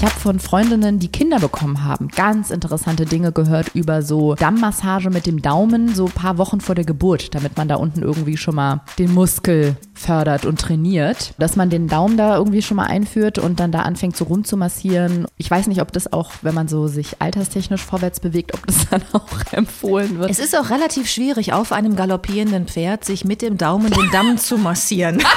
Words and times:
Ich 0.00 0.06
habe 0.06 0.18
von 0.18 0.40
Freundinnen, 0.40 0.98
die 0.98 1.12
Kinder 1.12 1.38
bekommen 1.40 1.84
haben, 1.84 2.08
ganz 2.08 2.50
interessante 2.50 3.04
Dinge 3.04 3.32
gehört 3.32 3.74
über 3.74 4.00
so 4.00 4.34
Dammmassage 4.34 5.10
mit 5.10 5.26
dem 5.26 5.42
Daumen, 5.42 5.94
so 5.94 6.06
ein 6.06 6.10
paar 6.10 6.38
Wochen 6.38 6.62
vor 6.62 6.74
der 6.74 6.86
Geburt, 6.86 7.34
damit 7.34 7.58
man 7.58 7.68
da 7.68 7.74
unten 7.74 8.02
irgendwie 8.02 8.38
schon 8.38 8.54
mal 8.54 8.80
den 8.98 9.12
Muskel 9.12 9.76
fördert 9.92 10.46
und 10.46 10.58
trainiert. 10.58 11.34
Dass 11.36 11.54
man 11.54 11.68
den 11.68 11.86
Daumen 11.86 12.16
da 12.16 12.38
irgendwie 12.38 12.62
schon 12.62 12.78
mal 12.78 12.86
einführt 12.86 13.38
und 13.38 13.60
dann 13.60 13.72
da 13.72 13.80
anfängt 13.80 14.16
so 14.16 14.24
rumzumassieren. 14.24 15.26
Ich 15.36 15.50
weiß 15.50 15.66
nicht, 15.66 15.82
ob 15.82 15.92
das 15.92 16.10
auch, 16.10 16.32
wenn 16.40 16.54
man 16.54 16.66
so 16.66 16.86
sich 16.86 17.20
alterstechnisch 17.20 17.84
vorwärts 17.84 18.20
bewegt, 18.20 18.54
ob 18.54 18.66
das 18.66 18.88
dann 18.90 19.02
auch 19.12 19.52
empfohlen 19.52 20.18
wird. 20.18 20.30
Es 20.30 20.38
ist 20.38 20.56
auch 20.56 20.70
relativ 20.70 21.10
schwierig, 21.10 21.52
auf 21.52 21.72
einem 21.72 21.94
galoppierenden 21.94 22.68
Pferd 22.68 23.04
sich 23.04 23.26
mit 23.26 23.42
dem 23.42 23.58
Daumen 23.58 23.90
den 23.90 24.10
Damm 24.10 24.38
zu 24.38 24.56
massieren. 24.56 25.22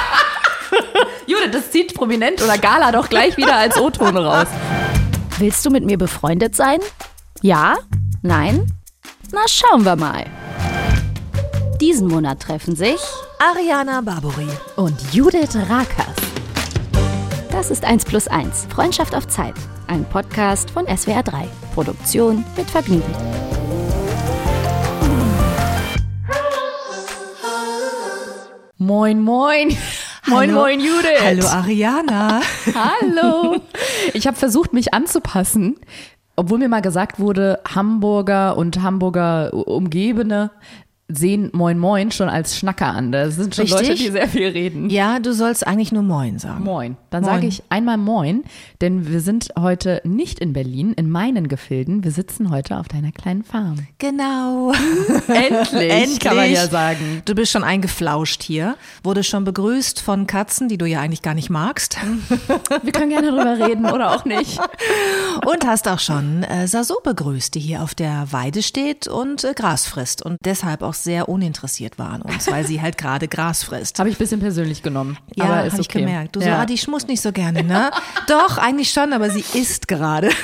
Judith, 1.44 1.60
das 1.60 1.70
zieht 1.70 1.94
prominent 1.94 2.42
oder 2.42 2.58
Gala 2.58 2.92
doch 2.92 3.08
gleich 3.08 3.36
wieder 3.36 3.56
als 3.56 3.78
O-Ton 3.78 4.16
raus. 4.16 4.46
Willst 5.38 5.64
du 5.64 5.70
mit 5.70 5.84
mir 5.84 5.98
befreundet 5.98 6.54
sein? 6.54 6.78
Ja? 7.42 7.76
Nein? 8.22 8.66
Na, 9.32 9.40
schauen 9.46 9.84
wir 9.84 9.96
mal. 9.96 10.24
Diesen 11.80 12.08
Monat 12.08 12.40
treffen 12.40 12.76
sich 12.76 13.00
Ariana 13.38 14.00
Barbori. 14.00 14.48
und 14.76 14.96
Judith 15.12 15.56
Rakers. 15.68 16.16
Das 17.50 17.70
ist 17.70 17.84
1 17.84 18.04
plus 18.04 18.28
1, 18.28 18.66
Freundschaft 18.74 19.14
auf 19.14 19.28
Zeit. 19.28 19.54
Ein 19.86 20.04
Podcast 20.04 20.70
von 20.70 20.86
SWR 20.86 21.22
3. 21.22 21.48
Produktion 21.74 22.44
mit 22.56 22.70
Vergnügen. 22.70 23.14
Moin, 28.78 29.20
moin. 29.20 29.76
Moin, 30.26 30.50
Hallo. 30.50 30.62
moin, 30.62 30.80
Judith. 30.80 31.20
Hallo 31.22 31.46
Ariana. 31.46 32.40
Hallo. 32.74 33.56
Ich 34.14 34.26
habe 34.26 34.36
versucht, 34.36 34.72
mich 34.72 34.94
anzupassen, 34.94 35.76
obwohl 36.34 36.58
mir 36.58 36.68
mal 36.68 36.80
gesagt 36.80 37.20
wurde, 37.20 37.60
Hamburger 37.74 38.56
und 38.56 38.80
Hamburger 38.82 39.52
Umgebene 39.52 40.50
sehen 41.08 41.50
Moin 41.52 41.78
Moin 41.78 42.10
schon 42.10 42.28
als 42.28 42.58
Schnacker 42.58 42.86
an. 42.86 43.12
Das 43.12 43.36
sind 43.36 43.54
schon 43.54 43.64
Richtig? 43.64 43.88
Leute, 43.88 43.94
die 44.02 44.10
sehr 44.10 44.28
viel 44.28 44.48
reden. 44.48 44.88
Ja, 44.88 45.18
du 45.18 45.34
sollst 45.34 45.66
eigentlich 45.66 45.92
nur 45.92 46.02
Moin 46.02 46.38
sagen. 46.38 46.64
Moin. 46.64 46.96
Dann 47.10 47.24
sage 47.24 47.46
ich 47.46 47.62
einmal 47.68 47.98
Moin, 47.98 48.44
denn 48.80 49.06
wir 49.10 49.20
sind 49.20 49.50
heute 49.58 50.00
nicht 50.04 50.38
in 50.38 50.52
Berlin, 50.52 50.94
in 50.94 51.10
meinen 51.10 51.48
Gefilden. 51.48 52.04
Wir 52.04 52.10
sitzen 52.10 52.50
heute 52.50 52.78
auf 52.78 52.88
deiner 52.88 53.12
kleinen 53.12 53.44
Farm. 53.44 53.86
Genau. 53.98 54.72
Endlich, 55.28 55.90
Endlich. 55.92 56.20
kann 56.20 56.36
man 56.36 56.50
ja 56.50 56.66
sagen. 56.66 57.22
Du 57.26 57.34
bist 57.34 57.52
schon 57.52 57.64
eingeflauscht 57.64 58.42
hier, 58.42 58.76
wurde 59.02 59.22
schon 59.24 59.44
begrüßt 59.44 60.00
von 60.00 60.26
Katzen, 60.26 60.68
die 60.68 60.78
du 60.78 60.86
ja 60.86 61.00
eigentlich 61.00 61.22
gar 61.22 61.34
nicht 61.34 61.50
magst. 61.50 61.98
Wir 62.82 62.92
können 62.92 63.10
gerne 63.10 63.28
drüber 63.30 63.58
reden 63.68 63.84
oder 63.86 64.14
auch 64.14 64.24
nicht. 64.24 64.58
Und 65.44 65.66
hast 65.66 65.86
auch 65.86 65.98
schon 66.00 66.42
äh, 66.44 66.66
Saso 66.66 66.96
begrüßt, 67.04 67.54
die 67.54 67.60
hier 67.60 67.82
auf 67.82 67.94
der 67.94 68.32
Weide 68.32 68.62
steht 68.62 69.06
und 69.06 69.44
äh, 69.44 69.52
Gras 69.54 69.86
frisst 69.86 70.22
und 70.22 70.38
deshalb 70.44 70.82
auch 70.82 70.93
sehr 70.94 71.28
uninteressiert 71.28 71.98
war 71.98 72.10
an 72.10 72.22
uns, 72.22 72.50
weil 72.50 72.66
sie 72.66 72.80
halt 72.80 72.98
gerade 72.98 73.28
Gras 73.28 73.62
frisst. 73.64 73.98
Habe 74.04 74.08
ich 74.08 74.16
ein 74.16 74.18
bisschen 74.18 74.40
persönlich 74.40 74.82
genommen. 74.82 75.16
Ja, 75.34 75.46
habe 75.46 75.68
ich 75.68 75.74
okay. 75.74 76.00
gemerkt. 76.00 76.36
Du 76.36 76.40
so, 76.40 76.46
ja. 76.46 76.60
ah, 76.60 76.66
die 76.66 76.78
schmust 76.78 77.08
nicht 77.08 77.20
so 77.20 77.32
gerne, 77.32 77.62
ne? 77.62 77.90
Doch, 78.28 78.58
eigentlich 78.58 78.90
schon, 78.90 79.12
aber 79.12 79.30
sie 79.30 79.44
isst 79.58 79.88
gerade. 79.88 80.30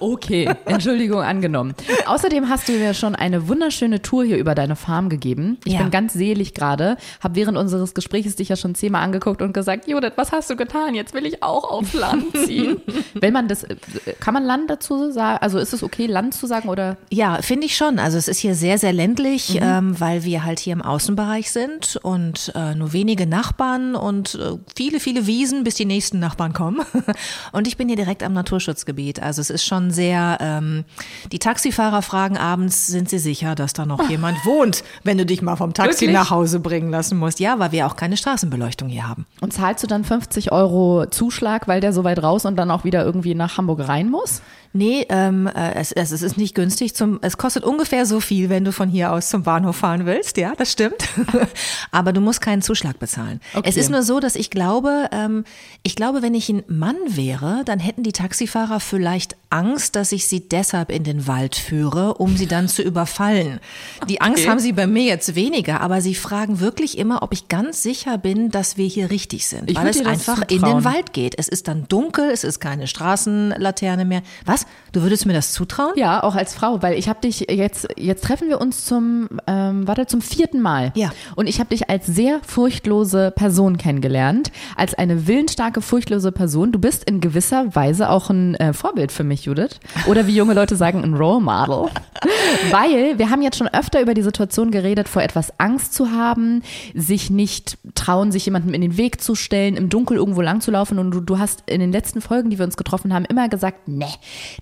Okay, 0.00 0.50
Entschuldigung 0.66 1.20
angenommen. 1.20 1.74
Außerdem 2.06 2.48
hast 2.48 2.68
du 2.68 2.72
mir 2.72 2.92
schon 2.92 3.14
eine 3.14 3.48
wunderschöne 3.48 4.02
Tour 4.02 4.24
hier 4.24 4.36
über 4.36 4.54
deine 4.54 4.76
Farm 4.76 5.08
gegeben. 5.08 5.58
Ich 5.64 5.74
Ja. 5.74 5.78
bin 5.80 5.90
ganz 5.90 6.12
selig 6.12 6.54
gerade, 6.54 6.96
habe 7.20 7.36
während 7.36 7.56
unseres 7.56 7.94
Gesprächs 7.94 8.34
dich 8.36 8.48
ja 8.48 8.56
schon 8.56 8.74
zehnmal 8.74 9.02
angeguckt 9.02 9.42
und 9.42 9.54
gesagt, 9.54 9.86
Judith, 9.88 10.12
was 10.16 10.32
hast 10.32 10.50
du 10.50 10.56
getan? 10.56 10.94
Jetzt 10.94 11.14
will 11.14 11.24
ich 11.24 11.42
auch 11.42 11.70
aufs 11.70 11.92
Land 11.94 12.36
ziehen. 12.36 12.80
Wenn 13.14 13.32
man 13.32 13.48
das, 13.48 13.62
äh, 13.64 13.76
kann 14.20 14.34
man 14.34 14.44
Land 14.44 14.70
dazu 14.70 15.10
sagen? 15.12 15.38
Also 15.40 15.58
ist 15.58 15.72
es 15.72 15.82
okay, 15.82 16.06
Land 16.06 16.34
zu 16.34 16.46
sagen 16.46 16.68
oder? 16.68 16.96
Ja, 17.10 17.40
finde 17.40 17.66
ich 17.66 17.76
schon. 17.76 17.98
Also 17.98 18.18
es 18.18 18.28
ist 18.28 18.38
hier 18.38 18.54
sehr, 18.54 18.78
sehr 18.78 18.92
ländlich, 18.92 19.31
Mhm. 19.32 19.60
ähm, 19.62 20.00
weil 20.00 20.24
wir 20.24 20.44
halt 20.44 20.58
hier 20.58 20.72
im 20.72 20.82
Außenbereich 20.82 21.50
sind 21.50 21.96
und 22.02 22.52
äh, 22.54 22.74
nur 22.74 22.92
wenige 22.92 23.26
Nachbarn 23.26 23.94
und 23.94 24.34
äh, 24.34 24.58
viele, 24.76 25.00
viele 25.00 25.26
Wiesen, 25.26 25.64
bis 25.64 25.74
die 25.74 25.84
nächsten 25.84 26.18
Nachbarn 26.18 26.52
kommen. 26.52 26.80
Und 27.52 27.66
ich 27.66 27.76
bin 27.76 27.88
hier 27.88 27.96
direkt 27.96 28.22
am 28.22 28.32
Naturschutzgebiet. 28.32 29.22
Also 29.22 29.40
es 29.40 29.50
ist 29.50 29.64
schon 29.64 29.90
sehr, 29.90 30.38
ähm, 30.40 30.84
die 31.30 31.38
Taxifahrer 31.38 32.02
fragen 32.02 32.36
abends, 32.36 32.86
sind 32.86 33.08
sie 33.08 33.18
sicher, 33.18 33.54
dass 33.54 33.72
da 33.72 33.86
noch 33.86 34.08
jemand 34.08 34.44
wohnt, 34.44 34.84
wenn 35.02 35.18
du 35.18 35.26
dich 35.26 35.42
mal 35.42 35.56
vom 35.56 35.74
Taxi 35.74 36.02
Wirklich? 36.02 36.12
nach 36.12 36.30
Hause 36.30 36.60
bringen 36.60 36.90
lassen 36.90 37.18
musst. 37.18 37.40
Ja, 37.40 37.58
weil 37.58 37.72
wir 37.72 37.86
auch 37.86 37.96
keine 37.96 38.16
Straßenbeleuchtung 38.16 38.88
hier 38.88 39.08
haben. 39.08 39.26
Und 39.40 39.52
zahlst 39.52 39.82
du 39.82 39.86
dann 39.86 40.04
50 40.04 40.52
Euro 40.52 41.06
Zuschlag, 41.06 41.68
weil 41.68 41.80
der 41.80 41.92
so 41.92 42.04
weit 42.04 42.22
raus 42.22 42.44
und 42.44 42.56
dann 42.56 42.70
auch 42.70 42.84
wieder 42.84 43.04
irgendwie 43.04 43.34
nach 43.34 43.58
Hamburg 43.58 43.86
rein 43.86 44.10
muss? 44.10 44.42
Nee, 44.74 45.06
ähm, 45.10 45.46
äh, 45.46 45.74
es, 45.74 45.92
es, 45.92 46.12
es 46.12 46.22
ist 46.22 46.38
nicht 46.38 46.54
günstig. 46.54 46.94
Zum, 46.94 47.18
es 47.22 47.36
kostet 47.36 47.62
ungefähr 47.64 48.06
so 48.06 48.20
viel, 48.20 48.48
wenn 48.48 48.64
du 48.64 48.72
von 48.72 48.88
hier 48.88 49.12
aus 49.12 49.28
zum 49.28 49.42
Bahnhof 49.42 49.76
fahren 49.76 50.06
willst. 50.06 50.36
Ja, 50.38 50.54
das 50.56 50.72
stimmt. 50.72 51.08
Aber 51.90 52.12
du 52.12 52.20
musst 52.20 52.40
keinen 52.40 52.62
Zuschlag 52.62 52.98
bezahlen. 52.98 53.40
Okay. 53.54 53.68
Es 53.68 53.76
ist 53.76 53.90
nur 53.90 54.02
so, 54.02 54.18
dass 54.20 54.34
ich 54.34 54.50
glaube, 54.50 55.08
ähm, 55.12 55.44
ich 55.82 55.94
glaube, 55.96 56.22
wenn 56.22 56.34
ich 56.34 56.48
ein 56.48 56.62
Mann 56.68 56.96
wäre, 57.06 57.62
dann 57.64 57.78
hätten 57.80 58.02
die 58.02 58.12
Taxifahrer 58.12 58.80
vielleicht 58.80 59.36
Angst, 59.50 59.94
dass 59.96 60.12
ich 60.12 60.26
sie 60.26 60.48
deshalb 60.48 60.90
in 60.90 61.04
den 61.04 61.26
Wald 61.26 61.56
führe, 61.56 62.14
um 62.14 62.36
sie 62.38 62.46
dann 62.46 62.68
zu 62.68 62.82
überfallen. 62.82 63.60
Die 64.08 64.20
Angst 64.22 64.42
Okay. 64.42 64.48
haben 64.50 64.58
sie 64.60 64.72
bei 64.72 64.86
mir 64.86 65.02
jetzt 65.04 65.34
weniger, 65.34 65.82
aber 65.82 66.00
sie 66.00 66.14
fragen 66.14 66.60
wirklich 66.60 66.96
immer, 66.96 67.22
ob 67.22 67.34
ich 67.34 67.48
ganz 67.48 67.82
sicher 67.82 68.16
bin, 68.16 68.50
dass 68.50 68.78
wir 68.78 68.86
hier 68.86 69.10
richtig 69.10 69.46
sind, 69.46 69.70
Ich 69.70 69.76
weil 69.76 69.88
es 69.88 70.04
einfach 70.06 70.40
in 70.48 70.60
zutrauen. 70.60 70.78
den 70.78 70.84
Wald 70.84 71.12
geht. 71.12 71.34
Es 71.38 71.48
ist 71.48 71.68
dann 71.68 71.84
dunkel, 71.88 72.30
es 72.30 72.44
ist 72.44 72.60
keine 72.60 72.86
Straßenlaterne 72.86 74.04
mehr. 74.06 74.22
Was? 74.46 74.61
Du 74.92 75.02
würdest 75.02 75.24
mir 75.24 75.32
das 75.32 75.52
zutrauen? 75.52 75.92
Ja, 75.96 76.22
auch 76.22 76.34
als 76.34 76.54
Frau, 76.54 76.82
weil 76.82 76.98
ich 76.98 77.08
habe 77.08 77.20
dich 77.20 77.46
jetzt, 77.50 77.88
jetzt 77.96 78.24
treffen 78.24 78.48
wir 78.48 78.60
uns 78.60 78.84
zum, 78.84 79.28
ähm, 79.46 79.88
warte, 79.88 80.06
zum 80.06 80.20
vierten 80.20 80.60
Mal. 80.60 80.92
Ja. 80.94 81.12
Und 81.34 81.46
ich 81.46 81.60
habe 81.60 81.70
dich 81.70 81.88
als 81.88 82.06
sehr 82.06 82.40
furchtlose 82.46 83.30
Person 83.34 83.78
kennengelernt, 83.78 84.52
als 84.76 84.92
eine 84.94 85.26
willensstarke, 85.26 85.80
furchtlose 85.80 86.30
Person. 86.30 86.72
Du 86.72 86.78
bist 86.78 87.04
in 87.04 87.20
gewisser 87.20 87.74
Weise 87.74 88.10
auch 88.10 88.28
ein 88.28 88.54
äh, 88.56 88.74
Vorbild 88.74 89.12
für 89.12 89.24
mich, 89.24 89.46
Judith. 89.46 89.80
Oder 90.06 90.26
wie 90.26 90.36
junge 90.36 90.52
Leute 90.52 90.76
sagen, 90.76 91.02
ein 91.02 91.14
Role 91.14 91.40
Model. 91.40 91.90
weil 92.70 93.18
wir 93.18 93.30
haben 93.30 93.42
jetzt 93.42 93.56
schon 93.56 93.68
öfter 93.68 94.00
über 94.00 94.14
die 94.14 94.22
Situation 94.22 94.70
geredet, 94.70 95.08
vor 95.08 95.22
etwas 95.22 95.58
Angst 95.58 95.94
zu 95.94 96.10
haben, 96.10 96.62
sich 96.94 97.30
nicht 97.30 97.78
trauen, 97.94 98.32
sich 98.32 98.44
jemandem 98.44 98.74
in 98.74 98.80
den 98.80 98.96
Weg 98.96 99.20
zu 99.20 99.34
stellen, 99.34 99.76
im 99.76 99.88
Dunkel 99.88 100.16
irgendwo 100.16 100.40
lang 100.40 100.60
zu 100.60 100.70
laufen. 100.70 100.98
Und 100.98 101.10
du, 101.12 101.20
du 101.20 101.38
hast 101.38 101.62
in 101.66 101.80
den 101.80 101.92
letzten 101.92 102.20
Folgen, 102.20 102.50
die 102.50 102.58
wir 102.58 102.64
uns 102.64 102.76
getroffen 102.76 103.12
haben, 103.14 103.24
immer 103.24 103.48
gesagt, 103.48 103.88
nee, 103.88 104.06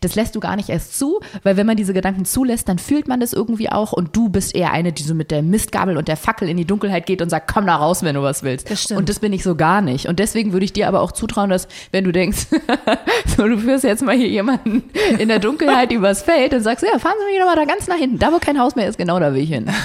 das 0.00 0.14
lässt 0.14 0.34
du 0.36 0.40
gar 0.40 0.56
nicht 0.56 0.68
erst 0.68 0.98
zu, 0.98 1.20
weil 1.42 1.56
wenn 1.56 1.66
man 1.66 1.76
diese 1.76 1.92
Gedanken 1.92 2.24
zulässt, 2.24 2.68
dann 2.68 2.78
fühlt 2.78 3.08
man 3.08 3.20
das 3.20 3.32
irgendwie 3.32 3.70
auch 3.70 3.92
und 3.92 4.16
du 4.16 4.28
bist 4.28 4.54
eher 4.54 4.72
eine, 4.72 4.92
die 4.92 5.02
so 5.02 5.14
mit 5.14 5.30
der 5.30 5.42
Mistgabel 5.42 5.96
und 5.96 6.08
der 6.08 6.16
Fackel 6.16 6.48
in 6.48 6.56
die 6.56 6.64
Dunkelheit 6.64 7.06
geht 7.06 7.22
und 7.22 7.30
sagt, 7.30 7.52
komm 7.52 7.66
da 7.66 7.76
raus, 7.76 8.02
wenn 8.02 8.14
du 8.14 8.22
was 8.22 8.42
willst. 8.42 8.70
Das 8.70 8.82
stimmt. 8.82 9.00
Und 9.00 9.08
das 9.08 9.18
bin 9.18 9.32
ich 9.32 9.42
so 9.42 9.54
gar 9.54 9.80
nicht. 9.80 10.06
Und 10.06 10.18
deswegen 10.18 10.52
würde 10.52 10.64
ich 10.64 10.72
dir 10.72 10.88
aber 10.88 11.00
auch 11.00 11.12
zutrauen, 11.12 11.50
dass 11.50 11.68
wenn 11.92 12.04
du 12.04 12.12
denkst, 12.12 12.46
so, 13.36 13.46
du 13.46 13.58
führst 13.58 13.84
jetzt 13.84 14.02
mal 14.02 14.16
hier 14.16 14.28
jemanden 14.28 14.84
in 15.18 15.28
der 15.28 15.38
Dunkelheit 15.38 15.92
übers 15.92 16.22
Feld 16.22 16.54
und 16.54 16.62
sagst, 16.62 16.84
ja, 16.84 16.98
fahren 16.98 17.14
Sie 17.20 17.32
mich 17.32 17.40
doch 17.40 17.46
mal 17.46 17.56
da 17.56 17.64
ganz 17.64 17.86
nach 17.88 17.96
hinten, 17.96 18.18
da 18.18 18.32
wo 18.32 18.38
kein 18.38 18.58
Haus 18.58 18.76
mehr 18.76 18.88
ist, 18.88 18.98
genau 18.98 19.18
da 19.18 19.34
will 19.34 19.42
ich 19.42 19.50
hin. 19.50 19.70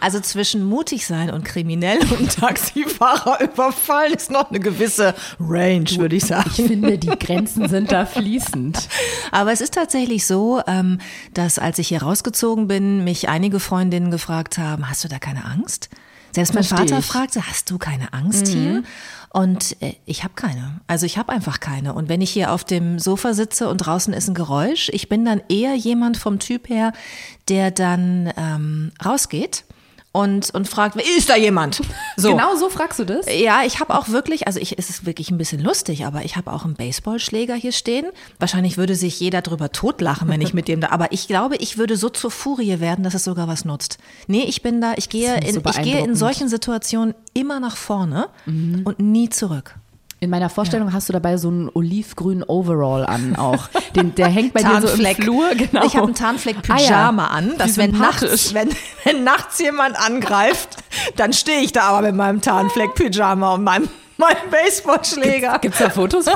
Also 0.00 0.20
zwischen 0.20 0.64
mutig 0.64 1.06
sein 1.06 1.30
und 1.30 1.44
kriminell 1.44 1.98
und 2.18 2.36
Taxifahrer 2.40 3.40
überfallen 3.42 4.14
ist 4.14 4.30
noch 4.30 4.50
eine 4.50 4.60
gewisse 4.60 5.14
Range, 5.40 5.90
würde 5.96 6.16
ich 6.16 6.24
sagen. 6.24 6.50
Ich 6.56 6.66
finde, 6.66 6.98
die 6.98 7.08
Grenzen 7.18 7.68
sind 7.68 7.90
da 7.90 8.06
fließend. 8.06 8.88
Aber 9.30 9.52
es 9.52 9.60
ist 9.60 9.74
tatsächlich 9.74 10.26
so, 10.26 10.60
ähm, 10.66 10.98
dass 11.34 11.58
als 11.58 11.78
ich 11.78 11.88
hier 11.88 12.02
rausgezogen 12.02 12.68
bin, 12.68 13.04
mich 13.04 13.28
einige 13.28 13.60
Freundinnen 13.60 14.10
gefragt 14.10 14.58
haben, 14.58 14.88
hast 14.88 15.04
du 15.04 15.08
da 15.08 15.18
keine 15.18 15.44
Angst? 15.44 15.88
Selbst 16.32 16.54
mein 16.54 16.64
Versteh 16.64 16.88
Vater 16.88 16.98
ich. 17.00 17.06
fragte, 17.06 17.46
hast 17.46 17.70
du 17.70 17.78
keine 17.78 18.12
Angst 18.12 18.48
hier? 18.48 18.82
Und 19.30 19.76
äh, 19.80 19.94
ich 20.06 20.24
habe 20.24 20.34
keine. 20.34 20.80
Also 20.86 21.06
ich 21.06 21.18
habe 21.18 21.32
einfach 21.32 21.60
keine. 21.60 21.94
Und 21.94 22.08
wenn 22.08 22.20
ich 22.20 22.30
hier 22.30 22.52
auf 22.52 22.64
dem 22.64 22.98
Sofa 22.98 23.34
sitze 23.34 23.68
und 23.68 23.78
draußen 23.78 24.12
ist 24.14 24.28
ein 24.28 24.34
Geräusch, 24.34 24.90
ich 24.92 25.08
bin 25.08 25.24
dann 25.24 25.42
eher 25.48 25.74
jemand 25.74 26.16
vom 26.16 26.38
Typ 26.38 26.68
her, 26.68 26.92
der 27.48 27.70
dann 27.70 28.32
ähm, 28.36 28.92
rausgeht 29.04 29.64
und, 30.12 30.52
und 30.54 30.68
fragt, 30.68 30.96
ist 30.96 31.28
da 31.28 31.36
jemand? 31.36 31.80
So. 32.16 32.30
Genau 32.30 32.56
so 32.56 32.68
fragst 32.68 32.98
du 32.98 33.04
das? 33.04 33.26
Ja, 33.32 33.62
ich 33.64 33.78
habe 33.78 33.96
auch 33.96 34.08
wirklich, 34.08 34.48
also 34.48 34.58
ich, 34.58 34.76
es 34.76 34.90
ist 34.90 35.06
wirklich 35.06 35.30
ein 35.30 35.38
bisschen 35.38 35.62
lustig, 35.62 36.04
aber 36.04 36.24
ich 36.24 36.34
habe 36.36 36.52
auch 36.52 36.64
einen 36.64 36.74
Baseballschläger 36.74 37.54
hier 37.54 37.70
stehen. 37.70 38.06
Wahrscheinlich 38.40 38.76
würde 38.76 38.96
sich 38.96 39.20
jeder 39.20 39.40
drüber 39.40 39.70
totlachen, 39.70 40.28
wenn 40.28 40.40
ich 40.40 40.52
mit 40.52 40.66
dem 40.66 40.80
da, 40.80 40.88
aber 40.88 41.12
ich 41.12 41.28
glaube, 41.28 41.54
ich 41.58 41.78
würde 41.78 41.96
so 41.96 42.08
zur 42.08 42.32
Furie 42.32 42.80
werden, 42.80 43.04
dass 43.04 43.14
es 43.14 43.22
sogar 43.22 43.46
was 43.46 43.64
nutzt. 43.64 43.98
Nee, 44.26 44.42
ich 44.48 44.62
bin 44.62 44.80
da, 44.80 44.94
ich 44.96 45.08
gehe 45.08 45.36
in, 45.36 45.62
ich 45.64 45.82
gehe 45.82 46.02
in 46.02 46.16
solchen 46.16 46.48
Situationen 46.48 47.14
immer 47.34 47.60
nach 47.60 47.76
vorne 47.76 48.28
und 48.46 48.98
nie 48.98 49.28
zurück. 49.30 49.76
In 50.20 50.30
meiner 50.30 50.48
Vorstellung 50.50 50.92
hast 50.92 51.08
du 51.08 51.12
dabei 51.12 51.36
so 51.36 51.48
einen 51.48 51.70
olivgrünen 51.72 52.42
Overall 52.42 53.06
an 53.06 53.36
auch. 53.36 53.68
Den, 53.94 54.14
der 54.16 54.26
hängt 54.28 54.52
bei 54.52 54.62
dir 54.62 54.80
so 54.80 54.88
im 54.88 55.14
Flur. 55.14 55.50
Genau. 55.54 55.84
Ich 55.84 55.94
habe 55.94 56.06
einen 56.06 56.14
Tarnfleck-Pyjama 56.14 57.24
Ah 57.24 57.28
ja. 57.30 57.36
an, 57.36 57.54
dass 57.56 57.76
wenn 57.76 57.92
nachts, 57.92 58.52
wenn, 58.52 58.68
wenn 59.04 59.22
nachts 59.22 59.60
jemand 59.60 59.96
angreift, 59.96 60.70
dann 61.16 61.32
stehe 61.32 61.60
ich 61.60 61.70
da 61.72 61.82
aber 61.82 62.02
mit 62.08 62.16
meinem 62.16 62.40
Tarnfleck-Pyjama 62.40 63.54
und 63.54 63.62
meinem 63.64 63.88
mein 64.20 64.34
Baseballschläger. 64.50 65.60
Gibt 65.60 65.74
es 65.74 65.80
da 65.80 65.90
Fotos 65.90 66.24
von? 66.28 66.34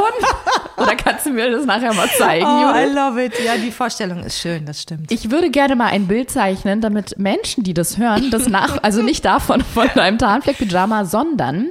Oder 0.76 0.94
kannst 0.94 1.26
du 1.26 1.30
mir 1.30 1.50
das 1.50 1.64
nachher 1.66 1.92
mal 1.92 2.08
zeigen, 2.16 2.46
Oh, 2.46 2.48
I 2.72 2.82
Judith? 2.84 2.94
love 2.94 3.24
it. 3.24 3.32
Ja, 3.44 3.56
die 3.56 3.72
Vorstellung 3.72 4.22
ist 4.22 4.38
schön, 4.38 4.64
das 4.66 4.82
stimmt. 4.82 5.10
Ich 5.10 5.32
würde 5.32 5.50
gerne 5.50 5.74
mal 5.74 5.86
ein 5.88 6.06
Bild 6.06 6.30
zeichnen, 6.30 6.80
damit 6.80 7.18
Menschen, 7.18 7.64
die 7.64 7.74
das 7.74 7.98
hören, 7.98 8.30
das 8.30 8.48
nach, 8.48 8.80
also 8.84 9.02
nicht 9.02 9.24
davon 9.24 9.62
von 9.74 9.88
deinem 9.96 10.16
Tarnfleck-Pyjama, 10.18 11.04
sondern 11.06 11.70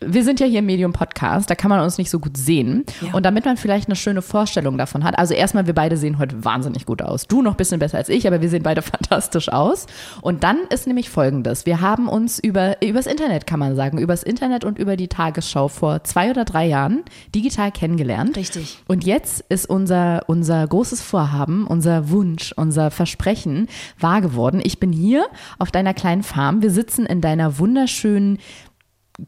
wir 0.00 0.24
sind 0.24 0.40
ja 0.40 0.46
hier 0.46 0.58
im 0.58 0.66
Medium 0.66 0.92
Podcast, 0.92 1.48
da 1.48 1.54
kann 1.54 1.70
man 1.70 1.80
uns 1.80 1.98
nicht 1.98 2.10
so 2.10 2.18
gut 2.18 2.36
sehen. 2.36 2.84
Ja. 3.00 3.14
Und 3.14 3.24
damit 3.24 3.44
man 3.44 3.56
vielleicht 3.56 3.88
eine 3.88 3.96
schöne 3.96 4.22
Vorstellung 4.22 4.78
davon 4.78 5.04
hat, 5.04 5.18
also 5.18 5.34
erstmal, 5.34 5.66
wir 5.66 5.74
beide 5.74 5.96
sehen 5.96 6.18
heute 6.18 6.44
wahnsinnig 6.44 6.86
gut 6.86 7.02
aus. 7.02 7.26
Du 7.26 7.42
noch 7.42 7.52
ein 7.52 7.56
bisschen 7.56 7.78
besser 7.78 7.98
als 7.98 8.08
ich, 8.08 8.26
aber 8.26 8.40
wir 8.40 8.48
sehen 8.48 8.62
beide 8.62 8.82
fantastisch 8.82 9.48
aus. 9.48 9.86
Und 10.20 10.44
dann 10.44 10.58
ist 10.70 10.86
nämlich 10.86 11.10
folgendes. 11.10 11.66
Wir 11.66 11.80
haben 11.80 12.08
uns 12.08 12.38
über, 12.38 12.82
übers 12.82 13.06
Internet, 13.06 13.46
kann 13.46 13.58
man 13.58 13.76
sagen, 13.76 13.98
übers 13.98 14.22
Internet 14.22 14.64
und 14.64 14.78
über 14.78 14.96
die 14.96 15.08
Tagesschau 15.08 15.68
vor 15.68 16.04
zwei 16.04 16.30
oder 16.30 16.44
drei 16.44 16.66
Jahren 16.66 17.02
digital 17.34 17.72
kennengelernt. 17.72 18.36
Richtig. 18.36 18.78
Und 18.86 19.04
jetzt 19.04 19.44
ist 19.48 19.66
unser, 19.68 20.22
unser 20.26 20.66
großes 20.66 21.02
Vorhaben, 21.02 21.66
unser 21.66 22.10
Wunsch, 22.10 22.52
unser 22.56 22.90
Versprechen 22.90 23.68
wahr 23.98 24.20
geworden. 24.20 24.60
Ich 24.62 24.80
bin 24.80 24.92
hier 24.92 25.26
auf 25.58 25.70
deiner 25.70 25.94
kleinen 25.94 26.22
Farm. 26.22 26.62
Wir 26.62 26.70
sitzen 26.70 27.06
in 27.06 27.20
deiner 27.20 27.58
wunderschönen 27.58 28.38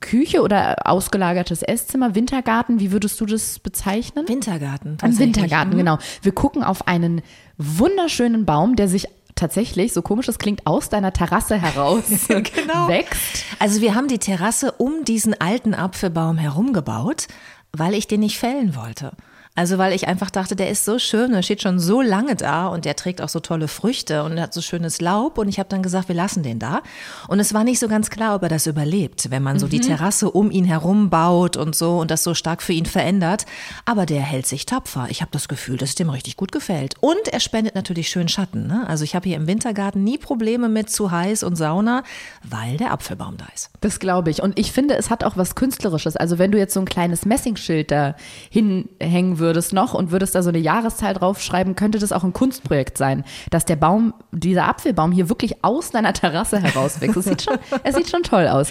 Küche 0.01 0.43
oder 0.43 0.87
ausgelagertes 0.87 1.63
Esszimmer, 1.63 2.15
Wintergarten. 2.15 2.81
Wie 2.81 2.91
würdest 2.93 3.21
du 3.21 3.27
das 3.27 3.59
bezeichnen? 3.61 4.29
Wintergarten. 4.29 4.99
Ein. 5.01 5.19
Wintergarten, 5.19 5.73
Mhm. 5.75 5.79
genau. 5.79 5.99
Wir 6.23 6.33
gucken 6.33 6.65
auf 6.65 6.89
einen 6.89 7.23
wunderschönen 7.57 8.45
Baum, 8.47 8.77
der 8.77 8.89
sich 8.89 9.07
tatsächlich, 9.35 9.93
so 9.93 10.03
komisch 10.03 10.29
es 10.29 10.39
klingt, 10.39 10.67
aus 10.67 10.89
deiner 10.89 11.13
Terrasse 11.13 11.57
heraus 11.57 12.05
Genau. 12.29 12.89
wächst. 12.89 13.45
Also 13.59 13.81
wir 13.81 13.95
haben 13.95 14.09
die 14.09 14.19
Terrasse 14.19 14.73
um 14.73 15.05
diesen 15.05 15.39
alten 15.41 15.75
Apfelbaum 15.75 16.39
herumgebaut, 16.39 17.29
weil 17.73 17.95
ich 17.95 18.07
den 18.09 18.21
nicht 18.21 18.39
fällen 18.39 18.75
wollte. 18.75 19.13
Also 19.57 19.79
weil 19.79 19.95
ich 19.95 20.07
einfach 20.07 20.31
dachte, 20.31 20.55
der 20.55 20.69
ist 20.69 20.85
so 20.85 20.99
schön, 20.99 21.33
der 21.33 21.41
steht 21.41 21.63
schon 21.63 21.79
so 21.79 22.03
lange 22.03 22.37
da 22.37 22.69
und 22.69 22.85
der 22.85 22.95
trägt 22.95 23.23
auch 23.23 23.31
so 23.31 23.41
tolle 23.41 23.69
Früchte 23.69 24.23
und 24.23 24.39
hat 24.39 24.53
so 24.53 24.61
schönes 24.61 25.01
Laub 25.01 25.39
und 25.39 25.49
ich 25.49 25.59
habe 25.59 25.71
dann 25.71 25.83
gesagt, 25.83 26.09
wir 26.09 26.15
lassen 26.15 26.43
den 26.43 26.59
da. 26.59 26.83
Und 27.27 27.41
es 27.41 27.55
war 27.55 27.65
nicht 27.65 27.79
so 27.79 27.89
ganz 27.89 28.11
klar, 28.11 28.35
ob 28.35 28.43
er 28.43 28.51
das 28.51 28.67
überlebt, 28.67 29.31
wenn 29.31 29.43
man 29.43 29.59
so 29.59 29.67
die 29.67 29.81
Terrasse 29.81 30.31
um 30.31 30.51
ihn 30.51 30.67
herum 30.67 31.09
baut 31.09 31.57
und 31.57 31.75
so 31.75 31.99
und 31.99 32.11
das 32.11 32.23
so 32.23 32.35
stark 32.35 32.63
für 32.63 32.75
ihn 32.75 32.85
verändert. 32.85 33.47
Aber 33.87 34.05
der 34.05 34.21
hält 34.21 34.47
sich 34.47 34.67
tapfer. 34.67 35.07
Ich 35.09 35.23
habe 35.23 35.31
das 35.33 35.49
Gefühl, 35.49 35.79
dass 35.79 35.91
es 35.91 35.95
dem 35.95 36.11
richtig 36.11 36.37
gut 36.37 36.53
gefällt. 36.53 36.95
Und 37.01 37.29
er 37.33 37.41
spendet 37.41 37.75
natürlich 37.75 38.11
schön 38.11 38.29
Schatten. 38.29 38.67
Ne? 38.67 38.85
Also 38.87 39.05
ich 39.05 39.15
habe 39.15 39.27
hier 39.27 39.39
im 39.39 39.47
Wintergarten 39.47 40.05
nie 40.05 40.19
Probleme 40.19 40.69
mit 40.69 40.91
zu 40.91 41.11
heiß 41.11 41.43
und 41.43 41.57
Sauna, 41.57 42.03
weil 42.43 42.77
der 42.77 42.93
Apfelbaum 42.93 43.39
da 43.39 43.47
ist. 43.55 43.71
Das 43.81 44.01
glaube 44.01 44.29
ich. 44.29 44.43
Und 44.43 44.59
ich 44.59 44.71
finde, 44.71 44.97
es 44.97 45.09
hat 45.09 45.25
auch 45.25 45.39
was 45.39 45.55
Künstlerisches. 45.55 46.15
Also 46.15 46.39
wenn 46.39 46.53
du 46.53 46.59
jetzt 46.59 46.75
so 46.75 46.81
ein 46.81 46.87
kleines 46.87 47.25
Messingschild 47.25 47.91
da 47.91 48.17
hinhängen 48.51 49.39
würdest 49.39 49.46
noch 49.73 49.95
und 49.95 50.11
würdest 50.11 50.35
da 50.35 50.43
so 50.43 50.49
eine 50.49 50.59
Jahreszahl 50.59 51.15
draufschreiben, 51.15 51.77
könnte 51.77 51.99
das 51.99 52.13
auch 52.13 52.25
ein 52.25 52.33
Kunstprojekt 52.33 52.99
sein, 52.99 53.25
dass 53.51 53.65
der 53.65 53.77
Baum, 53.77 54.15
dieser 54.33 54.69
Apfelbaum 54.69 55.13
hier 55.13 55.29
wirklich 55.29 55.65
aus 55.65 55.91
deiner 55.91 56.13
Terrasse 56.13 56.59
herauswächst. 56.61 57.17
Es 57.17 57.25
sieht 57.25 57.43
schon, 57.43 57.59
es 57.85 57.95
sieht 57.95 58.09
schon 58.09 58.23
toll 58.23 58.49
aus. 58.49 58.69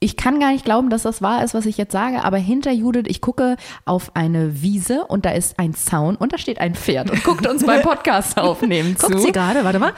Ich 0.00 0.16
kann 0.16 0.40
gar 0.40 0.50
nicht 0.50 0.64
glauben, 0.64 0.90
dass 0.90 1.02
das 1.02 1.22
wahr 1.22 1.44
ist, 1.44 1.54
was 1.54 1.64
ich 1.64 1.78
jetzt 1.78 1.92
sage, 1.92 2.24
aber 2.24 2.36
hinter 2.36 2.72
Judith, 2.72 3.04
ich 3.06 3.20
gucke 3.20 3.56
auf 3.84 4.16
eine 4.16 4.60
Wiese 4.60 5.04
und 5.06 5.24
da 5.24 5.30
ist 5.30 5.60
ein 5.60 5.74
Zaun 5.74 6.16
und 6.16 6.32
da 6.32 6.38
steht 6.38 6.58
ein 6.58 6.74
Pferd 6.74 7.10
und 7.10 7.22
guckt 7.22 7.46
uns 7.46 7.64
beim 7.64 7.82
Podcast 7.82 8.36
aufnehmen 8.36 8.96
zu. 8.96 9.06
Guckt 9.06 9.20
sie 9.20 9.30
gerade, 9.30 9.62
warte 9.64 9.78
mal. 9.78 9.92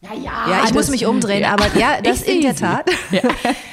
Ja, 0.00 0.14
ja, 0.14 0.48
Ja, 0.48 0.64
ich 0.64 0.72
muss 0.74 0.90
mich 0.90 1.06
umdrehen, 1.06 1.42
Ja. 1.42 1.52
aber 1.54 1.76
ja, 1.76 2.00
das 2.02 2.22
in 2.22 2.40
der. 2.42 2.54
Tat. 2.54 2.88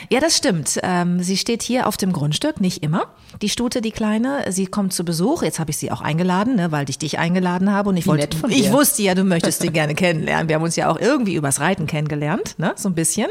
Ja. 0.10 0.20
das 0.20 0.38
stimmt. 0.38 0.80
Ähm, 0.84 1.22
sie 1.24 1.36
steht 1.36 1.64
hier 1.64 1.88
auf 1.88 1.98
dem 1.98 2.14
Grundstück, 2.14 2.62
nicht 2.62 2.84
immer. 2.84 3.08
Die 3.42 3.50
Stute, 3.50 3.82
die 3.82 3.92
Kleine, 3.92 4.46
sie 4.50 4.68
kommt 4.68 4.94
zu 4.94 5.04
Besuch. 5.04 5.42
Jetzt 5.42 5.58
habe 5.60 5.72
ich 5.72 5.78
sie 5.78 5.92
auch 5.92 6.02
eingeladen, 6.02 6.56
ne, 6.56 6.72
weil 6.72 6.88
ich 6.90 7.00
dich 7.00 7.18
eingeladen 7.18 7.72
habe 7.72 7.90
und 7.90 7.98
ich 7.98 8.06
Wie 8.06 8.10
wollte, 8.10 8.38
ich 8.50 8.72
wusste 8.72 9.02
ja, 9.02 9.16
du 9.16 9.24
möchtest 9.24 9.62
sie 9.64 9.70
gerne 9.72 9.96
kennenlernen. 9.96 10.48
Wir 10.48 10.56
haben 10.56 10.64
uns 10.64 10.76
ja 10.76 10.90
auch 10.92 11.00
irgendwie 11.00 11.34
übers 11.34 11.60
Reiten 11.60 11.88
kennengelernt, 11.88 12.54
ne, 12.60 12.74
so 12.76 12.88
ein 12.88 12.94
bisschen, 12.96 13.28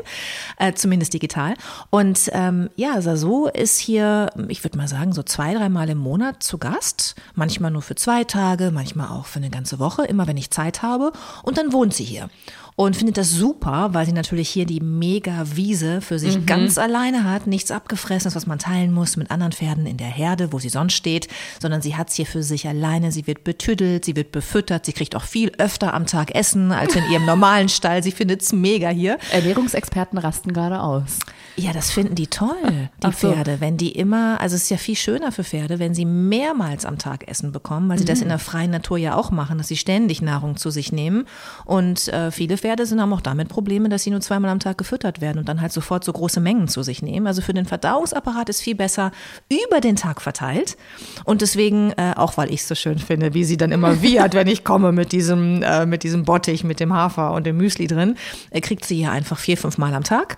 äh, 0.59 0.73
zumindest 0.75 1.15
digital. 1.15 1.55
Und 1.91 2.29
ähm, 2.33 2.69
ja, 2.75 3.01
Sasu 3.01 3.47
ist 3.47 3.79
hier, 3.79 4.31
ich 4.49 4.65
würde 4.65 4.77
mal 4.77 4.89
sagen, 4.89 5.13
so 5.13 5.23
zwei, 5.23 5.55
dreimal 5.55 5.89
im 5.91 5.99
Monat 5.99 6.43
zu 6.43 6.59
Gast. 6.59 7.15
Manchmal 7.35 7.71
nur 7.71 7.83
für 7.83 7.95
zwei 7.95 8.25
Tage, 8.25 8.73
manchmal 8.73 9.09
auch 9.09 9.27
für 9.27 9.39
eine 9.39 9.51
ganze 9.51 9.79
Woche, 9.79 10.05
immer 10.05 10.27
wenn 10.27 10.37
ich 10.37 10.51
Zeit 10.51 10.83
habe. 10.83 11.13
Und 11.45 11.57
dann 11.57 11.73
wohnt 11.73 11.95
sie 11.95 12.05
hier 12.05 12.29
und 12.77 12.97
findet 12.97 13.17
das 13.19 13.31
super, 13.31 13.91
weil 13.93 14.05
sie 14.05 14.13
natürlich 14.13 14.49
hier 14.49 14.67
die 14.67 14.81
mega 14.81 15.45
Wiese 15.55 16.01
für 16.01 16.19
sich 16.19 16.37
Mhm. 16.39 16.47
ganz 16.47 16.77
alleine 16.77 17.23
hat, 17.23 17.47
nichts 17.47 17.71
abgefressenes, 17.71 18.35
was 18.35 18.47
man 18.49 18.59
teilen 18.59 18.93
muss 18.93 19.17
mit 19.17 19.31
anderen 19.31 19.53
Pferden 19.53 19.87
in 19.87 19.97
der 19.97 20.09
Herde, 20.09 20.53
wo 20.53 20.59
sie 20.59 20.69
sonst 20.69 20.95
steht, 20.95 21.29
sondern 21.63 21.83
sie 21.83 21.95
hat's 21.97 22.15
hier 22.17 22.27
für 22.27 22.43
sich 22.43 22.67
alleine, 22.67 23.13
sie 23.13 23.29
wird 23.29 23.45
betüdelt, 23.45 24.05
sie 24.05 24.17
wird 24.17 24.33
befüttert, 24.33 24.87
sie 24.87 24.93
kriegt 24.93 25.15
auch 25.15 25.23
viel 25.23 25.53
öfter 25.59 25.95
am 25.95 26.07
Tag 26.07 26.35
Essen 26.35 26.73
als 26.73 26.97
in 26.97 27.05
ihrem 27.13 27.25
normalen 27.27 27.69
Stall, 27.69 28.03
sie 28.03 28.11
findet's 28.11 28.53
mega 28.53 28.89
hier. 28.89 29.19
Ernährungsexperten 29.31 30.19
rasten 30.19 30.53
gerade 30.53 30.81
aus. 30.81 31.21
Ja, 31.57 31.73
das 31.73 31.93
finden 31.93 32.17
die 32.17 32.27
toll, 32.27 32.57
die 33.05 33.07
so. 33.07 33.13
Pferde, 33.31 33.61
wenn 33.61 33.77
die 33.77 33.93
immer, 33.93 34.41
also 34.41 34.57
es 34.57 34.65
ist 34.65 34.71
ja 34.71 34.77
viel 34.79 34.97
schöner 34.97 35.31
für 35.31 35.45
Pferde, 35.45 35.79
wenn 35.79 35.95
sie 35.95 36.05
mehrmals 36.05 36.85
am 36.85 36.99
Tag 36.99 37.29
Essen 37.29 37.53
bekommen, 37.53 37.89
weil 37.89 37.99
sie 37.99 38.05
Mhm. 38.05 38.09
das 38.09 38.21
in 38.21 38.29
der 38.31 38.41
freien 38.41 38.73
Natur 38.73 38.99
ja 38.99 39.15
auch 39.15 39.31
machen, 39.31 39.59
dass 39.59 39.69
sie 39.69 39.77
ständig 39.77 40.21
Nahrung 40.23 40.57
zu 40.57 40.71
sich 40.71 40.91
nehmen. 40.91 41.27
Und 41.65 42.09
äh, 42.09 42.33
viele 42.33 42.57
Pferde 42.65 42.87
sind 42.87 42.99
haben 42.99 43.13
auch 43.13 43.21
damit 43.21 43.51
Probleme, 43.51 43.91
dass 43.91 44.05
sie 44.05 44.11
nur 44.11 44.23
zweimal 44.23 44.51
am 44.51 44.59
Tag 44.59 44.79
gefüttert 44.79 45.21
werden 45.21 45.39
und 45.39 45.51
dann 45.51 45.61
halt 45.61 45.71
sofort 45.71 46.03
so 46.03 46.11
große 46.15 46.41
Mengen 46.41 46.67
zu 46.67 46.83
sich 46.83 47.03
nehmen. 47.03 47.27
Also 47.27 47.43
für 47.43 47.53
den 47.53 47.67
Verdauungsapparat 47.67 48.49
ist 48.49 48.63
viel 48.63 48.75
besser 48.75 49.13
über 49.51 49.83
den 49.83 49.97
Tag 49.97 50.23
verteilt. 50.23 50.79
Und 51.25 51.43
deswegen, 51.43 51.93
äh, 51.99 52.15
auch 52.17 52.39
weil 52.39 52.51
ich 52.51 52.61
es 52.61 52.69
so 52.69 52.75
schön 52.75 52.99
finde, 52.99 53.35
wie 53.35 53.45
sie 53.45 53.59
dann 53.59 53.71
immer 53.71 54.01
wiehert, 54.03 54.33
wenn 54.33 54.47
ich 54.47 54.65
komme 54.65 54.93
mit 54.93 55.13
diesem, 55.13 55.63
äh, 55.63 55.85
mit 55.85 56.05
diesem 56.05 56.25
Bottich, 56.25 56.65
mit 56.65 56.81
dem 56.81 56.95
Hafer 56.95 57.33
und 57.33 57.45
dem 57.45 57.59
Müsli 57.59 57.87
drin, 57.87 58.17
äh, 58.49 58.63
kriegt 58.63 58.87
sie 58.87 58.97
hier 58.97 59.13
einfach 59.13 59.39
vier, 59.39 59.59
fünf 59.59 59.77
Mal 59.77 59.93
am 59.93 60.03
Tag. 60.03 60.37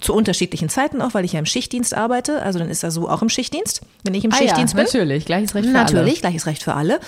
Zu 0.00 0.14
unterschiedlichen 0.14 0.70
Zeiten 0.70 1.02
auch, 1.02 1.12
weil 1.12 1.26
ich 1.26 1.34
ja 1.34 1.40
im 1.40 1.46
Schichtdienst 1.46 1.92
arbeite. 1.92 2.40
Also 2.40 2.58
dann 2.58 2.70
ist 2.70 2.84
er 2.84 2.90
so 2.90 3.06
auch 3.06 3.20
im 3.20 3.28
Schichtdienst, 3.28 3.82
wenn 4.02 4.14
ich 4.14 4.24
im 4.24 4.32
Ah 4.32 4.36
Schichtdienst 4.36 4.72
ja, 4.72 4.78
bin. 4.78 4.86
natürlich, 4.86 5.26
gleiches 5.26 5.54
Recht 5.54 5.66
für 5.66 5.72
Natürlich, 5.72 6.20
gleiches 6.22 6.46
Recht 6.46 6.62
für 6.62 6.72
alle. 6.72 7.00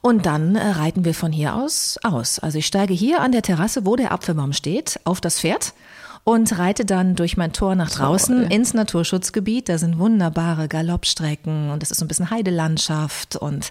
Und 0.00 0.26
dann 0.26 0.54
äh, 0.54 0.66
reiten 0.70 1.04
wir 1.04 1.14
von 1.14 1.32
hier 1.32 1.54
aus 1.54 1.98
aus. 2.02 2.38
Also 2.38 2.58
ich 2.58 2.66
steige 2.66 2.94
hier 2.94 3.20
an 3.20 3.32
der 3.32 3.42
Terrasse, 3.42 3.84
wo 3.84 3.96
der 3.96 4.12
Apfelbaum 4.12 4.52
steht, 4.52 5.00
auf 5.04 5.20
das 5.20 5.40
Pferd 5.40 5.72
und 6.28 6.58
reite 6.58 6.84
dann 6.84 7.14
durch 7.14 7.36
mein 7.36 7.52
Tor 7.52 7.76
nach 7.76 7.88
draußen 7.88 8.50
ins 8.50 8.74
Naturschutzgebiet. 8.74 9.68
Da 9.68 9.78
sind 9.78 10.00
wunderbare 10.00 10.66
Galoppstrecken 10.66 11.70
und 11.70 11.84
es 11.84 11.92
ist 11.92 11.98
so 11.98 12.04
ein 12.04 12.08
bisschen 12.08 12.30
Heidelandschaft 12.30 13.36
und 13.36 13.70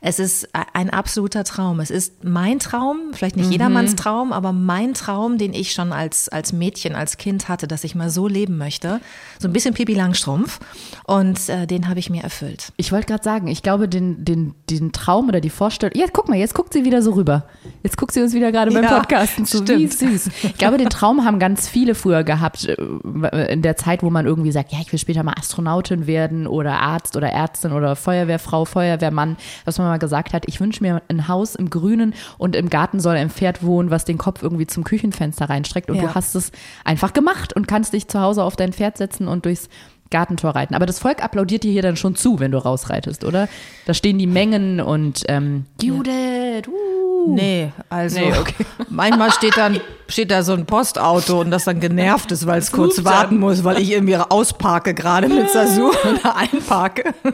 es 0.00 0.20
ist 0.20 0.48
ein 0.72 0.90
absoluter 0.90 1.42
Traum. 1.42 1.80
Es 1.80 1.90
ist 1.90 2.22
mein 2.22 2.60
Traum, 2.60 3.10
vielleicht 3.12 3.34
nicht 3.34 3.50
jedermanns 3.50 3.96
Traum, 3.96 4.32
aber 4.32 4.52
mein 4.52 4.94
Traum, 4.94 5.36
den 5.36 5.52
ich 5.52 5.72
schon 5.72 5.92
als, 5.92 6.28
als 6.28 6.52
Mädchen, 6.52 6.94
als 6.94 7.16
Kind 7.16 7.48
hatte, 7.48 7.66
dass 7.66 7.82
ich 7.82 7.96
mal 7.96 8.08
so 8.08 8.28
leben 8.28 8.56
möchte. 8.56 9.00
So 9.40 9.48
ein 9.48 9.52
bisschen 9.52 9.74
Pipi 9.74 9.94
Langstrumpf 9.94 10.60
und 11.06 11.48
äh, 11.48 11.66
den 11.66 11.88
habe 11.88 11.98
ich 11.98 12.08
mir 12.08 12.22
erfüllt. 12.22 12.72
Ich 12.76 12.92
wollte 12.92 13.08
gerade 13.08 13.24
sagen, 13.24 13.48
ich 13.48 13.64
glaube, 13.64 13.88
den, 13.88 14.24
den, 14.24 14.54
den 14.70 14.92
Traum 14.92 15.26
oder 15.26 15.40
die 15.40 15.50
Vorstellung. 15.50 15.98
Ja, 15.98 16.06
guck 16.12 16.28
mal, 16.28 16.38
jetzt 16.38 16.54
guckt 16.54 16.72
sie 16.72 16.84
wieder 16.84 17.02
so 17.02 17.14
rüber. 17.14 17.48
Jetzt 17.82 17.96
guckt 17.96 18.12
sie 18.12 18.22
uns 18.22 18.32
wieder 18.32 18.52
gerade 18.52 18.70
beim 18.70 18.84
Ja, 18.84 19.00
Podcasten 19.00 19.44
zu. 19.44 19.66
Wie 19.66 19.90
stimmt. 19.90 19.92
süß. 19.92 20.30
Ich 20.44 20.56
glaube, 20.56 20.78
den 20.78 20.88
Traum 20.88 21.24
haben 21.24 21.40
ganz 21.40 21.66
viele 21.66 21.95
früher 21.96 22.22
gehabt, 22.22 22.66
äh, 22.68 23.52
in 23.52 23.62
der 23.62 23.76
Zeit, 23.76 24.02
wo 24.02 24.10
man 24.10 24.26
irgendwie 24.26 24.52
sagt, 24.52 24.72
ja, 24.72 24.78
ich 24.80 24.92
will 24.92 24.98
später 24.98 25.22
mal 25.24 25.34
Astronautin 25.36 26.06
werden 26.06 26.46
oder 26.46 26.80
Arzt 26.80 27.16
oder 27.16 27.30
Ärztin 27.30 27.72
oder 27.72 27.96
Feuerwehrfrau, 27.96 28.64
Feuerwehrmann, 28.64 29.36
was 29.64 29.78
man 29.78 29.88
mal 29.88 29.98
gesagt 29.98 30.32
hat, 30.32 30.44
ich 30.46 30.60
wünsche 30.60 30.82
mir 30.82 31.02
ein 31.08 31.26
Haus 31.28 31.54
im 31.56 31.70
Grünen 31.70 32.14
und 32.38 32.54
im 32.54 32.70
Garten 32.70 33.00
soll 33.00 33.16
ein 33.16 33.30
Pferd 33.30 33.64
wohnen, 33.64 33.90
was 33.90 34.04
den 34.04 34.18
Kopf 34.18 34.42
irgendwie 34.42 34.66
zum 34.66 34.84
Küchenfenster 34.84 35.48
reinstreckt 35.50 35.90
und 35.90 35.96
Ja. 35.96 36.02
du 36.02 36.14
hast 36.14 36.34
es 36.36 36.52
einfach 36.84 37.12
gemacht 37.12 37.52
und 37.54 37.66
kannst 37.66 37.92
dich 37.92 38.06
zu 38.08 38.20
Hause 38.20 38.44
auf 38.44 38.54
dein 38.56 38.72
Pferd 38.72 38.96
setzen 38.98 39.26
und 39.28 39.44
durchs 39.44 39.68
Gartentor 40.10 40.52
reiten. 40.54 40.74
Aber 40.74 40.86
das 40.86 40.98
Volk 40.98 41.22
applaudiert 41.22 41.64
dir 41.64 41.72
hier 41.72 41.82
dann 41.82 41.96
schon 41.96 42.14
zu, 42.16 42.38
wenn 42.40 42.52
du 42.52 42.58
rausreitest, 42.58 43.24
oder? 43.24 43.48
Da 43.86 43.94
stehen 43.94 44.18
die 44.18 44.26
Mengen 44.26 44.80
und 44.80 45.24
ähm, 45.28 45.66
Judith, 45.80 46.68
uh. 46.68 47.34
Nee, 47.34 47.72
also 47.88 48.20
Nee, 48.20 48.32
okay. 48.38 48.66
manchmal 48.88 49.32
steht 49.32 49.56
dann 49.56 49.80
steht 50.08 50.30
da 50.30 50.42
so 50.42 50.52
ein 50.52 50.66
Postauto 50.66 51.40
und 51.40 51.50
das 51.50 51.64
dann 51.64 51.80
genervt 51.80 52.30
ist, 52.32 52.46
weil 52.46 52.60
es 52.60 52.72
kurz 52.72 53.04
warten 53.04 53.34
dann. 53.34 53.40
muss, 53.40 53.64
weil 53.64 53.80
ich 53.80 53.90
irgendwie 53.90 54.16
ausparke 54.16 54.94
gerade 54.94 55.28
mit 55.28 55.50
Sasu 55.52 55.90
oder 55.90 56.36
einparke. 56.36 57.14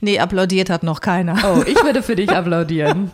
Nee, 0.00 0.18
applaudiert 0.18 0.70
hat 0.70 0.82
noch 0.82 1.00
keiner. 1.00 1.36
Oh, 1.42 1.62
ich 1.66 1.82
würde 1.82 2.02
für 2.02 2.14
dich 2.14 2.30
applaudieren. 2.30 3.10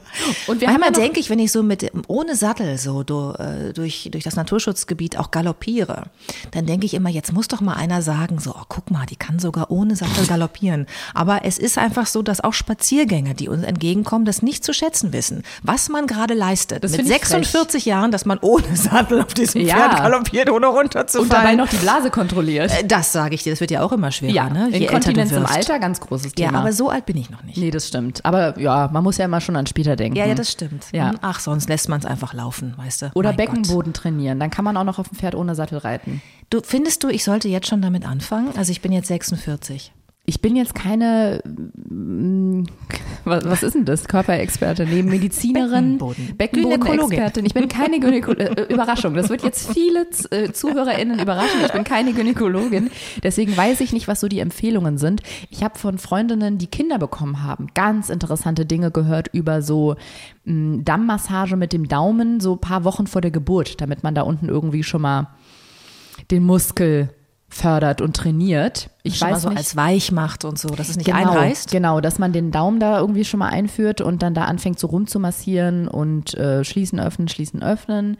Und 0.47 0.61
wir 0.61 0.69
Manchmal 0.69 0.93
denke 0.93 1.21
ich, 1.21 1.31
wenn 1.31 1.39
ich 1.39 1.53
so 1.53 1.63
mit 1.63 1.91
ohne 2.09 2.35
Sattel 2.35 2.77
so 2.77 3.03
äh, 3.03 3.73
durch, 3.73 4.09
durch 4.13 4.25
das 4.25 4.37
Naturschutzgebiet 4.37 5.17
auch 5.17 5.31
galoppiere, 5.31 6.05
dann 6.51 6.67
denke 6.67 6.87
ich 6.87 6.95
immer, 6.95 7.09
jetzt 7.09 7.33
muss 7.33 7.49
doch 7.49 7.61
mal 7.61 7.75
einer 7.75 8.03
sagen, 8.03 8.41
so, 8.41 8.51
oh, 8.51 8.65
guck 8.69 8.82
mal, 8.91 9.07
die 9.07 9.17
kann 9.17 9.39
sogar 9.39 9.71
ohne 9.71 9.97
Sattel 9.97 10.27
galoppieren. 10.27 10.87
Aber 11.15 11.45
es 11.45 11.59
ist 11.59 11.79
einfach 11.79 12.07
so, 12.07 12.23
dass 12.23 12.41
auch 12.43 12.53
Spaziergänger, 12.53 13.35
die 13.35 13.49
uns 13.49 13.63
entgegenkommen, 13.65 14.25
das 14.25 14.43
nicht 14.43 14.65
zu 14.65 14.73
schätzen 14.75 15.13
wissen, 15.13 15.43
was 15.63 15.89
man 15.89 16.07
gerade 16.07 16.35
leistet. 16.35 16.83
Das 16.85 16.93
Mit 16.93 17.03
find 17.03 17.11
ich 17.11 17.19
46 17.19 17.85
Jahren, 17.87 18.11
dass 18.11 18.25
man 18.25 18.39
ohne 18.41 18.75
Sattel 18.77 19.23
auf 19.23 19.35
diesem 19.35 19.61
Ja. 19.63 19.77
Pferd 19.77 19.97
galoppiert, 19.99 20.51
ohne 20.51 20.67
runterzufallen. 20.67 21.31
Und 21.31 21.33
dabei 21.33 21.55
noch 21.55 21.69
die 21.69 21.77
Blase 21.77 22.11
kontrolliert. 22.11 22.71
Äh, 22.79 22.87
Das 22.87 23.13
sage 23.13 23.35
ich 23.35 23.43
dir, 23.43 23.53
das 23.53 23.61
wird 23.61 23.71
ja 23.71 23.83
auch 23.83 23.93
immer 23.93 24.11
schwerer, 24.11 24.51
ne? 24.51 24.69
Je 24.71 24.79
Inkontinenz 24.87 25.33
im. 25.33 25.47
Alter, 25.47 25.79
ganz 25.79 26.01
großes 26.01 26.33
Ja, 26.39 26.49
Thema. 26.49 26.61
aber 26.61 26.73
so 26.73 26.89
alt 26.91 27.07
bin 27.07 27.17
ich 27.17 27.31
noch 27.31 27.43
nicht. 27.43 27.57
nee, 27.59 27.71
das 27.71 27.89
stimmt. 27.89 28.25
Aber 28.25 28.59
ja, 28.59 28.89
man 28.93 29.03
muss 29.05 29.19
ja 29.19 29.25
immer 29.27 29.41
schon 29.41 29.57
an 29.57 29.67
später 29.67 29.97
denken. 29.97 30.17
Ja, 30.19 30.27
ja, 30.27 30.35
das 30.35 30.51
stimmt. 30.51 30.87
Ja. 30.93 31.11
Hm, 31.11 31.19
Ach, 31.21 31.41
sonst 31.41 31.69
lässt 31.69 31.89
man 31.89 32.01
es 32.01 32.07
einfach 32.07 32.33
laufen, 32.35 32.75
weißt 32.77 33.03
du. 33.03 33.11
Oder 33.15 33.31
Mein 33.31 33.37
Gott. 33.37 33.47
Beckenboden 33.55 33.93
trainieren. 33.93 34.41
Dann 34.41 34.51
kann 34.51 34.65
man 34.65 34.77
auch 34.77 34.85
noch 34.85 34.99
auf 34.99 35.09
dem 35.09 35.19
Pferd 35.19 35.35
ohne 35.35 35.55
Sattel 35.55 35.79
reiten. 35.79 36.23
Du 36.53 36.61
findest 36.63 37.03
du, 37.03 37.09
ich 37.09 37.25
sollte 37.25 37.49
jetzt 37.49 37.67
schon 37.67 37.81
damit 37.81 38.07
anfangen? 38.07 38.51
Also 38.59 38.73
ich 38.73 38.83
bin 38.83 38.93
jetzt 38.93 39.09
46. 39.09 39.91
Ich 40.27 40.43
bin 40.43 40.55
jetzt 40.55 40.75
keine, 40.75 41.41
mm, 41.45 42.65
was, 43.25 43.47
was 43.47 43.63
ist 43.63 43.75
denn 43.75 43.87
das? 43.87 44.07
Körperexperte, 44.07 44.85
neben 44.85 45.09
Medizinerin, 45.09 45.97
Beckenboden. 45.97 46.37
Beckenbodenexpertin. 46.37 47.47
Ich 47.47 47.55
bin 47.55 47.69
keine 47.69 48.01
Gynäkologin. 48.01 48.57
Äh, 48.59 48.73
Überraschung. 48.73 49.15
Das 49.15 49.31
wird 49.31 49.43
jetzt 49.43 49.73
viele 49.73 50.07
äh, 50.31 50.53
ZuhörerInnen 50.53 51.21
überraschen. 51.21 51.61
Ich 51.65 51.73
bin 51.73 51.85
keine 51.85 52.13
Gynäkologin. 52.13 52.91
Deswegen 53.23 53.57
weiß 53.57 53.81
ich 53.81 53.95
nicht, 53.95 54.07
was 54.07 54.21
so 54.21 54.29
die 54.29 54.41
Empfehlungen 54.41 54.99
sind. 54.99 55.23
Ich 55.49 55.65
habe 55.65 55.79
von 55.79 55.97
Freundinnen, 55.97 56.59
die 56.59 56.67
Kinder 56.67 56.99
bekommen 56.99 57.43
haben, 57.43 57.69
ganz 57.73 58.11
interessante 58.11 58.67
Dinge 58.67 58.91
gehört 58.91 59.29
über 59.33 59.63
so 59.63 59.97
mh, 60.45 60.83
Dammmassage 60.85 61.57
mit 61.57 61.73
dem 61.73 61.89
Daumen, 61.89 62.41
so 62.41 62.57
ein 62.57 62.61
paar 62.61 62.85
Wochen 62.85 63.07
vor 63.07 63.23
der 63.23 63.31
Geburt, 63.31 63.81
damit 63.81 64.03
man 64.03 64.15
da 64.15 64.21
unten 64.21 64.51
irgendwie 64.51 64.83
schon 64.83 65.01
mal 65.01 65.29
den 66.31 66.45
Muskel 66.45 67.11
fördert 67.49 68.01
und 68.01 68.17
trainiert. 68.17 68.89
Ich 69.03 69.19
Schon 69.19 69.29
mal 69.29 69.35
weiß 69.35 69.43
so 69.43 69.49
nicht. 69.51 69.59
als 69.59 69.77
weich 69.77 70.11
macht 70.11 70.45
und 70.47 70.59
so, 70.59 70.69
dass 70.69 70.89
es 70.89 70.97
nicht 70.97 71.05
Genau, 71.07 71.19
einreißt. 71.33 71.71
genau, 71.71 72.01
dass 72.01 72.19
man 72.19 72.33
den 72.33 72.51
Daumen 72.51 72.81
da 72.81 72.99
irgendwie 72.99 73.25
schon 73.27 73.41
mal 73.41 73.49
einführt 73.49 74.01
und 74.01 74.23
dann 74.23 74.33
da 74.33 74.45
anfängt 74.45 74.79
so 74.79 74.87
rumzumassieren 74.87 75.87
und 75.87 76.33
äh, 76.35 76.65
schließen, 76.65 76.99
öffnen, 76.99 77.29
schließen, 77.29 77.63
öffnen. 77.63 78.17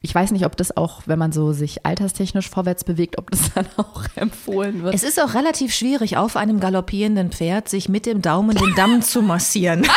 Ich 0.00 0.14
weiß 0.14 0.30
nicht, 0.32 0.46
ob 0.46 0.56
das 0.56 0.74
auch, 0.76 1.02
wenn 1.06 1.18
man 1.18 1.32
so 1.32 1.52
sich 1.52 1.84
alterstechnisch 1.84 2.48
vorwärts 2.48 2.82
bewegt, 2.82 3.18
ob 3.18 3.30
das 3.30 3.52
dann 3.54 3.66
auch 3.76 4.04
empfohlen 4.16 4.82
wird. 4.82 4.94
Es 4.94 5.02
ist 5.02 5.20
auch 5.22 5.34
relativ 5.34 5.74
schwierig, 5.74 6.16
auf 6.16 6.36
einem 6.36 6.58
galoppierenden 6.58 7.30
Pferd 7.30 7.68
sich 7.68 7.90
mit 7.90 8.06
dem 8.06 8.22
Daumen 8.22 8.56
den 8.56 8.74
Damm 8.74 9.02
zu 9.02 9.20
massieren. 9.22 9.86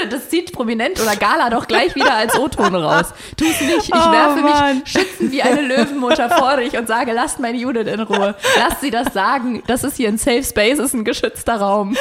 Judith, 0.00 0.10
das 0.18 0.28
zieht 0.28 0.52
Prominent 0.52 1.00
oder 1.00 1.16
Gala 1.16 1.50
doch 1.50 1.66
gleich 1.66 1.94
wieder 1.94 2.14
als 2.14 2.38
O-Ton 2.38 2.74
raus. 2.74 3.12
Tu's 3.36 3.60
nicht. 3.60 3.88
Ich 3.88 3.94
Oh, 3.94 4.12
werfe 4.12 4.40
Mann. 4.40 4.78
mich 4.80 4.88
schützend 4.88 5.32
wie 5.32 5.42
eine 5.42 5.62
Löwenmutter 5.62 6.30
vor 6.30 6.56
dich 6.56 6.76
und 6.78 6.86
sage, 6.88 7.12
lasst 7.12 7.38
meine 7.40 7.58
Judith 7.58 7.86
in 7.86 8.00
Ruhe. 8.00 8.34
Lasst 8.58 8.80
sie 8.80 8.90
das 8.90 9.12
sagen. 9.12 9.62
Das 9.66 9.84
ist 9.84 9.96
hier 9.96 10.08
ein 10.08 10.18
Safe 10.18 10.42
Space, 10.44 10.78
ist 10.78 10.94
ein 10.94 11.04
geschützter 11.04 11.56
Raum. 11.56 11.96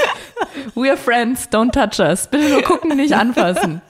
We're 0.75 0.97
friends, 0.97 1.47
don't 1.51 1.71
touch 1.71 1.99
us. 1.99 2.27
Bitte 2.27 2.49
nur 2.49 2.61
gucken, 2.61 2.95
nicht 2.95 3.13
anfassen. 3.13 3.81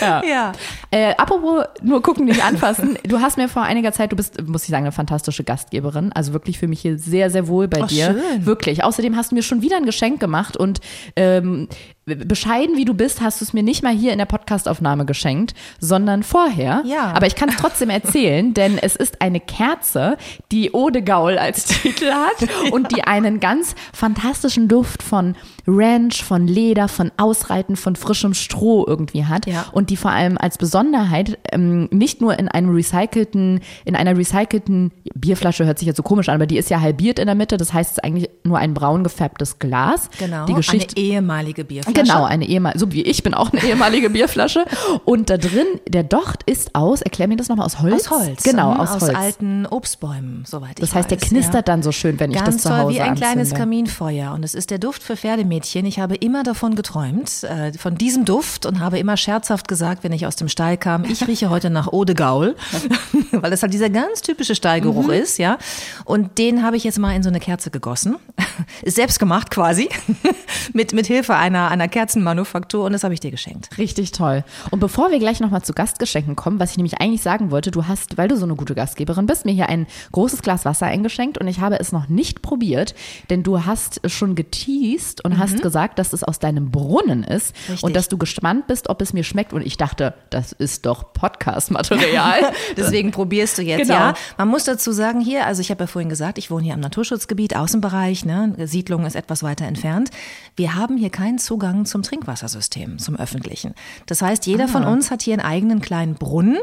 Ja. 0.00 0.22
Ja. 0.24 0.52
Äh, 0.90 1.14
apropos 1.16 1.64
nur 1.82 2.00
gucken, 2.00 2.24
nicht 2.26 2.42
anfassen. 2.42 2.96
Du 3.04 3.20
hast 3.20 3.36
mir 3.36 3.48
vor 3.48 3.62
einiger 3.62 3.92
Zeit, 3.92 4.12
du 4.12 4.16
bist, 4.16 4.40
muss 4.46 4.62
ich 4.62 4.70
sagen, 4.70 4.84
eine 4.84 4.92
fantastische 4.92 5.44
Gastgeberin. 5.44 6.12
Also 6.12 6.32
wirklich 6.32 6.58
für 6.58 6.68
mich 6.68 6.80
hier 6.80 6.98
sehr, 6.98 7.30
sehr 7.30 7.48
wohl 7.48 7.68
bei 7.68 7.82
Ach, 7.82 7.88
dir. 7.88 8.06
schön. 8.06 8.46
Wirklich. 8.46 8.84
Außerdem 8.84 9.16
hast 9.16 9.32
du 9.32 9.34
mir 9.34 9.42
schon 9.42 9.62
wieder 9.62 9.76
ein 9.76 9.84
Geschenk 9.84 10.20
gemacht 10.20 10.56
und 10.56 10.80
ähm, 11.16 11.68
bescheiden 12.14 12.76
wie 12.76 12.84
du 12.84 12.94
bist, 12.94 13.20
hast 13.20 13.40
du 13.40 13.44
es 13.44 13.52
mir 13.52 13.64
nicht 13.64 13.82
mal 13.82 13.92
hier 13.92 14.12
in 14.12 14.18
der 14.18 14.26
Podcastaufnahme 14.26 15.04
geschenkt, 15.06 15.54
sondern 15.80 16.22
vorher. 16.22 16.82
Ja. 16.86 17.12
Aber 17.12 17.26
ich 17.26 17.34
kann 17.34 17.48
es 17.48 17.56
trotzdem 17.56 17.90
erzählen, 17.90 18.54
denn 18.54 18.78
es 18.78 18.94
ist 18.94 19.20
eine 19.20 19.40
Kerze, 19.40 20.16
die 20.52 20.72
Eau 20.72 20.90
de 20.90 21.02
Gaul 21.02 21.36
als 21.36 21.64
Titel 21.82 22.12
hat 22.12 22.48
und 22.72 22.94
die 22.96 23.02
einen 23.02 23.40
ganz 23.40 23.74
fantastischen 23.92 24.68
Duft 24.68 25.02
von 25.02 25.34
Ranch, 25.66 26.22
von 26.22 26.46
Leder, 26.46 26.86
von 26.86 27.10
Ausreiten, 27.16 27.74
von 27.74 27.96
frischem 27.96 28.34
Stroh 28.34 28.84
irgendwie 28.86 29.24
hat 29.24 29.46
Ja. 29.46 29.66
und 29.72 29.90
die 29.90 29.96
vor 29.96 30.12
allem 30.12 30.38
als 30.38 30.58
Besonderheit 30.58 31.38
ähm, 31.50 31.88
nicht 31.90 32.20
nur 32.20 32.38
in 32.38 32.46
einem 32.46 32.72
recycelten, 32.72 33.60
in 33.84 33.96
einer 33.96 34.16
recycelten 34.16 34.92
Bierflasche 35.16 35.66
hört 35.66 35.80
sich 35.80 35.86
jetzt 35.86 35.96
so 35.96 36.04
komisch 36.04 36.28
an, 36.28 36.36
aber 36.36 36.46
die 36.46 36.56
ist 36.56 36.70
ja 36.70 36.80
halbiert 36.80 37.18
in 37.18 37.26
der 37.26 37.34
Mitte, 37.34 37.56
das 37.56 37.72
heißt 37.72 37.90
es 37.90 37.96
ist 37.98 38.04
eigentlich 38.04 38.30
nur 38.44 38.58
ein 38.58 38.74
braun 38.74 39.02
gefärbtes 39.02 39.58
Glas. 39.58 40.08
Genau. 40.20 40.46
Die 40.46 40.54
Geschichte 40.54 40.94
Eine 40.96 41.04
ehemalige 41.06 41.64
Bierflasche. 41.64 41.95
Genau, 42.02 42.24
eine 42.24 42.46
ehemalige, 42.46 42.78
so 42.78 42.92
wie 42.92 43.02
ich 43.02 43.22
bin 43.22 43.34
auch 43.34 43.52
eine 43.52 43.62
ehemalige 43.62 44.10
Bierflasche. 44.10 44.64
Und 45.04 45.30
da 45.30 45.36
drin, 45.36 45.66
der 45.88 46.02
Docht 46.04 46.42
ist 46.44 46.74
aus, 46.74 47.02
erklär 47.02 47.28
mir 47.28 47.36
das 47.36 47.48
nochmal, 47.48 47.66
aus 47.66 47.80
Holz? 47.80 48.10
Aus 48.10 48.10
Holz. 48.10 48.42
Genau, 48.42 48.74
Mhm, 48.74 48.80
aus, 48.80 48.90
aus 48.90 49.02
Holz. 49.02 49.14
alten 49.16 49.66
Obstbäumen, 49.66 50.44
soweit 50.46 50.80
das 50.80 50.88
ich 50.90 50.94
heißt, 50.94 51.10
der 51.10 51.18
knistert 51.18 51.54
ja. 51.54 51.62
dann 51.62 51.82
so 51.82 51.92
schön, 51.92 52.18
wenn 52.20 52.30
ich 52.30 52.36
Ganz 52.38 52.56
das 52.56 52.62
zu 52.62 52.68
toll, 52.68 52.78
Hause 52.78 52.94
wie 52.96 53.00
ein 53.00 53.14
kleines 53.14 53.50
anzünde. 53.52 53.60
Kaminfeuer. 53.60 54.32
Und 54.32 54.44
es 54.44 54.54
ist 54.54 54.70
der 54.70 54.78
Duft 54.78 55.02
für 55.02 55.16
Pferdemädchen. 55.16 55.86
Ich 55.86 55.98
habe 55.98 56.16
immer 56.16 56.42
davon 56.42 56.74
geträumt, 56.74 57.42
äh, 57.44 57.72
von 57.72 57.96
diesem 57.96 58.24
Duft 58.24 58.66
und 58.66 58.80
habe 58.80 58.98
immer 58.98 59.16
scherzhaft 59.16 59.68
gesagt, 59.68 60.04
wenn 60.04 60.12
ich 60.12 60.26
aus 60.26 60.36
dem 60.36 60.48
Stall 60.48 60.76
kam, 60.76 61.04
ich 61.04 61.26
rieche 61.26 61.50
heute 61.50 61.70
nach 61.70 61.92
Eau 61.92 62.04
de 62.04 62.14
Gaul, 62.14 62.56
weil 63.32 63.50
das 63.50 63.62
halt 63.62 63.72
dieser 63.72 63.90
ganz 63.90 64.22
typische 64.22 64.54
Stallgeruch 64.54 65.06
Mhm. 65.06 65.10
ist, 65.12 65.38
ja. 65.38 65.58
Und 66.04 66.38
den 66.38 66.62
habe 66.62 66.76
ich 66.76 66.84
jetzt 66.84 66.98
mal 66.98 67.14
in 67.14 67.22
so 67.22 67.28
eine 67.28 67.40
Kerze 67.40 67.70
gegossen. 67.70 68.16
Ist 68.82 68.96
selbst 68.96 69.18
gemacht 69.18 69.50
quasi, 69.50 69.88
mit, 70.72 70.92
mit 70.92 71.06
Hilfe 71.06 71.34
einer, 71.34 71.68
einer 71.70 71.85
Kerzenmanufaktur 71.88 72.84
und 72.84 72.92
das 72.92 73.04
habe 73.04 73.14
ich 73.14 73.20
dir 73.20 73.30
geschenkt. 73.30 73.68
Richtig 73.78 74.12
toll. 74.12 74.44
Und 74.70 74.80
bevor 74.80 75.10
wir 75.10 75.18
gleich 75.18 75.40
nochmal 75.40 75.62
zu 75.62 75.72
Gastgeschenken 75.72 76.36
kommen, 76.36 76.58
was 76.60 76.72
ich 76.72 76.76
nämlich 76.76 77.00
eigentlich 77.00 77.22
sagen 77.22 77.50
wollte, 77.50 77.70
du 77.70 77.86
hast, 77.86 78.16
weil 78.18 78.28
du 78.28 78.36
so 78.36 78.44
eine 78.44 78.54
gute 78.56 78.74
Gastgeberin 78.74 79.26
bist, 79.26 79.44
mir 79.44 79.52
hier 79.52 79.68
ein 79.68 79.86
großes 80.12 80.42
Glas 80.42 80.64
Wasser 80.64 80.86
eingeschenkt 80.86 81.38
und 81.38 81.48
ich 81.48 81.60
habe 81.60 81.78
es 81.80 81.92
noch 81.92 82.08
nicht 82.08 82.42
probiert, 82.42 82.94
denn 83.30 83.42
du 83.42 83.64
hast 83.64 84.00
schon 84.10 84.34
geteased 84.34 85.24
und 85.24 85.38
hast 85.38 85.62
gesagt, 85.62 85.98
dass 85.98 86.12
es 86.12 86.22
aus 86.24 86.38
deinem 86.38 86.70
Brunnen 86.70 87.22
ist 87.24 87.46
Mhm. 87.56 87.72
Richtig. 87.72 87.84
und 87.84 87.96
dass 87.96 88.08
du 88.08 88.18
gespannt 88.18 88.66
bist, 88.66 88.88
ob 88.88 89.00
es 89.02 89.12
mir 89.12 89.24
schmeckt 89.24 89.52
und 89.52 89.62
ich 89.64 89.76
dachte, 89.76 90.14
das 90.30 90.52
ist 90.52 90.86
doch 90.86 91.12
Podcast-Material. 91.12 92.52
Deswegen 92.76 93.10
probierst 93.10 93.58
du 93.58 93.62
jetzt, 93.62 93.82
Genau. 93.82 93.94
ja. 93.94 94.14
Man 94.38 94.48
muss 94.48 94.64
dazu 94.64 94.92
sagen 94.92 95.20
hier, 95.20 95.46
also 95.46 95.60
ich 95.60 95.70
habe 95.70 95.84
ja 95.84 95.86
vorhin 95.86 96.08
gesagt, 96.08 96.38
ich 96.38 96.50
wohne 96.50 96.64
hier 96.64 96.74
am 96.74 96.80
Naturschutzgebiet, 96.80 97.56
Außenbereich, 97.56 98.24
ne, 98.24 98.54
Siedlung 98.64 99.06
ist 99.06 99.16
etwas 99.16 99.42
weiter 99.42 99.66
entfernt. 99.66 100.10
Wir 100.56 100.74
haben 100.74 100.96
hier 100.96 101.10
keinen 101.10 101.38
Zugang 101.38 101.75
zum 101.84 102.02
Trinkwassersystem, 102.02 102.98
zum 102.98 103.16
öffentlichen. 103.16 103.74
Das 104.06 104.22
heißt, 104.22 104.46
jeder 104.46 104.68
von 104.68 104.84
uns 104.84 105.10
hat 105.10 105.22
hier 105.22 105.34
einen 105.34 105.42
eigenen 105.44 105.80
kleinen 105.80 106.14
Brunnen, 106.14 106.58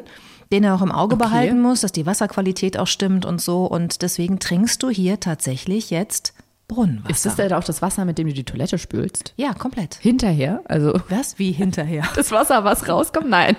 den 0.52 0.64
er 0.64 0.76
auch 0.76 0.82
im 0.82 0.92
Auge 0.92 1.16
Okay. 1.16 1.26
behalten 1.26 1.62
muss, 1.62 1.82
dass 1.82 1.92
die 1.92 2.06
Wasserqualität 2.06 2.78
auch 2.78 2.88
stimmt 2.88 3.26
und 3.26 3.42
so. 3.42 3.66
Und 3.66 4.02
deswegen 4.02 4.40
trinkst 4.40 4.82
du 4.82 4.90
hier 4.90 5.20
tatsächlich 5.20 5.90
jetzt 5.90 6.34
Brunnenwasser. 6.68 7.12
ist 7.12 7.26
das 7.26 7.36
denn 7.36 7.54
auch 7.54 7.64
das 7.64 7.82
Wasser, 7.82 8.06
mit 8.06 8.18
dem 8.18 8.28
du 8.28 8.34
die 8.34 8.44
Toilette 8.46 8.78
spülst? 8.78 9.34
ja, 9.38 9.54
komplett. 9.54 9.96
Hinterher? 9.96 10.62
Also 10.66 11.00
Was? 11.10 11.38
Wie 11.38 11.52
hinterher? 11.52 12.04
das 12.16 12.32
Wasser, 12.32 12.64
was 12.64 12.88
rauskommt? 12.88 13.30
Nein. 13.30 13.56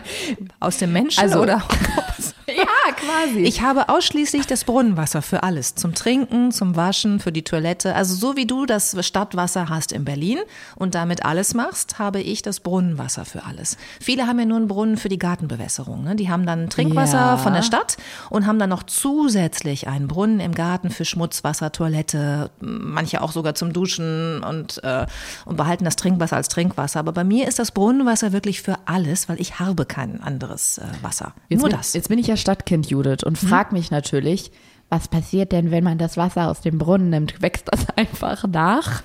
Aus 0.61 0.79
dem 0.79 0.93
Menschen 0.93 1.21
Also- 1.21 1.41
oder? 1.43 1.63
Ja, 2.47 2.93
quasi. 2.95 3.41
Ich 3.41 3.63
habe 3.63 3.89
ausschließlich 3.89 4.47
das 4.47 4.65
Brunnenwasser 4.65 5.23
für 5.23 5.43
alles. 5.43 5.75
Zum 5.77 5.95
Trinken, 5.95 6.53
zum 6.53 6.77
Waschen, 6.77 7.19
für 7.19 7.33
die 7.33 7.43
Toilette. 7.43 7.95
Also 7.97 8.15
so 8.15 8.37
wie 8.37 8.47
du 8.47 8.67
das 8.67 8.95
Stadtwasser 9.05 9.71
hast 9.71 9.93
in 9.93 10.05
Berlin 10.05 10.39
und 10.77 10.95
damit 10.95 11.25
alles 11.25 11.55
machst, 11.55 11.99
habe 11.99 12.21
ich 12.21 12.43
das 12.43 12.61
Brunnenwasser 12.61 13.25
für 13.25 13.45
alles. 13.45 13.79
Viele 13.99 14.27
haben 14.27 14.39
ja 14.39 14.45
nur 14.45 14.59
einen 14.59 14.69
Brunnen 14.69 14.99
für 14.99 15.09
die 15.09 15.19
Gartenbewässerung. 15.19 16.05
Ne? 16.05 16.17
Die 16.17 16.29
haben 16.29 16.45
dann 16.45 16.69
Trinkwasser 16.69 17.17
Ja. 17.19 17.37
von 17.39 17.55
der 17.55 17.63
Stadt 17.63 17.97
und 18.29 18.47
haben 18.47 18.59
dann 18.59 18.71
noch 18.71 18.83
zusätzlich 18.83 19.89
einen 19.89 20.07
Brunnen 20.07 20.39
im 20.39 20.55
Garten 20.55 20.91
für 20.91 21.07
Schmutzwasser, 21.07 21.73
Toilette, 21.73 22.51
manche 23.05 23.21
auch 23.21 23.33
sogar 23.33 23.55
zum 23.55 23.75
Duschen 23.75 24.43
und, 24.43 24.83
äh, 24.83 25.05
und 25.45 25.57
behalten 25.57 25.85
das 25.85 25.97
Trinkwasser 25.97 26.37
als 26.37 26.49
Trinkwasser. 26.49 27.01
Aber 27.01 27.13
bei 27.13 27.23
mir 27.23 27.47
ist 27.47 27.59
das 27.59 27.71
Brunnenwasser 27.71 28.33
wirklich 28.33 28.63
für 28.63 28.77
alles, 28.87 29.29
weil 29.29 29.39
ich 29.41 29.61
habe 29.61 29.85
kein 29.85 30.23
anderes 30.23 30.79
äh, 30.79 30.85
Wasser. 31.03 31.35
Jetzt 31.51 31.61
nur 31.61 31.69
bin, 31.69 31.77
das. 31.77 31.93
Jetzt 31.93 32.09
bin 32.09 32.19
ich 32.19 32.29
ja 32.29 32.39
Stadtkind, 32.39 32.89
Judith, 32.89 33.23
und 33.23 33.37
frag 33.37 33.73
mich 33.73 33.91
natürlich, 33.91 34.53
was 34.89 35.09
passiert 35.09 35.53
denn, 35.53 35.71
wenn 35.71 35.85
man 35.85 35.99
das 35.99 36.17
Wasser 36.17 36.49
aus 36.49 36.63
dem 36.63 36.79
Brunnen 36.79 37.11
nimmt? 37.11 37.43
Wächst 37.43 37.69
das 37.71 37.87
einfach 37.97 38.47
nach? 38.47 39.03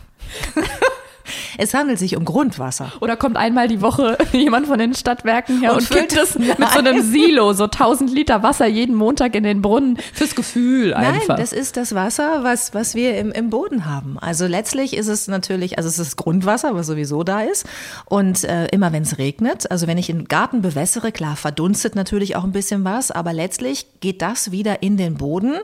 Es 1.60 1.74
handelt 1.74 2.00
sich 2.00 2.16
um 2.16 2.26
Grundwasser. 2.26 2.94
Oder 3.02 3.18
kommt 3.18 3.38
einmal 3.38 3.68
die 3.68 3.82
Woche 3.82 4.18
jemand 4.32 4.68
von 4.68 4.80
den 4.80 4.94
Stadtwerken 4.94 5.60
her 5.60 5.72
und, 5.72 5.80
Und 5.80 5.88
füllt 5.88 6.16
es 6.16 6.40
mit 6.40 6.58
so 6.58 6.80
einem 6.80 7.02
Silo, 7.02 7.54
so 7.54 7.66
1000 7.66 8.12
Liter 8.12 8.44
Wasser 8.44 8.66
jeden 8.66 8.96
Montag 8.96 9.36
in 9.36 9.44
den 9.44 9.62
Brunnen 9.62 9.98
fürs 10.14 10.36
Gefühl 10.36 10.94
einfach? 10.94 11.28
Nein, 11.28 11.38
das 11.38 11.54
ist 11.54 11.78
das 11.78 11.94
Wasser, 11.94 12.44
was, 12.44 12.74
was 12.74 12.96
wir 12.96 13.18
im, 13.18 13.32
im 13.32 13.50
Boden 13.50 13.86
haben. 13.86 14.18
Also 14.20 14.48
letztlich 14.48 14.96
ist 14.96 15.08
es 15.08 15.28
natürlich, 15.28 15.78
also 15.78 15.90
es 15.90 16.00
ist 16.00 16.16
Grundwasser, 16.16 16.76
was 16.76 16.88
sowieso 16.88 17.24
da 17.24 17.42
ist. 17.42 17.66
Und 18.06 18.44
äh, 18.46 18.68
immer 18.68 18.94
wenn 18.94 19.04
es 19.04 19.18
regnet, 19.18 19.70
also 19.70 19.88
wenn 19.88 19.98
ich 19.98 20.08
den 20.08 20.26
Garten 20.26 20.62
bewässere, 20.62 21.12
klar, 21.12 21.36
verdunstet 21.36 21.96
natürlich 21.96 22.36
auch 22.36 22.44
ein 22.44 22.52
bisschen 22.52 22.86
was, 22.86 23.12
aber 23.12 23.34
letztlich 23.34 23.88
geht 24.00 24.22
das 24.22 24.52
wieder 24.52 24.82
in 24.82 24.98
den 24.98 25.16
Boden, 25.16 25.58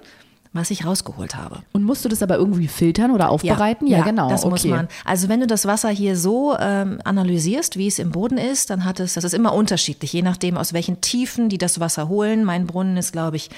was 0.55 0.71
ich 0.71 0.85
rausgeholt 0.85 1.35
habe. 1.35 1.59
und 1.73 1.83
musst 1.83 2.05
du 2.05 2.09
das 2.09 2.23
aber 2.23 2.37
irgendwie 2.37 2.67
filtern 2.67 3.11
oder 3.11 3.29
aufbereiten? 3.29 3.87
Ja, 3.87 4.03
genau. 4.03 4.29
Das 4.29 4.45
muss 4.45 4.61
okay. 4.61 4.73
man. 4.73 4.87
Also 5.03 5.27
wenn 5.27 5.41
du 5.41 5.47
das 5.47 5.65
Wasser 5.65 5.89
hier 5.89 6.17
so 6.17 6.55
ähm, 6.57 6.99
analysierst, 7.03 7.77
wie 7.77 7.87
es 7.87 7.99
im 7.99 8.11
Boden 8.11 8.37
ist, 8.37 8.69
dann 8.69 8.85
hat 8.85 8.99
es, 8.99 9.13
das 9.15 9.25
ist 9.25 9.33
immer 9.33 9.53
unterschiedlich, 9.53 10.13
je 10.13 10.21
nachdem 10.21 10.57
aus 10.57 10.73
welchen 10.73 11.01
Tiefen 11.01 11.49
die 11.49 11.57
das 11.57 11.79
Wasser 11.79 12.07
holen. 12.07 12.45
Mein 12.45 12.67
Brunnen 12.67 12.95
ist, 12.95 13.11
glaube 13.11 13.35
ich, 13.35 13.49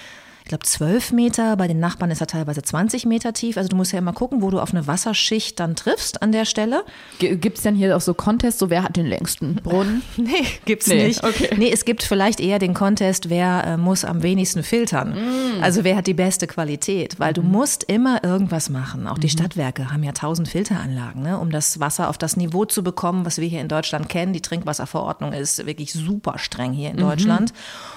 ich 0.47 0.49
glaube, 0.49 0.63
12 0.63 1.11
Meter. 1.11 1.57
Bei 1.57 1.67
den 1.67 1.81
Nachbarn 1.81 2.09
ist 2.09 2.21
er 2.21 2.27
teilweise 2.27 2.61
20 2.61 3.05
Meter 3.05 3.33
tief. 3.33 3.57
Also 3.57 3.67
du 3.67 3.75
musst 3.75 3.91
ja 3.91 3.99
immer 3.99 4.13
gucken, 4.13 4.41
wo 4.41 4.49
du 4.49 4.61
auf 4.61 4.71
eine 4.71 4.87
Wasserschicht 4.87 5.59
dann 5.59 5.75
triffst 5.75 6.21
an 6.21 6.31
der 6.31 6.45
Stelle. 6.45 6.85
Gibt 7.19 7.57
es 7.57 7.63
denn 7.63 7.75
hier 7.75 7.97
auch 7.97 7.99
so 7.99 8.13
Contests, 8.13 8.57
so 8.57 8.69
wer 8.69 8.81
hat 8.83 8.95
den 8.95 9.07
längsten 9.07 9.55
Brunnen? 9.55 10.03
Nee, 10.15 10.45
gibt's 10.63 10.87
Nee, 10.87 11.07
nicht. 11.07 11.23
okay. 11.23 11.49
Nee, 11.57 11.69
es 11.71 11.83
gibt 11.83 12.01
vielleicht 12.03 12.39
eher 12.39 12.59
den 12.59 12.73
Contest, 12.73 13.29
wer 13.29 13.63
äh, 13.65 13.77
muss 13.77 14.05
am 14.05 14.23
wenigsten 14.23 14.63
filtern. 14.63 15.09
Mm. 15.09 15.63
Also 15.63 15.83
wer 15.83 15.97
hat 15.97 16.07
die 16.07 16.13
beste 16.13 16.47
Qualität, 16.47 17.19
weil 17.19 17.33
du 17.33 17.41
musst 17.41 17.83
immer 17.83 18.23
irgendwas 18.23 18.69
machen. 18.69 19.05
Auch 19.07 19.17
die 19.17 19.29
Stadtwerke 19.29 19.91
haben 19.91 20.03
ja 20.03 20.13
tausend 20.13 20.47
Filteranlagen, 20.47 21.23
ne, 21.23 21.37
um 21.37 21.51
das 21.51 21.81
Wasser 21.81 22.09
auf 22.09 22.17
das 22.17 22.37
Niveau 22.37 22.63
zu 22.63 22.83
bekommen, 22.83 23.25
was 23.25 23.37
wir 23.37 23.47
hier 23.49 23.59
in 23.59 23.67
Deutschland 23.67 24.07
kennen. 24.07 24.31
Die 24.31 24.41
Trinkwasserverordnung 24.41 25.33
ist 25.33 25.65
wirklich 25.65 25.91
super 25.91 26.37
streng 26.37 26.71
hier 26.71 26.91
in 26.91 26.97
Deutschland. 26.97 27.51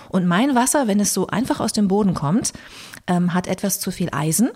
Und 0.09 0.27
mein 0.27 0.57
Wasser, 0.57 0.89
wenn 0.89 0.99
es 0.99 1.15
so 1.15 1.29
einfach 1.29 1.61
aus 1.61 1.73
dem 1.73 1.87
Boden 1.87 2.15
kommt, 2.15 2.40
ähm, 3.07 3.35
hat 3.35 3.47
etwas 3.47 3.81
zu 3.81 3.91
viel 3.91 4.09
Eisen. 4.13 4.51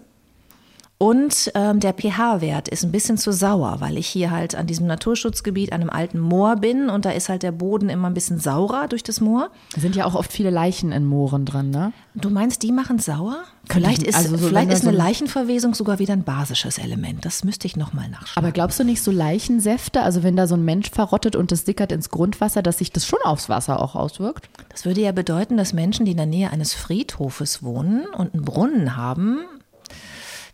Und 0.97 1.51
ähm, 1.55 1.81
der 1.81 1.93
pH-Wert 1.93 2.69
ist 2.69 2.85
ein 2.85 2.93
bisschen 2.93 3.19
zu 3.19 3.33
sauer, 3.33 3.77
weil 3.81 3.99
ich 3.99 4.07
hier 4.07 4.31
halt 4.31 4.55
an 4.55 4.67
diesem 4.67 4.87
Naturschutzgebiet, 4.87 5.73
an 5.73 5.81
einem 5.81 5.91
alten 5.91 6.21
Moor 6.21 6.57
bin 6.57 6.89
und 6.89 7.05
da 7.05 7.11
ist 7.11 7.29
halt 7.29 7.43
der 7.43 7.53
Boden 7.53 7.89
immer 7.89 8.09
ein 8.09 8.15
bisschen 8.15 8.39
saurer 8.39 8.87
durch 8.87 9.03
das 9.03 9.21
Moor. 9.21 9.51
Da 9.75 9.81
sind 9.81 9.97
ja 9.97 10.05
auch 10.05 10.15
oft 10.15 10.33
viele 10.33 10.51
Leichen 10.51 10.93
in 10.93 11.05
Mooren 11.05 11.45
drin, 11.45 11.71
ne? 11.71 11.93
Du 12.15 12.31
meinst, 12.31 12.63
die 12.63 12.71
machen 12.71 13.01
sauer? 13.01 13.43
Vielleicht 13.69 14.05
ist, 14.05 14.15
also 14.15 14.37
so, 14.37 14.49
vielleicht 14.49 14.73
ist 14.73 14.83
eine 14.87 14.93
so 14.93 15.03
Leichenverwesung 15.03 15.75
sogar 15.75 15.99
wieder 15.99 16.13
ein 16.13 16.23
basisches 16.23 16.79
Element. 16.79 17.25
Das 17.25 17.43
müsste 17.43 17.67
ich 17.67 17.77
nochmal 17.77 18.09
nachschauen. 18.09 18.45
Aber 18.45 18.53
glaubst 18.53 18.79
du 18.79 18.85
nicht 18.85 19.03
so 19.03 19.11
Leichensäfte, 19.11 20.03
also 20.03 20.23
wenn 20.23 20.37
da 20.37 20.47
so 20.47 20.55
ein 20.55 20.65
Mensch 20.65 20.91
verrottet 20.91 21.35
und 21.35 21.51
das 21.51 21.65
sickert 21.65 21.91
ins 21.91 22.11
Grundwasser, 22.11 22.63
dass 22.63 22.79
sich 22.79 22.93
das 22.93 23.05
schon 23.07 23.19
aufs 23.25 23.49
Wasser 23.49 23.83
auch 23.83 23.97
auswirkt? 23.97 24.49
Das 24.69 24.85
würde 24.85 25.01
ja 25.01 25.13
bedeuten, 25.13 25.57
dass 25.57 25.73
Menschen, 25.73 26.05
die 26.05 26.13
in 26.13 26.19
der 26.19 26.27
Nähe 26.27 26.51
eines 26.51 26.73
Friedhofes 26.73 27.63
wohnen 27.63 28.07
und 28.17 28.35
einen 28.35 28.45
Brunnen 28.45 28.97
haben, 28.97 29.41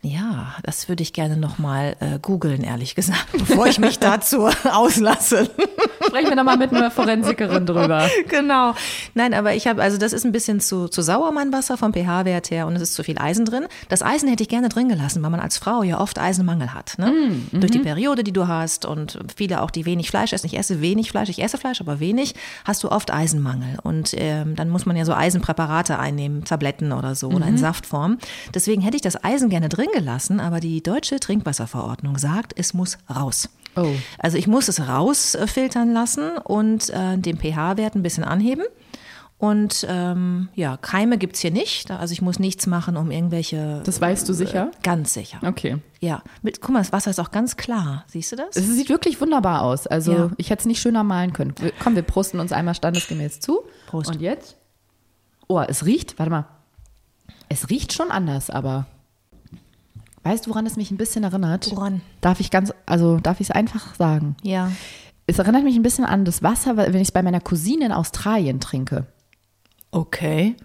ja, 0.02 0.54
das 0.62 0.88
würde 0.88 1.02
ich 1.02 1.12
gerne 1.12 1.36
nochmal 1.36 1.94
äh, 2.00 2.18
googeln, 2.20 2.62
ehrlich 2.62 2.94
gesagt, 2.94 3.26
bevor 3.32 3.66
ich 3.66 3.78
mich 3.78 3.98
dazu 4.00 4.48
auslasse. 4.64 5.50
Sprechen 6.06 6.30
wir 6.30 6.36
nochmal 6.36 6.56
mit 6.56 6.72
einer 6.72 6.90
Forensikerin 6.90 7.66
drüber. 7.66 8.08
genau. 8.28 8.74
Nein, 9.12 9.34
aber 9.34 9.54
ich 9.54 9.66
habe, 9.66 9.82
also 9.82 9.98
das 9.98 10.14
ist 10.14 10.24
ein 10.24 10.32
bisschen 10.32 10.60
zu, 10.60 10.88
zu 10.88 11.02
sauer, 11.02 11.32
mein 11.32 11.52
Wasser 11.52 11.76
vom 11.76 11.92
pH-Wert 11.92 12.50
her 12.50 12.66
und 12.66 12.76
es 12.76 12.82
ist 12.82 12.94
zu 12.94 13.04
viel 13.04 13.18
Eisen 13.18 13.44
drin. 13.44 13.66
Das 13.90 14.02
Eisen 14.02 14.26
hätte 14.30 14.42
ich 14.42 14.48
gerne 14.48 14.70
drin 14.70 14.88
gelassen, 14.88 15.22
weil 15.22 15.28
man 15.28 15.40
als 15.40 15.58
Frau 15.58 15.82
ja 15.82 16.00
oft 16.00 16.18
Eisenmangel 16.18 16.72
hat. 16.72 16.94
Ne? 16.96 17.34
Durch 17.52 17.70
die 17.70 17.78
Periode, 17.78 18.24
die 18.24 18.32
du 18.32 18.48
hast 18.48 18.86
und 18.86 19.18
viele 19.36 19.60
auch, 19.60 19.70
die 19.70 19.84
wenig 19.84 20.08
Fleisch 20.08 20.32
essen. 20.32 20.46
Ich 20.46 20.56
esse 20.56 20.80
wenig 20.80 21.10
Fleisch, 21.10 21.28
ich 21.28 21.42
esse 21.42 21.58
Fleisch, 21.58 21.82
aber 21.82 22.00
wenig, 22.00 22.34
hast 22.64 22.82
du 22.84 22.90
oft 22.90 23.12
Eisenmangel. 23.12 23.78
Und 23.82 24.14
ähm, 24.16 24.56
dann 24.56 24.70
muss 24.70 24.86
man 24.86 24.96
ja 24.96 25.04
so 25.04 25.12
Eisenpräparate 25.12 25.98
einnehmen, 25.98 26.44
Tabletten 26.44 26.92
oder 26.92 27.14
so 27.14 27.28
oder 27.28 27.46
in 27.46 27.58
Saftform. 27.58 28.16
Deswegen 28.54 28.80
hätte 28.80 28.96
ich 28.96 29.02
das 29.02 29.22
Eisen 29.22 29.50
gerne 29.50 29.68
drin 29.68 29.89
gelassen, 29.92 30.40
aber 30.40 30.60
die 30.60 30.82
deutsche 30.82 31.20
Trinkwasserverordnung 31.20 32.18
sagt, 32.18 32.52
es 32.56 32.74
muss 32.74 32.98
raus. 33.14 33.48
Oh. 33.76 33.92
Also 34.18 34.36
ich 34.36 34.46
muss 34.46 34.68
es 34.68 34.86
rausfiltern 34.88 35.92
lassen 35.92 36.38
und 36.38 36.90
äh, 36.90 37.16
den 37.18 37.38
pH-Wert 37.38 37.94
ein 37.94 38.02
bisschen 38.02 38.24
anheben. 38.24 38.64
Und 39.38 39.86
ähm, 39.88 40.50
ja, 40.54 40.76
Keime 40.76 41.16
gibt's 41.16 41.40
hier 41.40 41.50
nicht. 41.50 41.90
Also 41.90 42.12
ich 42.12 42.20
muss 42.20 42.38
nichts 42.38 42.66
machen, 42.66 42.98
um 42.98 43.10
irgendwelche. 43.10 43.80
Das 43.86 43.98
weißt 43.98 44.28
du 44.28 44.34
sicher? 44.34 44.70
Ganz 44.82 45.14
sicher. 45.14 45.38
Okay. 45.42 45.78
Ja. 46.00 46.22
Mit, 46.42 46.60
guck 46.60 46.72
mal, 46.74 46.80
das 46.80 46.92
Wasser 46.92 47.10
ist 47.10 47.18
auch 47.20 47.30
ganz 47.30 47.56
klar. 47.56 48.04
Siehst 48.08 48.32
du 48.32 48.36
das? 48.36 48.54
Es 48.56 48.66
sieht 48.66 48.90
wirklich 48.90 49.18
wunderbar 49.20 49.62
aus. 49.62 49.86
Also 49.86 50.12
Ja. 50.12 50.30
ich 50.36 50.50
hätte 50.50 50.60
es 50.60 50.66
nicht 50.66 50.80
schöner 50.82 51.04
malen 51.04 51.32
können. 51.32 51.54
Wir- 51.58 51.72
Komm, 51.82 51.94
wir 51.94 52.02
prosten 52.02 52.38
uns 52.38 52.52
einmal 52.52 52.74
standesgemäß 52.74 53.40
zu. 53.40 53.60
Prost. 53.86 54.10
Und 54.10 54.20
jetzt? 54.20 54.56
Oh, 55.48 55.58
es 55.60 55.86
riecht, 55.86 56.18
warte 56.18 56.30
mal. 56.30 56.44
Es 57.48 57.70
riecht 57.70 57.94
schon 57.94 58.10
anders, 58.10 58.50
aber. 58.50 58.86
Weißt 60.22 60.46
du, 60.46 60.50
woran 60.50 60.66
es 60.66 60.76
mich 60.76 60.90
ein 60.90 60.96
bisschen 60.96 61.24
erinnert? 61.24 61.70
Woran? 61.70 62.02
Darf 62.20 62.40
ich 62.40 62.50
ganz, 62.50 62.72
also 62.86 63.18
darf 63.18 63.40
ich 63.40 63.48
es 63.48 63.50
einfach 63.50 63.94
sagen? 63.94 64.36
Ja. 64.42 64.70
Es 65.26 65.38
erinnert 65.38 65.64
mich 65.64 65.76
ein 65.76 65.82
bisschen 65.82 66.04
an 66.04 66.24
das 66.24 66.42
Wasser, 66.42 66.76
wenn 66.76 66.94
ich 66.96 67.08
es 67.08 67.12
bei 67.12 67.22
meiner 67.22 67.40
Cousine 67.40 67.86
in 67.86 67.92
Australien 67.92 68.60
trinke. 68.60 69.06
Okay. 69.90 70.56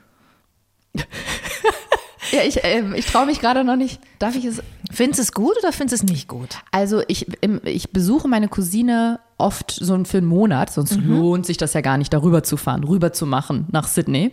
Ja, 2.32 2.42
ich, 2.44 2.60
ähm, 2.64 2.94
ich 2.96 3.06
traue 3.06 3.26
mich 3.26 3.40
gerade 3.40 3.64
noch 3.64 3.76
nicht. 3.76 4.02
Darf 4.26 4.36
ich 4.36 4.46
es? 4.46 4.64
Findest 4.90 5.20
du 5.20 5.22
es 5.22 5.32
gut 5.34 5.56
oder 5.60 5.72
findest 5.72 6.02
du 6.02 6.06
es 6.08 6.12
nicht 6.12 6.28
gut? 6.28 6.58
Also 6.72 7.04
ich, 7.08 7.28
ich 7.64 7.92
besuche 7.92 8.28
meine 8.28 8.48
Cousine 8.48 9.20
oft 9.38 9.72
so 9.72 10.02
für 10.06 10.20
einen 10.20 10.28
Monat, 10.28 10.72
sonst 10.72 10.96
lohnt 10.96 11.46
sich 11.46 11.58
das 11.58 11.74
ja 11.74 11.82
gar 11.82 11.98
nicht, 11.98 12.14
darüber 12.14 12.42
zu 12.42 12.56
fahren, 12.56 12.84
rüber 12.86 13.12
zu 13.12 13.26
machen 13.26 13.66
nach 13.72 13.88
Sydney. 13.88 14.32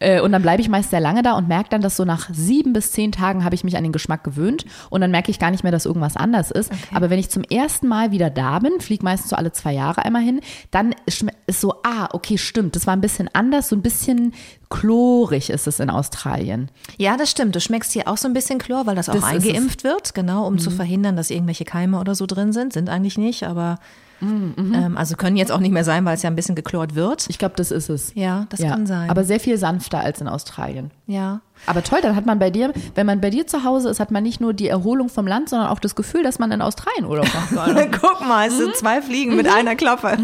Äh, 0.00 0.20
und 0.20 0.32
dann 0.32 0.42
bleibe 0.42 0.60
ich 0.60 0.68
meist 0.68 0.90
sehr 0.90 1.00
lange 1.00 1.22
da 1.22 1.32
und 1.32 1.48
merke 1.48 1.70
dann, 1.70 1.80
dass 1.80 1.96
so 1.96 2.04
nach 2.04 2.28
sieben 2.32 2.74
bis 2.74 2.92
zehn 2.92 3.10
Tagen 3.10 3.44
habe 3.44 3.54
ich 3.54 3.64
mich 3.64 3.76
an 3.76 3.82
den 3.82 3.92
Geschmack 3.92 4.22
gewöhnt 4.22 4.66
und 4.90 5.00
dann 5.00 5.10
merke 5.10 5.30
ich 5.30 5.38
gar 5.38 5.50
nicht 5.50 5.62
mehr, 5.62 5.72
dass 5.72 5.86
irgendwas 5.86 6.16
anders 6.16 6.50
ist. 6.50 6.70
Aber 6.92 7.08
wenn 7.08 7.18
ich 7.18 7.30
zum 7.30 7.42
ersten 7.42 7.88
Mal 7.88 8.10
wieder 8.10 8.28
da 8.28 8.58
bin, 8.58 8.80
fliege 8.80 9.02
meistens 9.02 9.30
so 9.30 9.36
alle 9.36 9.52
zwei 9.52 9.72
Jahre 9.72 10.04
einmal 10.04 10.22
hin, 10.22 10.40
dann 10.70 10.94
ist 11.06 11.60
so, 11.60 11.76
ah, 11.82 12.08
okay, 12.12 12.36
stimmt, 12.36 12.76
das 12.76 12.86
war 12.86 12.94
ein 12.94 13.00
bisschen 13.00 13.30
anders, 13.32 13.70
so 13.70 13.76
ein 13.76 13.82
bisschen 13.82 14.34
chlorig 14.74 15.50
ist 15.50 15.66
es 15.66 15.78
in 15.78 15.88
Australien. 15.88 16.68
Ja, 16.98 17.16
das 17.16 17.30
stimmt. 17.30 17.54
Du 17.54 17.60
schmeckst 17.60 17.92
hier 17.92 18.08
auch 18.08 18.16
so 18.16 18.26
ein 18.26 18.34
bisschen 18.34 18.58
Chlor, 18.58 18.86
weil 18.86 18.96
das 18.96 19.08
auch 19.08 19.23
Das 19.32 19.44
eingeimpft 19.44 19.84
wird, 19.84 20.14
genau, 20.14 20.46
um 20.46 20.58
zu 20.58 20.70
verhindern, 20.70 21.16
dass 21.16 21.30
irgendwelche 21.30 21.64
Keime 21.64 21.98
oder 22.00 22.14
so 22.14 22.26
drin 22.26 22.52
sind. 22.52 22.72
Sind 22.72 22.88
eigentlich 22.88 23.18
nicht, 23.18 23.44
aber 23.44 23.78
ähm, 24.22 24.96
also 24.96 25.16
können 25.16 25.36
jetzt 25.36 25.52
auch 25.52 25.60
nicht 25.60 25.72
mehr 25.72 25.84
sein, 25.84 26.04
weil 26.04 26.14
es 26.14 26.22
ja 26.22 26.30
ein 26.30 26.36
bisschen 26.36 26.54
geklort 26.54 26.94
wird. 26.94 27.26
Ich 27.28 27.38
glaube, 27.38 27.54
das 27.56 27.70
ist 27.70 27.88
es. 27.88 28.12
Ja, 28.14 28.46
das 28.50 28.60
kann 28.60 28.86
sein. 28.86 29.10
Aber 29.10 29.24
sehr 29.24 29.40
viel 29.40 29.58
sanfter 29.58 30.00
als 30.00 30.20
in 30.20 30.28
Australien. 30.28 30.90
ja. 31.06 31.40
Aber 31.66 31.82
toll, 31.82 32.00
dann 32.02 32.14
hat 32.16 32.26
man 32.26 32.38
bei 32.38 32.50
dir, 32.50 32.72
wenn 32.94 33.06
man 33.06 33.20
bei 33.20 33.30
dir 33.30 33.46
zu 33.46 33.64
Hause 33.64 33.88
ist, 33.90 34.00
hat 34.00 34.10
man 34.10 34.22
nicht 34.22 34.40
nur 34.40 34.52
die 34.52 34.68
Erholung 34.68 35.08
vom 35.08 35.26
Land, 35.26 35.48
sondern 35.48 35.68
auch 35.68 35.78
das 35.78 35.94
Gefühl, 35.94 36.22
dass 36.22 36.38
man 36.38 36.52
in 36.52 36.60
Australien 36.62 37.06
Urlaub 37.06 37.26
machen 37.34 37.54
soll. 37.74 37.90
Guck 38.00 38.20
mal, 38.26 38.48
es 38.48 38.56
sind 38.58 38.74
zwei 38.76 39.00
Fliegen 39.02 39.36
mit 39.36 39.48
einer 39.48 39.74
Klappe. 39.76 40.16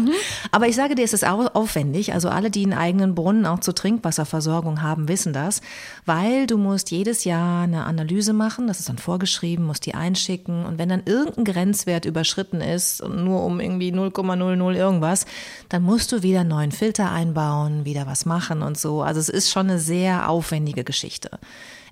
Aber 0.51 0.67
ich 0.67 0.75
sage 0.75 0.95
dir, 0.95 1.03
es 1.03 1.13
ist 1.13 1.25
au- 1.27 1.47
aufwendig. 1.53 2.13
Also 2.13 2.29
alle, 2.29 2.51
die 2.51 2.63
einen 2.63 2.73
eigenen 2.73 3.15
Brunnen 3.15 3.45
auch 3.45 3.59
zur 3.59 3.73
Trinkwasserversorgung 3.75 4.81
haben, 4.81 5.07
wissen 5.07 5.33
das, 5.33 5.61
weil 6.05 6.47
du 6.47 6.57
musst 6.57 6.91
jedes 6.91 7.23
Jahr 7.23 7.63
eine 7.63 7.85
Analyse 7.85 8.33
machen. 8.33 8.67
Das 8.67 8.79
ist 8.79 8.89
dann 8.89 8.97
vorgeschrieben, 8.97 9.65
musst 9.65 9.85
die 9.85 9.95
einschicken. 9.95 10.65
Und 10.65 10.77
wenn 10.77 10.89
dann 10.89 11.03
irgendein 11.05 11.45
Grenzwert 11.45 12.05
überschritten 12.05 12.61
ist, 12.61 13.03
nur 13.07 13.43
um 13.43 13.59
irgendwie 13.59 13.91
0,00 13.91 14.75
irgendwas, 14.75 15.25
dann 15.69 15.83
musst 15.83 16.11
du 16.11 16.23
wieder 16.23 16.41
einen 16.41 16.49
neuen 16.49 16.71
Filter 16.71 17.11
einbauen, 17.11 17.85
wieder 17.85 18.05
was 18.07 18.25
machen 18.25 18.61
und 18.61 18.77
so. 18.77 19.01
Also 19.01 19.19
es 19.19 19.29
ist 19.29 19.49
schon 19.49 19.69
eine 19.69 19.79
sehr 19.79 20.29
aufwendige 20.29 20.83
Geschichte. 20.83 21.30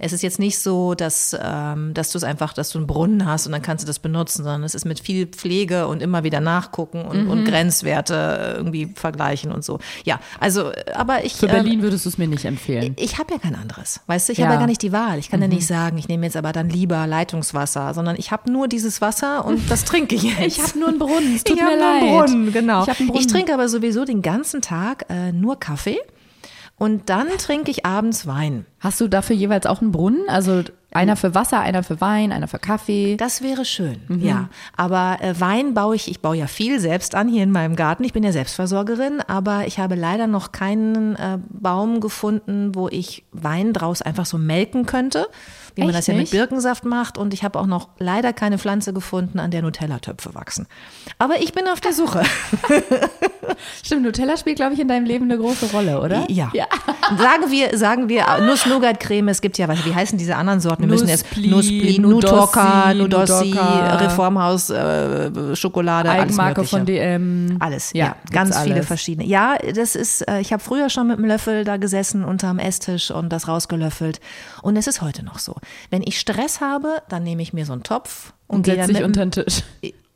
Es 0.02 0.14
ist 0.14 0.22
jetzt 0.24 0.40
nicht 0.40 0.58
so, 0.60 0.94
dass, 0.96 1.36
ähm, 1.44 1.94
dass 1.94 2.12
du 2.12 2.18
es 2.18 2.24
einfach, 2.24 2.54
dass 2.54 2.70
du 2.70 2.78
einen 2.78 2.88
Brunnen 2.88 3.26
hast 3.26 3.48
und 3.48 3.52
dann 3.52 3.62
kannst 3.62 3.84
du 3.84 3.88
das 3.88 4.00
benutzen, 4.00 4.44
sondern 4.46 4.64
es 4.64 4.74
ist 4.74 4.86
mit 4.86 5.02
viel 5.02 5.28
Pflege 5.28 5.88
und 5.88 6.02
immer 6.02 6.24
wieder 6.24 6.40
nachgucken 6.40 7.04
und, 7.04 7.26
Mhm. 7.26 7.30
und 7.30 7.44
Grenzwerte 7.46 8.54
irgendwie 8.56 8.94
vergleichen 8.96 9.52
und 9.52 9.66
so. 9.66 9.80
Ja, 10.06 10.22
also, 10.40 10.72
aber 10.96 11.26
ich. 11.26 11.34
Für 11.36 11.48
ähm, 11.48 11.52
Berlin 11.52 11.82
würdest 11.82 12.06
du 12.06 12.10
es 12.10 12.18
mir 12.18 12.28
nicht 12.30 12.46
empfehlen. 12.46 12.94
ich 12.98 13.18
habe 13.18 13.34
ja 13.34 13.40
kein 13.40 13.56
anderes. 13.56 14.00
Weißt 14.08 14.30
du, 14.30 14.34
ich 14.34 14.38
Ja. 14.40 14.46
Mhm. 14.46 14.48
habe 14.48 14.54
ja 14.56 14.60
gar 14.62 14.68
nicht 14.68 14.82
die 14.84 14.92
Wahl. 14.94 15.20
Ich 15.20 15.30
kann 15.30 15.42
ja 15.42 15.50
nicht 15.50 15.68
sagen, 15.68 15.98
ich 15.98 16.08
nehme 16.08 16.26
jetzt 16.26 16.38
aber 16.38 16.54
dann 16.54 16.70
lieber 16.70 17.06
Leitungswasser, 17.06 17.94
sondern 17.94 18.16
ich 18.18 18.32
habe 18.32 18.50
nur 18.50 18.70
dieses 18.70 19.02
Wasser 19.02 19.44
und 19.44 19.70
das 19.70 19.84
trinke 19.84 20.16
ich 20.16 20.24
jetzt. 20.40 20.40
Ich 20.58 20.62
habe 20.64 20.80
nur 20.80 20.88
einen 20.88 21.00
Brunnen, 21.00 21.36
es 21.36 21.44
tut 21.44 21.58
ich 21.58 21.62
mir 21.62 21.68
habe 21.72 21.78
leid. 21.78 22.04
einen 22.04 22.10
Brunnen, 22.12 22.54
genau. 22.54 22.84
Ich 22.84 22.88
einen 22.90 23.08
Brunnen. 23.10 23.16
Ich 23.22 23.28
trinke 23.28 23.54
aber 23.54 23.68
sowieso 23.68 24.06
den 24.06 24.22
ganzen 24.22 24.62
Tag 24.62 25.06
äh, 25.10 25.34
nur 25.34 25.60
Kaffee 25.60 26.00
und 26.80 27.10
dann 27.10 27.28
trinke 27.38 27.70
ich 27.70 27.86
abends 27.86 28.26
Wein. 28.26 28.66
Hast 28.80 29.00
du 29.02 29.08
dafür 29.08 29.36
jeweils 29.36 29.66
auch 29.66 29.82
einen 29.82 29.92
Brunnen? 29.92 30.28
Also 30.30 30.64
einer 30.92 31.16
für 31.16 31.36
Wasser, 31.36 31.60
einer 31.60 31.84
für 31.84 32.02
Wein, 32.02 32.32
einer 32.32 32.48
für 32.48 32.58
Kaffee. 32.58 33.16
Das 33.18 33.44
wäre 33.44 33.66
schön, 33.66 34.00
ja. 34.22 34.50
Aber 34.76 35.18
äh, 35.22 35.40
Wein 35.40 35.74
baue 35.74 35.96
ich, 35.96 36.10
ich 36.10 36.22
baue 36.22 36.38
ja 36.38 36.48
viel 36.48 36.80
selbst 36.80 37.14
an 37.14 37.28
hier 37.28 37.44
in 37.44 37.52
meinem 37.52 37.76
Garten. 37.76 38.04
Ich 38.06 38.14
bin 38.14 38.24
ja 38.24 38.32
Selbstversorgerin, 38.32 39.22
aber 39.28 39.68
ich 39.68 39.78
habe 39.78 39.96
leider 39.96 40.26
noch 40.26 40.52
keinen 40.52 41.16
äh, 41.16 41.38
Baum 41.50 42.00
gefunden, 42.00 42.74
wo 42.74 42.88
ich 42.88 43.24
Wein 43.34 43.74
draus 43.74 44.02
einfach 44.02 44.26
so 44.26 44.38
melken 44.38 44.86
könnte, 44.86 45.28
wie 45.76 45.82
man 45.82 45.90
Echt 45.90 46.00
das 46.00 46.08
ja 46.08 46.14
mit 46.14 46.22
nicht? 46.22 46.32
Birkensaft 46.32 46.86
macht. 46.86 47.18
Und 47.18 47.34
ich 47.34 47.44
habe 47.44 47.60
auch 47.60 47.66
noch 47.66 47.90
leider 48.00 48.34
keine 48.34 48.58
Pflanze 48.58 48.94
gefunden, 48.94 49.40
an 49.40 49.52
der 49.52 49.62
Nutella-Töpfe 49.62 50.34
wachsen. 50.36 50.68
Aber 51.18 51.42
ich 51.42 51.54
bin 51.54 51.68
auf 51.68 51.82
der 51.82 51.94
Suche. 51.94 52.24
Stimmt, 53.84 54.04
Nutella 54.04 54.38
spielt, 54.38 54.58
glaube 54.58 54.74
ich, 54.74 54.80
in 54.80 54.88
deinem 54.88 55.06
Leben 55.06 55.26
eine 55.26 55.38
große 55.38 55.72
Rolle, 55.72 56.02
oder? 56.02 56.26
Ja. 56.30 56.52
ja. 56.54 56.66
Sagen 57.18 57.50
wir, 57.50 57.78
sagen 57.78 58.10
wir 58.10 58.26
äh, 58.28 58.42
Nuss-Nougat-Creme. 58.42 59.30
Es 59.30 59.42
gibt 59.42 59.58
ja, 59.58 59.68
was, 59.68 59.84
wie 59.86 59.94
heißen 59.94 60.18
diese 60.18 60.36
anderen 60.36 60.60
Sorten? 60.60 60.84
Wir 60.84 60.90
müssen 60.90 61.08
jetzt 61.08 61.26
Nuspli, 61.36 62.00
Nuspli, 62.00 62.00
Nudossi. 62.00 63.56
Reformhaus, 63.58 64.70
äh, 64.70 65.56
Schokolade, 65.56 66.10
alles 66.10 66.24
Eigenmarke 66.24 66.62
Mögliche. 66.62 66.78
von 66.78 66.86
DM. 66.86 67.58
Alles, 67.60 67.92
Ja, 67.94 68.06
ja, 68.06 68.16
ganz 68.32 68.58
viele 68.60 68.76
alles. 68.76 68.88
verschiedene. 68.88 69.28
Ja, 69.28 69.58
das 69.76 69.96
ist, 69.96 70.28
äh, 70.28 70.40
ich 70.40 70.54
habe 70.54 70.62
früher 70.64 70.90
schon 70.90 71.08
mit 71.08 71.18
einem 71.18 71.28
Löffel 71.28 71.64
da 71.64 71.78
gesessen 71.78 72.24
unterm 72.24 72.60
Esstisch 72.60 73.12
und 73.12 73.30
das 73.30 73.48
rausgelöffelt. 73.48 74.20
Und 74.62 74.78
es 74.78 74.88
ist 74.88 75.02
heute 75.02 75.24
noch 75.24 75.40
so. 75.40 75.56
Wenn 75.90 76.02
ich 76.04 76.20
Stress 76.20 76.62
habe, 76.62 77.02
dann 77.10 77.24
nehme 77.24 77.42
ich 77.42 77.54
mir 77.54 77.66
so 77.66 77.74
einen 77.74 77.84
Topf 77.84 78.34
und, 78.48 78.58
Und 78.58 78.64
gehe 78.64 78.76
dann 78.78 78.92
mit 78.92 79.04
unter 79.04 79.26
den 79.26 79.32
Tisch. 79.32 79.64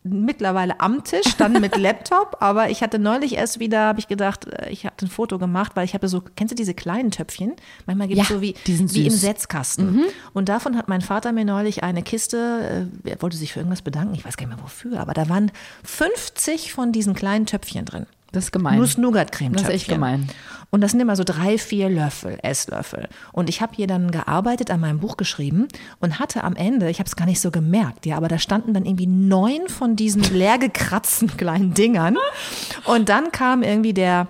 mittlerweile 0.03 0.79
am 0.82 1.03
Tisch, 1.03 1.36
dann 1.38 1.53
mit 1.62 1.77
Laptop, 1.77 2.38
aber 2.41 2.69
ich 2.69 2.82
hatte 2.84 2.99
neulich 2.99 3.36
erst 3.36 3.60
wieder, 3.60 3.82
habe 3.86 3.99
ich 3.99 4.08
gedacht, 4.08 4.47
äh, 4.47 4.69
ich 4.69 4.86
habe 4.86 4.95
ein 5.01 5.08
Foto 5.08 5.39
gemacht, 5.39 5.73
weil 5.75 5.86
ich 5.86 5.93
habe 5.93 6.08
so, 6.08 6.21
kennst 6.36 6.51
du 6.51 6.56
diese 6.56 6.73
kleinen 6.73 7.12
Töpfchen? 7.12 7.53
Manchmal 7.86 8.08
gibt 8.10 8.21
es 8.21 8.29
Ja, 8.29 8.36
so 8.36 8.41
wie, 8.41 8.56
wie 8.65 9.06
im. 9.08 9.12
Setzkasten. 9.13 10.03
Und 10.34 10.49
davon 10.49 10.77
hat 10.77 10.89
mein 10.89 11.01
Vater 11.01 11.32
mir 11.32 11.45
neulich 11.45 11.84
eine 11.84 12.03
Kiste, 12.03 12.89
äh, 13.06 13.10
er 13.10 13.21
wollte 13.21 13.38
sich 13.38 13.53
für 13.53 13.60
irgendwas 13.60 13.82
bedanken, 13.82 14.13
ich 14.15 14.25
weiß 14.25 14.36
gar 14.36 14.45
nicht 14.45 14.56
mehr 14.56 14.63
wofür, 14.63 14.99
aber 14.99 15.13
da 15.13 15.29
waren 15.29 15.51
50 15.84 16.73
von 16.73 16.91
diesen 16.91 17.13
kleinen 17.13 17.45
Töpfchen 17.45 17.86
drin. 17.86 18.06
Das 18.34 18.45
ist 18.45 18.51
gemein. 18.51 18.79
Nuss-Nougat-Creme. 18.79 19.53
Das 19.53 19.62
ist 19.63 19.69
echt 19.69 19.88
gemein. 19.88 20.27
Und 20.73 20.81
das 20.81 20.89
sind 20.89 21.01
immer 21.01 21.15
so 21.15 21.23
drei, 21.23 21.59
vier 21.59 21.88
Löffel, 21.88 22.39
Esslöffel. 22.41 23.07
Und 23.31 23.47
ich 23.47 23.62
habe 23.62 23.75
hier 23.75 23.86
dann 23.86 24.09
gearbeitet, 24.09 24.71
an 24.71 24.79
meinem 24.79 24.99
Buch 24.99 25.17
geschrieben 25.17 25.67
und 25.99 26.17
hatte 26.17 26.43
am 26.43 26.55
Ende, 26.55 26.89
ich 26.89 26.97
habe 26.97 27.05
es 27.05 27.15
gar 27.15 27.27
nicht 27.27 27.41
so 27.41 27.51
gemerkt, 27.51 28.07
ja, 28.07 28.17
aber 28.17 28.27
da 28.27 28.39
standen 28.39 28.73
dann 28.73 28.83
irgendwie 28.83 29.05
neun 29.05 29.67
von 29.67 29.95
diesen 29.95 30.23
leer 30.23 30.57
gekratzten 30.57 31.27
kleinen 31.38 31.75
Dingern. 31.75 32.17
Und 32.86 33.09
dann 33.09 33.31
kam 33.31 33.62
irgendwie 33.62 33.93
der 33.93 34.27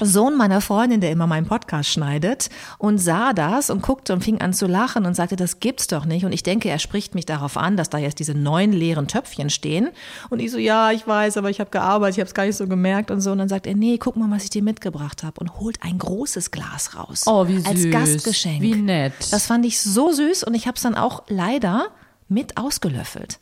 Sohn 0.00 0.36
meiner 0.36 0.60
Freundin, 0.60 1.00
der 1.00 1.10
immer 1.10 1.26
meinen 1.26 1.46
Podcast 1.46 1.90
schneidet, 1.90 2.50
und 2.78 2.98
sah 2.98 3.32
das 3.32 3.70
und 3.70 3.82
guckte 3.82 4.12
und 4.12 4.22
fing 4.22 4.40
an 4.40 4.52
zu 4.52 4.66
lachen 4.66 5.06
und 5.06 5.14
sagte, 5.14 5.36
das 5.36 5.60
gibt's 5.60 5.86
doch 5.86 6.04
nicht. 6.04 6.24
Und 6.24 6.32
ich 6.32 6.42
denke, 6.42 6.68
er 6.68 6.78
spricht 6.78 7.14
mich 7.14 7.24
darauf 7.24 7.56
an, 7.56 7.76
dass 7.76 7.88
da 7.88 7.98
jetzt 7.98 8.18
diese 8.18 8.34
neun 8.34 8.72
leeren 8.72 9.08
Töpfchen 9.08 9.48
stehen. 9.48 9.88
Und 10.28 10.40
ich 10.40 10.50
so, 10.50 10.58
ja, 10.58 10.90
ich 10.92 11.06
weiß, 11.06 11.36
aber 11.38 11.48
ich 11.48 11.60
habe 11.60 11.70
gearbeitet, 11.70 12.16
ich 12.16 12.20
habe 12.20 12.28
es 12.28 12.34
gar 12.34 12.44
nicht 12.44 12.56
so 12.56 12.66
gemerkt 12.66 13.10
und 13.10 13.20
so. 13.20 13.32
Und 13.32 13.38
dann 13.38 13.48
sagt 13.48 13.66
er, 13.66 13.74
nee, 13.74 13.96
guck 13.98 14.16
mal, 14.16 14.30
was 14.30 14.44
ich 14.44 14.50
dir 14.50 14.62
mitgebracht 14.62 15.22
habe 15.22 15.40
und 15.40 15.58
holt 15.58 15.82
ein 15.82 15.98
großes 15.98 16.50
Glas 16.50 16.96
raus. 16.96 17.22
Oh, 17.26 17.48
wie 17.48 17.64
Als 17.64 17.80
süß. 17.80 17.90
Gastgeschenk. 17.90 18.60
Wie 18.60 18.74
nett. 18.74 19.14
Das 19.30 19.46
fand 19.46 19.64
ich 19.64 19.80
so 19.80 20.12
süß 20.12 20.44
und 20.44 20.54
ich 20.54 20.66
habe 20.66 20.76
es 20.76 20.82
dann 20.82 20.94
auch 20.94 21.22
leider 21.28 21.88
mit 22.28 22.58
ausgelöffelt. 22.58 23.38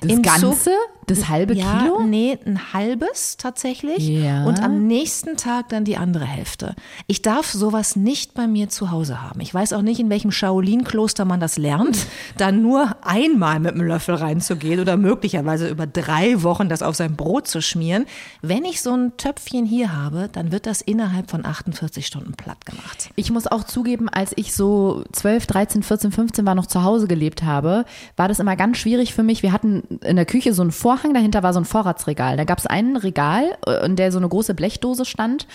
Das 0.00 0.10
Im 0.10 0.22
Ganze? 0.22 0.72
Das 1.06 1.28
halbe 1.28 1.54
ja, 1.54 1.80
Kilo? 1.80 2.02
Nee, 2.02 2.38
ein 2.46 2.72
halbes 2.72 3.36
tatsächlich. 3.36 4.06
Ja. 4.06 4.44
Und 4.44 4.62
am 4.62 4.86
nächsten 4.86 5.36
Tag 5.36 5.68
dann 5.70 5.84
die 5.84 5.96
andere 5.96 6.24
Hälfte. 6.24 6.76
Ich 7.08 7.20
darf 7.20 7.50
sowas 7.50 7.96
nicht 7.96 8.34
bei 8.34 8.46
mir 8.46 8.68
zu 8.68 8.92
Hause 8.92 9.20
haben. 9.20 9.40
Ich 9.40 9.52
weiß 9.52 9.72
auch 9.72 9.82
nicht, 9.82 9.98
in 9.98 10.08
welchem 10.08 10.30
Shaolin-Kloster 10.30 11.24
man 11.24 11.40
das 11.40 11.58
lernt, 11.58 12.06
da 12.36 12.52
nur 12.52 12.96
einmal 13.02 13.58
mit 13.58 13.74
einem 13.74 13.88
Löffel 13.88 14.14
reinzugehen 14.14 14.78
oder 14.78 14.96
möglicherweise 14.96 15.68
über 15.68 15.86
drei 15.86 16.44
Wochen 16.44 16.68
das 16.68 16.80
auf 16.80 16.94
sein 16.94 17.16
Brot 17.16 17.48
zu 17.48 17.60
schmieren. 17.60 18.06
Wenn 18.40 18.64
ich 18.64 18.80
so 18.80 18.94
ein 18.94 19.16
Töpfchen 19.16 19.66
hier 19.66 19.92
habe, 19.92 20.28
dann 20.30 20.52
wird 20.52 20.66
das 20.66 20.80
innerhalb 20.80 21.28
von 21.28 21.44
48 21.44 22.06
Stunden 22.06 22.34
platt 22.34 22.64
gemacht. 22.64 23.10
Ich 23.16 23.32
muss 23.32 23.48
auch 23.48 23.64
zugeben, 23.64 24.08
als 24.08 24.32
ich 24.36 24.54
so 24.54 25.02
12, 25.12 25.46
13, 25.46 25.82
14, 25.82 26.12
15 26.12 26.46
war, 26.46 26.54
noch 26.54 26.66
zu 26.66 26.84
Hause 26.84 27.08
gelebt 27.08 27.42
habe, 27.42 27.84
war 28.16 28.28
das 28.28 28.38
immer 28.38 28.54
ganz 28.54 28.78
schwierig 28.78 29.12
für 29.12 29.24
mich. 29.24 29.42
Wir 29.42 29.52
hatten 29.52 29.82
in 30.04 30.16
der 30.16 30.26
Küche 30.26 30.54
so 30.54 30.62
einen 30.62 30.70
Vorhang, 30.70 31.14
dahinter 31.14 31.42
war 31.42 31.52
so 31.52 31.60
ein 31.60 31.64
Vorratsregal. 31.64 32.36
Da 32.36 32.44
gab 32.44 32.58
es 32.58 32.66
einen 32.66 32.96
Regal, 32.96 33.56
äh, 33.66 33.84
in 33.84 33.96
der 33.96 34.12
so 34.12 34.18
eine 34.18 34.28
große 34.28 34.54
Blechdose 34.54 35.04
stand. 35.04 35.46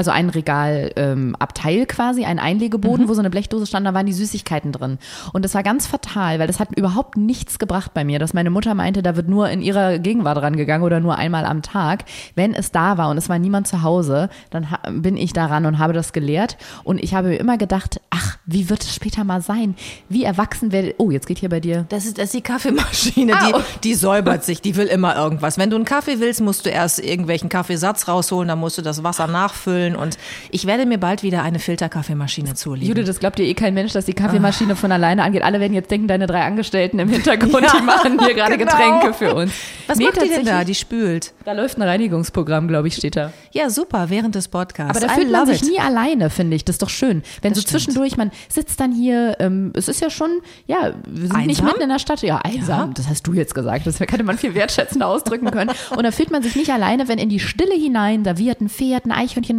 Also 0.00 0.12
ein 0.12 0.30
Regalabteil 0.30 1.76
ähm, 1.76 1.86
quasi, 1.86 2.24
ein 2.24 2.38
Einlegeboden, 2.38 3.06
wo 3.06 3.12
so 3.12 3.20
eine 3.20 3.28
Blechdose 3.28 3.66
stand, 3.66 3.86
da 3.86 3.92
waren 3.92 4.06
die 4.06 4.14
Süßigkeiten 4.14 4.72
drin. 4.72 4.96
Und 5.34 5.44
das 5.44 5.52
war 5.52 5.62
ganz 5.62 5.86
fatal, 5.86 6.38
weil 6.38 6.46
das 6.46 6.58
hat 6.58 6.74
überhaupt 6.74 7.18
nichts 7.18 7.58
gebracht 7.58 7.92
bei 7.92 8.02
mir, 8.02 8.18
dass 8.18 8.32
meine 8.32 8.48
Mutter 8.48 8.72
meinte, 8.72 9.02
da 9.02 9.14
wird 9.14 9.28
nur 9.28 9.50
in 9.50 9.60
ihrer 9.60 9.98
Gegenwart 9.98 10.38
rangegangen 10.38 10.86
oder 10.86 11.00
nur 11.00 11.18
einmal 11.18 11.44
am 11.44 11.60
Tag. 11.60 12.06
Wenn 12.34 12.54
es 12.54 12.72
da 12.72 12.96
war 12.96 13.10
und 13.10 13.18
es 13.18 13.28
war 13.28 13.38
niemand 13.38 13.68
zu 13.68 13.82
Hause, 13.82 14.30
dann 14.48 14.68
bin 15.02 15.18
ich 15.18 15.34
daran 15.34 15.66
und 15.66 15.78
habe 15.78 15.92
das 15.92 16.14
gelehrt. 16.14 16.56
Und 16.82 16.96
ich 17.04 17.12
habe 17.12 17.28
mir 17.28 17.36
immer 17.36 17.58
gedacht, 17.58 18.00
ach, 18.08 18.38
wie 18.46 18.70
wird 18.70 18.80
es 18.80 18.94
später 18.94 19.24
mal 19.24 19.42
sein? 19.42 19.74
Wie 20.08 20.24
erwachsen 20.24 20.72
werde 20.72 20.94
Oh, 20.96 21.10
jetzt 21.10 21.26
geht 21.26 21.40
hier 21.40 21.50
bei 21.50 21.60
dir. 21.60 21.84
Das 21.90 22.06
ist, 22.06 22.16
das 22.16 22.24
ist 22.24 22.34
die 22.34 22.40
Kaffeemaschine, 22.40 23.34
Au. 23.34 23.58
die, 23.58 23.64
die 23.84 23.94
säubert 23.94 24.44
sich, 24.44 24.62
die 24.62 24.76
will 24.76 24.86
immer 24.86 25.14
irgendwas. 25.14 25.58
Wenn 25.58 25.68
du 25.68 25.76
einen 25.76 25.84
Kaffee 25.84 26.20
willst, 26.20 26.40
musst 26.40 26.64
du 26.64 26.70
erst 26.70 27.00
irgendwelchen 27.00 27.50
Kaffeesatz 27.50 28.08
rausholen, 28.08 28.48
dann 28.48 28.58
musst 28.58 28.78
du 28.78 28.82
das 28.82 29.04
Wasser 29.04 29.26
nachfüllen 29.26 29.89
und 29.96 30.18
ich 30.50 30.66
werde 30.66 30.86
mir 30.86 30.98
bald 30.98 31.22
wieder 31.22 31.42
eine 31.42 31.58
Filterkaffeemaschine 31.58 32.54
zulegen. 32.54 32.88
Jude, 32.88 33.04
das 33.04 33.20
glaubt 33.20 33.38
dir 33.38 33.44
eh 33.44 33.54
kein 33.54 33.74
Mensch, 33.74 33.92
dass 33.92 34.04
die 34.04 34.12
Kaffeemaschine 34.14 34.76
von 34.76 34.92
alleine 34.92 35.22
angeht. 35.22 35.42
Alle 35.42 35.60
werden 35.60 35.74
jetzt 35.74 35.90
denken, 35.90 36.08
deine 36.08 36.26
drei 36.26 36.42
Angestellten 36.42 36.98
im 36.98 37.08
Hintergrund, 37.08 37.52
Ja, 37.62 37.72
die 37.78 37.82
machen 37.84 38.18
hier 38.20 38.34
gerade 38.34 38.56
genau. 38.58 38.70
Getränke 38.72 39.14
für 39.14 39.34
uns. 39.34 39.52
Was 39.86 39.98
Nee, 39.98 40.04
macht 40.04 40.22
die 40.22 40.28
denn 40.28 40.44
da? 40.44 40.64
Die 40.64 40.74
spült. 40.74 41.32
Da 41.44 41.52
läuft 41.52 41.76
ein 41.78 41.82
Reinigungsprogramm, 41.82 42.68
glaube 42.68 42.88
ich, 42.88 42.94
steht 42.96 43.16
da. 43.16 43.32
Ja, 43.52 43.70
super, 43.70 44.10
während 44.10 44.34
des 44.34 44.48
Podcasts. 44.48 44.96
Aber 44.96 45.06
da 45.06 45.12
fühlt 45.14 45.30
man 45.30 45.46
sich 45.46 45.62
it. 45.62 45.68
nie 45.70 45.78
alleine, 45.80 46.30
finde 46.30 46.56
ich. 46.56 46.64
Das 46.64 46.74
ist 46.74 46.82
doch 46.82 46.90
schön. 46.90 47.22
Wenn 47.42 47.54
so 47.54 47.60
stimmt. 47.60 47.70
zwischendurch, 47.82 48.16
man 48.16 48.30
sitzt 48.48 48.80
dann 48.80 48.92
hier, 48.92 49.36
ähm, 49.40 49.72
es 49.74 49.88
ist 49.88 50.00
ja 50.00 50.10
schon, 50.10 50.30
ja, 50.66 50.92
wir 51.06 51.28
sind 51.28 51.46
nicht 51.46 51.60
Einsam? 51.60 51.66
mitten 51.66 51.80
in 51.82 51.88
der 51.88 51.98
Stadt. 51.98 52.22
Ja, 52.22 52.38
einsam. 52.38 52.94
Das 52.94 53.08
hast 53.08 53.26
du 53.26 53.32
jetzt 53.32 53.54
gesagt. 53.54 53.86
Das 53.86 53.98
hätte 54.00 54.22
man 54.22 54.38
viel 54.38 54.54
wertschätzender 54.54 55.06
ausdrücken 55.06 55.50
können. 55.50 55.70
Und 55.96 56.02
da 56.04 56.10
fühlt 56.12 56.30
man 56.30 56.42
sich 56.42 56.56
nicht 56.56 56.70
alleine, 56.70 57.08
wenn 57.08 57.18
in 57.18 57.28
die 57.28 57.40
Stille 57.40 57.74
hinein, 57.74 58.22
da 58.24 58.38
wiehert 58.38 58.60
ein 58.60 58.68
Pferd, 58.68 59.06
ein 59.06 59.12
Eichhörnchen 59.12 59.58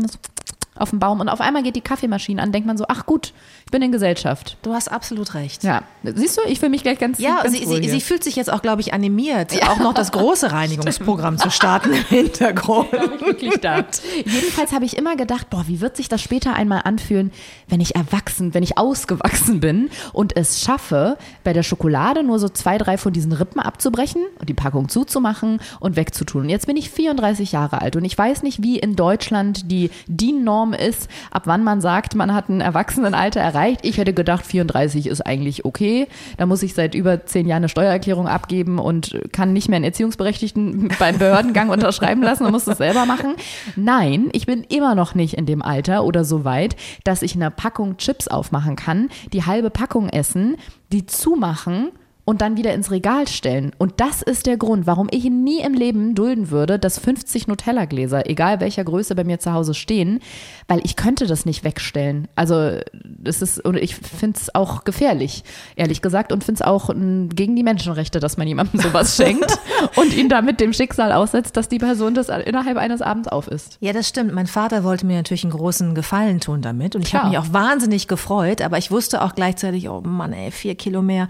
auf 0.75 0.89
dem 0.91 0.99
Baum 0.99 1.19
und 1.19 1.27
auf 1.27 1.41
einmal 1.41 1.63
geht 1.63 1.75
die 1.75 1.81
Kaffeemaschine 1.81 2.41
an, 2.41 2.51
denkt 2.51 2.65
man 2.65 2.77
so, 2.77 2.85
ach 2.87 3.05
gut, 3.05 3.33
ich 3.65 3.71
bin 3.71 3.81
in 3.81 3.91
Gesellschaft. 3.91 4.57
Du 4.61 4.73
hast 4.73 4.89
absolut 4.89 5.33
recht. 5.33 5.63
Ja, 5.63 5.83
siehst 6.03 6.37
du, 6.37 6.41
ich 6.47 6.59
fühle 6.59 6.71
mich 6.71 6.81
gleich 6.83 6.97
ganz 6.97 7.19
Ja, 7.19 7.43
ganz 7.43 7.57
sie, 7.57 7.65
sie, 7.65 7.89
sie 7.89 8.01
fühlt 8.01 8.23
sich 8.23 8.37
jetzt 8.37 8.51
auch, 8.51 8.61
glaube 8.61 8.81
ich, 8.81 8.93
animiert, 8.93 9.51
auch 9.67 9.79
noch 9.79 9.93
das 9.93 10.11
große 10.11 10.51
Reinigungsprogramm 10.51 11.37
zu 11.37 11.49
starten 11.51 11.91
im 11.93 12.05
Hintergrund. 12.05 12.91
wirklich 12.91 13.59
da. 13.59 13.85
Jedenfalls 14.25 14.71
habe 14.71 14.85
ich 14.85 14.97
immer 14.97 15.15
gedacht, 15.17 15.49
boah, 15.49 15.65
wie 15.67 15.81
wird 15.81 15.97
sich 15.97 16.07
das 16.07 16.21
später 16.21 16.53
einmal 16.53 16.81
anfühlen, 16.85 17.31
wenn 17.67 17.81
ich 17.81 17.95
erwachsen, 17.95 18.53
wenn 18.53 18.63
ich 18.63 18.77
ausgewachsen 18.77 19.59
bin 19.59 19.89
und 20.13 20.37
es 20.37 20.61
schaffe, 20.61 21.17
bei 21.43 21.51
der 21.51 21.63
Schokolade 21.63 22.23
nur 22.23 22.39
so 22.39 22.47
zwei, 22.47 22.77
drei 22.77 22.97
von 22.97 23.11
diesen 23.11 23.33
Rippen 23.33 23.59
abzubrechen 23.59 24.23
und 24.39 24.47
die 24.47 24.53
Packung 24.53 24.87
zuzumachen 24.87 25.59
und 25.79 25.97
wegzutun. 25.97 26.43
Und 26.43 26.49
jetzt 26.49 26.67
bin 26.67 26.77
ich 26.77 26.89
34 26.89 27.51
Jahre 27.51 27.81
alt 27.81 27.95
und 27.97 28.05
ich 28.05 28.17
weiß 28.17 28.43
nicht, 28.43 28.63
wie 28.63 28.79
in 28.79 28.95
Deutschland 28.95 29.69
die 29.69 29.89
DIN-Norm 30.07 30.60
ist, 30.73 31.09
ab 31.31 31.43
wann 31.45 31.63
man 31.63 31.81
sagt, 31.81 32.15
man 32.15 32.33
hat 32.33 32.49
ein 32.49 32.61
Erwachsenenalter 32.61 33.39
erreicht. 33.39 33.81
Ich 33.83 33.97
hätte 33.97 34.13
gedacht, 34.13 34.45
34 34.45 35.07
ist 35.07 35.21
eigentlich 35.21 35.65
okay. 35.65 36.07
Da 36.37 36.45
muss 36.45 36.63
ich 36.63 36.73
seit 36.73 36.95
über 36.95 37.25
zehn 37.25 37.47
Jahren 37.47 37.61
eine 37.61 37.69
Steuererklärung 37.69 38.27
abgeben 38.27 38.79
und 38.79 39.19
kann 39.31 39.53
nicht 39.53 39.69
mehr 39.69 39.77
einen 39.77 39.85
Erziehungsberechtigten 39.85 40.89
beim 40.99 41.17
Behördengang 41.17 41.69
unterschreiben 41.69 42.23
lassen 42.23 42.45
und 42.45 42.51
muss 42.51 42.65
das 42.65 42.77
selber 42.77 43.05
machen. 43.05 43.35
Nein, 43.75 44.29
ich 44.31 44.45
bin 44.45 44.63
immer 44.63 44.95
noch 44.95 45.15
nicht 45.15 45.33
in 45.33 45.45
dem 45.45 45.61
Alter 45.61 46.03
oder 46.03 46.23
so 46.23 46.45
weit, 46.45 46.75
dass 47.03 47.21
ich 47.21 47.35
eine 47.35 47.51
Packung 47.51 47.97
Chips 47.97 48.27
aufmachen 48.27 48.75
kann, 48.75 49.09
die 49.33 49.45
halbe 49.45 49.69
Packung 49.69 50.09
essen, 50.09 50.57
die 50.91 51.05
zumachen 51.05 51.89
und 52.25 52.41
dann 52.41 52.57
wieder 52.57 52.73
ins 52.73 52.91
Regal 52.91 53.27
stellen. 53.27 53.71
Und 53.77 53.99
das 53.99 54.21
ist 54.21 54.45
der 54.45 54.57
Grund, 54.57 54.85
warum 54.85 55.07
ich 55.11 55.23
nie 55.25 55.61
im 55.61 55.73
Leben 55.73 56.13
dulden 56.15 56.51
würde, 56.51 56.77
dass 56.77 56.99
50 56.99 57.47
Nutella-Gläser, 57.47 58.29
egal 58.29 58.59
welcher 58.59 58.83
Größe, 58.83 59.15
bei 59.15 59.23
mir 59.23 59.39
zu 59.39 59.53
Hause 59.53 59.73
stehen, 59.73 60.19
weil 60.67 60.81
ich 60.83 60.95
könnte 60.95 61.25
das 61.25 61.45
nicht 61.45 61.63
wegstellen. 61.63 62.27
Also 62.35 62.77
das 63.03 63.41
ist, 63.41 63.63
und 63.65 63.75
ich 63.75 63.95
finde 63.95 64.37
es 64.39 64.53
auch 64.53 64.83
gefährlich, 64.83 65.43
ehrlich 65.75 66.01
gesagt, 66.01 66.31
und 66.31 66.43
finde 66.43 66.61
es 66.61 66.67
auch 66.67 66.89
mm, 66.89 67.29
gegen 67.29 67.55
die 67.55 67.63
Menschenrechte, 67.63 68.19
dass 68.19 68.37
man 68.37 68.47
jemandem 68.47 68.79
sowas 68.79 69.15
schenkt 69.17 69.57
und 69.95 70.15
ihn 70.15 70.29
damit 70.29 70.59
dem 70.59 70.73
Schicksal 70.73 71.11
aussetzt, 71.11 71.57
dass 71.57 71.69
die 71.69 71.79
Person 71.79 72.13
das 72.13 72.29
innerhalb 72.29 72.77
eines 72.77 73.01
Abends 73.01 73.27
auf 73.27 73.47
ist. 73.47 73.77
Ja, 73.79 73.93
das 73.93 74.07
stimmt. 74.07 74.33
Mein 74.33 74.47
Vater 74.47 74.83
wollte 74.83 75.05
mir 75.05 75.17
natürlich 75.17 75.43
einen 75.43 75.53
großen 75.53 75.95
Gefallen 75.95 76.39
tun 76.39 76.61
damit 76.61 76.95
und 76.95 77.01
ich 77.01 77.15
habe 77.15 77.29
mich 77.29 77.37
auch 77.37 77.51
wahnsinnig 77.51 78.07
gefreut, 78.07 78.61
aber 78.61 78.77
ich 78.77 78.91
wusste 78.91 79.23
auch 79.23 79.33
gleichzeitig, 79.33 79.89
oh 79.89 80.01
Mann, 80.01 80.33
ey, 80.33 80.51
vier 80.51 80.75
Kilo 80.75 81.01
mehr. 81.01 81.27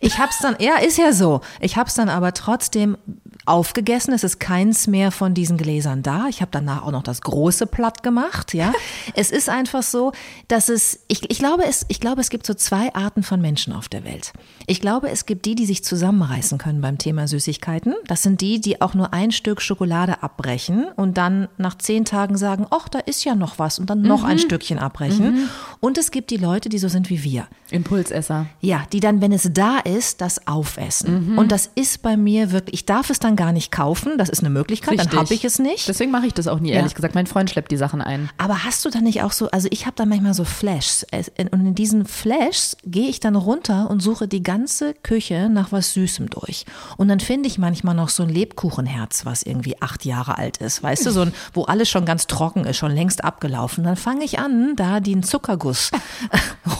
Ich 0.00 0.18
hab's 0.32 0.42
dann, 0.42 0.56
ja, 0.58 0.76
ist 0.76 0.98
ja 0.98 1.12
so. 1.12 1.40
Ich 1.60 1.76
hab's 1.76 1.94
dann 1.94 2.08
aber 2.08 2.32
trotzdem 2.32 2.96
aufgegessen. 3.44 4.14
Es 4.14 4.24
ist 4.24 4.38
keins 4.38 4.86
mehr 4.86 5.10
von 5.10 5.34
diesen 5.34 5.56
Gläsern 5.56 6.02
da. 6.02 6.26
Ich 6.28 6.40
habe 6.40 6.50
danach 6.52 6.84
auch 6.84 6.92
noch 6.92 7.02
das 7.02 7.20
große 7.22 7.66
platt 7.66 8.02
gemacht, 8.02 8.54
ja. 8.54 8.72
es 9.14 9.30
ist 9.30 9.48
einfach 9.48 9.82
so, 9.82 10.12
dass 10.48 10.68
es, 10.68 11.00
ich, 11.08 11.30
ich 11.30 11.38
glaube, 11.38 11.64
es, 11.64 11.84
ich 11.88 12.00
glaube, 12.00 12.20
es 12.20 12.30
gibt 12.30 12.46
so 12.46 12.54
zwei 12.54 12.94
Arten 12.94 13.22
von 13.22 13.40
Menschen 13.40 13.72
auf 13.72 13.88
der 13.88 14.04
Welt. 14.04 14.32
Ich 14.66 14.80
glaube, 14.80 15.10
es 15.10 15.26
gibt 15.26 15.44
die, 15.46 15.54
die 15.54 15.66
sich 15.66 15.84
zusammenreißen 15.84 16.58
können 16.58 16.80
beim 16.80 16.98
Thema 16.98 17.26
Süßigkeiten. 17.26 17.94
Das 18.06 18.22
sind 18.22 18.40
die, 18.40 18.60
die 18.60 18.80
auch 18.80 18.94
nur 18.94 19.12
ein 19.12 19.32
Stück 19.32 19.60
Schokolade 19.60 20.22
abbrechen 20.22 20.86
und 20.96 21.18
dann 21.18 21.48
nach 21.58 21.76
zehn 21.78 22.04
Tagen 22.04 22.36
sagen, 22.36 22.66
ach, 22.70 22.88
da 22.88 23.00
ist 23.00 23.24
ja 23.24 23.34
noch 23.34 23.58
was 23.58 23.78
und 23.78 23.90
dann 23.90 24.02
noch 24.02 24.24
ein 24.24 24.38
Stückchen 24.38 24.78
abbrechen. 24.78 25.48
Und 25.80 25.98
es 25.98 26.10
gibt 26.10 26.30
die 26.30 26.36
Leute, 26.36 26.68
die 26.68 26.78
so 26.78 26.88
sind 26.88 27.10
wie 27.10 27.22
wir. 27.24 27.48
Impulsesser. 27.70 28.46
Ja, 28.60 28.84
die 28.92 29.00
dann, 29.00 29.20
wenn 29.20 29.32
es 29.32 29.50
da 29.52 29.78
ist, 29.78 30.20
das 30.20 30.46
aufessen. 30.46 31.38
Und 31.38 31.52
das 31.52 31.70
ist 31.74 32.02
bei 32.02 32.16
mir 32.16 32.52
wirklich, 32.52 32.74
ich 32.74 32.86
darf 32.86 33.10
es 33.10 33.18
dann 33.18 33.31
gar 33.36 33.52
nicht 33.52 33.70
kaufen, 33.72 34.18
das 34.18 34.28
ist 34.28 34.40
eine 34.40 34.50
Möglichkeit, 34.50 34.98
dann 34.98 35.06
Richtig. 35.06 35.18
habe 35.18 35.34
ich 35.34 35.44
es 35.44 35.58
nicht. 35.58 35.88
Deswegen 35.88 36.10
mache 36.10 36.26
ich 36.26 36.34
das 36.34 36.48
auch 36.48 36.58
nie, 36.60 36.70
Ja. 36.70 36.76
ehrlich 36.76 36.94
gesagt. 36.94 37.14
Mein 37.14 37.26
Freund 37.26 37.50
schleppt 37.50 37.70
die 37.70 37.76
Sachen 37.76 38.00
ein. 38.02 38.30
Aber 38.38 38.64
hast 38.64 38.84
du 38.84 38.90
dann 38.90 39.04
nicht 39.04 39.22
auch 39.22 39.32
so, 39.32 39.50
also 39.50 39.68
ich 39.70 39.86
habe 39.86 39.94
da 39.96 40.06
manchmal 40.06 40.34
so 40.34 40.44
Flashs 40.44 41.04
und 41.50 41.66
in 41.66 41.74
diesen 41.74 42.04
Flashs 42.04 42.76
gehe 42.84 43.08
ich 43.08 43.20
dann 43.20 43.36
runter 43.36 43.90
und 43.90 44.00
suche 44.00 44.28
die 44.28 44.42
ganze 44.42 44.94
Küche 45.02 45.48
nach 45.50 45.72
was 45.72 45.92
Süßem 45.94 46.30
durch. 46.30 46.64
Und 46.96 47.08
dann 47.08 47.20
finde 47.20 47.48
ich 47.48 47.58
manchmal 47.58 47.94
noch 47.94 48.08
so 48.08 48.22
ein 48.22 48.28
Lebkuchenherz, 48.28 49.24
was 49.24 49.42
irgendwie 49.42 49.80
acht 49.80 50.04
Jahre 50.04 50.38
alt 50.38 50.58
ist, 50.58 50.82
weißt 50.82 51.06
du, 51.06 51.10
so 51.10 51.22
ein, 51.22 51.34
wo 51.52 51.64
alles 51.64 51.88
schon 51.90 52.04
ganz 52.04 52.26
trocken 52.26 52.64
ist, 52.64 52.76
schon 52.76 52.92
längst 52.92 53.24
abgelaufen. 53.24 53.84
Dann 53.84 53.96
fange 53.96 54.24
ich 54.24 54.38
an, 54.38 54.74
da 54.76 55.00
den 55.00 55.22
Zuckerguss 55.22 55.90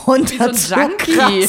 runter 0.07 0.49
Wie 0.51 0.57
so 0.57 0.75
ein 0.75 0.89
Junkie. 0.91 1.47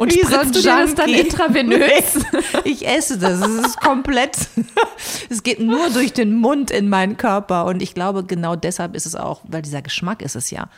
Und 0.00 0.14
Wie 0.14 0.20
so 0.22 0.26
spritzt 0.26 0.44
ein 0.44 0.52
du 0.52 0.62
das 0.62 0.94
dann 0.94 1.10
intravenös? 1.10 2.24
Ich 2.64 2.86
esse 2.86 3.18
das. 3.18 3.40
Es 3.40 3.66
ist 3.66 3.80
komplett. 3.80 4.36
Es 5.30 5.42
geht 5.42 5.60
nur 5.60 5.90
durch 5.90 6.12
den 6.12 6.34
Mund 6.34 6.70
in 6.70 6.88
meinen 6.88 7.16
Körper. 7.16 7.66
Und 7.66 7.82
ich 7.82 7.94
glaube, 7.94 8.24
genau 8.24 8.56
deshalb 8.56 8.94
ist 8.96 9.06
es 9.06 9.14
auch, 9.14 9.42
weil 9.46 9.62
dieser 9.62 9.82
Geschmack 9.82 10.22
ist 10.22 10.36
es 10.36 10.50
ja. 10.50 10.68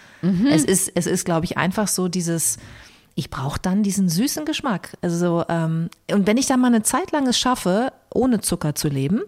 Es 0.50 0.64
ist, 0.64 0.92
es 0.94 1.06
ist, 1.06 1.24
glaube 1.24 1.44
ich, 1.44 1.56
einfach 1.56 1.88
so 1.88 2.08
dieses. 2.08 2.58
Ich 3.14 3.30
brauche 3.30 3.60
dann 3.60 3.82
diesen 3.82 4.08
süßen 4.08 4.44
Geschmack. 4.44 4.96
Also, 5.02 5.44
ähm, 5.48 5.90
und 6.10 6.26
wenn 6.26 6.36
ich 6.36 6.46
dann 6.46 6.60
mal 6.60 6.68
eine 6.68 6.82
Zeit 6.82 7.12
lang 7.12 7.26
es 7.26 7.38
schaffe, 7.38 7.92
ohne 8.12 8.40
Zucker 8.40 8.74
zu 8.74 8.88
leben, 8.88 9.22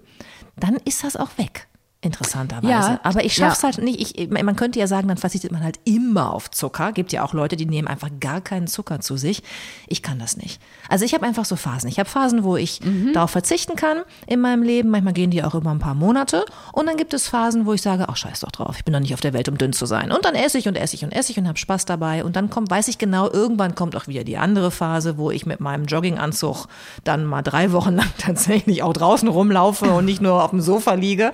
dann 0.56 0.76
ist 0.84 1.04
das 1.04 1.16
auch 1.16 1.36
weg. 1.36 1.66
Interessanterweise. 2.04 2.68
Ja, 2.68 3.00
Aber 3.04 3.24
ich 3.24 3.32
schaff's 3.34 3.62
ja. 3.62 3.68
halt 3.68 3.78
nicht. 3.78 4.18
Ich, 4.18 4.28
man 4.28 4.56
könnte 4.56 4.78
ja 4.80 4.88
sagen, 4.88 5.06
dann 5.06 5.16
verzichtet 5.18 5.52
man 5.52 5.62
halt 5.62 5.78
immer 5.84 6.34
auf 6.34 6.50
Zucker. 6.50 6.90
Gibt 6.90 7.12
ja 7.12 7.22
auch 7.24 7.32
Leute, 7.32 7.54
die 7.56 7.64
nehmen 7.64 7.86
einfach 7.86 8.08
gar 8.18 8.40
keinen 8.40 8.66
Zucker 8.66 8.98
zu 9.00 9.16
sich. 9.16 9.44
Ich 9.86 10.02
kann 10.02 10.18
das 10.18 10.36
nicht. 10.36 10.60
Also 10.88 11.04
ich 11.04 11.14
habe 11.14 11.24
einfach 11.24 11.44
so 11.44 11.54
Phasen. 11.54 11.88
Ich 11.88 12.00
habe 12.00 12.10
Phasen, 12.10 12.42
wo 12.42 12.56
ich 12.56 12.80
Mhm. 12.82 13.12
darauf 13.12 13.30
verzichten 13.30 13.76
kann 13.76 14.02
in 14.26 14.40
meinem 14.40 14.64
Leben. 14.64 14.90
Manchmal 14.90 15.12
gehen 15.12 15.30
die 15.30 15.44
auch 15.44 15.54
über 15.54 15.70
ein 15.70 15.78
paar 15.78 15.94
Monate. 15.94 16.44
Und 16.72 16.86
dann 16.86 16.96
gibt 16.96 17.14
es 17.14 17.28
Phasen, 17.28 17.66
wo 17.66 17.72
ich 17.72 17.82
sage, 17.82 18.06
ach 18.08 18.16
scheiß 18.16 18.40
doch 18.40 18.50
drauf. 18.50 18.74
Ich 18.78 18.84
bin 18.84 18.92
doch 18.92 19.00
nicht 19.00 19.14
auf 19.14 19.20
der 19.20 19.32
Welt, 19.32 19.48
um 19.48 19.56
dünn 19.56 19.72
zu 19.72 19.86
sein. 19.86 20.10
Und 20.10 20.24
dann 20.24 20.34
esse 20.34 20.58
ich 20.58 20.66
und 20.66 20.74
esse 20.74 20.96
ich 20.96 21.04
und 21.04 21.12
esse 21.12 21.30
ich 21.30 21.38
und 21.38 21.46
habe 21.46 21.58
Spaß 21.58 21.84
dabei. 21.84 22.24
Und 22.24 22.34
dann 22.34 22.50
kommt, 22.50 22.68
weiß 22.68 22.88
ich 22.88 22.98
genau, 22.98 23.30
irgendwann 23.30 23.76
kommt 23.76 23.94
auch 23.94 24.08
wieder 24.08 24.24
die 24.24 24.38
andere 24.38 24.72
Phase, 24.72 25.18
wo 25.18 25.30
ich 25.30 25.46
mit 25.46 25.60
meinem 25.60 25.84
Jogginganzug 25.84 26.66
dann 27.04 27.24
mal 27.26 27.42
drei 27.42 27.70
Wochen 27.70 27.94
lang 27.94 28.10
tatsächlich 28.18 28.82
auch 28.82 28.92
draußen 28.92 29.28
rumlaufe 29.28 29.86
und 29.92 30.04
nicht 30.04 30.20
nur 30.20 30.42
auf 30.42 30.50
dem 30.50 30.60
Sofa 30.60 30.94
liege. 30.94 31.30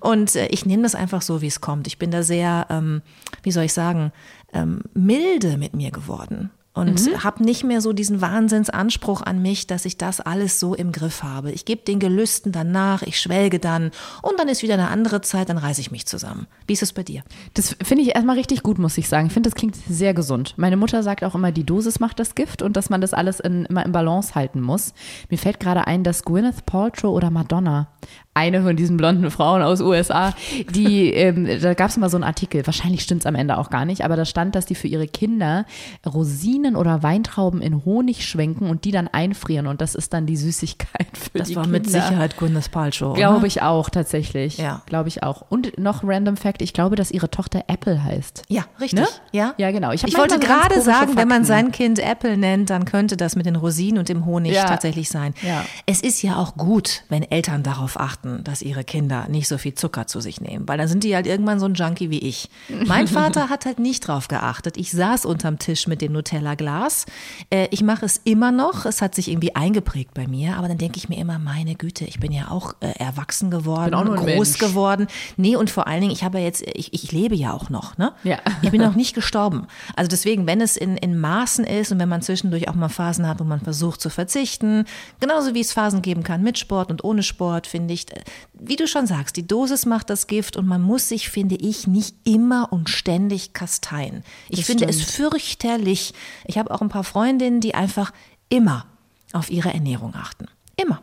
Und 0.00 0.05
äh, 0.36 0.46
ich 0.46 0.66
nehme 0.66 0.82
das 0.82 0.94
einfach 0.94 1.22
so, 1.22 1.40
wie 1.42 1.46
es 1.48 1.60
kommt. 1.60 1.86
Ich 1.86 1.98
bin 1.98 2.10
da 2.10 2.22
sehr, 2.22 2.66
ähm, 2.70 3.02
wie 3.42 3.50
soll 3.52 3.64
ich 3.64 3.72
sagen, 3.72 4.12
ähm, 4.52 4.80
milde 4.94 5.56
mit 5.58 5.74
mir 5.74 5.90
geworden. 5.90 6.50
Und 6.72 7.06
Mhm. 7.06 7.24
habe 7.24 7.42
nicht 7.42 7.64
mehr 7.64 7.80
so 7.80 7.94
diesen 7.94 8.20
Wahnsinnsanspruch 8.20 9.22
an 9.22 9.40
mich, 9.40 9.66
dass 9.66 9.86
ich 9.86 9.96
das 9.96 10.20
alles 10.20 10.60
so 10.60 10.74
im 10.74 10.92
Griff 10.92 11.22
habe. 11.22 11.50
Ich 11.50 11.64
gebe 11.64 11.82
den 11.82 11.98
Gelüsten 11.98 12.52
dann 12.52 12.70
nach, 12.70 13.00
ich 13.00 13.18
schwelge 13.18 13.58
dann 13.58 13.92
und 14.20 14.38
dann 14.38 14.48
ist 14.48 14.62
wieder 14.62 14.74
eine 14.74 14.88
andere 14.90 15.22
Zeit, 15.22 15.48
dann 15.48 15.56
reiße 15.56 15.80
ich 15.80 15.90
mich 15.90 16.04
zusammen. 16.04 16.46
Wie 16.66 16.74
ist 16.74 16.82
es 16.82 16.92
bei 16.92 17.02
dir? 17.02 17.22
Das 17.54 17.74
finde 17.82 18.02
ich 18.04 18.14
erstmal 18.14 18.36
richtig 18.36 18.62
gut, 18.62 18.78
muss 18.78 18.98
ich 18.98 19.08
sagen. 19.08 19.28
Ich 19.28 19.32
finde, 19.32 19.48
das 19.48 19.56
klingt 19.56 19.74
sehr 19.88 20.12
gesund. 20.12 20.52
Meine 20.58 20.76
Mutter 20.76 21.02
sagt 21.02 21.24
auch 21.24 21.34
immer, 21.34 21.50
die 21.50 21.64
Dosis 21.64 21.98
macht 21.98 22.18
das 22.18 22.34
Gift 22.34 22.60
und 22.60 22.76
dass 22.76 22.90
man 22.90 23.00
das 23.00 23.14
alles 23.14 23.40
in, 23.40 23.64
immer 23.64 23.86
im 23.86 23.92
Balance 23.92 24.34
halten 24.34 24.60
muss. 24.60 24.92
Mir 25.30 25.38
fällt 25.38 25.60
gerade 25.60 25.86
ein, 25.86 26.04
dass 26.04 26.24
Gwyneth 26.24 26.66
Paltrow 26.66 27.10
oder 27.16 27.30
Madonna, 27.30 27.88
eine 28.36 28.62
von 28.62 28.76
diesen 28.76 28.96
blonden 28.96 29.30
Frauen 29.30 29.62
aus 29.62 29.80
USA, 29.80 30.34
die, 30.70 31.10
ähm, 31.12 31.48
da 31.60 31.74
gab 31.74 31.88
es 31.90 31.96
mal 31.96 32.10
so 32.10 32.16
einen 32.16 32.24
Artikel, 32.24 32.64
wahrscheinlich 32.66 33.02
stimmt 33.02 33.22
es 33.22 33.26
am 33.26 33.34
Ende 33.34 33.58
auch 33.58 33.70
gar 33.70 33.84
nicht, 33.84 34.04
aber 34.04 34.14
da 34.16 34.24
stand, 34.24 34.54
dass 34.54 34.66
die 34.66 34.74
für 34.74 34.88
ihre 34.88 35.08
Kinder 35.08 35.64
Rosinen 36.06 36.76
oder 36.76 37.02
Weintrauben 37.02 37.60
in 37.60 37.84
Honig 37.84 38.26
schwenken 38.26 38.68
und 38.68 38.84
die 38.84 38.90
dann 38.90 39.08
einfrieren 39.08 39.66
und 39.66 39.80
das 39.80 39.94
ist 39.94 40.12
dann 40.12 40.26
die 40.26 40.36
Süßigkeit 40.36 41.06
für 41.16 41.38
Das 41.38 41.48
die 41.48 41.56
war 41.56 41.64
Kinder. 41.64 41.78
mit 41.78 41.90
Sicherheit 41.90 42.36
Gwyneth 42.36 42.70
Paltrow. 42.70 43.14
Glaube 43.16 43.46
ich 43.46 43.62
auch, 43.62 43.90
tatsächlich. 43.90 44.58
Ja. 44.58 44.82
Glaube 44.86 45.08
ich 45.08 45.22
auch. 45.22 45.44
Und 45.48 45.78
noch 45.78 46.02
random 46.04 46.36
Fact, 46.36 46.62
ich 46.62 46.72
glaube, 46.72 46.96
dass 46.96 47.10
ihre 47.10 47.30
Tochter 47.30 47.64
Apple 47.68 48.02
heißt. 48.04 48.42
Ja, 48.48 48.64
richtig. 48.80 49.00
Ne? 49.00 49.06
Ja? 49.32 49.54
Ja, 49.58 49.70
genau. 49.70 49.92
Ich 49.92 50.04
Ich 50.04 50.16
wollte 50.16 50.38
gerade 50.38 50.80
sagen, 50.80 51.16
wenn 51.16 51.28
man 51.28 51.44
Fakten. 51.44 51.44
sein 51.46 51.72
Kind 51.72 51.98
Apple 51.98 52.36
nennt, 52.36 52.70
dann 52.70 52.84
könnte 52.84 53.16
das 53.16 53.36
mit 53.36 53.46
den 53.46 53.56
Rosinen 53.56 53.98
und 53.98 54.08
dem 54.08 54.24
Honig 54.26 54.52
Ja. 54.52 54.64
tatsächlich 54.66 55.08
sein. 55.08 55.34
Ja. 55.42 55.64
Es 55.86 56.00
ist 56.00 56.22
ja 56.22 56.36
auch 56.36 56.56
gut, 56.56 57.02
wenn 57.08 57.22
Eltern 57.22 57.62
darauf 57.62 57.98
achten, 57.98 58.25
dass 58.44 58.62
ihre 58.62 58.84
Kinder 58.84 59.26
nicht 59.28 59.48
so 59.48 59.58
viel 59.58 59.74
Zucker 59.74 60.06
zu 60.06 60.20
sich 60.20 60.40
nehmen, 60.40 60.68
weil 60.68 60.78
dann 60.78 60.88
sind 60.88 61.04
die 61.04 61.14
halt 61.14 61.26
irgendwann 61.26 61.60
so 61.60 61.66
ein 61.66 61.74
Junkie 61.74 62.10
wie 62.10 62.18
ich. 62.18 62.48
Mein 62.86 63.08
Vater 63.08 63.48
hat 63.50 63.66
halt 63.66 63.78
nicht 63.78 64.06
drauf 64.06 64.28
geachtet. 64.28 64.76
Ich 64.76 64.92
saß 64.92 65.24
unterm 65.24 65.58
Tisch 65.58 65.86
mit 65.86 66.00
dem 66.00 66.12
Nutella-Glas. 66.12 67.06
Äh, 67.50 67.68
ich 67.70 67.82
mache 67.82 68.06
es 68.06 68.20
immer 68.24 68.52
noch. 68.52 68.86
Es 68.86 69.02
hat 69.02 69.14
sich 69.14 69.28
irgendwie 69.28 69.54
eingeprägt 69.54 70.14
bei 70.14 70.26
mir, 70.26 70.56
aber 70.56 70.68
dann 70.68 70.78
denke 70.78 70.98
ich 70.98 71.08
mir 71.08 71.18
immer, 71.18 71.38
meine 71.38 71.74
Güte, 71.74 72.04
ich 72.04 72.20
bin 72.20 72.32
ja 72.32 72.50
auch 72.50 72.74
äh, 72.80 72.92
erwachsen 72.98 73.50
geworden, 73.50 73.94
auch 73.94 74.04
nur 74.04 74.18
ein 74.18 74.26
groß 74.26 74.48
Mensch. 74.48 74.58
geworden. 74.58 75.06
Nee, 75.36 75.56
und 75.56 75.70
vor 75.70 75.86
allen 75.86 76.00
Dingen, 76.00 76.12
ich 76.12 76.24
habe 76.24 76.38
ja 76.38 76.44
jetzt, 76.44 76.62
ich, 76.74 76.92
ich 76.92 77.12
lebe 77.12 77.34
ja 77.34 77.52
auch 77.52 77.70
noch, 77.70 77.98
ne? 77.98 78.12
Ja. 78.24 78.38
Ich 78.62 78.70
bin 78.70 78.80
noch 78.82 78.94
nicht 78.94 79.14
gestorben. 79.14 79.66
Also 79.94 80.08
deswegen, 80.08 80.46
wenn 80.46 80.60
es 80.60 80.76
in, 80.76 80.96
in 80.96 81.18
Maßen 81.18 81.64
ist 81.64 81.92
und 81.92 81.98
wenn 81.98 82.08
man 82.08 82.22
zwischendurch 82.22 82.68
auch 82.68 82.74
mal 82.74 82.88
Phasen 82.88 83.26
hat, 83.26 83.40
wo 83.40 83.44
man 83.44 83.60
versucht 83.60 84.00
zu 84.00 84.10
verzichten, 84.10 84.84
genauso 85.20 85.54
wie 85.54 85.60
es 85.60 85.72
Phasen 85.72 86.02
geben 86.02 86.22
kann 86.22 86.42
mit 86.42 86.58
Sport 86.58 86.90
und 86.90 87.04
ohne 87.04 87.22
Sport, 87.22 87.66
finde 87.66 87.94
ich, 87.94 88.06
wie 88.52 88.76
du 88.76 88.86
schon 88.86 89.06
sagst, 89.06 89.36
die 89.36 89.46
Dosis 89.46 89.86
macht 89.86 90.10
das 90.10 90.26
Gift 90.26 90.56
und 90.56 90.66
man 90.66 90.82
muss 90.82 91.08
sich, 91.08 91.28
finde 91.30 91.56
ich, 91.56 91.86
nicht 91.86 92.14
immer 92.24 92.72
und 92.72 92.88
ständig 92.90 93.52
kasteien. 93.52 94.22
Ich 94.48 94.58
Das 94.60 94.66
finde 94.66 94.86
es 94.86 94.96
stimmt. 95.02 95.30
fürchterlich. 95.32 96.14
Ich 96.44 96.58
habe 96.58 96.70
auch 96.70 96.80
ein 96.82 96.88
paar 96.88 97.04
Freundinnen, 97.04 97.60
die 97.60 97.74
einfach 97.74 98.12
immer 98.48 98.86
auf 99.32 99.50
ihre 99.50 99.72
Ernährung 99.72 100.14
achten. 100.14 100.46
Immer. 100.76 101.02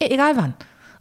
E- 0.00 0.06
Egal 0.06 0.36
wann. 0.36 0.54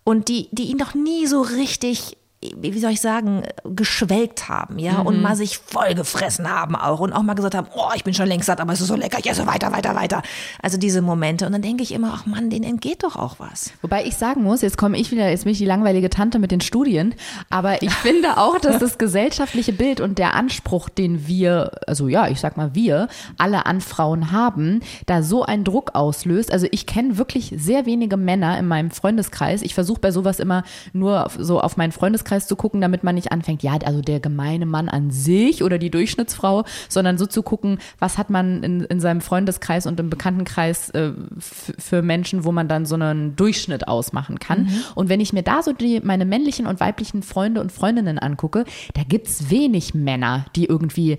Und 0.03 0.27
die, 0.29 0.49
die 0.51 0.65
ihn 0.65 0.77
noch 0.77 0.93
nie 0.93 1.25
so 1.27 1.41
richtig, 1.41 2.17
wie 2.57 2.79
soll 2.79 2.91
ich 2.91 3.01
sagen, 3.01 3.43
geschwelgt 3.63 4.49
haben, 4.49 4.79
ja, 4.79 4.99
und 4.99 5.21
mal 5.21 5.35
sich 5.35 5.57
vollgefressen 5.57 6.49
haben 6.49 6.75
auch 6.75 6.99
und 6.99 7.13
auch 7.13 7.23
mal 7.23 7.33
gesagt 7.33 7.55
haben, 7.55 7.67
oh, 7.75 7.89
ich 7.95 8.03
bin 8.03 8.13
schon 8.13 8.27
längst 8.27 8.47
satt, 8.47 8.59
aber 8.59 8.73
es 8.73 8.81
ist 8.81 8.87
so 8.87 8.95
lecker, 8.95 9.19
ich 9.19 9.29
esse 9.29 9.47
weiter, 9.47 9.71
weiter, 9.71 9.95
weiter. 9.95 10.21
Also 10.61 10.77
diese 10.77 11.01
Momente. 11.01 11.45
Und 11.45 11.53
dann 11.53 11.61
denke 11.61 11.83
ich 11.83 11.93
immer, 11.93 12.13
ach 12.15 12.25
Mann, 12.25 12.49
denen 12.49 12.65
entgeht 12.65 13.03
doch 13.03 13.15
auch 13.15 13.39
was. 13.39 13.71
Wobei 13.81 14.05
ich 14.05 14.15
sagen 14.15 14.43
muss, 14.43 14.61
jetzt 14.61 14.77
komme 14.77 14.97
ich 14.97 15.11
wieder, 15.11 15.29
jetzt 15.29 15.43
bin 15.43 15.53
ich 15.53 15.57
die 15.57 15.65
langweilige 15.65 16.09
Tante 16.09 16.39
mit 16.39 16.51
den 16.51 16.61
Studien, 16.61 17.15
aber 17.49 17.81
ich 17.81 17.93
finde 18.05 18.37
auch, 18.37 18.59
dass 18.59 18.79
das 18.79 18.97
gesellschaftliche 18.97 19.73
Bild 19.73 20.01
und 20.01 20.17
der 20.17 20.35
Anspruch, 20.35 20.89
den 20.89 21.27
wir, 21.27 21.71
also 21.87 22.07
ja, 22.07 22.27
ich 22.27 22.39
sag 22.39 22.57
mal 22.57 22.75
wir, 22.75 23.07
alle 23.37 23.65
an 23.65 23.81
Frauen 23.81 24.31
haben, 24.31 24.81
da 25.05 25.23
so 25.23 25.43
einen 25.43 25.63
Druck 25.63 25.91
auslöst. 25.93 26.51
Also 26.51 26.67
ich 26.71 26.85
kenne 26.85 27.17
wirklich 27.17 27.53
sehr 27.57 27.85
wenige 27.85 28.17
Männer 28.17 28.57
in 28.57 28.67
meinem 28.67 28.91
Freundeskreis. 28.91 29.61
Ich 29.61 29.73
versuche 29.73 29.99
bei 29.99 30.11
sowas 30.11 30.39
immer 30.39 30.63
nur 30.93 31.29
so 31.37 31.61
auf 31.61 31.77
meinen 31.77 31.91
Freundeskreis 31.91 32.34
zu 32.41 32.55
gucken, 32.55 32.81
damit 32.81 33.03
man 33.03 33.15
nicht 33.15 33.31
anfängt, 33.31 33.63
ja, 33.63 33.77
also 33.85 34.01
der 34.01 34.19
gemeine 34.19 34.65
Mann 34.65 34.89
an 34.89 35.11
sich 35.11 35.63
oder 35.63 35.77
die 35.77 35.89
Durchschnittsfrau, 35.89 36.63
sondern 36.89 37.17
so 37.17 37.25
zu 37.25 37.43
gucken, 37.43 37.79
was 37.99 38.17
hat 38.17 38.29
man 38.29 38.63
in, 38.63 38.81
in 38.81 38.99
seinem 38.99 39.21
Freundeskreis 39.21 39.85
und 39.85 39.99
im 39.99 40.09
Bekanntenkreis 40.09 40.89
äh, 40.91 41.11
für 41.39 42.01
Menschen, 42.01 42.43
wo 42.43 42.51
man 42.51 42.67
dann 42.67 42.85
so 42.85 42.95
einen 42.95 43.35
Durchschnitt 43.35 43.87
ausmachen 43.87 44.39
kann. 44.39 44.69
Und 44.95 45.09
wenn 45.09 45.19
ich 45.19 45.33
mir 45.33 45.43
da 45.43 45.61
so 45.61 45.73
die, 45.73 46.01
meine 46.03 46.25
männlichen 46.25 46.67
und 46.67 46.79
weiblichen 46.79 47.23
Freunde 47.23 47.61
und 47.61 47.71
Freundinnen 47.71 48.19
angucke, 48.19 48.65
da 48.93 49.03
gibt's 49.07 49.49
wenig 49.49 49.93
Männer, 49.93 50.45
die 50.55 50.65
irgendwie 50.65 51.17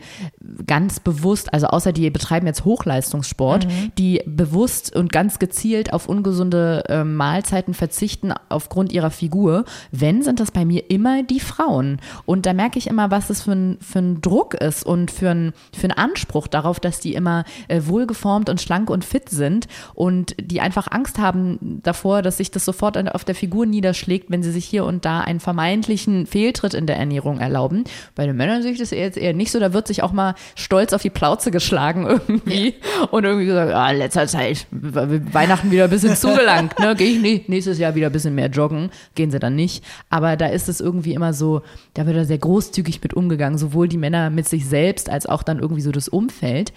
ganz 0.66 1.00
bewusst, 1.00 1.52
also 1.52 1.68
außer 1.68 1.92
die 1.92 2.11
betreiben 2.11 2.46
jetzt 2.46 2.64
Hochleistungssport, 2.64 3.66
die 3.98 4.22
bewusst 4.26 4.94
und 4.94 5.12
ganz 5.12 5.38
gezielt 5.38 5.92
auf 5.92 6.09
ungesunde 6.09 6.85
äh, 6.88 7.05
Mahlzeiten 7.05 7.74
verzichten 7.74 8.33
aufgrund 8.48 8.92
ihrer 8.92 9.11
Figur. 9.11 9.64
Wenn, 9.92 10.22
sind 10.22 10.40
das 10.40 10.50
bei 10.50 10.64
mir 10.64 10.90
immer 10.90 11.05
die 11.28 11.40
Frauen. 11.40 12.00
Und 12.24 12.46
da 12.46 12.52
merke 12.52 12.78
ich 12.78 12.86
immer, 12.86 13.10
was 13.10 13.30
es 13.30 13.42
für 13.42 13.52
ein, 13.52 13.78
für 13.80 13.98
ein 14.00 14.20
Druck 14.20 14.54
ist 14.54 14.84
und 14.84 15.10
für 15.10 15.30
ein, 15.30 15.52
für 15.76 15.84
einen 15.84 15.98
Anspruch 15.98 16.46
darauf, 16.46 16.80
dass 16.80 17.00
die 17.00 17.14
immer 17.14 17.44
äh, 17.68 17.82
wohlgeformt 17.84 18.48
und 18.48 18.60
schlank 18.60 18.90
und 18.90 19.04
fit 19.04 19.28
sind 19.28 19.66
und 19.94 20.34
die 20.40 20.60
einfach 20.60 20.88
Angst 20.90 21.18
haben 21.18 21.80
davor, 21.82 22.22
dass 22.22 22.36
sich 22.38 22.50
das 22.50 22.64
sofort 22.64 22.96
auf 23.14 23.24
der 23.24 23.34
Figur 23.34 23.66
niederschlägt, 23.66 24.30
wenn 24.30 24.42
sie 24.42 24.50
sich 24.52 24.64
hier 24.64 24.84
und 24.84 25.04
da 25.04 25.20
einen 25.20 25.40
vermeintlichen 25.40 26.26
Fehltritt 26.26 26.74
in 26.74 26.86
der 26.86 26.96
Ernährung 26.96 27.38
erlauben. 27.38 27.84
Bei 28.14 28.26
den 28.26 28.36
Männern 28.36 28.62
sehe 28.62 28.72
ich 28.72 28.78
das 28.78 28.90
jetzt 28.90 29.18
eher 29.18 29.34
nicht 29.34 29.50
so. 29.52 29.60
Da 29.60 29.72
wird 29.72 29.86
sich 29.86 30.02
auch 30.02 30.12
mal 30.12 30.34
stolz 30.54 30.92
auf 30.92 31.02
die 31.02 31.10
Plauze 31.10 31.50
geschlagen 31.50 32.06
irgendwie 32.08 32.74
und 33.10 33.24
irgendwie 33.24 33.46
gesagt, 33.46 33.72
ah, 33.72 33.90
in 33.90 33.98
letzter 33.98 34.26
Zeit 34.26 34.66
We- 34.70 35.22
Weihnachten 35.34 35.70
wieder 35.70 35.84
ein 35.84 35.90
bisschen 35.90 36.16
zugelangt, 36.16 36.78
ne? 36.78 36.94
Gehe 36.96 37.10
ich 37.10 37.20
nicht, 37.20 37.48
nächstes 37.48 37.78
Jahr 37.78 37.94
wieder 37.94 38.06
ein 38.06 38.12
bisschen 38.12 38.34
mehr 38.34 38.48
joggen, 38.48 38.90
gehen 39.14 39.30
sie 39.30 39.38
dann 39.38 39.54
nicht. 39.56 39.84
Aber 40.08 40.36
da 40.36 40.46
ist 40.46 40.68
es 40.68 40.80
irgendwie 40.80 40.95
immer 41.04 41.32
so, 41.32 41.62
da 41.94 42.06
wird 42.06 42.16
da 42.16 42.24
sehr 42.24 42.38
großzügig 42.38 43.02
mit 43.02 43.14
umgegangen, 43.14 43.59
sowohl 43.59 43.88
die 43.88 43.98
Männer 43.98 44.30
mit 44.30 44.48
sich 44.48 44.66
selbst 44.66 45.11
als 45.11 45.26
auch 45.26 45.42
dann 45.42 45.59
irgendwie 45.59 45.82
so 45.82 45.92
das 45.92 46.09
Umfeld. 46.09 46.72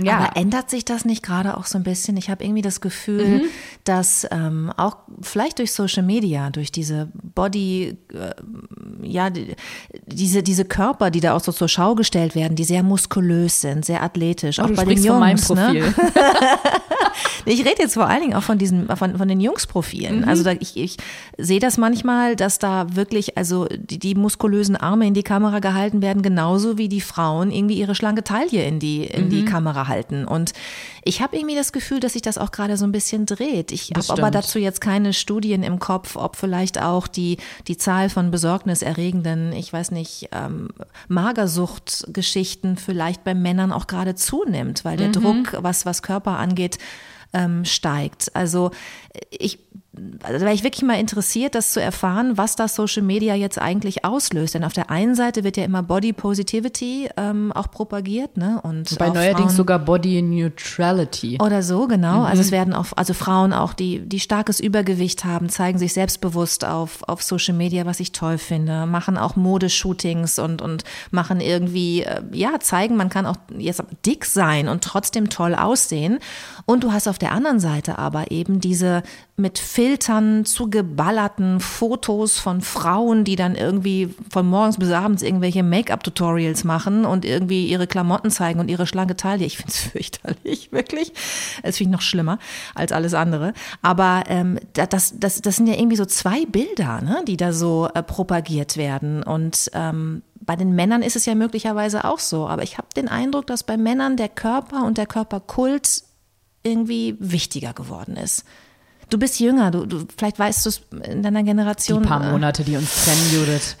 Ja, 0.00 0.18
Aber 0.18 0.36
ändert 0.36 0.70
sich 0.70 0.84
das 0.84 1.04
nicht 1.04 1.22
gerade 1.22 1.56
auch 1.56 1.64
so 1.64 1.78
ein 1.78 1.84
bisschen? 1.84 2.16
Ich 2.16 2.28
habe 2.28 2.44
irgendwie 2.44 2.62
das 2.62 2.80
Gefühl, 2.80 3.44
dass 3.84 4.26
ähm, 4.30 4.72
auch 4.76 4.98
vielleicht 5.22 5.58
durch 5.58 5.72
Social 5.72 6.02
Media, 6.02 6.50
durch 6.50 6.70
diese 6.70 7.08
Body, 7.14 7.96
äh, 8.12 8.34
ja, 9.02 9.30
die, 9.30 9.54
diese, 10.06 10.42
diese 10.42 10.64
Körper, 10.64 11.10
die 11.10 11.20
da 11.20 11.34
auch 11.34 11.40
so 11.40 11.52
zur 11.52 11.68
Schau 11.68 11.94
gestellt 11.94 12.34
werden, 12.34 12.56
die 12.56 12.64
sehr 12.64 12.82
muskulös 12.82 13.60
sind, 13.60 13.84
sehr 13.84 14.02
athletisch, 14.02 14.58
auch 14.60 14.66
du 14.66 14.74
bei 14.74 14.84
den 14.84 15.02
Jungs. 15.02 15.48
Ne? 15.50 15.94
Ich 17.46 17.60
rede 17.60 17.76
jetzt 17.78 17.94
vor 17.94 18.08
allen 18.08 18.22
Dingen 18.22 18.34
auch 18.34 18.42
von 18.42 18.58
diesen, 18.58 18.88
von, 18.96 19.16
von 19.16 19.28
den 19.28 19.40
Jungsprofilen. 19.40 20.24
Also 20.24 20.42
da, 20.42 20.52
ich, 20.52 20.76
ich 20.76 20.96
sehe 21.38 21.60
das 21.60 21.78
manchmal, 21.78 22.34
dass 22.34 22.58
da 22.58 22.96
wirklich, 22.96 23.38
also 23.38 23.66
die, 23.70 24.00
die 24.00 24.16
muskulösen 24.16 24.74
Arme 24.74 25.06
in 25.06 25.14
die 25.14 25.22
Kamera 25.22 25.60
gehalten 25.60 26.02
werden, 26.02 26.22
genauso 26.22 26.76
wie 26.76 26.88
die 26.88 27.00
Frauen 27.00 27.52
irgendwie 27.52 27.78
ihre 27.78 27.94
schlanke 27.94 28.24
Taille 28.24 28.64
in 28.64 28.80
die, 28.80 29.04
in 29.04 29.30
die 29.30 29.44
Kamera 29.44 29.85
halten. 29.88 30.24
Und 30.26 30.52
ich 31.04 31.20
habe 31.20 31.36
irgendwie 31.36 31.54
das 31.54 31.72
Gefühl, 31.72 32.00
dass 32.00 32.14
sich 32.14 32.22
das 32.22 32.38
auch 32.38 32.50
gerade 32.50 32.76
so 32.76 32.84
ein 32.84 32.92
bisschen 32.92 33.26
dreht. 33.26 33.72
Ich 33.72 33.92
habe 33.96 34.06
aber 34.10 34.30
dazu 34.30 34.58
jetzt 34.58 34.80
keine 34.80 35.12
Studien 35.12 35.62
im 35.62 35.78
Kopf, 35.78 36.16
ob 36.16 36.36
vielleicht 36.36 36.80
auch 36.80 37.06
die, 37.06 37.38
die 37.68 37.76
Zahl 37.76 38.08
von 38.08 38.30
besorgniserregenden, 38.30 39.52
ich 39.52 39.72
weiß 39.72 39.90
nicht, 39.90 40.28
ähm, 40.32 40.68
Magersuchtgeschichten 41.08 42.76
vielleicht 42.76 43.24
bei 43.24 43.34
Männern 43.34 43.72
auch 43.72 43.86
gerade 43.86 44.14
zunimmt, 44.14 44.84
weil 44.84 44.96
der 44.96 45.10
Druck, 45.10 45.56
was, 45.60 45.86
was 45.86 46.02
Körper 46.02 46.38
angeht, 46.38 46.78
ähm, 47.32 47.64
steigt. 47.64 48.34
Also 48.34 48.70
ich 49.30 49.58
also 50.22 50.40
wäre 50.44 50.54
ich 50.54 50.62
wirklich 50.64 50.82
mal 50.84 50.98
interessiert, 51.00 51.54
das 51.54 51.72
zu 51.72 51.80
erfahren, 51.80 52.36
was 52.36 52.56
das 52.56 52.74
Social 52.74 53.02
Media 53.02 53.34
jetzt 53.34 53.58
eigentlich 53.60 54.04
auslöst. 54.04 54.54
Denn 54.54 54.64
auf 54.64 54.72
der 54.72 54.90
einen 54.90 55.14
Seite 55.14 55.44
wird 55.44 55.56
ja 55.56 55.64
immer 55.64 55.82
Body 55.82 56.12
Positivity 56.12 57.08
ähm, 57.16 57.52
auch 57.52 57.70
propagiert, 57.70 58.36
ne? 58.36 58.60
Und 58.62 58.98
Bei 58.98 59.08
neuerdings 59.08 59.52
Frauen- 59.52 59.56
sogar 59.56 59.78
Body 59.78 60.20
Neutrality. 60.22 61.38
oder 61.40 61.62
so, 61.62 61.86
genau. 61.86 62.22
Also 62.22 62.36
Mhm. 62.36 62.40
es 62.46 62.50
werden 62.52 62.74
auch, 62.74 62.86
also 62.96 63.14
Frauen 63.14 63.52
auch, 63.52 63.72
die, 63.72 64.00
die 64.00 64.20
starkes 64.20 64.60
Übergewicht 64.60 65.24
haben, 65.24 65.48
zeigen 65.48 65.78
sich 65.78 65.92
selbstbewusst 65.92 66.64
auf, 66.64 67.02
auf 67.08 67.22
Social 67.22 67.54
Media, 67.54 67.86
was 67.86 68.00
ich 68.00 68.12
toll 68.12 68.38
finde, 68.38 68.86
machen 68.86 69.16
auch 69.18 69.36
Modeshootings 69.36 70.38
und, 70.38 70.62
und 70.62 70.84
machen 71.10 71.40
irgendwie, 71.40 72.02
äh, 72.02 72.22
ja, 72.32 72.58
zeigen, 72.60 72.96
man 72.96 73.08
kann 73.08 73.26
auch 73.26 73.36
jetzt 73.56 73.82
dick 74.04 74.24
sein 74.24 74.68
und 74.68 74.82
trotzdem 74.84 75.30
toll 75.30 75.54
aussehen. 75.54 76.18
Und 76.64 76.84
du 76.84 76.92
hast 76.92 77.08
auf 77.08 77.18
der 77.18 77.32
anderen 77.32 77.60
Seite 77.60 77.98
aber 77.98 78.30
eben 78.30 78.60
diese 78.60 79.02
mit 79.36 79.58
Filtern 79.86 80.44
zugeballerten 80.44 81.60
Fotos 81.60 82.40
von 82.40 82.60
Frauen, 82.60 83.22
die 83.22 83.36
dann 83.36 83.54
irgendwie 83.54 84.12
von 84.32 84.44
morgens 84.44 84.78
bis 84.78 84.90
abends 84.90 85.22
irgendwelche 85.22 85.62
Make-up-Tutorials 85.62 86.64
machen 86.64 87.04
und 87.04 87.24
irgendwie 87.24 87.66
ihre 87.68 87.86
Klamotten 87.86 88.30
zeigen 88.32 88.58
und 88.58 88.68
ihre 88.68 88.88
schlanke 88.88 89.14
Taille. 89.16 89.44
Ich 89.46 89.58
finde 89.58 89.70
es 89.70 89.78
fürchterlich, 89.92 90.72
wirklich. 90.72 91.12
Es 91.62 91.76
finde 91.76 91.90
ich 91.90 91.92
noch 91.92 92.00
schlimmer 92.02 92.40
als 92.74 92.90
alles 92.90 93.14
andere. 93.14 93.52
Aber 93.80 94.24
ähm, 94.26 94.58
da- 94.72 94.86
das, 94.86 95.14
das, 95.20 95.40
das 95.40 95.54
sind 95.54 95.68
ja 95.68 95.74
irgendwie 95.74 95.96
so 95.96 96.04
zwei 96.04 96.44
Bilder, 96.46 97.00
ne, 97.00 97.22
die 97.24 97.36
da 97.36 97.52
so 97.52 97.88
äh, 97.94 98.02
propagiert 98.02 98.76
werden. 98.76 99.22
Und 99.22 99.70
ähm, 99.72 100.22
bei 100.40 100.56
den 100.56 100.74
Männern 100.74 101.02
ist 101.02 101.14
es 101.14 101.26
ja 101.26 101.36
möglicherweise 101.36 102.04
auch 102.04 102.18
so. 102.18 102.48
Aber 102.48 102.64
ich 102.64 102.76
habe 102.76 102.88
den 102.96 103.06
Eindruck, 103.06 103.46
dass 103.46 103.62
bei 103.62 103.76
Männern 103.76 104.16
der 104.16 104.30
Körper 104.30 104.84
und 104.84 104.98
der 104.98 105.06
Körperkult 105.06 106.02
irgendwie 106.64 107.14
wichtiger 107.20 107.72
geworden 107.72 108.16
ist. 108.16 108.44
Du 109.08 109.18
bist 109.18 109.38
jünger, 109.38 109.70
du, 109.70 109.86
du 109.86 110.04
vielleicht 110.16 110.38
weißt 110.38 110.66
du 110.66 110.68
es 110.68 110.82
in 111.08 111.22
deiner 111.22 111.40
Die 111.40 111.46
Generation. 111.46 112.02
paar 112.02 112.26
äh, 112.26 112.32
Monate, 112.32 112.64
die 112.64 112.76
uns 112.76 113.04
trennen, 113.04 113.30
Judith. 113.32 113.76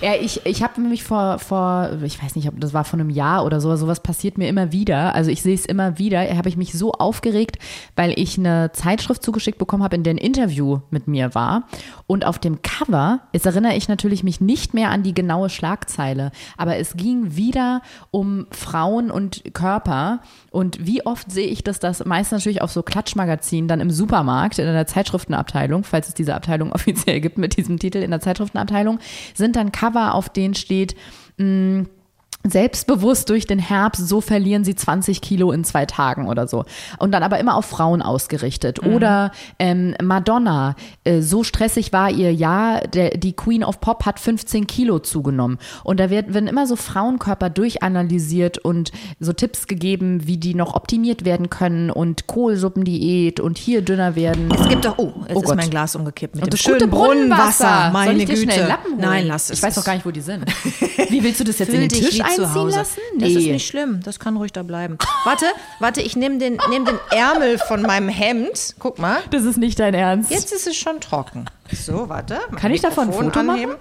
Ja, 0.00 0.14
ich, 0.14 0.44
ich 0.46 0.62
habe 0.62 0.80
mich 0.80 1.04
vor, 1.04 1.38
vor, 1.38 1.90
ich 2.02 2.22
weiß 2.22 2.34
nicht, 2.34 2.48
ob 2.48 2.58
das 2.58 2.72
war 2.72 2.84
vor 2.84 2.98
einem 2.98 3.10
Jahr 3.10 3.44
oder 3.44 3.60
so, 3.60 3.74
sowas 3.76 4.00
passiert 4.00 4.38
mir 4.38 4.48
immer 4.48 4.72
wieder. 4.72 5.14
Also 5.14 5.30
ich 5.30 5.42
sehe 5.42 5.54
es 5.54 5.66
immer 5.66 5.98
wieder. 5.98 6.20
Habe 6.36 6.48
ich 6.48 6.56
mich 6.56 6.72
so 6.72 6.92
aufgeregt, 6.92 7.58
weil 7.94 8.18
ich 8.18 8.38
eine 8.38 8.72
Zeitschrift 8.72 9.22
zugeschickt 9.22 9.58
bekommen 9.58 9.82
habe, 9.82 9.96
in 9.96 10.02
der 10.02 10.14
ein 10.14 10.18
Interview 10.18 10.80
mit 10.90 11.08
mir 11.08 11.34
war. 11.34 11.64
Und 12.06 12.24
auf 12.24 12.38
dem 12.38 12.62
Cover, 12.62 13.20
jetzt 13.32 13.46
erinnere 13.46 13.74
ich 13.76 13.88
natürlich 13.88 14.24
mich 14.24 14.40
nicht 14.40 14.72
mehr 14.72 14.90
an 14.90 15.02
die 15.02 15.14
genaue 15.14 15.50
Schlagzeile, 15.50 16.32
aber 16.56 16.76
es 16.76 16.96
ging 16.96 17.36
wieder 17.36 17.82
um 18.10 18.46
Frauen 18.50 19.10
und 19.10 19.42
Körper. 19.52 20.20
Und 20.54 20.86
wie 20.86 21.04
oft 21.04 21.32
sehe 21.32 21.48
ich 21.48 21.64
das, 21.64 21.80
das 21.80 22.04
meist 22.04 22.30
natürlich 22.30 22.62
auf 22.62 22.70
so 22.70 22.84
Klatschmagazinen 22.84 23.66
dann 23.66 23.80
im 23.80 23.90
Supermarkt, 23.90 24.60
in 24.60 24.66
der 24.66 24.86
Zeitschriftenabteilung, 24.86 25.82
falls 25.82 26.06
es 26.06 26.14
diese 26.14 26.32
Abteilung 26.32 26.70
offiziell 26.72 27.20
gibt 27.20 27.38
mit 27.38 27.56
diesem 27.56 27.80
Titel 27.80 27.98
in 27.98 28.12
der 28.12 28.20
Zeitschriftenabteilung, 28.20 29.00
sind 29.34 29.56
dann 29.56 29.72
Cover, 29.72 30.14
auf 30.14 30.28
denen 30.28 30.54
steht, 30.54 30.94
mh, 31.38 31.86
selbstbewusst 32.46 33.30
durch 33.30 33.46
den 33.46 33.58
Herbst, 33.58 34.06
so 34.06 34.20
verlieren 34.20 34.64
sie 34.64 34.74
20 34.74 35.20
Kilo 35.20 35.50
in 35.50 35.64
zwei 35.64 35.86
Tagen 35.86 36.28
oder 36.28 36.46
so. 36.46 36.64
Und 36.98 37.12
dann 37.12 37.22
aber 37.22 37.38
immer 37.38 37.56
auf 37.56 37.64
Frauen 37.64 38.02
ausgerichtet. 38.02 38.84
Oder 38.84 39.32
ähm, 39.58 39.94
Madonna, 40.02 40.76
äh, 41.04 41.22
so 41.22 41.42
stressig 41.42 41.92
war 41.92 42.10
ihr 42.10 42.32
Jahr, 42.34 42.82
der, 42.82 43.10
die 43.16 43.34
Queen 43.34 43.64
of 43.64 43.80
Pop 43.80 44.04
hat 44.04 44.20
15 44.20 44.66
Kilo 44.66 44.98
zugenommen. 44.98 45.58
Und 45.84 46.00
da 46.00 46.10
wird, 46.10 46.34
werden 46.34 46.46
immer 46.46 46.66
so 46.66 46.76
Frauenkörper 46.76 47.48
durchanalysiert 47.50 48.58
und 48.58 48.92
so 49.20 49.32
Tipps 49.32 49.66
gegeben, 49.66 50.26
wie 50.26 50.36
die 50.36 50.54
noch 50.54 50.74
optimiert 50.74 51.24
werden 51.24 51.48
können 51.50 51.90
und 51.90 52.26
Kohlsuppendiät 52.26 53.40
und 53.40 53.56
hier 53.58 53.82
dünner 53.82 54.16
werden. 54.16 54.50
Es 54.52 54.68
gibt 54.68 54.84
doch, 54.84 54.98
oh, 54.98 55.12
jetzt 55.28 55.36
Oh 55.36 55.40
ist 55.40 55.46
Gott. 55.46 55.56
mein 55.56 55.70
Glas 55.70 55.96
umgekippt 55.96 56.34
mit 56.34 56.44
Und 56.44 56.52
dem 56.52 56.58
schönen 56.58 56.90
Brunnenwasser. 56.90 57.90
Meine 57.92 58.12
Soll 58.12 58.20
ich 58.20 58.26
dir 58.26 58.34
Güte. 58.34 58.52
schnell 58.52 58.68
Lappen 58.68 58.92
holen? 58.92 59.00
Nein, 59.00 59.26
lass 59.26 59.50
es. 59.50 59.58
Ich 59.58 59.62
weiß 59.62 59.74
doch 59.76 59.84
gar 59.84 59.94
nicht, 59.94 60.04
wo 60.04 60.10
die 60.10 60.20
sind. 60.20 60.44
Wie 61.08 61.22
willst 61.22 61.40
du 61.40 61.44
das 61.44 61.58
jetzt 61.58 61.70
Fühl 61.70 61.82
in 61.82 61.88
den 61.88 62.00
Tisch 62.00 62.14
wie 62.18 62.22
einziehen 62.38 62.68
lassen? 62.70 63.00
Das 63.18 63.28
ist 63.30 63.46
nicht 63.46 63.66
schlimm, 63.66 64.00
das 64.04 64.18
kann 64.18 64.36
ruhig 64.36 64.52
da 64.52 64.62
bleiben. 64.62 64.98
Warte, 65.24 65.46
warte, 65.80 66.00
ich 66.02 66.16
nehme 66.16 66.38
den, 66.38 66.58
nehm 66.70 66.84
den 66.84 66.98
Ärmel 67.10 67.58
von 67.58 67.82
meinem 67.82 68.08
Hemd. 68.08 68.74
Guck 68.78 68.98
mal, 68.98 69.18
Das 69.30 69.44
ist 69.44 69.56
nicht 69.58 69.78
dein 69.78 69.94
Ernst. 69.94 70.30
jetzt 70.30 70.52
ist 70.52 70.66
es 70.66 70.76
schon 70.76 71.00
trocken. 71.00 71.46
So, 71.72 72.08
warte. 72.08 72.38
Kann 72.56 72.72
ich 72.72 72.80
davon 72.80 73.08
ein 73.08 73.12
Foto 73.12 73.42
machen? 73.42 73.50
anheben. 73.50 73.74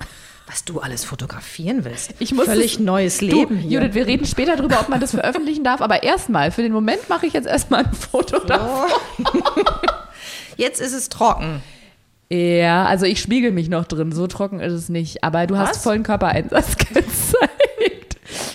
Was 0.46 0.66
du 0.66 0.82
alles 0.82 1.06
fotografieren 1.06 1.86
willst. 1.86 2.16
Ich 2.20 2.34
muss 2.34 2.46
Völlig 2.46 2.74
es- 2.74 2.80
neues 2.80 3.18
Du, 3.20 3.26
Leben 3.28 3.56
hier. 3.58 3.80
Judith, 3.80 3.96
wir 3.96 4.06
reden 4.06 4.26
später 4.26 4.58
darüber, 4.58 4.82
ob 4.82 4.90
man 4.90 5.00
das 5.00 5.12
veröffentlichen 5.12 5.64
darf, 5.64 5.82
aber 5.82 6.04
erstmal, 6.04 6.52
für 6.52 6.62
den 6.62 6.74
Moment 6.74 7.08
mache 7.08 7.26
ich 7.26 7.32
jetzt 7.34 7.48
erstmal 7.48 7.86
ein 7.86 7.94
Foto 7.94 8.40
davon. 8.40 8.90
Jetzt 10.58 10.82
ist 10.82 10.94
es 10.94 11.10
trocken. 11.10 11.64
Ja, 12.30 12.86
also 12.86 13.06
ich 13.06 13.20
spiegel 13.22 13.52
mich 13.52 13.70
noch 13.70 13.86
drin, 13.86 14.12
so 14.12 14.28
trocken 14.28 14.60
ist 14.60 14.74
es 14.74 14.90
nicht, 14.90 15.24
aber 15.24 15.46
du 15.48 15.58
hast 15.58 15.76
Was? 15.78 15.84
vollen 15.84 16.04
Körpereinsatz. 16.04 16.76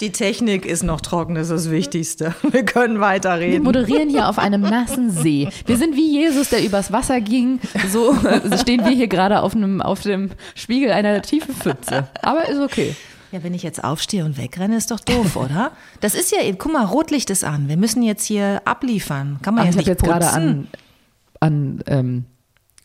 Die 0.01 0.13
Technik 0.13 0.65
ist 0.65 0.83
noch 0.85 1.01
trocken, 1.01 1.35
das 1.35 1.51
ist 1.51 1.67
das 1.67 1.71
Wichtigste. 1.71 2.35
Wir 2.51 2.65
können 2.65 2.95
Wir 2.95 3.01
weiterreden. 3.01 3.65
moderieren 3.65 4.09
hier 4.09 4.29
auf 4.29 4.39
einem 4.39 4.61
nassen 4.61 5.11
See. 5.11 5.49
Wir 5.67 5.77
sind 5.77 5.97
wie 5.97 6.11
Jesus, 6.13 6.51
der 6.51 6.65
übers 6.65 6.93
Wasser 6.93 7.21
ging. 7.21 7.61
So 7.91 8.15
stehen 8.61 8.85
wir 8.85 8.93
hier 8.93 9.09
gerade 9.09 9.43
auf, 9.43 9.55
einem, 9.55 9.81
auf 9.83 10.03
dem 10.03 10.31
Spiegel 10.55 10.93
einer 10.93 11.21
tiefen 11.23 11.55
Pfütze. 11.55 12.09
Aber 12.23 12.49
ist 12.49 12.61
okay. 12.61 12.95
Ja, 13.33 13.43
wenn 13.43 13.53
ich 13.55 13.63
jetzt 13.63 13.85
aufstehe 13.85 14.25
und 14.25 14.39
wegrenne, 14.39 14.77
ist 14.77 14.91
doch 14.91 15.01
doof, 15.01 15.37
oder? 15.37 15.73
Das 16.01 16.15
ist 16.15 16.33
ja 16.33 16.39
guck 16.57 16.73
mal, 16.73 16.85
Rotlicht 16.85 17.31
ist 17.31 17.45
an. 17.45 17.69
Wir 17.69 17.77
müssen 17.77 18.03
jetzt 18.03 18.25
hier 18.25 18.63
abliefern. 18.65 19.39
Kann 19.43 19.55
man 19.55 19.63
Ach, 19.63 19.65
ja 19.67 19.71
ich 19.71 19.77
habe 19.77 19.79
nicht 19.79 19.89
jetzt 19.89 20.05
gerade 20.05 20.27
putzen. 20.27 20.69
an, 21.41 21.81
an 21.81 21.83
ähm, 21.87 22.25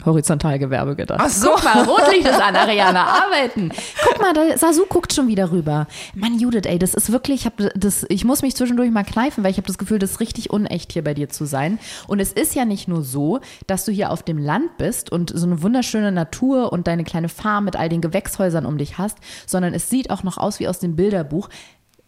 Horizontalgewerbe 0.06 0.96
gedacht. 0.96 1.20
Ach 1.22 1.30
so. 1.30 1.52
Guck 1.52 1.64
mal, 1.64 1.84
Rotlicht 1.88 2.28
ist 2.28 2.42
an, 2.42 2.56
Ariana, 2.56 3.06
arbeiten. 3.06 3.72
Guck 4.04 4.22
mal, 4.22 4.34
da, 4.34 4.58
Sasu 4.58 4.86
guckt 4.88 5.14
schon 5.14 5.28
wieder 5.28 5.52
rüber. 5.52 5.88
Mann, 6.16 6.40
Judith, 6.40 6.64
ey, 6.66 6.80
das 6.80 6.94
ist 6.94 7.12
wirklich, 7.12 7.42
ich, 7.42 7.46
hab 7.46 7.58
das, 7.76 8.06
ich 8.10 8.26
muss 8.26 8.42
mich 8.42 8.56
zwischendurch 8.56 8.92
mal 8.92 9.04
kneifen, 9.04 9.44
weil 9.44 9.52
ich 9.52 9.58
habe 9.58 9.68
das 9.68 9.78
Gefühl, 9.78 10.00
das 10.00 10.12
ist 10.12 10.20
richtig 10.20 10.50
unecht, 10.50 10.94
hier 10.94 11.04
bei 11.04 11.14
dir 11.14 11.30
zu 11.30 11.46
sein. 11.46 11.80
Und 12.08 12.20
es 12.20 12.32
ist 12.34 12.56
ja 12.56 12.66
nicht 12.66 12.88
nur 12.88 13.04
so, 13.04 13.40
dass 13.68 13.86
du 13.86 13.92
hier 13.92 14.12
auf 14.12 14.24
dem 14.24 14.38
Land 14.38 14.78
bist 14.78 15.12
und 15.12 15.32
so 15.34 15.46
eine 15.46 15.62
wunderschöne 15.62 16.12
Natur 16.12 16.72
und 16.72 16.88
deine 16.88 17.04
kleine 17.04 17.30
Farm 17.30 17.66
mit 17.66 17.76
all 17.76 17.90
den 17.90 18.02
Gewächshäusern 18.02 18.66
um 18.66 18.78
dich 18.78 18.98
hast, 18.98 19.18
sondern 19.46 19.74
es 19.74 19.90
sieht 19.90 20.10
auch 20.10 20.24
noch 20.24 20.38
aus 20.38 20.60
wie 20.60 20.68
aus 20.68 20.80
dem 20.80 20.96
Bilderbuch. 20.96 21.50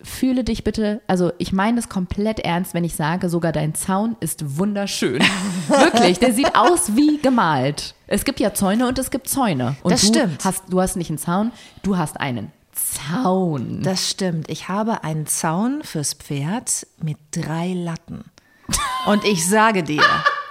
Fühle 0.06 0.44
dich 0.44 0.64
bitte, 0.64 1.02
also 1.08 1.32
ich 1.40 1.52
meine 1.52 1.80
es 1.80 1.90
komplett 1.90 2.40
ernst, 2.40 2.76
wenn 2.76 2.84
ich 2.84 2.96
sage, 2.96 3.28
sogar 3.28 3.52
dein 3.52 3.74
Zaun 3.74 4.16
ist 4.20 4.58
wunderschön. 4.58 5.20
Wirklich, 5.68 6.20
der 6.20 6.32
sieht 6.32 6.56
aus 6.56 6.96
wie 6.96 7.18
gemalt. 7.18 7.96
Es 8.06 8.24
gibt 8.24 8.40
ja 8.40 8.54
Zäune 8.54 8.88
und 8.88 9.00
es 9.00 9.10
gibt 9.10 9.28
Zäune. 9.28 9.76
Und 9.82 9.92
Das 9.92 10.02
du 10.02 10.08
stimmt. 10.08 10.46
Hast, 10.46 10.64
du 10.70 10.80
hast 10.80 10.96
nicht 10.96 11.10
einen 11.10 11.18
Zaun, 11.18 11.52
du 11.82 11.98
hast 11.98 12.20
einen 12.20 12.52
Zaun. 12.72 13.82
Das 13.82 14.10
stimmt. 14.10 14.50
Ich 14.50 14.70
habe 14.70 15.04
einen 15.04 15.26
Zaun 15.26 15.82
fürs 15.84 16.14
Pferd 16.14 16.86
mit 17.02 17.18
drei 17.32 17.74
Latten. 17.74 18.26
Und 19.08 19.26
ich 19.26 19.48
sage 19.50 19.82
dir, 19.84 20.04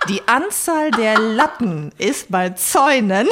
die 0.09 0.21
Anzahl 0.27 0.91
der 0.91 1.19
Latten 1.19 1.93
ist 1.99 2.31
bei 2.31 2.51
Zäunen. 2.51 3.29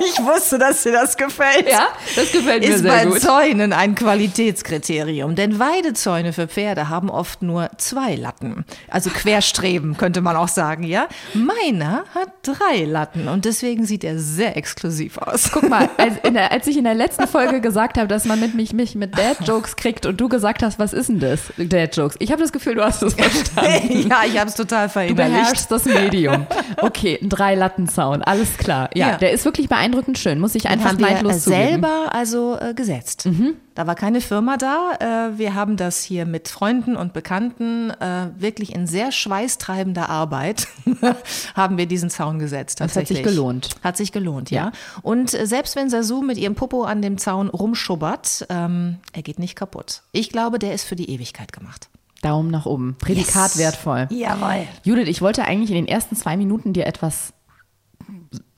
Ich 0.10 0.18
wusste, 0.24 0.58
dass 0.58 0.82
dir 0.82 0.92
das 0.92 1.16
gefällt. 1.16 1.68
Ja, 1.70 1.88
das 2.16 2.32
gefällt 2.32 2.62
mir 2.62 2.70
ist 2.74 2.80
sehr 2.82 2.90
bei 2.92 3.04
gut. 3.06 3.20
Zäunen 3.20 3.72
ein 3.72 3.94
Qualitätskriterium. 3.94 5.34
Denn 5.34 5.58
Weidezäune 5.58 6.32
für 6.32 6.48
Pferde 6.48 6.88
haben 6.88 7.10
oft 7.10 7.42
nur 7.42 7.70
zwei 7.76 8.14
Latten. 8.14 8.64
Also 8.88 9.10
Querstreben, 9.10 9.96
könnte 9.96 10.20
man 10.20 10.36
auch 10.36 10.48
sagen, 10.48 10.82
ja. 10.84 11.06
Meiner 11.34 12.04
hat 12.14 12.28
drei 12.42 12.84
Latten 12.84 13.28
und 13.28 13.44
deswegen 13.44 13.84
sieht 13.84 14.04
er 14.04 14.18
sehr 14.18 14.56
exklusiv 14.56 15.18
aus. 15.18 15.50
Guck 15.52 15.68
mal, 15.68 15.88
als, 15.96 16.14
in 16.24 16.34
der, 16.34 16.50
als 16.52 16.66
ich 16.66 16.76
in 16.76 16.84
der 16.84 16.94
letzten 16.94 17.26
Folge 17.28 17.60
gesagt 17.60 17.98
habe, 17.98 18.08
dass 18.08 18.24
man 18.24 18.40
mit 18.40 18.54
mich, 18.54 18.72
mich 18.72 18.94
mit 18.94 19.16
Dad-Jokes 19.16 19.76
kriegt 19.76 20.06
und 20.06 20.20
du 20.20 20.28
gesagt 20.28 20.62
hast, 20.62 20.78
was 20.78 20.92
ist 20.92 21.08
denn 21.08 21.20
das, 21.20 21.40
Dad-Jokes? 21.56 22.16
Ich 22.18 22.32
habe 22.32 22.42
das 22.42 22.52
Gefühl, 22.52 22.74
du 22.74 22.84
hast 22.84 23.02
es 23.02 23.14
verstanden. 23.14 24.08
ja, 24.10 24.20
ich 24.26 24.38
habe 24.38 24.48
es 24.48 24.56
total 24.56 24.86
Du 24.88 24.92
verinnerlicht. 24.94 25.38
beherrschst 25.40 25.70
das 25.70 25.84
Medium. 25.84 26.46
Okay, 26.78 27.18
ein 27.22 27.28
Drei-Latten-Zaun, 27.28 28.22
alles 28.22 28.56
klar. 28.56 28.88
Ja, 28.94 29.10
Ja. 29.10 29.16
der 29.18 29.32
ist 29.32 29.44
wirklich 29.44 29.68
beeindruckend 29.90 30.18
schön, 30.18 30.38
muss 30.40 30.54
ich 30.54 30.68
einfach 30.68 30.90
haben 30.90 30.98
wir 30.98 31.08
äh, 31.10 31.38
zugeben. 31.38 31.40
selber 31.40 32.08
also 32.12 32.56
äh, 32.58 32.74
gesetzt. 32.74 33.28
Da 33.74 33.86
war 33.86 33.94
keine 33.94 34.20
Firma 34.20 34.56
da. 34.56 34.92
Äh, 35.32 35.38
wir 35.38 35.54
haben 35.54 35.76
das 35.76 36.02
hier 36.02 36.26
mit 36.26 36.48
Freunden 36.48 36.96
und 36.96 37.12
Bekannten 37.12 37.90
äh, 37.90 38.28
wirklich 38.36 38.74
in 38.74 38.86
sehr 38.86 39.12
schweißtreibender 39.12 40.08
Arbeit 40.08 40.68
haben 41.54 41.78
wir 41.78 41.86
diesen 41.86 42.10
Zaun 42.10 42.38
gesetzt. 42.38 42.80
Das 42.80 42.96
hat 42.96 43.06
sich 43.06 43.18
Tatsächlich. 43.18 43.34
gelohnt. 43.36 43.70
Hat 43.82 43.96
sich 43.96 44.12
gelohnt, 44.12 44.50
ja. 44.50 44.66
Ja. 44.66 44.72
Und 45.02 45.34
äh, 45.34 45.46
selbst 45.46 45.76
wenn 45.76 45.90
Sasu 45.90 46.22
mit 46.22 46.38
ihrem 46.38 46.54
Popo 46.54 46.84
an 46.84 47.02
dem 47.02 47.18
Zaun 47.18 47.48
rumschubbert, 47.48 48.46
ähm, 48.50 48.98
er 49.12 49.22
geht 49.22 49.38
nicht 49.38 49.56
kaputt. 49.56 50.02
Ich 50.12 50.30
glaube, 50.30 50.58
der 50.58 50.74
ist 50.74 50.84
für 50.84 50.96
die 50.96 51.10
Ewigkeit 51.10 51.52
gemacht. 51.52 51.88
Daumen 52.22 52.50
nach 52.50 52.66
oben. 52.66 52.96
Prädikat 52.98 53.52
Yes. 53.52 53.58
wertvoll. 53.58 54.06
Jawohl. 54.10 54.66
Judith, 54.84 55.08
ich 55.08 55.22
wollte 55.22 55.44
eigentlich 55.44 55.70
in 55.70 55.76
den 55.76 55.88
ersten 55.88 56.16
zwei 56.16 56.36
Minuten 56.36 56.74
dir 56.74 56.86
etwas 56.86 57.32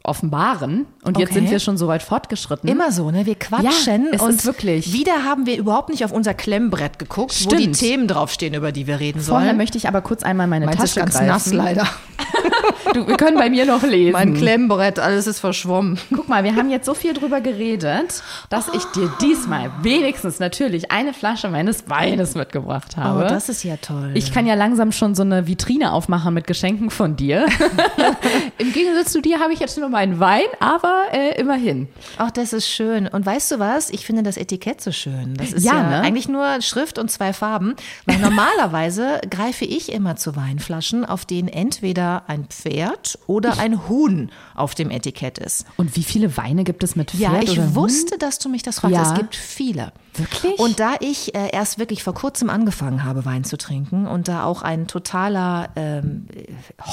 offenbaren. 0.04 0.86
Und 1.04 1.18
jetzt 1.18 1.30
Okay. 1.30 1.40
sind 1.40 1.50
wir 1.50 1.58
schon 1.58 1.76
so 1.76 1.88
weit 1.88 2.02
fortgeschritten. 2.02 2.68
Immer 2.68 2.92
so, 2.92 3.10
ne? 3.10 3.26
Wir 3.26 3.34
quatschen 3.36 4.08
Ja, 4.12 4.20
und 4.22 4.30
ist 4.36 4.44
wirklich- 4.46 4.92
wieder 4.92 5.24
haben 5.24 5.46
wir 5.46 5.56
überhaupt 5.58 5.88
nicht 5.90 6.04
auf 6.04 6.12
unser 6.12 6.34
Klemmbrett 6.34 6.98
geguckt, 6.98 7.34
wo 7.44 7.50
die 7.50 7.56
Stimmt. 7.62 7.78
Themen 7.78 8.08
draufstehen, 8.08 8.54
über 8.54 8.72
die 8.72 8.86
wir 8.86 9.00
reden 9.00 9.20
Vorher 9.20 9.48
sollen. 9.48 9.56
möchte 9.56 9.78
ich 9.78 9.88
aber 9.88 10.00
kurz 10.00 10.22
einmal 10.22 10.46
meine 10.46 10.66
Meins 10.66 10.76
ist 10.82 10.94
Tasche 10.94 11.00
ganz 11.00 11.12
greifen. 11.14 11.26
nass 11.26 11.52
leider. 11.52 11.86
Du, 12.94 13.06
wir 13.06 13.16
können 13.16 13.38
bei 13.38 13.48
mir 13.48 13.64
noch 13.64 13.82
lesen. 13.82 14.12
Mein 14.12 14.34
Klemmbrett, 14.34 14.98
alles 14.98 15.26
ist 15.26 15.40
verschwommen. 15.40 15.98
Guck 16.14 16.28
mal, 16.28 16.44
wir 16.44 16.54
haben 16.56 16.70
jetzt 16.70 16.84
so 16.84 16.92
viel 16.94 17.14
drüber 17.14 17.40
geredet, 17.40 18.22
dass 18.50 18.68
ich 18.68 18.84
dir 18.86 19.10
diesmal 19.20 19.70
wenigstens 19.82 20.38
natürlich 20.40 20.90
eine 20.90 21.14
Flasche 21.14 21.48
meines 21.48 21.88
Weines 21.88 22.34
mitgebracht 22.34 22.96
habe. 22.98 23.24
Oh, 23.24 23.28
das 23.28 23.48
ist 23.48 23.62
ja 23.62 23.76
toll. 23.78 24.10
ich 24.14 24.32
kann 24.32 24.46
ja 24.46 24.54
langsam 24.54 24.92
schon 24.92 25.14
so 25.14 25.22
eine 25.22 25.46
Vitrine 25.46 25.92
aufmachen 25.92 26.34
mit 26.34 26.46
Geschenken 26.46 26.90
von 26.90 27.16
dir. 27.16 27.46
Im 28.58 28.72
Gegensatz 28.72 29.12
zu 29.12 29.22
dir 29.22 29.40
habe 29.40 29.52
ich 29.52 29.60
jetzt 29.60 29.78
nur 29.78 29.88
meinen 29.92 30.18
Wein, 30.18 30.42
aber 30.58 31.04
äh, 31.12 31.40
immerhin. 31.40 31.86
Ach, 32.18 32.32
das 32.32 32.52
ist 32.52 32.68
schön. 32.68 33.06
Und 33.06 33.24
weißt 33.24 33.52
du 33.52 33.58
was? 33.60 33.90
Ich 33.90 34.04
finde 34.04 34.24
das 34.24 34.36
Etikett 34.36 34.80
so 34.80 34.90
schön. 34.90 35.34
Das 35.34 35.52
ist 35.52 35.64
Ja, 35.64 35.74
ja, 35.76 35.88
ne? 35.88 36.00
eigentlich 36.00 36.28
nur 36.28 36.60
Schrift 36.62 36.98
und 36.98 37.10
zwei 37.10 37.32
Farben. 37.32 37.76
Weil 38.06 38.18
normalerweise 38.56 39.20
greife 39.30 39.64
ich 39.64 39.92
immer 39.92 40.16
zu 40.16 40.34
Weinflaschen, 40.34 41.04
auf 41.04 41.24
denen 41.24 41.48
entweder 41.48 42.24
ein 42.26 42.46
Pferd 42.46 43.18
oder 43.28 43.58
ein 43.58 43.88
Huhn 43.88 44.30
auf 44.54 44.74
dem 44.74 44.90
Etikett 44.90 45.38
ist. 45.38 45.66
Und 45.76 45.94
wie 45.96 46.02
viele 46.02 46.36
Weine 46.36 46.64
gibt 46.64 46.82
es 46.82 46.96
mit 46.96 47.12
Pferd 47.12 47.20
Ja, 47.34 47.40
ich 47.42 47.52
oder 47.52 47.66
Huhn? 47.68 47.74
wusste, 47.76 48.18
dass 48.18 48.38
du 48.38 48.48
mich 48.48 48.62
das 48.62 48.80
fragst. 48.80 48.96
Ja. 48.96 49.02
Es 49.02 49.14
gibt 49.14 49.36
viele. 49.36 49.92
Wirklich? 50.14 50.58
Und 50.58 50.78
da 50.80 50.94
ich 51.00 51.34
äh, 51.34 51.50
erst 51.52 51.78
wirklich 51.78 52.02
vor 52.02 52.12
kurzem 52.14 52.50
angefangen 52.50 53.04
habe, 53.04 53.24
Wein 53.24 53.44
zu 53.44 53.56
trinken 53.56 54.06
und 54.06 54.28
da 54.28 54.44
auch 54.44 54.60
ein 54.62 54.86
totaler 54.86 55.70
ähm, 55.76 56.26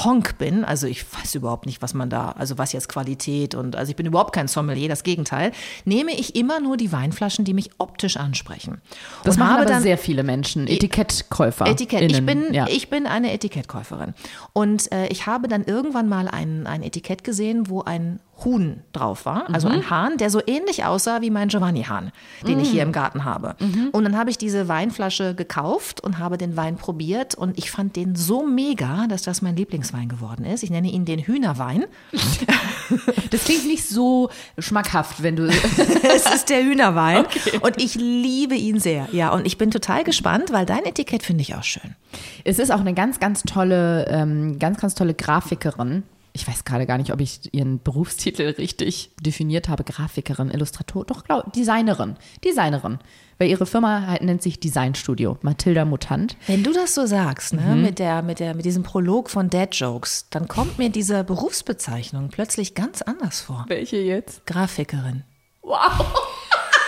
Honk 0.04 0.38
bin, 0.38 0.64
also 0.64 0.88
ich 0.88 1.06
weiß 1.14 1.36
überhaupt 1.36 1.66
nicht, 1.66 1.82
was 1.82 1.94
man 1.94 2.10
da, 2.10 2.32
also 2.32 2.58
was 2.58 2.72
jetzt 2.72 2.89
Qualität 2.90 3.56
und, 3.56 3.78
also 3.78 3.90
ich 3.90 3.96
bin 3.96 4.06
überhaupt 4.06 4.34
kein 4.34 4.50
Sommelier, 4.50 4.90
das 4.90 5.04
Gegenteil, 5.04 5.54
nehme 5.86 6.12
ich 6.12 6.36
immer 6.36 6.60
nur 6.60 6.76
die 6.76 6.92
Weinflaschen, 6.92 7.46
die 7.46 7.54
mich 7.54 7.70
optisch 7.78 8.18
ansprechen. 8.18 8.82
Das 9.24 9.36
und 9.36 9.40
machen 9.40 9.56
aber 9.56 9.66
dann 9.66 9.82
sehr 9.82 9.98
viele 9.98 10.24
Menschen, 10.24 10.68
Etikettkäufer. 10.68 11.68
Etikett. 11.68 12.12
Ich 12.12 12.26
bin, 12.26 12.54
ja. 12.54 12.68
ich 12.68 12.90
bin 12.90 13.08
eine 13.08 13.32
Etikettkäuferin. 13.32 14.14
Und 14.54 14.92
äh, 14.92 15.08
ich 15.08 15.26
habe 15.26 15.48
dann 15.48 15.64
irgendwann 15.64 16.10
mal 16.10 16.28
ein, 16.28 16.68
ein 16.68 16.84
Etikett 16.84 17.24
gesehen, 17.24 17.70
wo 17.70 17.82
ein 17.84 18.20
Huhn 18.46 18.82
drauf 18.94 19.26
war, 19.26 19.50
also 19.54 19.68
Mhm. 19.68 19.76
ein 19.76 19.90
Hahn, 19.90 20.18
der 20.18 20.30
so 20.30 20.42
ähnlich 20.46 20.86
aussah 20.86 21.22
wie 21.22 21.30
mein 21.30 21.50
Giovanni-Hahn, 21.50 22.12
den 22.48 22.60
ich 22.60 22.70
hier 22.70 22.84
im 22.84 22.92
Garten 22.92 23.26
habe. 23.26 23.56
Mhm. 23.60 23.90
Und 23.92 24.04
dann 24.04 24.18
habe 24.18 24.30
ich 24.30 24.38
diese 24.38 24.68
Weinflasche 24.68 25.36
gekauft 25.36 26.02
und 26.02 26.20
habe 26.20 26.38
den 26.38 26.56
Wein 26.58 26.78
probiert 26.78 27.36
und 27.36 27.58
ich 27.58 27.72
fand 27.72 27.96
den 27.96 28.16
so 28.16 28.46
mega, 28.46 29.08
dass 29.08 29.24
das 29.24 29.42
mein 29.42 29.56
Lieblingswein 29.56 30.10
geworden 30.10 30.46
ist. 30.46 30.64
Ich 30.64 30.70
nenne 30.70 30.90
ihn 30.90 31.06
den 31.06 31.20
Hühnerwein. 31.20 31.86
das 33.32 33.44
klingt 33.44 33.66
nicht 33.68 33.88
so 33.88 34.30
schmackhaft, 34.58 35.22
wenn 35.24 35.36
du. 35.36 35.48
es 36.16 36.34
ist 36.34 36.50
der 36.50 36.64
Hühnerwein 36.64 37.26
und 37.62 37.82
ich 37.82 37.96
liebe 37.96 38.56
ihn 38.56 38.80
sehr. 38.80 39.08
Ja, 39.12 39.30
und 39.32 39.46
ich 39.46 39.58
bin 39.58 39.72
total 39.72 40.04
gespannt, 40.04 40.52
weil 40.52 40.66
dein 40.66 40.86
Etikett 40.86 41.24
finde 41.24 41.42
ich 41.42 41.56
auch 41.56 41.64
schön. 41.64 41.96
Es 42.44 42.60
ist 42.60 42.72
auch 42.72 42.80
eine 42.80 42.94
ganz, 42.94 43.20
ganz 43.20 43.44
tolle, 43.44 44.06
ähm, 44.08 44.60
ganz, 44.60 44.80
ganz 44.80 44.96
tolle 44.96 45.14
Grafikerin. 45.14 46.04
Ich 46.40 46.48
weiß 46.48 46.64
gerade 46.64 46.86
gar 46.86 46.98
nicht, 46.98 47.12
ob 47.12 47.20
ich 47.20 47.54
ihren 47.54 47.84
Berufstitel 47.84 48.52
richtig 48.58 49.12
definiert 49.20 49.68
habe. 49.68 49.84
Grafikerin, 49.84 50.50
Illustrator, 50.52 51.04
doch, 51.04 51.26
glaub, 51.26 51.52
Designerin. 51.52 52.16
Designerin. 52.46 53.00
Weil 53.38 53.50
ihre 53.50 53.66
Firma 53.66 54.08
halt 54.08 54.22
nennt 54.24 54.42
sich 54.42 54.58
Designstudio. 54.60 55.38
Mathilda 55.42 55.84
Mutant. 55.84 56.38
Wenn 56.48 56.64
du 56.64 56.72
das 56.72 56.96
so 56.96 57.06
sagst, 57.06 57.54
ne, 57.54 57.62
Mhm. 57.76 57.82
mit, 57.82 58.00
der, 58.00 58.22
mit, 58.22 58.40
der, 58.40 58.54
mit 58.56 58.64
diesem 58.64 58.84
Prolog 58.84 59.30
von 59.30 59.50
Dad 59.50 59.76
Jokes, 59.76 60.28
dann 60.30 60.48
kommt 60.48 60.78
mir 60.78 60.90
diese 60.90 61.26
Berufsbezeichnung 61.26 62.30
plötzlich 62.30 62.74
ganz 62.74 63.02
anders 63.02 63.42
vor. 63.42 63.66
Welche 63.68 63.98
jetzt? 63.98 64.46
Grafikerin. 64.46 65.24
Wow. 65.62 65.78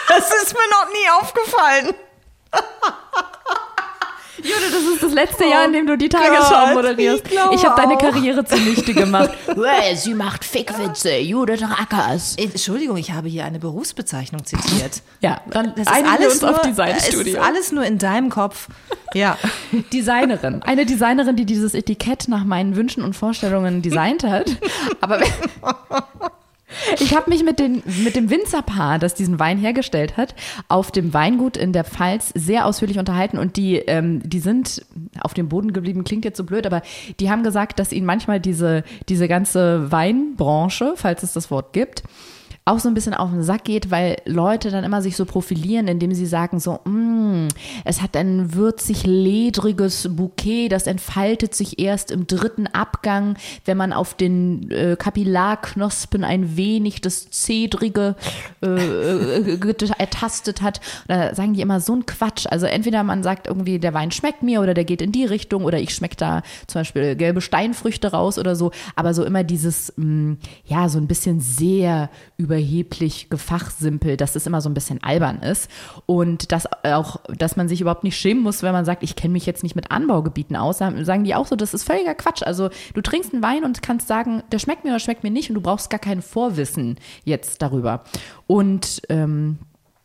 Das 0.07 0.29
ist 0.43 0.53
mir 0.53 0.59
noch 0.71 0.91
nie 0.91 1.21
aufgefallen. 1.21 1.93
Jude, 4.43 4.71
das 4.71 4.83
ist 4.93 5.03
das 5.03 5.13
letzte 5.13 5.45
Jahr, 5.45 5.65
in 5.65 5.73
dem 5.73 5.87
du 5.87 5.97
die 5.97 6.09
Tagesschau 6.09 6.55
Oh 6.63 6.65
Gott, 6.67 6.73
moderierst. 6.75 7.23
ich 7.27 7.33
Ich 7.55 7.65
habe 7.65 7.81
deine. 7.81 7.97
Karriere 7.97 8.43
zunichte 8.45 8.93
gemacht. 8.93 9.31
Hey, 9.63 9.95
Sie 9.95 10.13
macht 10.13 10.43
Fickwitze, 10.43 11.17
Judith 11.17 11.61
Rackers. 11.61 12.35
Entschuldigung, 12.37 12.97
ich 12.97 13.11
habe 13.11 13.27
hier 13.27 13.45
eine 13.45 13.59
Berufsbezeichnung 13.59 14.43
zitiert. 14.45 15.01
Ja, 15.21 15.41
dann 15.49 15.73
Das 15.75 15.87
ist 15.87 16.05
alles 16.05 16.33
uns 16.35 16.43
auf 16.43 16.63
nur, 16.63 16.71
Designstudio. 16.73 17.21
Es 17.21 17.27
ist 17.27 17.37
alles 17.39 17.71
nur 17.71 17.83
in 17.85 17.97
deinem 17.97 18.29
Kopf. 18.29 18.67
Ja. 19.13 19.37
Designerin. 19.93 20.61
Eine 20.63 20.85
Designerin, 20.85 21.35
die 21.35 21.45
dieses 21.45 21.73
Etikett 21.73 22.27
nach 22.27 22.43
meinen 22.43 22.75
Wünschen 22.75 23.03
und 23.03 23.15
Vorstellungen 23.15 23.81
designt 23.81 24.23
hat. 24.23 24.57
Aber 25.01 25.21
ich 26.99 27.15
habe 27.15 27.29
mich 27.29 27.43
mit, 27.43 27.59
den, 27.59 27.83
mit 28.03 28.15
dem 28.15 28.29
Winzerpaar, 28.29 28.99
das 28.99 29.13
diesen 29.13 29.39
Wein 29.39 29.57
hergestellt 29.57 30.17
hat, 30.17 30.35
auf 30.67 30.91
dem 30.91 31.13
Weingut 31.13 31.57
in 31.57 31.73
der 31.73 31.83
Pfalz 31.83 32.31
sehr 32.35 32.65
ausführlich 32.65 32.99
unterhalten. 32.99 33.37
Und 33.37 33.57
die, 33.57 33.77
ähm, 33.77 34.21
die 34.23 34.39
sind 34.39 34.85
auf 35.19 35.33
dem 35.33 35.49
Boden 35.49 35.73
geblieben, 35.73 36.03
klingt 36.03 36.25
jetzt 36.25 36.37
so 36.37 36.43
blöd, 36.43 36.65
aber 36.65 36.81
die 37.19 37.29
haben 37.29 37.43
gesagt, 37.43 37.79
dass 37.79 37.91
ihnen 37.91 38.05
manchmal 38.05 38.39
diese, 38.39 38.83
diese 39.09 39.27
ganze 39.27 39.91
Weinbranche, 39.91 40.93
falls 40.95 41.23
es 41.23 41.33
das 41.33 41.51
Wort 41.51 41.73
gibt, 41.73 42.03
auch 42.71 42.79
so 42.79 42.87
ein 42.87 42.93
bisschen 42.93 43.13
auf 43.13 43.29
den 43.29 43.43
Sack 43.43 43.65
geht, 43.65 43.91
weil 43.91 44.17
Leute 44.25 44.71
dann 44.71 44.83
immer 44.83 45.01
sich 45.01 45.15
so 45.15 45.25
profilieren, 45.25 45.87
indem 45.87 46.13
sie 46.13 46.25
sagen 46.25 46.59
so, 46.59 46.79
"Mm, 46.85 47.47
es 47.85 48.01
hat 48.01 48.15
ein 48.17 48.53
würzig 48.53 49.03
ledriges 49.05 50.07
Bouquet, 50.15 50.69
das 50.69 50.87
entfaltet 50.87 51.53
sich 51.53 51.79
erst 51.79 52.11
im 52.11 52.27
dritten 52.27 52.67
Abgang, 52.67 53.35
wenn 53.65 53.77
man 53.77 53.93
auf 53.93 54.13
den 54.15 54.69
äh, 54.71 54.95
Kapillarknospen 54.97 56.23
ein 56.23 56.55
wenig 56.57 57.01
das 57.01 57.29
Zedrige 57.31 58.15
äh, 58.63 58.67
äh, 58.67 59.57
get- 59.57 59.91
ertastet 59.97 60.61
hat. 60.61 60.79
Da 61.07 61.33
sagen 61.35 61.53
die 61.53 61.61
immer 61.61 61.79
so 61.79 61.93
ein 61.95 62.05
Quatsch. 62.05 62.45
Also 62.49 62.65
entweder 62.65 63.03
man 63.03 63.23
sagt 63.23 63.47
irgendwie, 63.47 63.79
der 63.79 63.93
Wein 63.93 64.11
schmeckt 64.11 64.43
mir 64.43 64.61
oder 64.61 64.73
der 64.73 64.85
geht 64.85 65.01
in 65.01 65.11
die 65.11 65.25
Richtung 65.25 65.63
oder 65.65 65.79
ich 65.79 65.93
schmecke 65.93 66.15
da 66.15 66.41
zum 66.67 66.81
Beispiel 66.81 67.15
gelbe 67.15 67.41
Steinfrüchte 67.41 68.11
raus 68.11 68.37
oder 68.37 68.55
so. 68.55 68.71
Aber 68.95 69.13
so 69.13 69.23
immer 69.23 69.43
dieses, 69.43 69.93
mh, 69.97 70.37
ja, 70.65 70.87
so 70.89 70.97
ein 70.99 71.07
bisschen 71.07 71.39
sehr 71.39 72.09
überheblich 72.61 73.29
gefachsimpelt, 73.29 74.21
dass 74.21 74.35
es 74.35 74.45
immer 74.45 74.61
so 74.61 74.69
ein 74.69 74.73
bisschen 74.73 75.03
albern 75.03 75.41
ist. 75.41 75.69
Und 76.05 76.51
dass 76.51 76.67
auch, 76.83 77.19
dass 77.37 77.55
man 77.55 77.67
sich 77.67 77.81
überhaupt 77.81 78.03
nicht 78.03 78.17
schämen 78.17 78.43
muss, 78.43 78.63
wenn 78.63 78.71
man 78.71 78.85
sagt, 78.85 79.03
ich 79.03 79.15
kenne 79.15 79.33
mich 79.33 79.45
jetzt 79.45 79.63
nicht 79.63 79.75
mit 79.75 79.91
Anbaugebieten 79.91 80.55
aus, 80.55 80.77
sagen 80.77 81.23
die 81.23 81.35
auch 81.35 81.47
so, 81.47 81.55
das 81.55 81.73
ist 81.73 81.83
völliger 81.83 82.15
Quatsch. 82.15 82.43
Also 82.43 82.69
du 82.93 83.01
trinkst 83.01 83.33
einen 83.33 83.43
Wein 83.43 83.63
und 83.63 83.81
kannst 83.81 84.07
sagen, 84.07 84.43
der 84.51 84.59
schmeckt 84.59 84.83
mir 84.83 84.91
oder 84.91 84.99
schmeckt 84.99 85.23
mir 85.23 85.31
nicht 85.31 85.49
und 85.49 85.55
du 85.55 85.61
brauchst 85.61 85.89
gar 85.89 85.99
kein 85.99 86.21
Vorwissen 86.21 86.97
jetzt 87.23 87.61
darüber. 87.61 88.03
Und 88.47 89.01
ähm, 89.09 89.57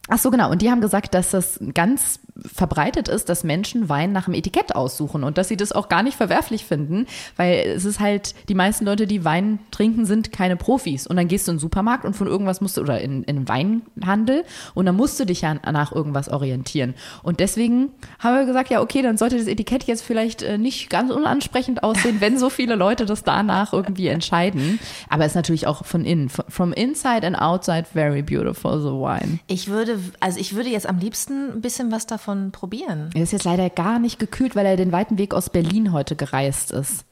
Ach 0.09 0.19
so, 0.19 0.31
genau. 0.31 0.51
Und 0.51 0.63
die 0.63 0.71
haben 0.71 0.81
gesagt, 0.81 1.15
dass 1.15 1.31
das 1.31 1.59
ganz 1.75 2.21
verbreitet 2.45 3.09
ist, 3.09 3.29
dass 3.29 3.45
Menschen 3.45 3.89
Wein 3.89 4.13
nach 4.13 4.27
dem 4.27 4.35
Etikett 4.35 4.75
aussuchen 4.75 5.25
und 5.25 5.39
dass 5.39 5.49
sie 5.49 5.57
das 5.57 5.73
auch 5.73 5.89
gar 5.89 6.03
nicht 6.03 6.17
verwerflich 6.17 6.65
finden, 6.65 7.07
weil 7.37 7.59
es 7.75 7.85
ist 7.85 7.99
halt, 7.99 8.35
die 8.49 8.55
meisten 8.55 8.85
Leute, 8.85 9.07
die 9.07 9.25
Wein 9.25 9.59
trinken, 9.71 10.05
sind 10.05 10.33
keine 10.33 10.57
Profis. 10.57 11.07
Und 11.07 11.17
dann 11.17 11.29
gehst 11.29 11.49
du 11.49 11.53
in 11.53 11.57
den 11.57 11.61
Supermarkt 11.61 12.05
und 12.05 12.15
von 12.15 12.27
irgendwas 12.27 12.61
musst 12.61 12.77
du, 12.77 12.83
oder 12.83 13.01
in, 13.01 13.23
in 13.25 13.37
einen 13.37 13.49
Weinhandel 13.49 14.45
und 14.75 14.87
dann 14.87 14.97
musst 14.97 15.19
du 15.19 15.25
dich 15.25 15.41
ja 15.41 15.55
nach 15.55 15.93
irgendwas 15.93 16.29
orientieren. 16.29 16.95
Und 17.23 17.41
deswegen 17.41 17.91
haben 18.19 18.37
wir 18.37 18.47
gesagt, 18.47 18.71
ja, 18.71 18.81
okay, 18.81 19.03
dann 19.03 19.17
sollte 19.17 19.39
das 19.39 19.47
Etikett 19.47 19.85
jetzt 19.85 20.03
vielleicht 20.03 20.43
äh, 20.43 20.59
nicht 20.59 20.91
ganz 20.91 21.11
unansprechend 21.11 21.83
aussehen, 21.83 22.21
wenn 22.21 22.39
so 22.39 22.51
viele 22.51 22.75
Leute 22.75 23.07
das 23.07 23.25
danach 23.25 23.73
irgendwie 23.73 24.09
entscheiden. 24.09 24.79
Aber 25.09 25.25
es 25.25 25.33
ist 25.33 25.37
natürlich 25.37 25.67
auch 25.67 25.85
von 25.85 26.05
innen. 26.05 26.29
From 26.29 26.73
inside 26.73 27.27
and 27.27 27.39
outside, 27.41 27.85
very 27.93 28.23
beautiful, 28.23 28.81
the 28.81 28.89
wine. 28.89 29.39
Ich 29.47 29.69
würde, 30.05 30.17
also 30.21 30.39
ich 30.39 30.55
würde 30.55 30.69
jetzt 30.71 30.87
am 30.89 30.99
liebsten 30.99 31.53
ein 31.53 31.61
bisschen 31.61 31.91
was 31.93 32.07
davon 32.07 32.53
probieren. 32.53 33.11
Er 33.15 33.23
ist 33.23 33.33
jetzt 33.33 33.45
leider 33.45 33.69
gar 33.71 33.99
nicht 33.99 34.19
gekühlt, 34.19 34.55
weil 34.57 34.67
er 34.67 34.77
den 34.77 34.93
weiten 34.93 35.19
Weg 35.19 35.35
aus 35.35 35.51
Berlin 35.51 35.93
heute 35.93 36.17
gereist 36.17 36.71
ist. 36.71 37.05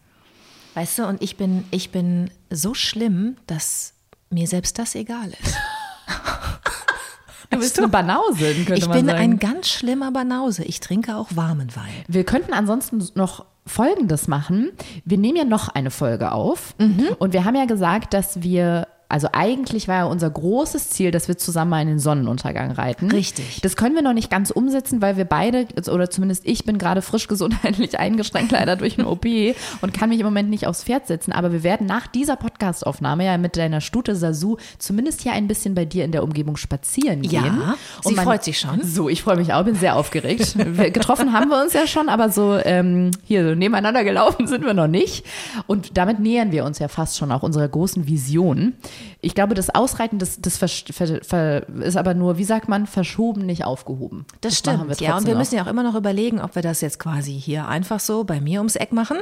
Weißt 0.75 0.99
du, 0.99 1.07
und 1.07 1.23
ich 1.23 1.37
bin, 1.37 1.65
ich 1.71 1.91
bin 1.91 2.31
so 2.51 2.75
schlimm, 2.75 3.37
dass 3.47 3.95
mir 4.31 4.47
selbst 4.49 4.79
das 4.79 4.95
egal 4.95 5.29
ist. 5.43 5.55
Du 7.51 7.61
bist 7.61 7.79
eine 7.79 7.87
Banausin, 7.89 8.65
könnte 8.65 8.75
Ich 8.75 8.89
man 8.89 8.97
bin 8.99 9.07
sagen. 9.07 9.19
ein 9.21 9.39
ganz 9.39 9.69
schlimmer 9.69 10.11
Banause. 10.11 10.65
Ich 10.65 10.81
trinke 10.81 11.15
auch 11.17 11.29
warmen 11.37 11.75
Wein. 11.77 12.05
Wir 12.09 12.25
könnten 12.25 12.53
ansonsten 12.53 13.07
noch 13.15 13.45
Folgendes 13.65 14.27
machen. 14.27 14.73
Wir 15.05 15.19
nehmen 15.19 15.37
ja 15.37 15.45
noch 15.45 15.69
eine 15.69 15.91
Folge 15.93 16.33
auf 16.33 16.75
und 17.19 17.33
wir 17.33 17.45
haben 17.45 17.55
ja 17.55 17.67
gesagt, 17.67 18.13
dass 18.13 18.43
wir 18.43 18.89
also 19.09 19.29
eigentlich 19.33 19.87
war 19.87 19.97
ja 19.97 20.05
unser 20.05 20.31
großes 20.31 20.91
Ziel, 20.91 21.11
dass 21.11 21.29
wir 21.29 21.37
zusammen 21.37 21.71
mal 21.71 21.83
in 21.83 21.89
den 21.89 21.99
Sonnenuntergang 21.99 22.71
reiten. 22.73 23.11
Richtig. 23.11 23.61
Das 23.63 23.77
können 23.77 23.95
wir 23.95 24.03
noch 24.03 24.13
nicht 24.13 24.31
ganz 24.31 24.51
umsetzen, 24.51 25.03
weil 25.03 25.17
wir 25.17 25.25
beide, 25.25 25.67
oder 25.91 26.11
zumindest 26.11 26.47
ich 26.47 26.65
bin 26.65 26.79
gerade 26.79 27.03
frisch 27.03 27.29
gesundheitlich 27.29 27.99
eingeschränkt, 27.99 28.53
leider 28.53 28.77
durch 28.77 28.99
eine 28.99 29.09
OP 29.09 29.27
und 29.83 29.95
kann 29.95 30.09
mich 30.09 30.21
im 30.21 30.27
Moment 30.27 30.51
nicht 30.51 30.67
aufs 30.67 30.85
Pferd 30.85 31.07
setzen. 31.07 31.33
Aber 31.33 31.53
wir 31.53 31.63
werden 31.63 31.87
nach 31.87 32.07
dieser 32.07 32.37
Podcastaufnahme 32.37 33.25
ja 33.25 33.39
mit 33.39 33.57
deiner 33.57 33.81
Stute 33.81 34.17
Sasu 34.17 34.57
zumindest 34.79 35.21
hier 35.23 35.33
ein 35.33 35.49
bisschen 35.49 35.75
bei 35.75 35.85
dir 35.85 36.05
in 36.05 36.13
der 36.13 36.23
Umgebung 36.23 36.57
spazieren 36.57 37.23
Ja, 37.25 37.43
gehen. 37.43 37.63
sie 38.03 38.15
freut 38.15 38.43
sich 38.43 38.59
schon. 38.59 38.83
So, 38.83 39.09
ich 39.09 39.23
freue 39.23 39.37
mich 39.37 39.53
auch, 39.53 39.65
bin 39.65 39.75
sehr 39.75 39.97
aufgeregt. 39.97 40.57
Wir, 40.75 40.91
getroffen 40.91 41.33
haben 41.33 41.51
wir 41.51 41.63
uns 41.63 41.73
ja 41.73 41.87
schon, 41.87 42.09
aber 42.09 42.31
so 42.31 42.59
ähm, 42.65 43.11
hier 43.25 43.47
so 43.49 43.55
nebeneinander 43.55 44.03
gelaufen 44.03 44.47
sind 44.47 44.65
wir 44.65 44.75
noch 44.75 44.87
nicht. 44.87 45.25
Und 45.67 45.97
damit 45.97 46.19
nähern 46.21 46.53
wir 46.53 46.65
uns 46.65 46.79
ja 46.79 46.89
fast 46.89 47.17
schon 47.17 47.31
auch 47.31 47.43
unserer 47.43 47.69
großen 47.69 48.07
Vision. 48.07 48.73
Ich 49.21 49.35
glaube, 49.35 49.55
das 49.55 49.71
Ausreiten, 49.75 50.19
das, 50.19 50.41
das 50.41 50.57
ver, 50.59 50.69
ver, 50.69 51.21
ver, 51.23 51.69
ist 51.81 51.97
aber 51.97 52.15
nur, 52.15 52.39
wie 52.39 52.45
sagt 52.45 52.69
man, 52.69 52.87
verschoben, 52.87 53.47
nicht 53.47 53.65
aufgehoben. 53.65 54.27
Das, 54.41 54.65
machen 54.65 54.81
stimmt, 54.93 55.01
ja. 55.01 55.17
Und 55.17 55.27
wir 55.27 55.35
noch. 55.35 55.39
müssen 55.41 55.57
ja 55.57 55.63
auch 55.63 55.67
immer 55.67 55.83
noch 55.83 55.95
überlegen, 55.95 56.41
ob 56.41 56.55
wir 56.55 56.63
das 56.63 56.81
jetzt 56.81 56.99
quasi 56.99 57.33
hier 57.33 57.67
einfach 57.69 58.01
so 58.01 58.25
bei 58.25 58.41
mir 58.41 58.61
ums 58.61 58.77
Eck 58.77 58.93
machen 58.93 59.19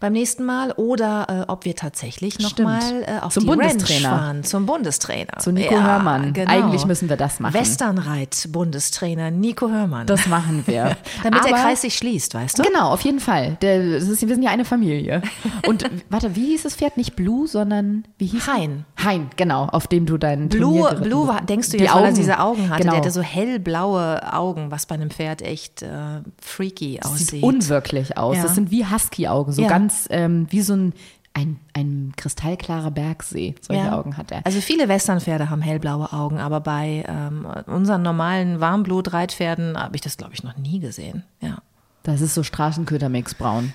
beim 0.00 0.12
nächsten 0.12 0.44
Mal 0.44 0.72
oder 0.72 1.44
äh, 1.46 1.50
ob 1.50 1.64
wir 1.64 1.76
tatsächlich 1.76 2.38
nochmal 2.38 3.02
äh, 3.02 3.18
auf 3.20 3.34
Zum 3.34 3.44
die 3.44 3.50
Ranch 3.50 3.60
Bundestrainer. 3.68 4.08
fahren, 4.08 4.44
zum 4.44 4.66
Bundestrainer. 4.66 5.38
Zu 5.38 5.52
Nico 5.52 5.74
ja, 5.74 5.82
Hörmann. 5.84 6.32
Genau. 6.32 6.50
Eigentlich 6.50 6.86
müssen 6.86 7.08
wir 7.08 7.16
das 7.16 7.38
machen. 7.40 7.54
Westernreit-Bundestrainer 7.54 9.30
Nico 9.30 9.68
Hörmann. 9.68 10.06
Das 10.06 10.26
machen 10.26 10.62
wir. 10.66 10.96
Damit 11.22 11.44
der 11.44 11.52
Aber- 11.54 11.62
Kreis 11.62 11.82
sich 11.82 11.94
schließt, 11.96 12.34
weißt 12.34 12.58
du? 12.58 12.62
Genau, 12.62 12.90
auf 12.90 13.02
jeden 13.02 13.20
Fall. 13.20 13.56
Der, 13.62 13.92
das 13.92 14.04
ist, 14.08 14.22
wir 14.22 14.34
sind 14.34 14.42
ja 14.42 14.50
eine 14.50 14.64
Familie. 14.64 15.22
Und 15.66 15.84
warte, 16.10 16.34
wie 16.36 16.46
hieß 16.46 16.62
das 16.62 16.74
Pferd? 16.76 16.96
Nicht 16.96 17.16
Blue, 17.16 17.46
sondern 17.46 18.04
wie 18.18 18.26
hieß 18.26 18.46
Hein. 18.46 18.84
Hein, 19.02 19.11
genau, 19.36 19.64
auf 19.66 19.86
dem 19.86 20.06
du 20.06 20.18
deinen 20.18 20.48
Blue, 20.48 20.94
Blue 20.96 21.28
war, 21.28 21.42
denkst 21.42 21.70
du 21.70 21.76
Die 21.76 21.84
jetzt, 21.84 21.94
weil 21.94 22.02
er 22.02 22.08
Augen. 22.08 22.16
diese 22.16 22.38
Augen 22.40 22.68
hatte. 22.70 22.80
Genau. 22.82 22.92
Der 22.92 23.00
hatte 23.00 23.10
so 23.10 23.22
hellblaue 23.22 24.32
Augen, 24.32 24.70
was 24.70 24.86
bei 24.86 24.94
einem 24.94 25.10
Pferd 25.10 25.42
echt 25.42 25.82
äh, 25.82 26.20
freaky 26.40 26.98
Das 27.02 27.12
aussieht. 27.12 27.28
sieht 27.30 27.42
unwirklich 27.42 28.16
aus. 28.18 28.36
Ja. 28.36 28.42
Das 28.42 28.54
sind 28.54 28.70
wie 28.70 28.84
Husky-Augen, 28.86 29.52
so 29.52 29.62
Ja. 29.62 29.68
ganz 29.68 30.06
ähm, 30.10 30.46
wie 30.50 30.60
so 30.62 30.74
ein, 30.74 30.92
ein, 31.34 31.58
ein 31.74 32.12
kristallklarer 32.16 32.90
Bergsee. 32.90 33.54
Solche 33.60 33.82
Ja. 33.84 33.98
Augen 33.98 34.16
hat 34.16 34.30
er. 34.30 34.44
Also 34.44 34.60
viele 34.60 34.88
Westernpferde 34.88 35.48
haben 35.48 35.62
hellblaue 35.62 36.12
Augen, 36.12 36.38
aber 36.38 36.60
bei 36.60 37.04
ähm, 37.08 37.46
unseren 37.66 38.02
normalen 38.02 38.60
Warmblut-Reitpferden 38.60 39.78
habe 39.78 39.96
ich 39.96 40.02
das, 40.02 40.16
glaube 40.16 40.34
ich, 40.34 40.42
noch 40.42 40.56
nie 40.56 40.78
gesehen. 40.80 41.24
Ja. 41.40 41.58
Das 42.02 42.20
ist 42.20 42.34
so 42.34 42.42
Straßenkötermix 42.42 43.34
braun. 43.34 43.72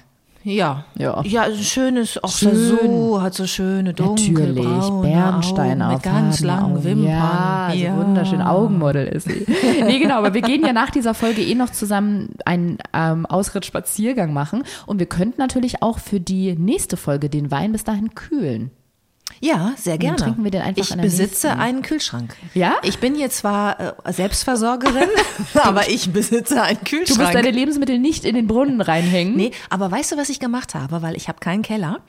Ja. 0.48 0.86
Ja. 0.98 1.22
Ja, 1.26 1.42
ein 1.42 1.56
schönes, 1.56 2.24
auch 2.24 2.32
Schön. 2.32 2.56
so, 2.56 3.22
hat 3.22 3.34
so 3.34 3.46
schöne 3.46 3.90
Natürlich, 3.90 4.28
dunkelbraune 4.28 5.02
Bernstein 5.06 5.82
Augen 5.82 5.94
mit 5.94 6.04
ganz 6.04 6.40
langen 6.40 6.76
Augen. 6.78 6.84
Wimpern. 6.86 7.10
Ja, 7.10 7.68
also 7.68 7.98
wunderschön. 7.98 8.42
Augenmodel 8.42 9.08
ist 9.08 9.28
sie. 9.28 9.46
nee, 9.84 10.00
genau, 10.00 10.20
aber 10.20 10.34
wir 10.34 10.42
gehen 10.42 10.66
ja 10.66 10.72
nach 10.72 10.90
dieser 10.90 11.14
Folge 11.14 11.42
eh 11.42 11.54
noch 11.54 11.72
zusammen 11.72 12.30
einen 12.46 12.78
ähm, 12.94 13.26
Ausritt-Spaziergang 13.26 14.32
machen 14.32 14.64
und 14.86 15.00
wir 15.00 15.08
könnten 15.08 15.42
natürlich 15.42 15.84
auch 15.84 16.00
für 16.00 16.22
die 16.22 16.56
nächste 16.56 16.96
Folge 16.96 17.30
den 17.30 17.52
Wein 17.52 17.74
bis 17.74 17.84
dahin 17.84 18.16
kühlen. 18.16 18.72
Ja, 19.40 19.74
sehr 19.78 19.98
gerne. 19.98 20.18
trinken 20.18 20.44
wir 20.44 20.52
den 20.52 20.62
einfach 20.62 20.82
ich 20.90 20.96
besitze 20.98 21.48
nächsten. 21.48 21.62
einen 21.62 21.82
Kühlschrank. 21.84 22.36
Ja? 22.54 22.76
Ich 22.84 23.00
bin 23.00 23.16
hier 23.16 23.30
zwar 23.30 23.80
äh, 24.08 24.14
Selbstversorgerin, 24.14 25.10
aber 25.64 25.90
ich 25.90 26.12
besitze 26.12 26.62
einen 26.64 26.80
Du 26.80 26.86
Kühlschrank. 26.90 27.20
musst 27.22 27.36
deine 27.36 27.52
Lebensmittel 27.52 28.00
nicht 28.00 28.26
in 28.26 28.36
den 28.36 28.48
Brunnen 28.48 28.82
reinhängen. 28.82 29.36
Nee, 29.36 29.52
aber 29.70 29.92
weißt 29.92 30.12
du, 30.14 30.18
was 30.18 30.30
ich 30.30 30.40
gemacht 30.40 30.74
habe? 30.76 31.02
Weil 31.02 31.16
ich 31.16 31.28
habe 31.28 31.40
keinen 31.40 31.62
Keller 31.62 32.00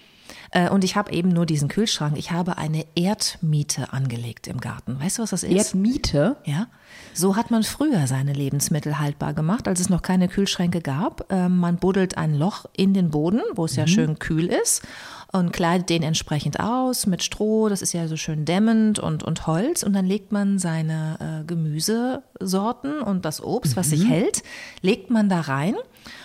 äh, 0.52 0.70
und 0.70 0.84
ich 0.84 0.96
habe 0.96 1.12
eben 1.12 1.28
nur 1.28 1.44
diesen 1.44 1.68
Kühlschrank. 1.68 2.16
Ich 2.16 2.30
habe 2.30 2.56
eine 2.56 2.86
Erdmiete 2.94 3.92
angelegt 3.92 4.46
im 4.46 4.58
Garten. 4.60 4.98
Weißt 5.00 5.18
du, 5.18 5.22
was 5.22 5.30
das 5.30 5.42
ist? 5.42 5.52
Erdmiete. 5.52 6.36
Ja, 6.44 6.68
so 7.12 7.36
hat 7.36 7.50
man 7.50 7.62
früher 7.62 8.06
seine 8.06 8.32
Lebensmittel 8.32 8.98
haltbar 8.98 9.34
gemacht, 9.34 9.68
als 9.68 9.80
es 9.80 9.90
noch 9.90 10.00
keine 10.02 10.28
Kühlschränke 10.28 10.80
gab. 10.80 11.30
Ähm, 11.30 11.58
man 11.58 11.76
buddelt 11.76 12.16
ein 12.16 12.34
Loch 12.34 12.64
in 12.76 12.94
den 12.94 13.10
Boden, 13.10 13.42
wo 13.54 13.66
es 13.66 13.76
ja 13.76 13.86
schön 13.86 14.18
kühl 14.18 14.46
ist 14.46 14.82
und 15.30 15.52
kleidet 15.52 15.90
den 15.90 16.02
entsprechend 16.02 16.58
aus 16.58 17.06
mit 17.06 17.22
Stroh, 17.22 17.68
das 17.68 17.82
ist 17.82 17.92
ja 17.92 18.08
so 18.08 18.16
schön 18.16 18.44
dämmend 18.44 18.98
und, 18.98 19.22
und 19.22 19.46
Holz. 19.46 19.82
Und 19.82 19.92
dann 19.92 20.06
legt 20.06 20.32
man 20.32 20.58
seine 20.58 21.42
äh, 21.42 21.44
Gemüsesorten 21.44 23.00
und 23.02 23.24
das 23.24 23.42
Obst, 23.42 23.76
was 23.76 23.90
sich 23.90 24.08
hält, 24.08 24.42
legt 24.80 25.10
man 25.10 25.28
da 25.28 25.40
rein 25.40 25.74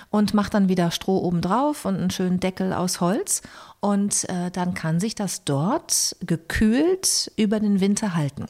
und 0.09 0.33
macht 0.33 0.53
dann 0.53 0.69
wieder 0.69 0.91
Stroh 0.91 1.17
oben 1.17 1.41
drauf 1.41 1.85
und 1.85 1.95
einen 1.95 2.11
schönen 2.11 2.39
Deckel 2.39 2.71
aus 2.71 3.01
Holz. 3.01 3.41
Und 3.83 4.29
äh, 4.29 4.49
dann 4.49 4.73
kann 4.75 5.01
sich 5.01 5.13
das 5.13 5.43
dort 5.43 6.15
gekühlt 6.21 7.29
über 7.35 7.59
den 7.59 7.81
Winter 7.81 8.15
halten. 8.15 8.45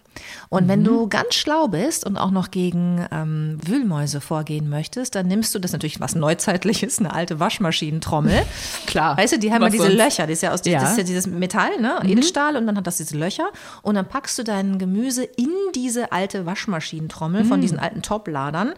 Und 0.49 0.67
wenn 0.67 0.83
du 0.83 1.09
ganz 1.09 1.33
schlau 1.33 1.67
bist 1.67 2.05
und 2.05 2.17
auch 2.17 2.29
noch 2.29 2.51
gegen 2.51 3.03
ähm, 3.11 3.57
Wühlmäuse 3.65 4.21
vorgehen 4.21 4.69
möchtest, 4.69 5.15
dann 5.15 5.25
nimmst 5.25 5.55
du 5.55 5.57
das 5.57 5.71
natürlich 5.71 5.99
was 5.99 6.13
Neuzeitliches, 6.13 6.99
eine 6.99 7.15
alte 7.15 7.39
Waschmaschinentrommel. 7.39 8.43
Klar. 8.85 9.17
Weißt 9.17 9.33
du, 9.33 9.39
die 9.39 9.51
haben 9.51 9.63
ja 9.63 9.69
diese 9.69 9.85
sonst? 9.85 9.95
Löcher, 9.95 10.27
das 10.27 10.33
ist 10.33 10.41
ja 10.43 10.53
aus 10.53 10.61
Ja. 10.65 10.79
das 10.79 10.91
ist 10.91 10.97
ja 10.99 11.03
dieses 11.03 11.25
Metall, 11.25 11.81
ne? 11.81 11.99
Edelstahl 12.03 12.55
und 12.55 12.67
dann 12.67 12.77
hat 12.77 12.85
das 12.85 12.97
diese 12.97 13.17
Löcher 13.17 13.49
und 13.81 13.95
dann 13.95 14.07
packst 14.07 14.37
du 14.37 14.43
dein 14.43 14.77
Gemüse 14.77 15.23
in 15.23 15.49
diese 15.73 16.11
alte 16.11 16.45
Waschmaschinentrommel 16.45 17.43
von 17.43 17.59
diesen 17.59 17.79
alten 17.79 18.03
Topladern 18.03 18.73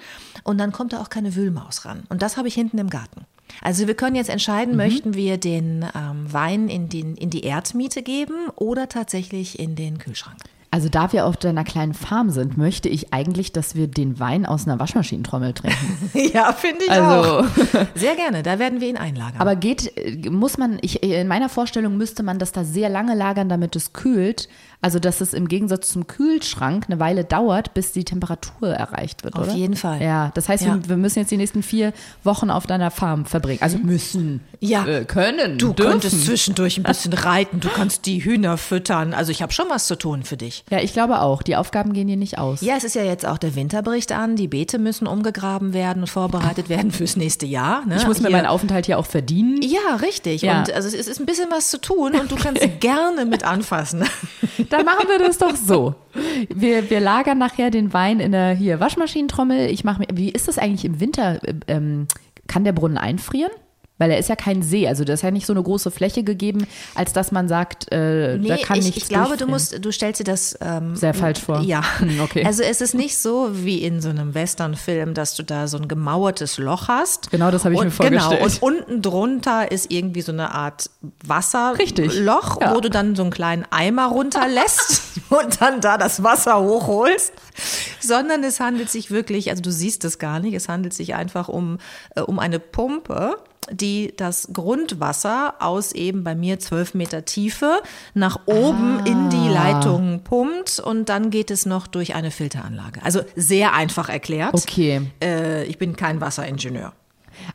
und 0.46 0.58
dann 0.58 0.72
kommt 0.72 0.94
da 0.94 1.02
auch 1.02 1.10
keine 1.10 1.36
Wühlmaus 1.36 1.84
ran. 1.84 2.04
Und 2.08 2.22
das 2.22 2.38
habe 2.38 2.48
ich 2.48 2.54
hinten 2.54 2.78
im 2.78 2.90
Garten. 2.90 3.26
Also 3.62 3.88
wir 3.88 3.94
können 3.96 4.16
jetzt 4.16 4.30
entscheiden, 4.30 4.76
möchten 4.76 5.14
wir 5.14 5.38
den 5.38 5.86
ähm, 5.96 6.32
Wein 6.32 6.68
in, 6.68 6.90
den, 6.90 7.16
in 7.16 7.30
die 7.30 7.42
Erdmiete 7.44 8.02
geben 8.04 8.34
oder 8.56 8.90
tatsächlich 8.90 9.60
in 9.60 9.76
den 9.76 9.98
Kühlschrank. 9.98 10.38
Also 10.72 10.90
da 10.90 11.14
wir 11.14 11.26
auf 11.26 11.38
deiner 11.38 11.64
kleinen 11.64 11.94
Farm 11.94 12.32
sind, 12.32 12.58
möchte 12.58 12.90
ich 12.90 13.14
eigentlich, 13.14 13.54
dass 13.54 13.76
wir 13.76 13.88
den 13.88 14.20
Wein 14.20 14.46
aus 14.46 14.68
einer 14.68 14.78
Waschmaschinentrommel 14.78 15.54
trinken. 15.54 16.10
ja, 16.34 16.52
finde 16.52 16.84
ich 16.84 16.92
Also- 16.92 17.40
auch. 17.40 17.46
Sehr 17.96 18.16
gerne, 18.16 18.44
da 18.44 18.60
werden 18.60 18.82
wir 18.82 18.90
ihn 18.90 18.98
einlagern. 18.98 19.40
Aber 19.40 19.56
geht, 19.56 19.96
äh, 19.96 20.30
muss 20.30 20.58
man, 20.58 20.78
ich, 20.82 21.02
in 21.02 21.30
meiner 21.30 21.48
Vorstellung 21.48 21.96
müsste 21.96 22.24
man 22.24 22.40
das 22.40 22.52
da 22.52 22.66
sehr 22.66 22.90
lange 22.90 23.16
lagern, 23.16 23.48
damit 23.48 23.78
es 23.78 23.94
kühlt. 23.94 24.50
Also, 24.86 25.00
dass 25.00 25.20
es 25.20 25.34
im 25.34 25.48
Gegensatz 25.48 25.90
zum 25.90 26.06
Kühlschrank 26.06 26.86
eine 26.88 27.00
Weile 27.00 27.24
dauert, 27.24 27.74
bis 27.74 27.92
die 27.92 28.04
Temperatur 28.06 28.70
erreicht 28.70 29.24
wird, 29.24 29.36
Auf 29.36 29.48
oder? 29.48 29.54
jeden 29.56 29.76
Fall. 29.76 30.00
Ja, 30.00 30.30
das 30.36 30.48
heißt, 30.48 30.64
Ja. 30.64 30.76
Wir, 30.76 30.90
wir 30.90 30.98
müssen 30.98 31.18
jetzt 31.18 31.32
die 31.32 31.38
nächsten 31.38 31.64
vier 31.64 31.92
Wochen 32.24 32.52
auf 32.52 32.68
deiner 32.68 32.92
Farm 32.92 33.26
verbringen. 33.26 33.64
Also 33.64 33.80
müssen. 33.80 34.42
Ja. 34.60 34.86
Äh, 34.86 35.06
können. 35.06 35.58
du 35.58 35.74
dürfen. 35.74 35.92
könntest 35.94 36.24
zwischendurch 36.26 36.78
ein 36.78 36.84
bisschen 36.92 37.14
reiten, 37.14 37.62
du 37.62 37.70
kannst 37.70 38.06
die 38.06 38.24
Hühner 38.24 38.58
füttern. 38.58 39.16
Also 39.16 39.32
ich 39.32 39.42
habe 39.42 39.52
schon 39.54 39.66
was 39.70 39.88
zu 39.88 39.96
tun 39.98 40.22
für 40.24 40.38
dich. 40.38 40.64
Ja, 40.70 40.80
ich 40.82 40.94
glaube 40.94 41.20
auch. 41.22 41.42
Die 41.42 41.56
Aufgaben 41.56 41.94
gehen 41.94 42.08
hier 42.08 42.16
nicht 42.18 42.38
aus. 42.38 42.62
Ja, 42.62 42.76
es 42.78 42.84
ist 42.84 42.94
ja 42.94 43.04
jetzt 43.04 43.26
auch 43.26 43.40
der 43.40 43.56
Winterbricht 43.56 44.12
an. 44.12 44.36
Die 44.36 44.48
Beete 44.48 44.78
müssen 44.78 45.08
umgegraben 45.08 45.74
werden 45.74 46.04
und 46.04 46.10
vorbereitet 46.10 46.70
werden 46.70 46.92
fürs 46.92 47.16
nächste 47.18 47.48
Jahr. 47.48 47.84
Ne? 47.88 47.96
Ich 47.98 48.06
muss 48.06 48.20
mir 48.22 48.28
Hier- 48.28 48.38
meinen 48.38 48.46
Aufenthalt 48.46 48.86
hier 48.86 49.00
auch 49.00 49.08
verdienen. 49.08 49.62
Ja, 49.64 49.96
richtig. 50.02 50.44
Ja. 50.44 50.60
Und 50.60 50.72
also 50.72 50.88
es 50.96 51.08
ist 51.08 51.20
ein 51.20 51.26
bisschen 51.26 51.50
was 51.50 51.72
zu 51.72 51.82
tun 51.82 52.14
und 52.20 52.32
du 52.32 52.36
kannst 52.36 52.62
gerne 52.80 53.26
mit 53.26 53.44
anfassen. 53.44 54.04
Dann 54.76 54.86
machen 54.86 55.08
wir 55.08 55.20
das 55.20 55.38
doch 55.38 55.56
so. 55.56 55.96
Wir, 56.54 56.90
wir 56.90 57.00
lagern 57.00 57.38
nachher 57.38 57.72
den 57.72 57.94
Wein 57.94 58.20
in 58.20 58.34
der 58.34 58.54
hier 58.54 58.82
Waschmaschinentrommel. 58.82 59.70
Ich 59.70 59.86
mache 59.86 60.00
mir, 60.00 60.08
wie 60.14 60.30
ist 60.30 60.50
das 60.50 60.58
eigentlich 60.58 60.84
im 60.84 61.00
Winter? 61.00 61.40
Ähm, 61.68 62.08
kann 62.48 62.66
der 62.66 62.74
Brunnen 62.74 62.98
einfrieren? 62.98 63.52
Weil 63.98 64.12
er 64.12 64.18
ist 64.18 64.30
ja 64.30 64.36
kein 64.36 64.62
See, 64.62 64.88
also 64.88 65.04
das 65.04 65.20
ist 65.20 65.24
ja 65.24 65.32
nicht 65.32 65.46
so 65.46 65.54
eine 65.54 65.64
große 65.64 65.90
Fläche 65.90 66.24
gegeben, 66.24 66.68
als 66.96 67.14
dass 67.14 67.32
man 67.32 67.48
sagt, 67.48 67.92
äh, 67.92 68.38
da 68.40 68.58
kann 68.58 68.80
ich, 68.80 68.86
nichts 68.86 69.04
ich 69.04 69.10
glaube, 69.10 69.38
du 69.38 69.48
musst, 69.48 69.84
du 69.84 69.92
stellst 69.92 70.20
dir 70.20 70.26
das 70.26 70.58
ähm, 70.62 70.96
Sehr 70.96 71.14
falsch 71.14 71.40
vor. 71.40 71.62
Ja, 71.62 71.84
Hm, 72.00 72.20
okay. 72.22 72.44
Also 72.46 72.64
es 72.64 72.82
ist 72.82 72.94
nicht 72.94 73.18
so 73.18 73.50
wie 73.54 73.84
in 73.84 74.02
so 74.02 74.10
einem 74.10 74.34
Westernfilm, 74.34 75.14
dass 75.14 75.36
du 75.36 75.44
da 75.44 75.68
so 75.68 75.78
ein 75.78 75.88
gemauertes 75.88 76.58
Loch 76.58 76.88
hast. 76.88 77.32
Genau, 77.32 77.52
das 77.52 77.66
habe 77.66 77.74
ich 77.74 77.80
und, 77.80 77.88
mir 77.88 77.92
vorgestellt. 77.92 78.42
Genau, 78.42 78.46
und 78.46 78.62
unten 78.62 79.02
drunter 79.02 79.72
ist 79.72 79.92
irgendwie 79.92 80.22
so 80.22 80.32
eine 80.32 80.54
Art 80.54 80.90
Wasserloch, 81.26 81.80
Richtig, 81.80 82.14
ja. 82.20 82.74
wo 82.74 82.82
du 82.82 82.90
dann 82.90 83.16
so 83.16 83.24
einen 83.24 83.32
kleinen 83.32 83.66
Eimer 83.72 84.08
runterlässt 84.08 85.04
und 85.30 85.62
dann 85.62 85.82
da 85.82 85.98
das 85.98 86.24
Wasser 86.24 86.60
hochholst. 86.60 87.34
Sondern 88.00 88.44
es 88.44 88.60
handelt 88.60 88.90
sich 88.90 89.12
wirklich, 89.12 89.50
also 89.50 89.62
du 89.62 89.72
siehst 89.72 90.04
es 90.06 90.20
gar 90.20 90.40
nicht, 90.40 90.54
es 90.54 90.68
handelt 90.68 90.94
sich 90.94 91.16
einfach 91.16 91.48
um, 91.48 91.78
äh, 92.16 92.22
um 92.22 92.40
eine 92.40 92.60
Pumpe 92.60 93.38
die 93.72 94.14
das 94.16 94.50
Grundwasser 94.54 95.56
aus 95.60 95.92
eben 95.92 96.24
bei 96.24 96.36
mir 96.36 96.60
zwölf 96.60 96.94
Meter 96.94 97.26
Tiefe 97.26 97.82
nach 98.14 98.42
oben 98.46 99.00
in 99.06 99.30
die 99.30 99.36
Ah. 99.50 99.74
Leitung 99.74 100.22
pumpt 100.24 100.80
und 100.80 101.10
dann 101.10 101.30
geht 101.30 101.50
es 101.52 101.66
noch 101.66 101.88
durch 101.88 102.14
eine 102.16 102.32
Filteranlage. 102.32 103.02
Also 103.04 103.22
sehr 103.36 103.74
einfach 103.74 104.10
erklärt. 104.10 104.54
Okay. 104.54 105.02
Äh, 105.24 105.64
ich 105.66 105.78
bin 105.78 105.96
kein 105.96 106.22
Wasseringenieur. 106.22 106.94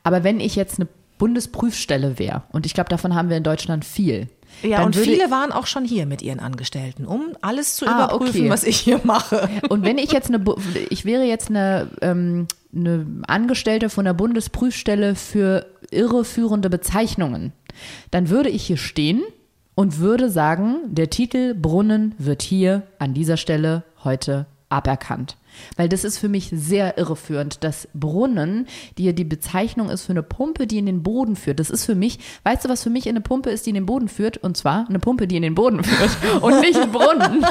Aber 0.03 0.25
wenn 0.25 0.41
ich 0.41 0.57
jetzt 0.57 0.79
eine 0.79 0.89
Bundesprüfstelle 1.19 2.19
wäre, 2.19 2.43
und 2.53 2.67
ich 2.67 2.75
glaube, 2.75 2.89
davon 2.91 3.15
haben 3.15 3.29
wir 3.29 3.37
in 3.37 3.43
Deutschland 3.43 3.85
viel. 3.85 4.29
Ja, 4.63 4.79
dann 4.79 4.87
und 4.87 4.97
viele 4.97 5.31
waren 5.31 5.53
auch 5.53 5.67
schon 5.67 5.85
hier 5.85 6.07
mit 6.07 6.23
ihren 6.23 6.41
Angestellten, 6.41 7.07
um 7.07 7.29
alles 7.41 7.77
zu 7.77 7.87
Ah, 7.87 7.95
überprüfen, 8.07 8.41
okay. 8.41 8.51
was 8.51 8.65
ich 8.65 8.79
hier 8.81 9.01
mache. 9.05 9.49
Und 9.69 9.85
wenn 9.85 9.97
ich 9.97 10.11
jetzt 10.13 10.29
eine, 10.29 10.43
ich 10.91 11.05
wäre 11.05 11.23
jetzt 11.25 11.51
eine, 11.51 11.89
ähm, 12.03 12.47
eine 12.75 13.07
Angestellte 13.29 13.91
von 13.91 14.05
der 14.05 14.13
Bundesprüfstelle 14.15 15.15
für 15.15 15.67
irreführende 15.91 16.71
Bezeichnungen, 16.71 17.53
dann 18.11 18.29
würde 18.29 18.49
ich 18.49 18.67
hier 18.67 18.77
stehen 18.77 19.23
und 19.75 19.99
würde 19.99 20.31
sagen, 20.31 20.77
der 20.87 21.11
Titel 21.11 21.55
Brunnen 21.55 22.15
wird 22.19 22.43
hier 22.43 22.83
an 22.99 23.15
dieser 23.15 23.37
Stelle 23.37 23.85
heute 24.05 24.47
aberkannt. 24.69 25.37
Weil 25.77 25.89
das 25.89 26.05
ist 26.05 26.19
für 26.19 26.29
mich 26.29 26.51
sehr 26.53 26.99
irreführend, 26.99 27.65
dass 27.65 27.89
Brunnen, 27.95 28.67
die 28.99 29.05
ja 29.05 29.13
die 29.13 29.25
Bezeichnung 29.25 29.91
ist 29.91 30.03
für 30.03 30.13
eine 30.13 30.23
Pumpe, 30.23 30.67
die 30.67 30.79
in 30.79 30.87
den 30.87 31.03
Boden 31.03 31.37
führt. 31.37 31.61
Das 31.61 31.71
ist 31.71 31.85
für 31.85 31.95
mich, 31.95 32.19
weißt 32.45 32.65
du, 32.65 32.69
was 32.69 32.83
für 32.83 32.91
mich 32.91 33.09
eine 33.09 33.21
Pumpe 33.21 33.51
ist, 33.51 33.67
die 33.67 33.71
in 33.71 33.75
den 33.75 33.87
Boden 33.87 34.09
führt? 34.09 34.39
Und 34.39 34.57
zwar 34.57 34.87
eine 34.89 34.99
Pumpe, 34.99 35.27
die 35.27 35.37
in 35.37 35.43
den 35.43 35.55
Boden 35.55 35.83
führt 35.83 36.11
und 36.43 36.61
nicht 36.61 36.79
ein 36.79 36.93
Brunnen. 36.93 37.45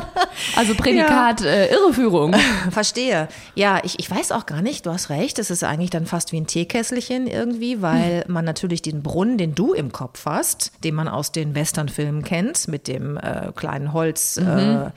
Also 0.55 0.73
Prädikat 0.75 1.41
äh, 1.41 1.71
Irreführung. 1.71 2.35
Verstehe. 2.71 3.27
Ja, 3.55 3.79
ich, 3.83 3.99
ich 3.99 4.09
weiß 4.09 4.31
auch 4.31 4.45
gar 4.45 4.61
nicht, 4.61 4.85
du 4.85 4.91
hast 4.91 5.09
recht, 5.09 5.39
es 5.39 5.49
ist 5.49 5.63
eigentlich 5.63 5.89
dann 5.89 6.05
fast 6.05 6.31
wie 6.31 6.39
ein 6.39 6.47
Teekesselchen 6.47 7.27
irgendwie, 7.27 7.81
weil 7.81 8.23
man 8.27 8.45
natürlich 8.45 8.81
den 8.81 9.03
Brunnen, 9.03 9.37
den 9.37 9.55
du 9.55 9.73
im 9.73 9.91
Kopf 9.91 10.25
hast, 10.25 10.71
den 10.83 10.95
man 10.95 11.07
aus 11.07 11.31
den 11.31 11.55
Westernfilmen 11.55 12.23
kennt, 12.23 12.67
mit 12.67 12.87
dem 12.87 13.17
äh, 13.17 13.51
kleinen 13.55 13.93
Holzeimerchen, 13.93 14.91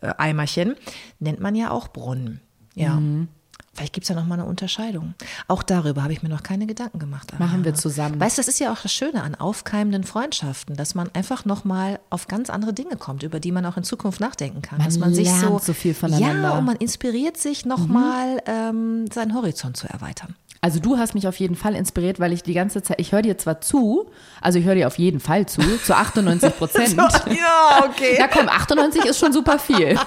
äh, 0.00 0.12
Eimerchen, 0.18 0.76
nennt 1.18 1.40
man 1.40 1.54
ja 1.54 1.70
auch 1.70 1.88
Brunnen. 1.88 2.40
Ja. 2.76 3.00
Vielleicht 3.76 3.92
gibt 3.92 4.04
es 4.04 4.08
ja 4.08 4.14
noch 4.14 4.24
mal 4.26 4.34
eine 4.36 4.46
Unterscheidung. 4.46 5.12
Auch 5.48 5.62
darüber 5.62 6.02
habe 6.02 6.12
ich 6.12 6.22
mir 6.22 6.30
noch 6.30 6.42
keine 6.42 6.66
Gedanken 6.66 6.98
gemacht. 6.98 7.34
Anna. 7.34 7.44
Machen 7.44 7.64
wir 7.64 7.74
zusammen. 7.74 8.18
Weißt 8.18 8.38
du, 8.38 8.40
das 8.40 8.48
ist 8.48 8.58
ja 8.58 8.72
auch 8.72 8.80
das 8.80 8.90
Schöne 8.90 9.22
an 9.22 9.34
aufkeimenden 9.34 10.04
Freundschaften, 10.04 10.76
dass 10.76 10.94
man 10.94 11.10
einfach 11.12 11.44
noch 11.44 11.64
mal 11.64 12.00
auf 12.08 12.26
ganz 12.26 12.48
andere 12.48 12.72
Dinge 12.72 12.96
kommt, 12.96 13.22
über 13.22 13.38
die 13.38 13.52
man 13.52 13.66
auch 13.66 13.76
in 13.76 13.84
Zukunft 13.84 14.18
nachdenken 14.18 14.62
kann. 14.62 14.78
Man 14.78 14.86
dass 14.86 14.98
man 14.98 15.12
sich 15.12 15.30
so, 15.30 15.48
lernt 15.48 15.62
so 15.62 15.74
viel 15.74 15.92
voneinander. 15.92 16.48
Ja, 16.48 16.58
und 16.58 16.64
man 16.64 16.76
inspiriert 16.76 17.36
sich 17.36 17.66
noch 17.66 17.86
mal 17.86 18.40
ähm, 18.46 19.10
seinen 19.12 19.34
Horizont 19.34 19.76
zu 19.76 19.86
erweitern. 19.88 20.36
Also 20.60 20.80
du 20.80 20.98
hast 20.98 21.14
mich 21.14 21.28
auf 21.28 21.36
jeden 21.38 21.54
Fall 21.54 21.74
inspiriert, 21.74 22.18
weil 22.18 22.32
ich 22.32 22.42
die 22.42 22.54
ganze 22.54 22.82
Zeit, 22.82 23.00
ich 23.00 23.12
höre 23.12 23.22
dir 23.22 23.38
zwar 23.38 23.60
zu, 23.60 24.06
also 24.40 24.58
ich 24.58 24.64
höre 24.64 24.74
dir 24.74 24.86
auf 24.86 24.98
jeden 24.98 25.20
Fall 25.20 25.46
zu, 25.46 25.60
zu 25.78 25.94
98 25.96 26.56
Prozent. 26.56 26.96
Ja, 27.26 27.84
okay. 27.84 28.16
Na 28.18 28.28
komm, 28.28 28.48
98 28.48 29.04
ist 29.04 29.18
schon 29.18 29.32
super 29.32 29.58
viel. 29.58 29.98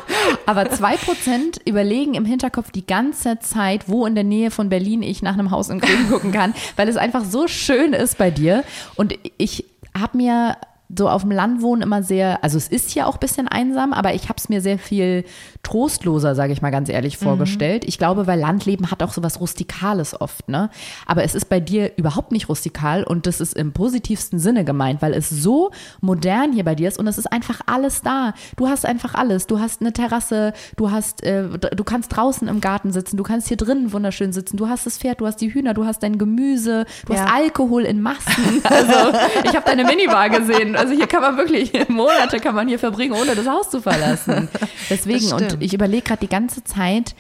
Aber 0.46 0.70
zwei 0.72 0.98
Prozent 0.98 1.60
überlegen 1.66 2.14
im 2.16 2.26
Hinterkopf 2.26 2.72
die 2.72 2.86
ganze 2.86 3.40
Zeit, 3.40 3.88
wo 3.88 4.06
in 4.06 4.16
der 4.16 4.24
Nähe 4.24 4.52
von 4.52 4.70
Berlin 4.70 5.04
ich 5.04 5.22
nach 5.22 5.34
einem 5.34 5.52
Haus 5.52 5.70
in 5.70 5.80
Grün 5.80 6.10
gucken 6.10 6.32
kann, 6.32 6.54
weil 6.76 6.88
es 6.88 6.98
einfach 6.98 7.24
so 7.24 7.48
schön 7.48 7.94
ist 7.94 8.18
bei 8.18 8.32
dir. 8.32 8.64
Und 8.96 9.14
ich 9.38 9.66
habe 9.98 10.18
mir 10.18 10.58
so 10.96 11.08
auf 11.10 11.22
dem 11.22 11.32
Land 11.32 11.62
wohnen 11.62 11.82
immer 11.82 12.02
sehr, 12.04 12.44
also 12.44 12.58
es 12.58 12.68
ist 12.68 12.90
hier 12.90 13.08
auch 13.08 13.16
ein 13.16 13.20
bisschen 13.20 13.48
einsam, 13.48 13.94
aber 13.94 14.14
ich 14.16 14.24
habe 14.30 14.38
es 14.38 14.50
mir 14.50 14.60
sehr 14.62 14.80
viel 14.80 15.24
trostloser, 15.64 16.36
sage 16.36 16.54
ich 16.54 16.62
mal 16.62 16.72
ganz 16.72 16.90
ehrlich, 16.90 17.18
vorgestellt. 17.18 17.84
Ich 17.86 17.98
glaube, 17.98 18.26
weil 18.28 18.40
Landleben 18.40 18.90
hat 18.92 19.04
auch 19.04 19.12
so 19.14 19.22
was 19.22 19.40
Rustikales 19.40 20.20
oft, 20.20 20.48
ne? 20.50 20.70
Aber 21.06 21.24
es 21.24 21.36
ist 21.36 21.46
bei 21.50 21.60
dir 21.60 21.92
überhaupt 21.98 22.32
nicht 22.32 22.50
rustikal 22.50 23.04
und 23.04 23.28
das 23.28 23.40
ist 23.42 23.56
im 23.56 23.72
positivsten 23.74 24.40
Sinne 24.40 24.64
gemeint, 24.64 25.02
weil 25.02 25.14
es 25.14 25.30
so 25.30 25.72
modern 26.02 26.54
hier 26.54 26.64
bei 26.64 26.76
dir 26.76 26.88
ist 26.88 26.98
und 26.98 27.08
es 27.08 27.18
ist 27.18 27.32
einfach 27.32 27.62
alles 27.66 28.02
da. 28.02 28.34
Du 28.56 28.68
hast 28.68 28.86
einfach 28.86 29.14
alles. 29.16 29.48
Du 29.48 29.60
hast 29.60 29.82
eine 29.82 29.94
Terrasse, 29.94 30.54
du 30.78 30.92
hast, 30.92 31.24
äh, 31.24 31.48
du 31.50 31.84
kannst 31.84 32.16
draußen 32.16 32.48
im 32.48 32.62
Garten 32.62 32.92
sitzen, 32.92 33.18
du 33.18 33.24
kannst 33.24 33.48
hier 33.48 33.58
drinnen 33.58 33.94
wunderschön 33.94 34.32
sitzen, 34.34 34.58
du 34.58 34.68
hast 34.70 34.86
das 34.86 34.98
Pferd, 34.98 35.22
du 35.22 35.28
hast 35.28 35.38
die 35.38 35.54
Hühner, 35.54 35.74
du 35.74 35.86
hast 35.86 36.02
dein 36.04 36.18
Gemüse, 36.18 36.86
du 37.06 37.14
Ja. 37.14 37.26
hast 37.26 37.34
Alkohol 37.34 37.84
in 37.84 38.02
Massen. 38.02 38.64
Also 38.70 39.18
ich 39.44 39.56
habe 39.56 39.66
deine 39.66 39.84
Minibar 39.84 40.30
gesehen. 40.30 40.76
Also 40.80 40.94
hier 40.94 41.08
kann 41.08 41.22
man 41.22 41.38
wirklich 41.38 41.72
Monate 41.90 42.40
kann 42.40 42.56
man 42.56 42.68
hier 42.68 42.80
verbringen, 42.80 43.14
ohne 43.14 43.36
das 43.36 43.48
Haus 43.48 43.70
zu 43.70 43.82
verlassen. 43.82 44.48
Deswegen 44.90 45.32
und 45.34 45.58
ich 45.62 45.74
überlege 45.74 46.04
gerade 46.04 46.22
die 46.22 46.30
ganze 46.30 46.64
Zeit, 46.64 47.16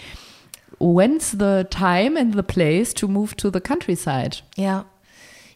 when's 0.79 1.31
the 1.31 1.65
time 1.69 2.19
and 2.19 2.35
the 2.35 2.41
place 2.41 2.93
to 2.93 3.07
move 3.07 3.35
to 3.35 3.51
the 3.51 3.59
countryside? 3.59 4.37
Ja. 4.55 4.85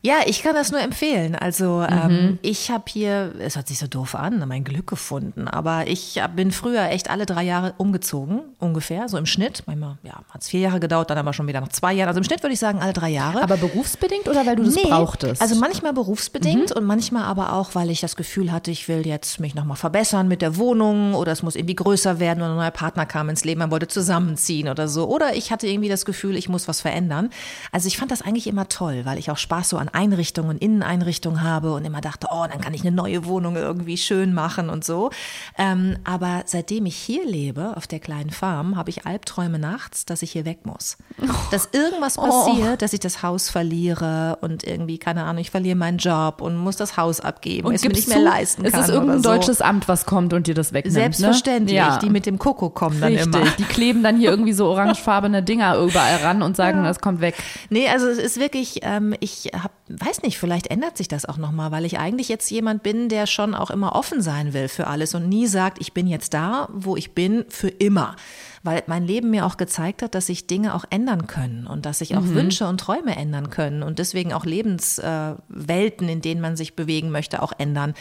Ja, 0.05 0.15
ich 0.25 0.43
kann 0.43 0.53
das 0.53 0.69
nur 0.71 0.81
empfehlen. 0.81 1.33
Also 1.35 1.79
Mhm. 1.89 2.09
ähm, 2.11 2.39
ich 2.41 2.69
habe 2.69 2.83
hier, 2.87 3.33
es 3.39 3.55
hört 3.55 3.69
sich 3.69 3.79
so 3.79 3.87
doof 3.87 4.15
an, 4.15 4.43
mein 4.49 4.65
Glück 4.65 4.85
gefunden. 4.87 5.47
Aber 5.47 5.87
ich 5.87 6.19
bin 6.35 6.51
früher 6.51 6.89
echt 6.89 7.09
alle 7.09 7.25
drei 7.25 7.43
Jahre 7.43 7.73
umgezogen, 7.77 8.41
ungefähr, 8.59 9.07
so 9.07 9.17
im 9.17 9.25
Schnitt. 9.25 9.63
Manchmal, 9.65 9.97
ja, 10.03 10.15
hat 10.29 10.41
es 10.41 10.49
vier 10.49 10.59
Jahre 10.59 10.81
gedauert, 10.81 11.09
dann 11.09 11.17
aber 11.17 11.31
schon 11.31 11.47
wieder 11.47 11.61
nach 11.61 11.69
zwei 11.69 11.93
Jahren. 11.93 12.09
Also 12.09 12.17
im 12.19 12.25
Schnitt 12.25 12.43
würde 12.43 12.53
ich 12.53 12.59
sagen 12.59 12.79
alle 12.81 12.91
drei 12.91 13.09
Jahre. 13.11 13.41
Aber 13.41 13.55
berufsbedingt 13.55 14.27
oder 14.27 14.45
weil 14.45 14.57
du 14.57 14.63
das 14.63 14.75
brauchtest? 14.75 15.41
Also 15.41 15.55
manchmal 15.55 15.93
berufsbedingt 15.93 16.73
und 16.73 16.83
manchmal 16.83 17.23
aber 17.23 17.53
auch, 17.53 17.73
weil 17.73 17.89
ich 17.89 18.01
das 18.01 18.17
Gefühl 18.17 18.51
hatte, 18.51 18.71
ich 18.71 18.89
will 18.89 19.07
jetzt 19.07 19.39
mich 19.39 19.55
nochmal 19.55 19.77
verbessern 19.77 20.27
mit 20.27 20.41
der 20.41 20.57
Wohnung 20.57 21.13
oder 21.13 21.31
es 21.31 21.43
muss 21.43 21.55
irgendwie 21.55 21.75
größer 21.75 22.19
werden 22.19 22.41
oder 22.41 22.51
ein 22.51 22.57
neuer 22.57 22.71
Partner 22.71 23.05
kam 23.05 23.29
ins 23.29 23.45
Leben, 23.45 23.59
man 23.59 23.71
wollte 23.71 23.87
zusammenziehen 23.87 24.67
oder 24.67 24.89
so. 24.89 25.07
Oder 25.07 25.35
ich 25.37 25.49
hatte 25.53 25.65
irgendwie 25.67 25.87
das 25.89 26.03
Gefühl, 26.03 26.35
ich 26.35 26.49
muss 26.49 26.67
was 26.67 26.81
verändern. 26.81 27.29
Also 27.71 27.87
ich 27.87 27.97
fand 27.97 28.11
das 28.11 28.21
eigentlich 28.21 28.47
immer 28.47 28.67
toll, 28.67 29.01
weil 29.05 29.17
ich 29.17 29.31
auch 29.31 29.37
Spaß 29.37 29.69
so 29.69 29.77
an 29.77 29.89
Einrichtungen, 29.93 30.57
Inneneinrichtungen 30.57 31.41
habe 31.43 31.73
und 31.73 31.85
immer 31.85 32.01
dachte, 32.01 32.27
oh, 32.31 32.45
dann 32.51 32.59
kann 32.61 32.73
ich 32.73 32.81
eine 32.81 32.91
neue 32.95 33.25
Wohnung 33.25 33.55
irgendwie 33.55 33.97
schön 33.97 34.33
machen 34.33 34.69
und 34.69 34.83
so. 34.83 35.11
Ähm, 35.57 35.97
aber 36.03 36.43
seitdem 36.45 36.85
ich 36.85 36.95
hier 36.95 37.25
lebe, 37.25 37.75
auf 37.77 37.87
der 37.87 37.99
kleinen 37.99 38.31
Farm, 38.31 38.75
habe 38.75 38.89
ich 38.89 39.05
Albträume 39.05 39.59
nachts, 39.59 40.05
dass 40.05 40.21
ich 40.21 40.31
hier 40.31 40.45
weg 40.45 40.65
muss. 40.65 40.97
Dass 41.51 41.69
irgendwas 41.71 42.15
passiert, 42.17 42.81
dass 42.81 42.93
ich 42.93 42.99
das 42.99 43.23
Haus 43.23 43.49
verliere 43.49 44.37
und 44.41 44.63
irgendwie, 44.63 44.97
keine 44.97 45.23
Ahnung, 45.23 45.41
ich 45.41 45.51
verliere 45.51 45.75
meinen 45.75 45.97
Job 45.97 46.41
und 46.41 46.57
muss 46.57 46.75
das 46.77 46.97
Haus 46.97 47.19
abgeben, 47.19 47.67
und 47.67 47.75
es 47.75 47.83
mir 47.83 47.89
nicht 47.89 48.07
mehr 48.07 48.17
du, 48.17 48.23
leisten 48.23 48.65
es 48.65 48.71
kann. 48.73 48.81
ist 48.81 48.89
irgendein 48.89 49.21
so. 49.23 49.29
deutsches 49.29 49.61
Amt, 49.61 49.87
was 49.87 50.05
kommt 50.05 50.33
und 50.33 50.47
dir 50.47 50.55
das 50.55 50.73
wegnimmt. 50.73 50.93
Selbstverständlich, 50.93 51.73
Ne? 51.73 51.77
Ja. 51.77 51.97
die 51.99 52.09
mit 52.09 52.25
dem 52.25 52.37
Kuckuck 52.39 52.75
kommen 52.75 52.99
dann 52.99 53.13
Richtig, 53.13 53.33
immer. 53.33 53.45
die 53.57 53.63
kleben 53.63 54.03
dann 54.03 54.17
hier 54.17 54.29
irgendwie 54.29 54.53
so 54.53 54.67
orangefarbene 54.67 55.43
Dinger 55.43 55.77
überall 55.77 56.17
ran 56.17 56.41
und 56.41 56.55
sagen, 56.55 56.83
das 56.83 56.99
kommt 56.99 57.21
weg. 57.21 57.35
Nee, 57.69 57.87
also 57.87 58.07
es 58.07 58.17
ist 58.17 58.39
wirklich, 58.39 58.79
ähm, 58.83 59.13
ich 59.19 59.51
hab, 59.53 59.71
weiß 59.99 60.21
nicht, 60.23 60.37
vielleicht 60.37 60.67
ändert 60.67 60.97
sich 60.97 61.07
das 61.07 61.25
auch 61.25 61.37
nochmal, 61.37 61.71
weil 61.71 61.85
ich 61.85 61.99
eigentlich 61.99 62.29
jetzt 62.29 62.49
jemand 62.49 62.83
bin, 62.83 63.09
der 63.09 63.27
schon 63.27 63.55
auch 63.55 63.71
immer 63.71 63.95
offen 63.95 64.21
sein 64.21 64.53
will 64.53 64.67
für 64.67 64.87
alles 64.87 65.15
und 65.15 65.29
nie 65.29 65.47
sagt, 65.47 65.79
ich 65.79 65.93
bin 65.93 66.07
jetzt 66.07 66.33
da, 66.33 66.69
wo 66.73 66.95
ich 66.95 67.13
bin, 67.13 67.45
für 67.49 67.69
immer. 67.69 68.15
Weil 68.63 68.83
mein 68.87 69.05
Leben 69.05 69.29
mir 69.29 69.45
auch 69.45 69.57
gezeigt 69.57 70.01
hat, 70.01 70.15
dass 70.15 70.27
sich 70.27 70.47
Dinge 70.47 70.73
auch 70.73 70.85
ändern 70.89 71.27
können 71.27 71.67
und 71.67 71.85
dass 71.85 71.99
sich 71.99 72.15
auch 72.15 72.23
Wünsche 72.23 72.65
und 72.67 72.79
Träume 72.79 73.15
ändern 73.15 73.49
können 73.49 73.83
und 73.83 73.99
deswegen 73.99 74.31
auch 74.31 74.45
Lebenswelten, 74.45 76.07
äh, 76.07 76.11
in 76.11 76.21
denen 76.21 76.39
man 76.39 76.55
sich 76.55 76.75
bewegen 76.75 77.11
möchte, 77.11 77.43
auch 77.43 77.51
ändern. 77.57 77.93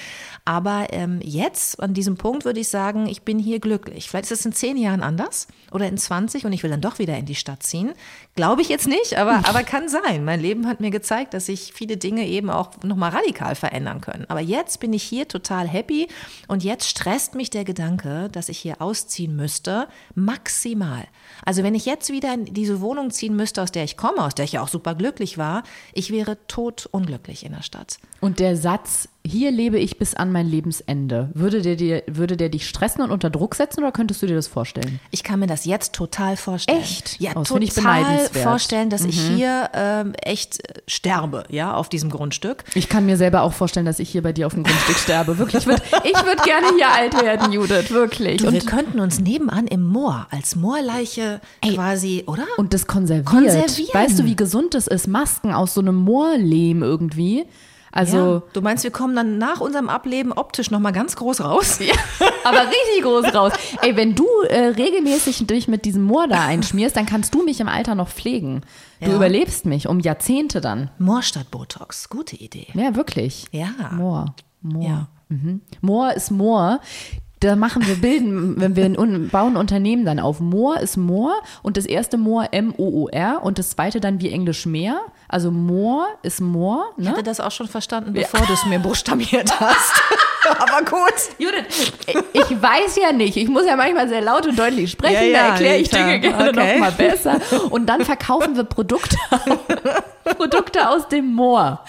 Aber 0.45 0.87
ähm, 0.91 1.21
jetzt, 1.23 1.83
an 1.83 1.95
diesem 1.95 2.17
Punkt, 2.17 2.45
würde 2.45 2.61
ich 2.61 2.69
sagen, 2.69 3.07
ich 3.07 3.23
bin 3.23 3.39
hier 3.39 3.59
glücklich. 3.59 4.09
Vielleicht 4.09 4.31
ist 4.31 4.41
es 4.41 4.47
in 4.47 4.53
zehn 4.53 4.77
Jahren 4.77 5.03
anders 5.03 5.49
oder 5.73 5.89
in 5.89 5.99
20 5.99 6.47
und 6.47 6.53
ich 6.53 6.63
will 6.63 6.71
dann 6.71 6.81
doch 6.81 6.99
wieder 6.99 7.17
in 7.17 7.27
die 7.27 7.35
Stadt 7.35 7.63
ziehen. 7.63 7.93
Glaube 8.37 8.63
ich 8.63 8.69
jetzt 8.69 8.87
nicht, 8.87 9.19
aber, 9.19 9.43
aber 9.49 9.65
kann 9.65 9.89
sein. 9.89 10.25
Mein 10.25 10.41
Leben 10.41 10.69
hat 10.69 10.81
mir 10.81 10.91
gezeigt, 10.91 11.35
dass 11.35 11.47
sich 11.47 11.73
viele 11.75 11.97
Dinge 11.97 12.27
eben 12.27 12.51
auch 12.51 12.71
nochmal 12.85 13.11
radikal 13.11 13.55
verändern 13.55 14.01
können. 14.01 14.27
Aber 14.29 14.41
jetzt 14.41 14.81
bin 14.81 14.93
ich 14.93 15.03
hier 15.03 15.27
total 15.27 15.67
happy 15.67 16.09
und 16.49 16.63
jetzt 16.63 16.89
stresst 16.89 17.35
mich 17.35 17.51
der 17.51 17.65
Gedanke, 17.65 18.29
dass 18.31 18.49
ich 18.49 18.59
hier 18.59 18.81
ausziehen 18.81 19.35
müsste, 19.37 19.89
maximal. 20.53 21.07
Also 21.45 21.63
wenn 21.63 21.75
ich 21.75 21.87
jetzt 21.87 22.11
wieder 22.11 22.35
in 22.35 22.45
diese 22.45 22.81
Wohnung 22.81 23.11
ziehen 23.11 23.35
müsste, 23.35 23.63
aus 23.63 23.73
der 23.73 23.85
ich 23.85 23.97
komme, 23.97 24.23
aus 24.23 24.35
der 24.35 24.45
ich 24.45 24.53
ja 24.53 24.63
auch 24.63 24.69
super 24.69 24.95
glücklich 24.95 25.39
war, 25.39 25.63
ich 25.93 26.11
wäre 26.13 26.37
tot 26.47 26.89
unglücklich 26.91 27.45
in 27.45 27.53
der 27.53 27.63
Stadt. 27.63 27.99
Und 28.21 28.39
der 28.39 28.57
Satz, 28.57 29.09
hier 29.25 29.51
lebe 29.51 29.79
ich 29.79 29.99
bis 29.99 30.15
an 30.15 30.33
mein 30.33 30.49
Lebensende, 30.49 31.31
würde 31.35 31.63
der, 31.63 31.77
dir, 31.77 32.03
würde 32.07 32.37
der 32.37 32.49
dich 32.49 32.69
stressen 32.69 33.03
und 33.03 33.11
unter 33.11 33.31
Druck 33.31 33.55
setzen 33.55 33.81
oder 33.81 33.93
könntest 33.93 34.21
du 34.23 34.27
dir 34.27 34.35
das 34.35 34.49
vorstellen? 34.49 34.99
Ich 35.11 35.23
kann 35.23 35.39
mir 35.39 35.47
das 35.47 35.65
jetzt 35.65 35.93
total 35.93 36.37
vorstellen. 36.37 36.81
Echt? 36.81 37.21
Ja, 37.21 37.33
Oh, 37.37 37.43
total 37.45 37.63
ich 37.63 37.75
beneidenswert. 37.75 38.43
vorstellen, 38.43 38.91
dass 38.91 39.05
ich 39.05 39.19
hier 39.21 39.71
ähm, 39.75 40.13
echt 40.23 40.69
äh, 40.69 40.81
sterbe, 40.89 41.45
ja, 41.51 41.75
auf 41.75 41.89
diesem 41.89 42.11
Grundstück. 42.11 42.65
Ich 42.75 42.89
kann 42.89 43.07
mir 43.07 43.17
selber 43.17 43.43
auch 43.43 43.53
vorstellen, 43.53 43.87
dass 43.87 43.99
ich 44.01 44.11
hier 44.11 44.23
bei 44.23 44.33
dir 44.33 44.47
auf 44.47 44.55
dem 44.55 44.65
Grundstück 44.65 44.97
sterbe. 44.97 45.39
Wirklich, 45.39 45.63
ich 45.63 45.67
würde 45.67 45.83
würd 46.27 46.43
gerne 46.45 46.67
hier 46.77 46.91
alt 46.91 47.23
werden, 47.23 47.53
Judith, 47.53 47.91
wirklich. 47.91 48.39
Du, 48.39 48.51
wir 48.53 48.61
Und, 48.61 48.67
könnten 48.67 49.01
uns 49.01 49.21
nebenan 49.21 49.67
im 49.67 49.83
Moor 49.87 50.27
als 50.31 50.57
Moorleiche 50.57 51.41
quasi, 51.63 52.25
oder? 52.27 52.45
und 52.57 52.75
das 52.75 52.87
konserviert. 52.87 53.27
Konservieren. 53.27 53.91
Weißt 53.93 54.19
du, 54.19 54.25
wie 54.25 54.37
gesund 54.37 54.75
das 54.75 54.87
ist? 54.87 55.07
Masken 55.07 55.53
aus 55.53 55.75
so 55.75 55.81
einem 55.81 55.97
Moorlehm 55.97 56.83
irgendwie. 56.83 57.47
Also, 57.93 58.17
ja. 58.17 58.43
Du 58.55 58.63
meinst, 58.63 58.85
wir 58.85 58.91
kommen 58.91 59.15
dann 59.15 59.37
nach 59.39 59.61
unserem 59.61 59.89
Ableben 59.91 60.33
optisch 60.33 60.71
nochmal 60.71 60.93
ganz 60.93 61.15
groß 61.17 61.43
raus? 61.43 61.79
Ja. 61.87 61.95
aber 62.45 62.61
richtig 62.67 63.03
groß 63.03 63.35
raus. 63.35 63.53
Ey, 63.83 63.97
wenn 63.97 64.15
du 64.15 64.27
äh, 64.49 64.59
regelmäßig 64.69 65.47
dich 65.47 65.69
mit 65.69 65.85
diesem 65.85 66.03
Moor 66.03 66.27
da 66.27 66.45
einschmierst, 66.45 66.97
dann 66.97 67.07
kannst 67.07 67.35
du 67.35 67.45
mich 67.45 67.61
im 67.61 67.69
Alter 67.69 67.95
noch 67.95 68.09
pflegen. 68.09 68.63
Du 69.01 69.11
Ja. 69.11 69.17
überlebst 69.17 69.67
mich 69.67 69.89
um 69.89 70.01
Jahrzehnte 70.01 70.61
dann. 70.61 70.91
Moor 70.99 71.23
statt 71.23 71.51
Botox, 71.51 72.09
gute 72.09 72.37
Idee. 72.37 72.67
Ja, 72.75 72.95
wirklich. 72.97 73.47
Ja. 73.53 73.69
Moor. 73.93 74.35
Moor. 74.63 74.83
Ja. 74.85 75.09
Mhm. 75.29 75.61
Moor 75.81 76.13
ist 76.13 76.31
Moor. 76.31 76.81
Da 77.43 77.57
machen 77.57 77.85
wir 77.87 77.97
bilden, 77.97 78.55
wenn 78.61 78.77
wir 78.77 78.85
ein, 78.85 79.29
bauen 79.29 79.57
Unternehmen 79.57 80.05
dann 80.05 80.21
auf. 80.21 80.39
Moor 80.39 80.79
ist 80.79 80.97
Moor 80.97 81.35
und 81.63 81.77
das 81.77 81.87
erste 81.87 82.17
Moor 82.17 82.47
M-O-O-R 82.53 83.41
und 83.43 83.59
das 83.59 83.71
zweite 83.71 83.99
dann 84.01 84.21
wie 84.21 84.31
Englisch 84.31 84.65
Meer. 84.65 85.01
Also 85.29 85.51
Moor 85.51 86.07
ist 86.23 86.41
Moor. 86.41 86.85
Ich 86.97 87.05
Ne? 87.05 87.11
hatte 87.11 87.25
das 87.25 87.41
auch 87.41 87.51
schon 87.51 87.67
verstanden, 87.67 88.13
bevor 88.13 88.47
du 88.47 88.53
es 88.53 88.65
mir 88.67 88.79
buchstabiert 88.79 89.59
hast. 89.61 89.93
Aber 90.59 90.85
gut. 90.85 91.15
Judith, 91.39 91.93
ich 92.33 92.63
weiß 92.63 92.97
ja 92.97 93.13
nicht. 93.13 93.37
Ich 93.37 93.49
muss 93.49 93.67
ja 93.67 93.77
manchmal 93.77 94.09
sehr 94.09 94.21
laut 94.21 94.47
und 94.47 94.59
deutlich 94.59 94.91
sprechen. 94.91 95.15
Ja, 95.15 95.23
ja, 95.23 95.39
da 95.39 95.49
erkläre 95.51 95.77
ich. 95.79 95.89
Dinge 95.91 96.21
gerne 96.21 96.51
Okay. 96.51 96.75
noch 96.75 96.81
mal 96.81 96.93
besser. 96.93 97.41
Und 97.71 97.87
dann 97.87 98.05
verkaufen 98.05 98.57
wir 98.57 98.65
Produkte, 98.65 99.17
Produkte 100.37 100.89
aus 100.89 101.09
dem 101.09 101.33
Moor. 101.33 101.85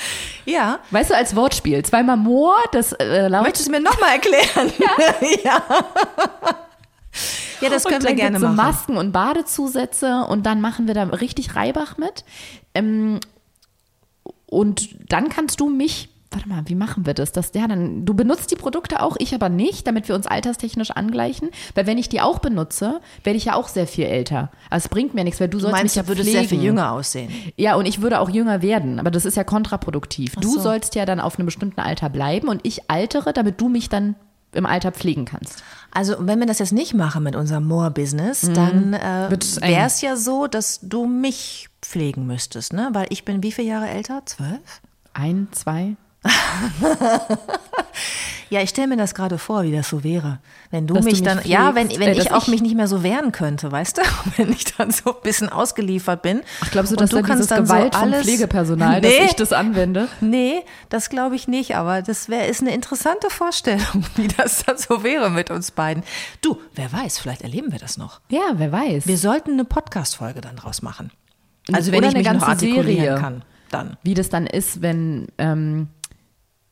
Ja. 0.45 0.79
Weißt 0.91 1.09
du, 1.11 1.15
als 1.15 1.35
Wortspiel. 1.35 1.83
Zweimal 1.83 2.17
Moor, 2.17 2.55
das 2.71 2.93
äh, 2.93 3.27
lautet 3.27 3.47
Möchtest 3.47 3.67
du 3.67 3.71
mir 3.71 3.81
nochmal 3.81 4.11
erklären? 4.13 4.71
Ja. 5.43 5.63
Ja, 7.61 7.69
das 7.69 7.83
können 7.85 8.03
wir 8.03 8.13
gerne 8.13 8.31
gibt's 8.37 8.41
so 8.41 8.47
machen. 8.47 8.55
Masken 8.55 8.97
und 8.97 9.11
Badezusätze 9.11 10.25
und 10.27 10.45
dann 10.45 10.59
machen 10.59 10.87
wir 10.87 10.93
da 10.95 11.03
richtig 11.03 11.55
Reibach 11.55 11.97
mit. 11.97 12.25
Ähm, 12.73 13.19
und 14.47 14.89
dann 15.11 15.29
kannst 15.29 15.59
du 15.59 15.69
mich, 15.69 16.09
warte 16.33 16.49
mal, 16.49 16.63
wie 16.65 16.75
machen 16.75 17.05
wir 17.05 17.13
das? 17.13 17.31
das? 17.31 17.51
Ja, 17.53 17.67
dann, 17.67 18.05
du 18.05 18.13
benutzt 18.13 18.51
die 18.51 18.55
Produkte 18.55 19.01
auch, 19.01 19.15
ich 19.19 19.33
aber 19.33 19.49
nicht, 19.49 19.87
damit 19.87 20.07
wir 20.07 20.15
uns 20.15 20.27
alterstechnisch 20.27 20.91
angleichen. 20.91 21.49
Weil 21.75 21.87
wenn 21.87 21.97
ich 21.97 22.09
die 22.09 22.21
auch 22.21 22.39
benutze, 22.39 22.99
werde 23.23 23.37
ich 23.37 23.45
ja 23.45 23.55
auch 23.55 23.67
sehr 23.67 23.87
viel 23.87 24.05
älter. 24.05 24.51
Also 24.69 24.85
es 24.85 24.89
bringt 24.89 25.13
mir 25.13 25.23
nichts, 25.23 25.39
weil 25.39 25.47
du, 25.49 25.57
Du 25.57 25.63
sollst 25.63 25.73
meinst, 25.77 25.95
mich 25.95 25.95
ja 25.95 26.03
du 26.03 26.07
würdest 26.09 26.29
sehr 26.31 26.41
viel 26.41 26.49
pflegen. 26.49 26.63
jünger 26.63 26.91
aussehen. 26.91 27.31
Ja, 27.57 27.75
und 27.75 27.85
ich 27.85 28.01
würde 28.01 28.19
auch 28.19 28.29
jünger 28.29 28.61
werden, 28.61 28.99
aber 28.99 29.11
das 29.11 29.25
ist 29.25 29.37
ja 29.37 29.43
kontraproduktiv. 29.43 30.35
Du 30.35 30.49
so. 30.53 30.59
sollst 30.59 30.95
ja 30.95 31.05
dann 31.05 31.19
auf 31.19 31.37
einem 31.37 31.45
bestimmten 31.45 31.79
Alter 31.79 32.09
bleiben 32.09 32.47
und 32.47 32.61
ich 32.63 32.89
altere, 32.89 33.33
damit 33.33 33.61
du 33.61 33.69
mich 33.69 33.89
dann 33.89 34.15
im 34.53 34.65
Alter 34.65 34.91
pflegen 34.91 35.25
kannst. 35.25 35.63
Also 35.91 36.15
wenn 36.19 36.39
wir 36.39 36.45
das 36.45 36.59
jetzt 36.59 36.73
nicht 36.73 36.93
machen 36.93 37.23
mit 37.23 37.35
unserem 37.35 37.65
More-Business, 37.67 38.51
dann 38.53 38.93
äh, 38.93 39.29
wäre 39.61 39.87
es 39.87 40.01
ja 40.01 40.15
so, 40.15 40.47
dass 40.47 40.79
du 40.81 41.05
mich 41.05 41.69
pflegen 41.81 42.25
müsstest, 42.27 42.73
ne? 42.73 42.89
Weil 42.93 43.07
ich 43.09 43.25
bin 43.25 43.41
wie 43.43 43.51
viele 43.51 43.67
Jahre 43.69 43.89
älter? 43.89 44.21
Zwölf? 44.25 44.81
Ein, 45.13 45.47
zwei? 45.51 45.95
Ja, 48.49 48.61
ich 48.61 48.69
stelle 48.69 48.87
mir 48.87 48.97
das 48.97 49.15
gerade 49.15 49.39
vor, 49.39 49.63
wie 49.63 49.71
das 49.71 49.89
so 49.89 50.03
wäre. 50.03 50.37
Wenn 50.69 50.85
du 50.85 50.93
Dass 50.93 51.03
du 51.03 51.09
mich 51.09 51.21
mich 51.21 51.27
dann, 51.27 51.39
ja, 51.43 51.73
wenn, 51.73 51.87
pflegst, 51.87 51.99
wenn 51.99 52.09
äh, 52.09 52.21
ich 52.21 52.31
auch 52.31 52.43
ich- 52.43 52.49
mich 52.49 52.61
nicht 52.61 52.75
mehr 52.75 52.87
so 52.87 53.01
wehren 53.01 53.31
könnte, 53.31 53.71
weißt 53.71 53.97
du? 53.97 54.01
Wenn 54.37 54.51
ich 54.51 54.65
dann 54.65 54.91
so 54.91 55.09
ein 55.15 55.21
bisschen 55.23 55.49
ausgeliefert 55.49 56.21
bin. 56.21 56.41
Ach, 56.63 56.69
glaubst 56.69 56.91
du, 56.91 56.95
dass 56.95 57.09
da 57.09 57.21
kannst 57.23 57.33
dieses 57.33 57.47
dann 57.47 57.65
so 57.65 57.73
Gewalt 57.73 57.95
vom 57.95 58.03
alles- 58.03 58.21
Pflegepersonal, 58.27 59.01
nee, 59.01 59.17
dass 59.21 59.25
ich 59.31 59.35
das 59.35 59.53
anwende? 59.53 60.07
Nee, 60.21 60.61
das 60.89 61.09
glaube 61.09 61.35
ich 61.35 61.47
nicht, 61.47 61.75
aber 61.75 62.03
das 62.03 62.29
wäre 62.29 62.45
ist 62.45 62.61
eine 62.61 62.75
interessante 62.75 63.31
Vorstellung, 63.31 64.05
wie 64.17 64.27
das 64.27 64.63
dann 64.65 64.77
so 64.77 65.03
wäre 65.03 65.31
mit 65.31 65.49
uns 65.49 65.71
beiden. 65.71 66.03
Du, 66.41 66.59
wer 66.75 66.93
weiß, 66.93 67.17
vielleicht 67.17 67.41
erleben 67.41 67.71
wir 67.71 67.79
das 67.79 67.97
noch. 67.97 68.21
Ja, 68.29 68.51
wer 68.53 68.71
weiß. 68.71 69.07
Wir 69.07 69.17
sollten 69.17 69.53
eine 69.53 69.65
Podcast-Folge 69.65 70.41
dann 70.41 70.57
draus 70.57 70.83
machen. 70.83 71.09
Also 71.71 71.91
wenn 71.91 71.99
Oder 71.99 72.09
ich 72.09 72.15
eine 72.17 72.29
mich 72.33 72.39
noch 72.41 72.47
artikulieren 72.47 72.97
Serie. 73.05 73.19
kann, 73.19 73.41
dann. 73.71 73.97
wie 74.03 74.13
das 74.13 74.29
dann 74.29 74.45
ist, 74.45 74.83
wenn 74.83 75.27
ähm, 75.39 75.87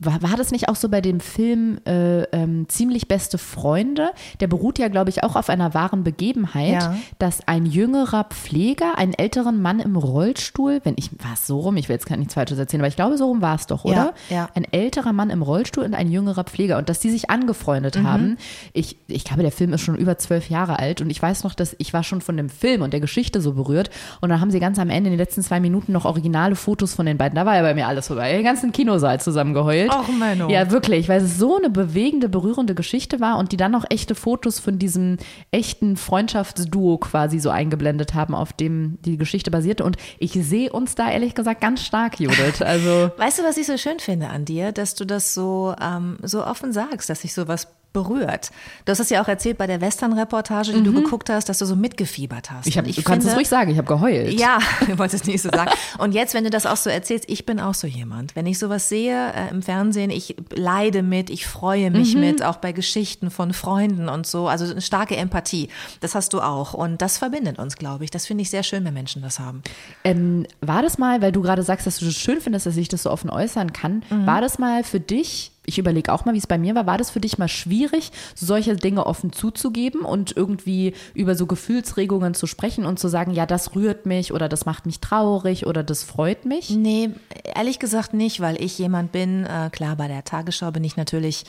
war, 0.03 0.21
war 0.21 0.35
das 0.37 0.51
nicht 0.51 0.67
auch 0.69 0.75
so 0.75 0.89
bei 0.89 0.99
dem 1.01 1.19
Film 1.19 1.79
äh, 1.87 2.23
ähm, 2.31 2.67
Ziemlich 2.69 3.07
beste 3.07 3.37
Freunde? 3.37 4.11
Der 4.39 4.47
beruht 4.47 4.79
ja, 4.79 4.87
glaube 4.87 5.09
ich, 5.09 5.23
auch 5.23 5.35
auf 5.35 5.49
einer 5.49 5.73
wahren 5.73 6.03
Begebenheit, 6.03 6.81
Ja. 6.81 6.95
dass 7.19 7.47
ein 7.47 7.65
jüngerer 7.65 8.23
Pfleger 8.25 8.97
einen 8.97 9.13
älteren 9.13 9.61
Mann 9.61 9.79
im 9.79 9.95
Rollstuhl, 9.95 10.79
wenn 10.83 10.95
ich, 10.97 11.11
war 11.23 11.33
es 11.33 11.45
so 11.47 11.59
rum, 11.59 11.77
ich 11.77 11.87
will 11.89 11.95
jetzt 11.95 12.05
gar 12.07 12.17
nichts 12.17 12.33
Falsches 12.33 12.57
erzählen, 12.57 12.81
aber 12.81 12.87
ich 12.87 12.95
glaube, 12.95 13.17
so 13.17 13.27
rum 13.27 13.41
war 13.41 13.55
es 13.55 13.67
doch, 13.67 13.85
Ja, 13.85 13.91
oder? 13.91 14.13
ja. 14.29 14.49
Ein 14.55 14.65
älterer 14.71 15.13
Mann 15.13 15.29
im 15.29 15.41
Rollstuhl 15.41 15.83
und 15.83 15.93
ein 15.93 16.09
jüngerer 16.11 16.43
Pfleger 16.43 16.77
und 16.77 16.89
dass 16.89 16.99
die 16.99 17.09
sich 17.11 17.29
angefreundet 17.29 17.95
Mhm. 17.97 18.07
haben. 18.07 18.37
Ich, 18.73 18.97
ich 19.07 19.23
glaube, 19.23 19.43
der 19.43 19.51
Film 19.51 19.73
ist 19.73 19.81
schon 19.81 19.95
über 19.95 20.17
zwölf 20.17 20.49
Jahre 20.49 20.79
alt 20.79 21.01
und 21.01 21.09
ich 21.09 21.21
weiß 21.21 21.43
noch, 21.43 21.53
dass 21.53 21.75
ich 21.77 21.93
war 21.93 22.03
schon 22.03 22.21
von 22.21 22.37
dem 22.37 22.49
Film 22.49 22.81
und 22.81 22.91
der 22.93 22.99
Geschichte 23.01 23.41
so 23.41 23.53
berührt 23.53 23.89
und 24.21 24.29
dann 24.29 24.41
haben 24.41 24.51
sie 24.51 24.59
ganz 24.59 24.79
am 24.79 24.89
Ende 24.89 25.09
in 25.09 25.13
den 25.13 25.19
letzten 25.19 25.41
zwei 25.43 25.59
Minuten 25.59 25.91
noch 25.91 26.05
originale 26.05 26.55
Fotos 26.55 26.93
von 26.95 27.05
den 27.05 27.17
beiden. 27.17 27.35
Da 27.35 27.45
war 27.45 27.55
ja 27.55 27.61
bei 27.61 27.73
mir 27.73 27.87
alles 27.87 28.07
vorbei. 28.07 28.31
Den 28.33 28.43
ganzen 28.43 28.71
Kinosaal 28.71 29.19
zusammengeheult. 29.21 29.90
Och, 29.93 30.07
Menno. 30.07 30.49
Ja, 30.49 30.71
wirklich, 30.71 31.09
weil 31.09 31.21
es 31.21 31.37
so 31.37 31.57
eine 31.57 31.69
bewegende, 31.69 32.29
berührende 32.29 32.75
Geschichte 32.75 33.19
war 33.19 33.37
und 33.37 33.51
die 33.51 33.57
dann 33.57 33.71
noch 33.71 33.85
echte 33.89 34.15
Fotos 34.15 34.59
von 34.59 34.79
diesem 34.79 35.17
echten 35.51 35.97
Freundschaftsduo 35.97 36.97
quasi 36.97 37.39
so 37.39 37.49
eingeblendet 37.49 38.13
haben, 38.13 38.33
auf 38.33 38.53
dem 38.53 38.99
die 39.03 39.17
Geschichte 39.17 39.51
basierte. 39.51 39.83
Und 39.83 39.97
ich 40.19 40.31
sehe 40.31 40.71
uns 40.71 40.95
da 40.95 41.11
ehrlich 41.11 41.35
gesagt 41.35 41.61
ganz 41.61 41.83
stark, 41.83 42.19
Judith. 42.19 42.61
Also 42.61 43.11
Weißt 43.17 43.39
du, 43.39 43.43
was 43.43 43.57
ich 43.57 43.67
so 43.67 43.77
schön 43.77 43.99
finde 43.99 44.29
an 44.29 44.45
dir, 44.45 44.71
dass 44.71 44.95
du 44.95 45.05
das 45.05 45.33
so, 45.33 45.75
ähm, 45.81 46.17
so 46.21 46.45
offen 46.45 46.71
sagst, 46.71 47.09
dass 47.09 47.21
sich 47.21 47.33
sowas 47.33 47.67
berührt. 47.93 48.51
Du 48.85 48.91
hast 48.91 48.99
es 48.99 49.09
ja 49.09 49.21
auch 49.23 49.27
erzählt 49.27 49.57
bei 49.57 49.67
der 49.67 49.81
Western-Reportage, 49.81 50.73
die 50.73 50.83
du 50.83 50.93
geguckt 50.93 51.29
hast, 51.29 51.49
dass 51.49 51.57
du 51.59 51.65
so 51.65 51.75
mitgefiebert 51.75 52.49
hast. 52.51 52.65
Mhm. 52.65 52.69
ich 52.69 52.77
hab, 52.77 52.85
Und 52.87 52.97
du 52.97 53.01
kannst 53.01 53.25
es 53.27 53.31
finde- 53.33 53.35
ruhig 53.37 53.49
sagen, 53.49 53.71
ich 53.71 53.77
habe 53.77 53.87
geheult. 53.87 54.39
Ja, 54.39 54.59
ich 54.87 54.97
wollte 54.97 55.15
es 55.15 55.25
nicht 55.25 55.41
so 55.41 55.49
sagen. 55.49 55.71
Und 55.97 56.13
jetzt, 56.13 56.33
wenn 56.33 56.43
du 56.43 56.49
das 56.49 56.65
auch 56.65 56.77
so 56.77 56.89
erzählst, 56.89 57.25
ich 57.27 57.45
bin 57.45 57.59
auch 57.59 57.73
so 57.73 57.87
jemand. 57.87 58.35
Wenn 58.35 58.45
ich 58.45 58.59
sowas 58.59 58.87
sehe 58.89 59.33
äh, 59.33 59.49
im 59.51 59.61
Fernsehen, 59.61 60.09
ich 60.09 60.35
leide 60.55 61.03
mit, 61.03 61.29
ich 61.29 61.45
freue 61.45 61.91
mich 61.91 62.15
Mhm. 62.15 62.21
mit, 62.21 62.43
auch 62.43 62.57
bei 62.57 62.71
Geschichten 62.71 63.29
von 63.31 63.53
Freunden 63.53 64.09
und 64.09 64.25
so. 64.25 64.47
Also 64.47 64.65
eine 64.71 64.81
starke 64.81 65.15
Empathie. 65.17 65.69
Das 65.99 66.15
hast 66.15 66.33
du 66.33 66.41
auch. 66.41 66.73
Und 66.73 67.01
das 67.01 67.17
verbindet 67.17 67.59
uns, 67.59 67.75
glaube 67.75 68.03
ich. 68.03 68.11
Das 68.11 68.25
finde 68.25 68.41
ich 68.43 68.49
sehr 68.49 68.63
schön, 68.63 68.85
wenn 68.85 68.93
Menschen 68.93 69.21
das 69.21 69.39
haben. 69.39 69.61
Ähm, 70.03 70.45
war 70.61 70.81
das 70.81 70.97
mal, 70.97 71.21
weil 71.21 71.31
du 71.31 71.41
gerade 71.41 71.63
sagst, 71.63 71.85
dass 71.87 71.97
du 71.97 72.05
das 72.05 72.15
schön 72.15 72.41
findest, 72.41 72.65
dass 72.65 72.77
ich 72.77 72.87
das 72.87 73.03
so 73.03 73.11
offen 73.11 73.29
äußern 73.29 73.73
kann, 73.73 74.03
war 74.09 74.41
das 74.41 74.59
mal 74.59 74.83
für 74.83 74.99
dich, 74.99 75.51
ich 75.65 75.77
überlege 75.77 76.11
auch 76.11 76.25
mal, 76.25 76.33
wie 76.33 76.39
es 76.39 76.47
bei 76.47 76.57
mir 76.57 76.73
war, 76.73 76.87
war 76.87 76.97
das 76.97 77.11
für 77.11 77.19
dich 77.19 77.37
mal 77.37 77.47
schwierig, 77.47 78.11
solche 78.35 78.75
Dinge 78.75 79.05
offen 79.05 79.31
zuzugeben 79.31 80.01
und 80.01 80.35
irgendwie 80.35 80.93
über 81.13 81.35
so 81.35 81.45
Gefühlsregungen 81.45 82.33
zu 82.33 82.47
sprechen 82.47 82.85
und 82.85 82.99
zu 82.99 83.07
sagen, 83.07 83.31
ja, 83.31 83.45
das 83.45 83.75
rührt 83.75 84.05
mich 84.05 84.33
oder 84.33 84.49
das 84.49 84.65
macht 84.65 84.85
mich 84.85 84.99
traurig 84.99 85.67
oder 85.67 85.83
das 85.83 86.03
freut 86.03 86.45
mich? 86.45 86.71
Nee, 86.71 87.11
ehrlich 87.55 87.79
gesagt 87.79 88.13
nicht, 88.13 88.39
weil 88.39 88.61
ich 88.61 88.77
jemand 88.79 89.11
bin, 89.11 89.45
äh, 89.45 89.69
klar, 89.71 89.95
bei 89.95 90.07
der 90.07 90.23
Tagesschau 90.23 90.71
bin 90.71 90.83
ich 90.83 90.97
natürlich 90.97 91.45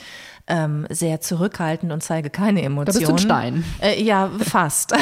ähm, 0.47 0.85
sehr 0.89 1.21
zurückhaltend 1.21 1.91
und 1.93 2.03
zeige 2.03 2.29
keine 2.29 2.61
Emotionen. 2.63 2.99
bist 2.99 3.07
du 3.07 3.13
ein 3.13 3.17
Stein. 3.17 3.63
Äh, 3.81 4.03
ja, 4.03 4.29
fast. 4.39 4.93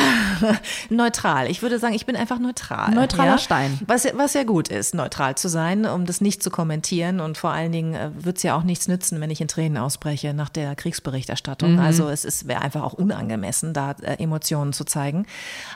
neutral. 0.90 1.50
Ich 1.50 1.62
würde 1.62 1.80
sagen, 1.80 1.94
ich 1.96 2.06
bin 2.06 2.16
einfach 2.16 2.40
neutral. 2.40 2.92
Neutraler 2.92 3.32
ja? 3.32 3.38
Stein. 3.38 3.80
Was, 3.88 4.04
ja- 4.04 4.12
was 4.16 4.34
ja 4.34 4.44
gut 4.44 4.68
ist, 4.68 4.94
neutral 4.94 5.36
zu 5.36 5.48
sein, 5.50 5.86
um 5.86 6.06
das 6.06 6.22
nicht 6.22 6.44
zu 6.44 6.52
kommentieren. 6.52 7.20
Und 7.20 7.38
vor 7.38 7.52
allen 7.52 7.72
Dingen 7.72 7.96
äh, 7.96 8.10
wird 8.24 8.38
es 8.38 8.44
ja 8.44 8.56
auch 8.56 8.64
nichts 8.64 8.88
nützen, 8.88 9.20
wenn 9.20 9.32
ich 9.32 9.42
in 9.42 9.48
Tränen 9.48 9.78
ausbreche 9.78 10.34
nach 10.34 10.50
der 10.50 10.76
Kriegsberichterstattung. 10.76 11.80
Also 11.80 12.10
es 12.10 12.24
ist 12.26 12.48
wäre 12.48 12.62
einfach 12.62 12.84
auch 12.84 12.94
unangemessen, 12.94 13.74
da 13.74 13.92
äh, 14.02 14.22
Emotionen 14.22 14.74
zu 14.74 14.84
zeigen. 14.84 15.26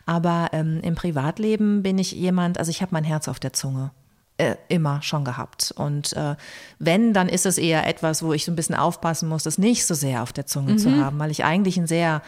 Aber 0.05 0.49
ähm, 0.53 0.79
im 0.83 0.93
Privatleben 0.95 1.81
bin 1.83 1.97
ich 1.97 2.11
jemand, 2.11 2.59
also 2.59 2.69
ich 2.69 2.81
habe 2.81 2.89
mein 2.93 3.03
Herz 3.03 3.27
auf 3.27 3.39
der 3.39 3.53
Zunge 3.53 3.91
äh, 4.37 4.55
immer 4.67 5.01
schon 5.01 5.23
gehabt. 5.23 5.73
Und 5.77 6.13
äh, 6.13 6.35
wenn, 6.79 7.13
dann 7.13 7.29
ist 7.29 7.45
es 7.45 7.57
eher 7.57 7.87
etwas, 7.87 8.21
wo 8.21 8.33
ich 8.33 8.45
so 8.45 8.51
ein 8.51 8.55
bisschen 8.55 8.75
aufpassen 8.75 9.29
muss, 9.29 9.43
das 9.43 9.57
nicht 9.57 9.85
so 9.85 9.93
sehr 9.93 10.23
auf 10.23 10.33
der 10.33 10.45
Zunge 10.45 10.75
zu 10.75 10.91
haben, 10.91 11.19
weil 11.19 11.31
ich 11.31 11.43
eigentlich 11.45 11.77
ein 11.77 11.87
sehr 11.87 12.21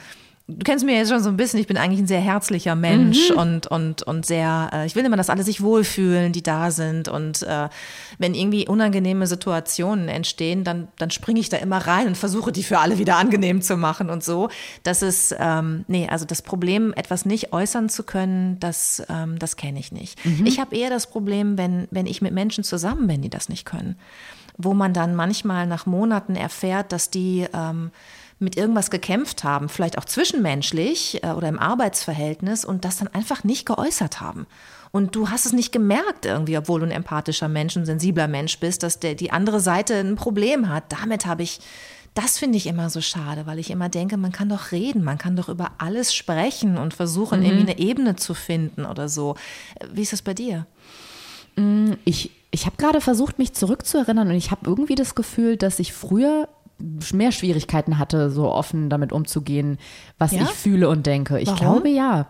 Du 0.49 0.63
kennst 0.63 0.85
mich 0.85 0.95
jetzt 0.95 1.09
schon 1.09 1.21
so 1.21 1.27
ein 1.27 1.35
bisschen, 1.35 1.59
ich 1.59 1.67
bin 1.67 1.75
eigentlich 1.75 1.99
ein 1.99 2.07
sehr 2.07 2.21
herzlicher 2.21 2.73
Mensch 2.75 3.31
und, 3.31 3.67
und, 3.67 4.03
und 4.03 4.25
sehr, 4.25 4.69
äh, 4.71 4.85
ich 4.85 4.95
will 4.95 5.03
immer, 5.03 5.17
dass 5.17 5.29
alle 5.29 5.43
sich 5.43 5.61
wohlfühlen, 5.61 6.31
die 6.31 6.41
da 6.41 6.71
sind. 6.71 7.09
Und 7.09 7.43
äh, 7.43 7.67
wenn 8.17 8.33
irgendwie 8.33 8.65
unangenehme 8.65 9.27
Situationen 9.27 10.07
entstehen, 10.07 10.63
dann, 10.63 10.87
dann 10.99 11.11
springe 11.11 11.41
ich 11.41 11.49
da 11.49 11.57
immer 11.57 11.79
rein 11.79 12.07
und 12.07 12.15
versuche, 12.15 12.53
die 12.53 12.63
für 12.63 12.79
alle 12.79 12.97
wieder 12.97 13.17
angenehm 13.17 13.61
zu 13.61 13.75
machen 13.75 14.09
und 14.09 14.23
so. 14.23 14.47
Das 14.83 15.01
ist, 15.01 15.35
ähm, 15.37 15.83
nee, 15.89 16.07
also 16.09 16.23
das 16.23 16.41
Problem, 16.41 16.93
etwas 16.95 17.25
nicht 17.25 17.51
äußern 17.51 17.89
zu 17.89 18.03
können, 18.03 18.57
das, 18.61 19.03
ähm, 19.09 19.37
das 19.39 19.57
kenne 19.57 19.79
ich 19.79 19.91
nicht. 19.91 20.17
Ich 20.45 20.61
habe 20.61 20.77
eher 20.77 20.89
das 20.89 21.07
Problem, 21.07 21.57
wenn, 21.57 21.89
wenn 21.91 22.05
ich 22.05 22.21
mit 22.21 22.31
Menschen 22.31 22.63
zusammen 22.63 23.07
bin, 23.07 23.21
die 23.21 23.29
das 23.29 23.49
nicht 23.49 23.65
können. 23.65 23.97
Wo 24.57 24.73
man 24.73 24.93
dann 24.93 25.13
manchmal 25.13 25.67
nach 25.67 25.85
Monaten 25.85 26.35
erfährt, 26.35 26.93
dass 26.93 27.09
die 27.09 27.45
ähm, 27.53 27.91
mit 28.39 28.55
irgendwas 28.55 28.91
gekämpft 28.91 29.43
haben, 29.43 29.67
vielleicht 29.67 29.97
auch 29.97 30.05
zwischenmenschlich 30.05 31.23
äh, 31.23 31.31
oder 31.31 31.47
im 31.47 31.59
Arbeitsverhältnis 31.59 32.65
und 32.65 32.85
das 32.85 32.97
dann 32.97 33.07
einfach 33.07 33.43
nicht 33.43 33.65
geäußert 33.65 34.21
haben. 34.21 34.45
Und 34.91 35.15
du 35.15 35.29
hast 35.29 35.45
es 35.45 35.53
nicht 35.53 35.71
gemerkt 35.71 36.25
irgendwie, 36.25 36.57
obwohl 36.57 36.79
du 36.79 36.85
ein 36.85 36.91
empathischer 36.91 37.47
Mensch, 37.47 37.75
ein 37.75 37.85
sensibler 37.85 38.27
Mensch 38.27 38.59
bist, 38.59 38.83
dass 38.83 38.99
der, 38.99 39.15
die 39.15 39.31
andere 39.31 39.59
Seite 39.59 39.95
ein 39.95 40.15
Problem 40.15 40.69
hat. 40.69 40.91
Damit 40.91 41.25
habe 41.25 41.43
ich, 41.43 41.59
das 42.13 42.37
finde 42.37 42.57
ich 42.57 42.67
immer 42.67 42.89
so 42.89 43.01
schade, 43.01 43.45
weil 43.45 43.59
ich 43.59 43.69
immer 43.69 43.89
denke, 43.89 44.17
man 44.17 44.31
kann 44.31 44.49
doch 44.49 44.71
reden, 44.71 45.03
man 45.03 45.17
kann 45.17 45.35
doch 45.35 45.49
über 45.49 45.71
alles 45.77 46.15
sprechen 46.15 46.77
und 46.77 46.93
versuchen, 46.93 47.43
irgendwie 47.43 47.71
eine 47.71 47.79
Ebene 47.79 48.15
zu 48.15 48.33
finden 48.33 48.85
oder 48.85 49.09
so. 49.09 49.35
Äh, 49.79 49.87
Wie 49.93 50.03
ist 50.03 50.13
das 50.13 50.21
bei 50.21 50.33
dir? 50.33 50.67
Ich, 52.05 52.31
ich 52.51 52.65
habe 52.67 52.77
gerade 52.77 53.01
versucht, 53.01 53.39
mich 53.39 53.53
zurückzuerinnern 53.53 54.29
und 54.29 54.35
ich 54.35 54.51
habe 54.51 54.69
irgendwie 54.69 54.93
das 54.93 55.15
Gefühl, 55.15 55.57
dass 55.57 55.79
ich 55.79 55.91
früher 55.91 56.47
mehr 57.13 57.31
Schwierigkeiten 57.31 57.97
hatte, 57.97 58.29
so 58.29 58.51
offen 58.51 58.89
damit 58.89 59.11
umzugehen, 59.11 59.77
was 60.17 60.31
Ja? 60.31 60.43
ich 60.43 60.49
fühle 60.49 60.89
und 60.89 61.05
denke. 61.05 61.39
Ich 61.39 61.47
Warum? 61.47 61.59
glaube 61.59 61.89
ja. 61.89 62.27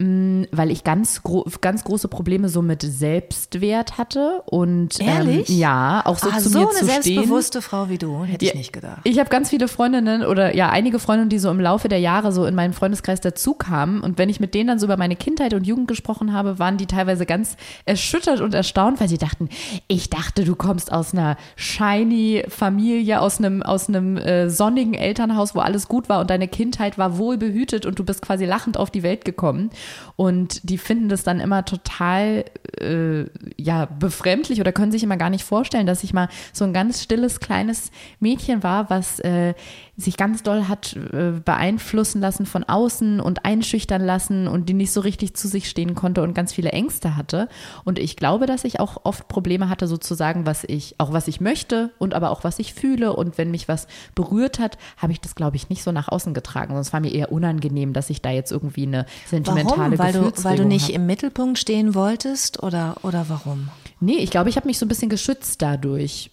Mm, 0.00 0.44
Weil 0.52 0.70
ich 0.70 0.84
ganz, 0.84 1.24
gro 1.24 1.44
ganz 1.60 1.82
große 1.82 2.06
Probleme 2.06 2.48
so 2.48 2.62
mit 2.62 2.82
Selbstwert 2.82 3.98
hatte 3.98 4.42
und 4.46 5.00
Ehrlich? 5.00 5.50
Ähm, 5.50 5.56
ja, 5.58 6.02
auch 6.04 6.18
so 6.18 6.30
ah, 6.30 6.38
zu 6.38 6.50
so 6.50 6.58
mir 6.60 6.68
eine 6.68 6.72
zu 6.72 6.84
stehen. 6.84 7.02
selbstbewusste 7.02 7.62
Frau 7.62 7.88
wie 7.88 7.98
du, 7.98 8.24
hätte 8.24 8.44
ich 8.44 8.52
Ja, 8.52 8.56
nicht 8.58 8.72
gedacht. 8.72 9.00
Ich 9.02 9.18
habe 9.18 9.28
ganz 9.28 9.50
viele 9.50 9.66
Freundinnen 9.66 10.24
oder 10.24 10.54
ja, 10.54 10.70
einige 10.70 11.00
Freundinnen, 11.00 11.30
die 11.30 11.40
so 11.40 11.50
im 11.50 11.58
Laufe 11.58 11.88
der 11.88 11.98
Jahre 11.98 12.30
so 12.30 12.46
in 12.46 12.54
meinen 12.54 12.74
Freundeskreis 12.74 13.20
dazukamen. 13.20 14.00
Und 14.00 14.18
wenn 14.18 14.28
ich 14.28 14.38
mit 14.38 14.54
denen 14.54 14.68
dann 14.68 14.78
so 14.78 14.86
über 14.86 14.96
meine 14.96 15.16
Kindheit 15.16 15.52
und 15.52 15.66
Jugend 15.66 15.88
gesprochen 15.88 16.32
habe, 16.32 16.60
waren 16.60 16.76
die 16.76 16.86
teilweise 16.86 17.26
ganz 17.26 17.56
erschüttert 17.84 18.40
und 18.40 18.54
erstaunt, 18.54 19.00
weil 19.00 19.08
sie 19.08 19.18
dachten, 19.18 19.48
ich 19.88 20.10
dachte, 20.10 20.44
du 20.44 20.54
kommst 20.54 20.92
aus 20.92 21.12
einer 21.12 21.36
shiny 21.56 22.44
Familie, 22.46 23.20
aus 23.20 23.38
einem, 23.38 23.64
aus 23.64 23.88
einem 23.88 24.16
äh, 24.16 24.48
sonnigen 24.48 24.94
Elternhaus, 24.94 25.56
wo 25.56 25.58
alles 25.58 25.88
gut 25.88 26.08
war 26.08 26.20
und 26.20 26.30
deine 26.30 26.46
Kindheit 26.46 26.98
war 26.98 27.18
wohl 27.18 27.36
behütet 27.36 27.84
und 27.84 27.98
du 27.98 28.04
bist 28.04 28.22
quasi 28.22 28.44
lachend 28.44 28.76
auf 28.76 28.92
die 28.92 29.02
Welt 29.02 29.24
gekommen. 29.24 29.70
Und 30.16 30.68
die 30.68 30.78
finden 30.78 31.08
das 31.08 31.22
dann 31.22 31.40
immer 31.40 31.64
total 31.64 32.44
äh, 32.80 33.24
ja 33.56 33.86
befremdlich 33.86 34.60
oder 34.60 34.72
können 34.72 34.92
sich 34.92 35.02
immer 35.02 35.16
gar 35.16 35.30
nicht 35.30 35.44
vorstellen, 35.44 35.86
dass 35.86 36.04
ich 36.04 36.12
mal 36.12 36.28
so 36.52 36.64
ein 36.64 36.72
ganz 36.72 37.02
stilles 37.02 37.40
kleines 37.40 37.90
Mädchen 38.20 38.62
war, 38.62 38.90
was 38.90 39.20
äh, 39.20 39.54
sich 39.98 40.16
ganz 40.16 40.44
doll 40.44 40.68
hat 40.68 40.94
äh, 40.94 41.32
beeinflussen 41.44 42.20
lassen 42.20 42.46
von 42.46 42.62
außen 42.62 43.20
und 43.20 43.44
einschüchtern 43.44 44.00
lassen 44.00 44.46
und 44.46 44.68
die 44.68 44.74
nicht 44.74 44.92
so 44.92 45.00
richtig 45.00 45.34
zu 45.34 45.48
sich 45.48 45.68
stehen 45.68 45.96
konnte 45.96 46.22
und 46.22 46.34
ganz 46.34 46.52
viele 46.52 46.70
Ängste 46.70 47.16
hatte. 47.16 47.48
Und 47.84 47.98
ich 47.98 48.14
glaube, 48.14 48.46
dass 48.46 48.62
ich 48.62 48.78
auch 48.78 49.00
oft 49.02 49.26
Probleme 49.26 49.68
hatte, 49.68 49.88
sozusagen, 49.88 50.46
was 50.46 50.62
ich, 50.62 50.94
auch 50.98 51.12
was 51.12 51.26
ich 51.26 51.40
möchte 51.40 51.90
und 51.98 52.14
aber 52.14 52.30
auch 52.30 52.44
was 52.44 52.60
ich 52.60 52.74
fühle. 52.74 53.16
Und 53.16 53.38
wenn 53.38 53.50
mich 53.50 53.66
was 53.66 53.88
berührt 54.14 54.60
hat, 54.60 54.78
habe 54.98 55.10
ich 55.10 55.20
das, 55.20 55.34
glaube 55.34 55.56
ich, 55.56 55.68
nicht 55.68 55.82
so 55.82 55.90
nach 55.90 56.06
außen 56.06 56.32
getragen. 56.32 56.74
Sonst 56.74 56.92
war 56.92 57.00
mir 57.00 57.12
eher 57.12 57.32
unangenehm, 57.32 57.92
dass 57.92 58.08
ich 58.08 58.22
da 58.22 58.30
jetzt 58.30 58.52
irgendwie 58.52 58.86
eine 58.86 59.04
sentimentale 59.26 59.98
warum? 59.98 59.98
Weil 59.98 60.12
du, 60.12 60.44
weil 60.44 60.56
du 60.56 60.64
nicht 60.64 60.90
hab. 60.90 60.94
im 60.94 61.06
Mittelpunkt 61.06 61.58
stehen 61.58 61.96
wolltest 61.96 62.62
oder, 62.62 62.98
oder 63.02 63.28
warum? 63.28 63.68
Nee, 63.98 64.18
ich 64.18 64.30
glaube, 64.30 64.48
ich 64.48 64.54
habe 64.54 64.68
mich 64.68 64.78
so 64.78 64.86
ein 64.86 64.88
bisschen 64.88 65.10
geschützt 65.10 65.60
dadurch. 65.60 66.30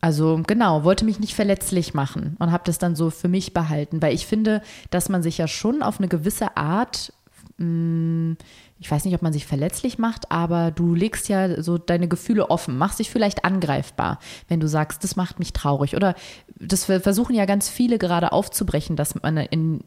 Also 0.00 0.42
genau, 0.46 0.84
wollte 0.84 1.04
mich 1.04 1.18
nicht 1.18 1.34
verletzlich 1.34 1.92
machen 1.92 2.36
und 2.38 2.52
habe 2.52 2.62
das 2.66 2.78
dann 2.78 2.94
so 2.94 3.10
für 3.10 3.28
mich 3.28 3.52
behalten, 3.52 4.00
weil 4.00 4.14
ich 4.14 4.26
finde, 4.26 4.62
dass 4.90 5.08
man 5.08 5.22
sich 5.22 5.38
ja 5.38 5.48
schon 5.48 5.82
auf 5.82 5.98
eine 5.98 6.08
gewisse 6.08 6.56
Art 6.56 7.12
mh, 7.58 8.36
ich 8.80 8.90
weiß 8.90 9.04
nicht, 9.04 9.14
ob 9.14 9.20
man 9.20 9.32
sich 9.32 9.46
verletzlich 9.46 9.98
macht, 9.98 10.30
aber 10.30 10.70
du 10.70 10.94
legst 10.94 11.28
ja 11.28 11.62
so 11.62 11.76
deine 11.76 12.08
Gefühle 12.08 12.50
offen, 12.50 12.78
machst 12.78 12.98
dich 12.98 13.10
vielleicht 13.10 13.44
angreifbar, 13.44 14.18
wenn 14.48 14.58
du 14.58 14.68
sagst, 14.68 15.04
das 15.04 15.16
macht 15.16 15.38
mich 15.38 15.52
traurig. 15.52 15.96
Oder 15.96 16.14
das 16.58 16.84
versuchen 16.84 17.34
ja 17.34 17.44
ganz 17.44 17.68
viele 17.68 17.98
gerade 17.98 18.32
aufzubrechen, 18.32 18.96
dass 18.96 19.20
man 19.20 19.36
in, 19.36 19.80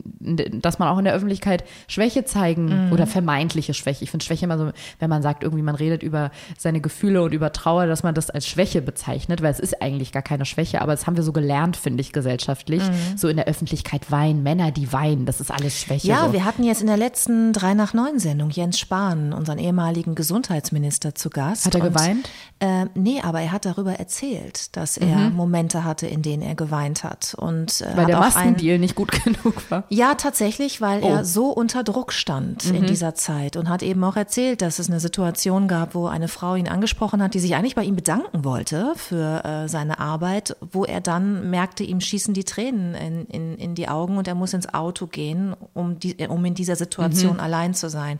dass 0.62 0.78
man 0.78 0.90
auch 0.90 1.00
in 1.00 1.06
der 1.06 1.14
Öffentlichkeit 1.16 1.64
Schwäche 1.88 2.24
zeigen 2.26 2.88
mhm. 2.88 2.94
oder 2.94 3.08
vermeintliche 3.08 3.74
Schwäche. 3.74 4.04
Ich 4.04 4.12
finde 4.12 4.26
Schwäche 4.26 4.46
immer 4.46 4.60
so, 4.60 4.72
wenn 5.00 5.10
man 5.10 5.24
sagt, 5.24 5.44
irgendwie 5.44 5.64
man 5.64 5.76
redet 5.76 6.04
über 6.04 6.30
seine 6.58 6.80
Gefühle 6.80 7.24
und 7.24 7.34
über 7.34 7.52
Trauer, 7.52 7.88
dass 7.88 8.04
man 8.04 8.14
das 8.14 8.30
als 8.30 8.48
Schwäche 8.48 8.84
bezeichnet, 8.84 9.42
weil 9.42 9.52
es 9.52 9.60
ist 9.60 9.82
eigentlich 9.82 10.12
gar 10.12 10.24
keine 10.24 10.46
Schwäche, 10.46 10.82
aber 10.82 10.92
das 10.92 11.08
haben 11.08 11.16
wir 11.16 11.24
so 11.24 11.34
gelernt, 11.34 11.78
finde 11.78 12.02
ich, 12.02 12.14
gesellschaftlich. 12.14 12.84
Mhm. 12.84 13.18
So 13.18 13.28
in 13.28 13.38
der 13.38 13.48
Öffentlichkeit 13.48 14.12
weinen, 14.12 14.44
Männer, 14.44 14.72
die 14.72 14.94
weinen, 14.94 15.26
das 15.26 15.42
ist 15.42 15.50
alles 15.50 15.82
Schwäche. 15.82 16.08
Ja, 16.08 16.28
so. 16.28 16.34
wir 16.34 16.46
hatten 16.46 16.64
jetzt 16.64 16.82
in 16.82 16.88
der 16.88 16.98
letzten 16.98 17.54
3 17.54 17.74
nach 17.74 17.94
9 17.94 18.20
Sendung 18.20 18.52
Jens 18.52 18.83
Spahn, 18.84 19.32
unseren 19.32 19.60
ehemaligen 19.60 20.14
Gesundheitsminister, 20.14 21.16
zu 21.16 21.30
Gast. 21.30 21.66
Hat 21.66 21.76
er 21.76 21.82
geweint? 21.82 22.30
Und, 22.62 22.68
äh, 22.68 22.86
nee, 22.96 23.22
aber 23.22 23.40
er 23.40 23.54
hat 23.54 23.66
darüber 23.66 23.94
erzählt, 23.94 24.76
dass 24.76 24.98
er 24.98 25.16
mhm. 25.30 25.36
Momente 25.36 25.86
hatte, 25.86 26.06
in 26.06 26.22
denen 26.22 26.44
er 26.44 26.56
geweint 26.56 27.06
hat. 27.06 27.34
Und, 27.34 27.80
äh, 27.80 27.96
weil 27.96 28.08
der 28.08 28.20
Maskendeal 28.20 28.78
nicht 28.78 28.96
gut 28.96 29.12
genug 29.24 29.72
war. 29.72 29.86
Ja, 29.88 30.16
tatsächlich, 30.16 30.82
weil 30.82 31.02
oh. 31.02 31.08
er 31.08 31.26
so 31.26 31.48
unter 31.48 31.84
Druck 31.84 32.12
stand 32.12 32.66
mhm. 32.66 32.76
in 32.76 32.86
dieser 32.88 33.16
Zeit 33.16 33.56
und 33.56 33.70
hat 33.70 33.84
eben 33.84 34.04
auch 34.04 34.18
erzählt, 34.18 34.62
dass 34.62 34.80
es 34.80 34.90
eine 34.90 35.00
Situation 35.00 35.70
gab, 35.70 35.96
wo 35.96 36.08
eine 36.08 36.28
Frau 36.28 36.56
ihn 36.56 36.68
angesprochen 36.68 37.24
hat, 37.24 37.34
die 37.34 37.40
sich 37.40 37.56
eigentlich 37.56 37.76
bei 37.76 37.84
ihm 37.86 37.96
bedanken 37.96 38.44
wollte 38.44 38.94
für 38.98 39.46
äh, 39.46 39.70
seine 39.70 40.00
Arbeit, 40.00 40.58
wo 40.60 40.84
er 40.84 41.00
dann 41.00 41.50
merkte, 41.50 41.86
ihm 41.86 42.02
schießen 42.02 42.34
die 42.34 42.44
Tränen 42.44 42.96
in, 42.96 43.26
in, 43.28 43.58
in 43.58 43.76
die 43.76 43.88
Augen 43.88 44.18
und 44.18 44.28
er 44.28 44.36
muss 44.36 44.54
ins 44.54 44.74
Auto 44.74 45.08
gehen, 45.08 45.56
um, 45.74 46.00
die, 46.00 46.16
um 46.28 46.44
in 46.44 46.54
dieser 46.54 46.76
Situation 46.76 47.36
mhm. 47.36 47.40
allein 47.40 47.74
zu 47.74 47.90
sein. 47.90 48.20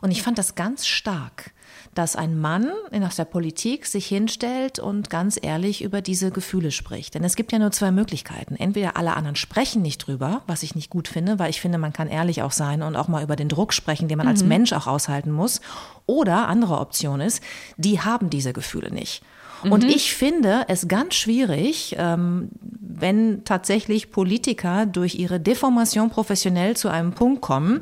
Und 0.00 0.10
ich 0.10 0.22
fand 0.22 0.38
das 0.38 0.54
ganz 0.54 0.86
stark, 0.86 1.52
dass 1.94 2.16
ein 2.16 2.38
Mann 2.38 2.70
aus 3.04 3.16
der 3.16 3.24
Politik 3.24 3.86
sich 3.86 4.06
hinstellt 4.06 4.78
und 4.78 5.10
ganz 5.10 5.38
ehrlich 5.40 5.82
über 5.82 6.00
diese 6.00 6.30
Gefühle 6.30 6.70
spricht. 6.70 7.14
Denn 7.14 7.24
es 7.24 7.34
gibt 7.34 7.52
ja 7.52 7.58
nur 7.58 7.70
zwei 7.72 7.90
Möglichkeiten. 7.90 8.56
Entweder 8.56 8.96
alle 8.96 9.16
anderen 9.16 9.36
sprechen 9.36 9.82
nicht 9.82 9.98
drüber, 10.06 10.42
was 10.46 10.62
ich 10.62 10.74
nicht 10.74 10.90
gut 10.90 11.08
finde, 11.08 11.38
weil 11.38 11.50
ich 11.50 11.60
finde, 11.60 11.78
man 11.78 11.92
kann 11.92 12.08
ehrlich 12.08 12.42
auch 12.42 12.52
sein 12.52 12.82
und 12.82 12.96
auch 12.96 13.08
mal 13.08 13.22
über 13.22 13.36
den 13.36 13.48
Druck 13.48 13.72
sprechen, 13.72 14.08
den 14.08 14.18
man 14.18 14.26
mhm. 14.26 14.32
als 14.32 14.44
Mensch 14.44 14.72
auch 14.72 14.86
aushalten 14.86 15.32
muss. 15.32 15.60
Oder 16.06 16.48
andere 16.48 16.78
Option 16.78 17.20
ist, 17.20 17.42
die 17.76 18.00
haben 18.00 18.30
diese 18.30 18.52
Gefühle 18.52 18.92
nicht. 18.92 19.22
Und 19.64 19.82
mhm. 19.82 19.90
ich 19.90 20.14
finde 20.14 20.66
es 20.68 20.86
ganz 20.86 21.14
schwierig, 21.14 21.96
ähm, 21.98 22.50
wenn 22.60 23.44
tatsächlich 23.44 24.10
Politiker 24.10 24.86
durch 24.86 25.16
ihre 25.16 25.40
Deformation 25.40 26.10
professionell 26.10 26.76
zu 26.76 26.88
einem 26.88 27.12
Punkt 27.12 27.42
kommen, 27.42 27.80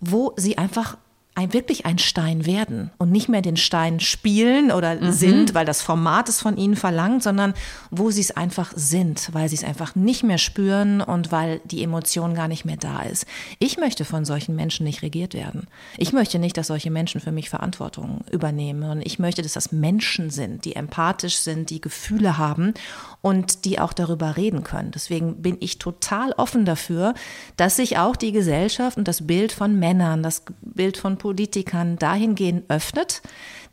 wo 0.00 0.32
sie 0.36 0.58
einfach 0.58 0.96
ein, 1.38 1.52
wirklich 1.52 1.86
ein 1.86 1.98
Stein 1.98 2.46
werden 2.46 2.90
und 2.98 3.12
nicht 3.12 3.28
mehr 3.28 3.42
den 3.42 3.56
Stein 3.56 4.00
spielen 4.00 4.72
oder 4.72 4.96
mhm. 4.96 5.12
sind, 5.12 5.54
weil 5.54 5.64
das 5.64 5.82
Format 5.82 6.28
es 6.28 6.40
von 6.40 6.56
ihnen 6.56 6.74
verlangt, 6.74 7.22
sondern 7.22 7.54
wo 7.92 8.10
sie 8.10 8.22
es 8.22 8.36
einfach 8.36 8.72
sind, 8.74 9.28
weil 9.32 9.48
sie 9.48 9.54
es 9.54 9.62
einfach 9.62 9.94
nicht 9.94 10.24
mehr 10.24 10.38
spüren 10.38 11.00
und 11.00 11.30
weil 11.30 11.60
die 11.64 11.84
Emotion 11.84 12.34
gar 12.34 12.48
nicht 12.48 12.64
mehr 12.64 12.76
da 12.76 13.02
ist. 13.02 13.24
Ich 13.60 13.78
möchte 13.78 14.04
von 14.04 14.24
solchen 14.24 14.56
Menschen 14.56 14.82
nicht 14.82 15.02
regiert 15.02 15.32
werden. 15.32 15.68
Ich 15.96 16.12
möchte 16.12 16.40
nicht, 16.40 16.56
dass 16.56 16.66
solche 16.66 16.90
Menschen 16.90 17.20
für 17.20 17.30
mich 17.30 17.50
Verantwortung 17.50 18.24
übernehmen 18.32 18.82
und 18.90 19.06
ich 19.06 19.20
möchte, 19.20 19.42
dass 19.42 19.52
das 19.52 19.70
Menschen 19.70 20.30
sind, 20.30 20.64
die 20.64 20.74
empathisch 20.74 21.36
sind, 21.36 21.70
die 21.70 21.80
Gefühle 21.80 22.36
haben 22.36 22.74
und 23.20 23.64
die 23.64 23.78
auch 23.78 23.92
darüber 23.92 24.36
reden 24.36 24.64
können. 24.64 24.90
Deswegen 24.90 25.40
bin 25.40 25.56
ich 25.60 25.78
total 25.78 26.32
offen 26.32 26.64
dafür, 26.64 27.14
dass 27.56 27.76
sich 27.76 27.96
auch 27.96 28.16
die 28.16 28.32
Gesellschaft 28.32 28.96
und 28.96 29.06
das 29.06 29.24
Bild 29.28 29.52
von 29.52 29.78
Männern, 29.78 30.24
das 30.24 30.42
Bild 30.62 30.96
von 30.96 31.16
Politikern 31.28 31.98
dahingehend 31.98 32.70
öffnet, 32.70 33.20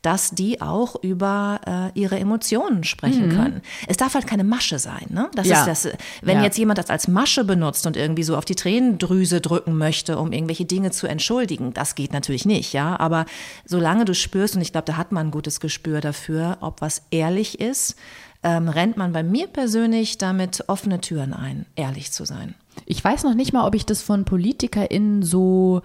dass 0.01 0.31
die 0.31 0.59
auch 0.59 1.01
über 1.01 1.61
äh, 1.95 1.99
ihre 1.99 2.19
Emotionen 2.19 2.83
sprechen 2.83 3.29
mhm. 3.29 3.31
können. 3.31 3.61
Es 3.87 3.95
darf 3.95 4.13
halt 4.13 4.27
keine 4.27 4.43
Masche 4.43 4.77
sein. 4.77 5.05
Ne? 5.07 5.31
Das 5.35 5.47
ja. 5.47 5.61
ist 5.61 5.85
das, 5.85 5.93
wenn 6.21 6.39
ja. 6.39 6.43
jetzt 6.43 6.57
jemand 6.57 6.79
das 6.79 6.89
als 6.89 7.07
Masche 7.07 7.45
benutzt 7.45 7.87
und 7.87 7.95
irgendwie 7.95 8.23
so 8.23 8.35
auf 8.35 8.43
die 8.43 8.55
Tränendrüse 8.55 9.39
drücken 9.39 9.77
möchte, 9.77 10.17
um 10.17 10.33
irgendwelche 10.33 10.65
Dinge 10.65 10.91
zu 10.91 11.07
entschuldigen, 11.07 11.73
das 11.73 11.95
geht 11.95 12.11
natürlich 12.11 12.45
nicht, 12.45 12.73
ja. 12.73 12.99
Aber 12.99 13.25
solange 13.65 14.03
du 14.03 14.13
spürst, 14.13 14.57
und 14.57 14.61
ich 14.61 14.73
glaube, 14.73 14.85
da 14.85 14.97
hat 14.97 15.13
man 15.13 15.27
ein 15.27 15.31
gutes 15.31 15.61
Gespür 15.61 16.01
dafür, 16.01 16.57
ob 16.59 16.81
was 16.81 17.03
ehrlich 17.09 17.61
ist, 17.61 17.95
ähm, 18.43 18.67
rennt 18.67 18.97
man 18.97 19.13
bei 19.13 19.23
mir 19.23 19.47
persönlich 19.47 20.17
damit 20.17 20.65
offene 20.67 20.99
Türen 20.99 21.33
ein, 21.33 21.65
ehrlich 21.77 22.11
zu 22.11 22.25
sein. 22.25 22.53
Ich 22.85 23.01
weiß 23.01 23.23
noch 23.23 23.33
nicht 23.33 23.53
mal, 23.53 23.65
ob 23.65 23.73
ich 23.73 23.85
das 23.85 24.01
von 24.01 24.25
PolitikerInnen 24.25 25.23
so 25.23 25.81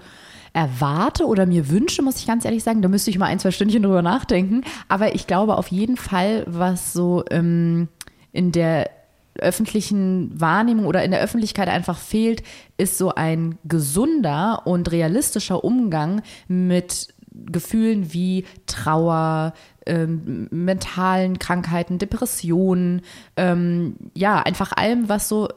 erwarte 0.52 1.26
oder 1.26 1.46
mir 1.46 1.68
wünsche, 1.68 2.02
muss 2.02 2.18
ich 2.18 2.26
ganz 2.26 2.44
ehrlich 2.44 2.62
sagen. 2.62 2.82
Da 2.82 2.88
müsste 2.88 3.10
ich 3.10 3.18
mal 3.18 3.26
ein, 3.26 3.38
zwei 3.38 3.50
Stündchen 3.50 3.82
drüber 3.82 4.02
nachdenken. 4.02 4.62
Aber 4.88 5.14
ich 5.14 5.26
glaube 5.26 5.56
auf 5.56 5.68
jeden 5.68 5.96
Fall, 5.96 6.44
was 6.46 6.92
so 6.92 7.24
ähm, 7.30 7.88
in 8.32 8.52
der 8.52 8.90
öffentlichen 9.38 10.38
Wahrnehmung 10.38 10.86
oder 10.86 11.04
in 11.04 11.10
der 11.10 11.20
Öffentlichkeit 11.20 11.68
einfach 11.68 11.98
fehlt, 11.98 12.42
ist 12.76 12.98
so 12.98 13.14
ein 13.14 13.58
gesunder 13.64 14.62
und 14.66 14.90
realistischer 14.90 15.64
Umgang 15.64 16.22
mit 16.48 17.08
Gefühlen 17.32 18.12
wie 18.12 18.44
Trauer, 18.66 19.54
ähm, 19.86 20.48
mentalen 20.50 21.38
Krankheiten, 21.38 21.98
Depressionen, 21.98 23.02
ähm, 23.36 23.96
ja, 24.14 24.40
einfach 24.40 24.72
allem, 24.72 25.08
was 25.08 25.28
so 25.28 25.48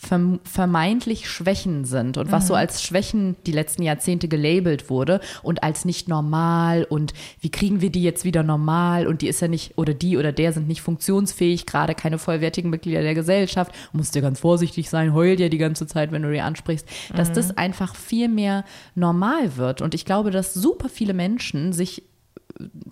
vermeintlich 0.00 1.28
Schwächen 1.28 1.84
sind 1.84 2.18
und 2.18 2.30
was 2.30 2.44
mhm. 2.44 2.48
so 2.48 2.54
als 2.54 2.82
Schwächen 2.82 3.36
die 3.46 3.52
letzten 3.52 3.82
Jahrzehnte 3.82 4.28
gelabelt 4.28 4.90
wurde 4.90 5.20
und 5.42 5.64
als 5.64 5.84
nicht 5.84 6.08
normal 6.08 6.86
und 6.88 7.14
wie 7.40 7.50
kriegen 7.50 7.80
wir 7.80 7.90
die 7.90 8.02
jetzt 8.02 8.24
wieder 8.24 8.42
normal 8.42 9.06
und 9.06 9.22
die 9.22 9.28
ist 9.28 9.40
ja 9.40 9.48
nicht 9.48 9.76
oder 9.76 9.94
die 9.94 10.16
oder 10.16 10.30
der 10.30 10.52
sind 10.52 10.68
nicht 10.68 10.82
funktionsfähig, 10.82 11.66
gerade 11.66 11.94
keine 11.94 12.18
vollwertigen 12.18 12.70
Mitglieder 12.70 13.02
der 13.02 13.14
Gesellschaft, 13.14 13.72
musst 13.92 14.14
ja 14.14 14.20
ganz 14.20 14.40
vorsichtig 14.40 14.88
sein, 14.88 15.14
heult 15.14 15.40
ja 15.40 15.48
die 15.48 15.58
ganze 15.58 15.86
Zeit, 15.86 16.12
wenn 16.12 16.22
du 16.22 16.30
die 16.30 16.40
ansprichst, 16.40 16.88
dass 17.14 17.30
mhm. 17.30 17.34
das 17.34 17.56
einfach 17.56 17.96
viel 17.96 18.28
mehr 18.28 18.64
normal 18.94 19.56
wird 19.56 19.82
und 19.82 19.94
ich 19.94 20.04
glaube, 20.04 20.30
dass 20.30 20.54
super 20.54 20.88
viele 20.88 21.12
Menschen 21.12 21.72
sich 21.72 22.04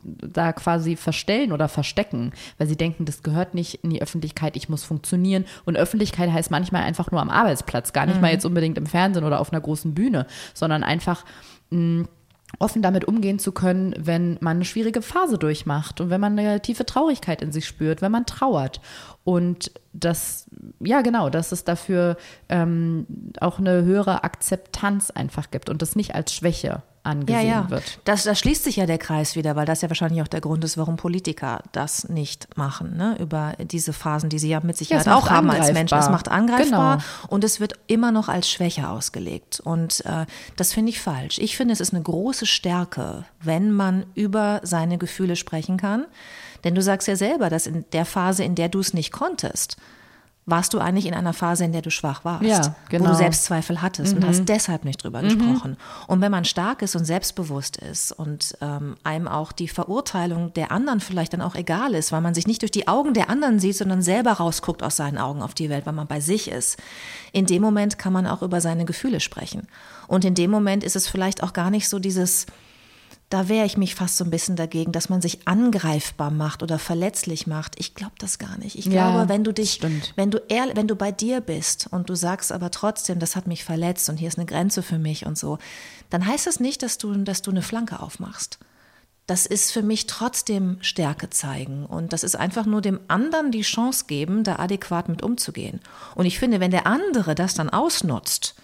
da 0.05 0.53
quasi 0.53 0.97
verstellen 0.97 1.53
oder 1.53 1.69
verstecken, 1.69 2.33
weil 2.59 2.67
sie 2.67 2.77
denken, 2.77 3.05
das 3.05 3.23
gehört 3.23 3.55
nicht 3.55 3.83
in 3.83 3.91
die 3.91 4.03
Öffentlichkeit, 4.03 4.57
ich 4.57 4.69
muss 4.69 4.85
funktionieren. 4.85 5.45
Und 5.65 5.77
Öffentlichkeit 5.77 6.31
heißt 6.31 6.51
manchmal 6.51 6.83
einfach 6.83 7.11
nur 7.11 7.21
am 7.21 7.31
Arbeitsplatz, 7.31 7.93
gar 7.93 8.07
nicht 8.07 8.17
mhm. 8.17 8.23
mal 8.23 8.33
jetzt 8.33 8.47
unbedingt 8.47 8.79
im 8.79 8.87
Fernsehen 8.87 9.25
oder 9.25 9.41
auf 9.41 9.53
einer 9.53 9.61
großen 9.61 9.95
Bühne, 9.95 10.27
sondern 10.55 10.83
einfach 10.83 11.25
mh, 11.71 12.03
mm, 12.03 12.09
offen 12.59 12.81
damit 12.81 13.07
umgehen 13.07 13.39
zu 13.39 13.53
können, 13.53 13.95
wenn 13.99 14.39
man 14.41 14.59
eine 14.59 14.65
schwierige 14.65 15.03
Phase 15.03 15.37
durchmacht 15.37 16.01
und 16.01 16.11
wenn 16.11 16.21
man 16.21 16.39
eine 16.39 16.63
tiefe 16.63 16.87
Traurigkeit 16.87 17.43
in 17.43 17.53
sich 17.53 17.67
spürt, 17.67 18.03
wenn 18.03 18.13
man 18.13 18.25
trauert. 18.25 18.81
Und 19.25 19.73
das, 19.93 20.49
ja 20.81 21.03
genau, 21.03 21.29
dass 21.29 21.53
es 21.53 21.65
dafür 21.65 22.17
ähm, 22.49 23.07
auch 23.41 23.59
eine 23.59 23.83
höhere 23.83 24.25
Akzeptanz 24.25 25.11
einfach 25.11 25.51
gibt 25.51 25.69
und 25.69 25.83
das 25.83 25.97
nicht 25.97 26.15
als 26.15 26.33
Schwäche 26.33 26.83
angesehen 27.07 27.49
ja, 27.49 27.63
ja. 27.63 27.71
wird. 27.71 28.01
Das, 28.05 28.25
das 28.25 28.39
schließt 28.39 28.65
sich 28.65 28.77
ja 28.77 28.87
der 28.87 28.99
Kreis 28.99 29.37
wieder, 29.37 29.57
weil 29.57 29.67
das 29.67 29.81
ja 29.81 29.89
wahrscheinlich 29.89 30.23
auch 30.23 30.29
der 30.29 30.41
Grund 30.41 30.65
ist, 30.65 30.77
warum 30.77 30.97
Politiker 30.97 31.63
das 31.73 32.09
nicht 32.09 32.57
machen, 32.57 32.97
ne? 32.97 33.17
über 33.19 33.55
diese 33.59 33.93
Phasen, 33.93 34.29
die 34.29 34.39
sie 34.39 34.49
ja 34.49 34.61
mit 34.61 34.77
Sicherheit 34.77 35.07
ja, 35.07 35.17
auch 35.17 35.31
haben 35.31 35.51
als 35.51 35.73
Menschen. 35.73 35.99
Es 35.99 36.11
macht 36.11 36.29
angreifbar 36.29 36.97
genau. 36.99 37.07
und 37.29 37.45
es 37.45 37.61
wird 37.61 37.75
immer 37.87 38.13
noch 38.13 38.29
als 38.29 38.51
Schwäche 38.51 38.89
ausgelegt. 38.89 39.61
Und 39.61 40.05
äh, 40.05 40.27
das 40.57 40.73
finde 40.73 40.91
ich 40.91 41.01
falsch. 41.01 41.39
Ich 41.39 41.57
finde, 41.57 41.73
es 41.73 41.81
ist 41.81 41.95
eine 41.95 42.03
große 42.03 42.47
Stärke, 42.47 43.25
wenn 43.41 43.73
man 43.73 44.07
über 44.15 44.61
seine 44.63 44.99
Gefühle 44.99 45.37
sprechen 45.37 45.77
kann. 45.77 46.07
Denn 46.65 46.75
du 46.75 46.83
sagst 46.83 47.07
ja 47.07 47.17
selber, 47.17 47.49
dass 47.49 47.67
in 47.67 47.85
der 47.93 48.05
Phase, 48.05 48.43
in 48.43 48.55
der 48.55 48.69
du 48.69 48.81
es 48.81 48.93
nicht 48.93 49.13
konntest, 49.13 49.77
warst 50.49 50.75
du 50.75 50.79
eigentlich 50.79 51.07
in 51.07 51.15
einer 51.15 51.33
Phase, 51.33 51.65
in 51.65 51.73
der 51.73 51.83
du 51.83 51.91
schwach 51.91 52.25
warst, 52.25 52.45
Ja, 52.45 52.63
wo 52.65 52.71
genau. 52.89 53.11
du 53.11 53.17
Selbstzweifel 53.17 53.83
hattest 53.83 54.15
und 54.15 54.25
hast 54.25 54.45
deshalb 54.45 54.85
nicht 54.85 55.03
drüber 55.03 55.21
gesprochen. 55.21 55.77
Und 56.07 56.21
wenn 56.21 56.31
man 56.31 56.45
stark 56.45 56.83
ist 56.83 56.95
und 56.95 57.05
selbstbewusst 57.05 57.77
ist 57.79 58.13
und 58.13 58.57
ähm, 58.61 58.95
einem 59.03 59.27
auch 59.27 59.51
die 59.51 59.67
Verurteilung 59.67 60.55
der 60.55 60.71
anderen 60.71 61.01
vielleicht 61.01 61.33
dann 61.33 61.41
auch 61.43 61.57
egal 61.57 61.95
ist, 61.95 62.13
weil 62.13 62.21
man 62.21 62.33
sich 62.33 62.47
nicht 62.47 62.63
durch 62.63 62.71
die 62.71 62.87
Augen 62.87 63.13
der 63.13 63.29
anderen 63.29 63.59
sieht, 63.59 63.77
sondern 63.77 64.03
selber 64.03 64.33
rausguckt 64.35 64.85
aus 64.85 64.95
seinen 64.97 65.19
Augen 65.19 65.43
auf 65.43 65.53
die 65.53 65.69
Welt, 65.69 65.85
weil 65.85 65.95
man 65.95 66.07
bei 66.07 66.21
sich 66.21 66.49
ist, 66.49 66.79
in 67.33 67.47
dem 67.47 67.61
Moment 67.61 67.99
kann 67.99 68.13
man 68.13 68.29
auch 68.29 68.43
über 68.43 68.61
seine 68.61 68.85
Gefühle 68.85 69.19
sprechen. 69.19 69.67
Und 70.07 70.25
in 70.25 70.37
dem 70.37 70.53
Moment 70.53 70.85
ist 70.85 70.95
es 70.95 71.09
vielleicht 71.09 71.43
auch 71.43 71.55
gar 71.55 71.71
nicht 71.71 71.89
so 71.89 71.99
dieses 71.99 72.47
da 73.29 73.49
wehre 73.49 73.67
ich 73.67 73.77
mich 73.77 73.97
fast 73.97 74.19
so 74.19 74.25
ein 74.25 74.31
bisschen 74.31 74.55
dagegen, 74.55 74.93
dass 74.93 75.09
man 75.09 75.21
sich 75.21 75.49
angreifbar 75.49 76.31
macht 76.31 76.63
oder 76.63 76.79
verletzlich 76.79 77.47
macht. 77.49 77.75
Ich 77.79 77.95
glaube 77.97 78.15
das 78.19 78.39
gar 78.39 78.57
nicht. 78.59 78.79
Ich 78.79 78.85
Ja, 78.87 79.11
glaube, 79.11 79.29
wenn 79.29 79.43
du 79.43 79.53
dich, 79.53 79.73
stimmt. 79.73 80.13
wenn 80.15 80.31
du 80.31 80.39
ehrlich, 80.49 80.77
wenn 80.77 80.87
du 80.87 80.95
bei 80.95 81.11
dir 81.11 81.41
bist 81.41 81.89
und 81.91 82.09
du 82.09 82.15
sagst 82.15 82.53
aber 82.53 82.71
trotzdem, 82.71 83.19
das 83.19 83.35
hat 83.35 83.49
mich 83.49 83.65
verletzt 83.65 84.09
und 84.09 84.17
hier 84.17 84.29
ist 84.29 84.39
eine 84.39 84.47
Grenze 84.47 84.83
für 84.83 84.99
mich 84.99 85.27
und 85.27 85.37
so, 85.37 85.59
dann 86.11 86.25
heißt 86.25 86.47
das 86.47 86.61
nicht, 86.61 86.83
dass 86.85 86.99
du, 86.99 87.15
dass 87.25 87.43
du 87.43 87.51
eine 87.51 87.63
Flanke 87.63 87.99
aufmachst. 88.01 88.61
Das 89.27 89.45
ist 89.45 89.73
für 89.73 89.83
mich 89.83 90.07
trotzdem 90.07 90.79
Stärke 90.81 91.29
zeigen 91.29 91.85
und 91.85 92.13
das 92.13 92.23
ist 92.23 92.37
einfach 92.37 92.65
nur 92.65 92.81
dem 92.81 93.01
anderen 93.09 93.51
die 93.51 93.63
Chance 93.63 94.05
geben, 94.07 94.45
da 94.45 94.61
adäquat 94.61 95.09
mit 95.09 95.25
umzugehen. 95.25 95.81
Und 96.15 96.27
ich 96.27 96.39
finde, 96.39 96.61
wenn 96.61 96.71
der 96.71 96.87
andere 96.87 97.35
das 97.35 97.55
dann 97.55 97.69
ausnutzt, 97.71 98.55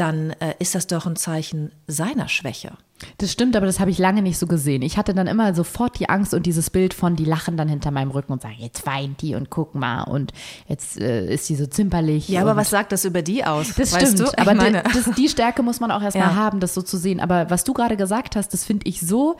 dann 0.00 0.30
äh, 0.40 0.54
ist 0.58 0.74
das 0.74 0.86
doch 0.86 1.06
ein 1.06 1.16
Zeichen 1.16 1.72
seiner 1.86 2.28
Schwäche. 2.28 2.72
Das 3.18 3.30
stimmt, 3.30 3.54
aber 3.56 3.66
das 3.66 3.78
habe 3.78 3.90
ich 3.90 3.98
lange 3.98 4.22
nicht 4.22 4.38
so 4.38 4.46
gesehen. 4.46 4.82
Ich 4.82 4.96
hatte 4.96 5.14
dann 5.14 5.26
immer 5.28 5.54
sofort 5.54 5.98
die 6.00 6.08
Angst 6.08 6.34
und 6.34 6.46
dieses 6.46 6.70
Bild 6.70 6.94
von, 6.94 7.14
die 7.14 7.24
lachen 7.24 7.56
dann 7.56 7.68
hinter 7.68 7.90
meinem 7.90 8.10
Rücken 8.10 8.32
und 8.32 8.42
sagen, 8.42 8.56
jetzt 8.58 8.86
weint 8.86 9.22
die 9.22 9.34
und 9.34 9.50
guck 9.50 9.74
mal 9.74 10.02
und 10.02 10.32
jetzt 10.66 11.00
äh, 11.00 11.32
ist 11.32 11.48
die 11.48 11.54
so 11.54 11.66
zimperlich. 11.66 12.28
Ja, 12.28 12.40
aber 12.40 12.56
was 12.56 12.70
sagt 12.70 12.92
das 12.92 13.04
über 13.04 13.22
die 13.22 13.44
aus? 13.44 13.74
Das 13.76 13.94
stimmt, 13.94 14.18
du? 14.20 14.38
Aber 14.38 14.54
die, 14.54 14.72
das, 14.72 15.10
die 15.16 15.28
Stärke 15.28 15.62
muss 15.62 15.78
man 15.80 15.90
auch 15.90 16.02
erstmal 16.02 16.28
Ja. 16.28 16.34
haben, 16.34 16.58
das 16.60 16.74
so 16.74 16.82
zu 16.82 16.96
sehen. 16.96 17.20
Aber 17.20 17.50
was 17.50 17.64
du 17.64 17.72
gerade 17.72 17.96
gesagt 17.96 18.34
hast, 18.34 18.52
das 18.52 18.64
finde 18.64 18.88
ich 18.88 19.00
so 19.00 19.36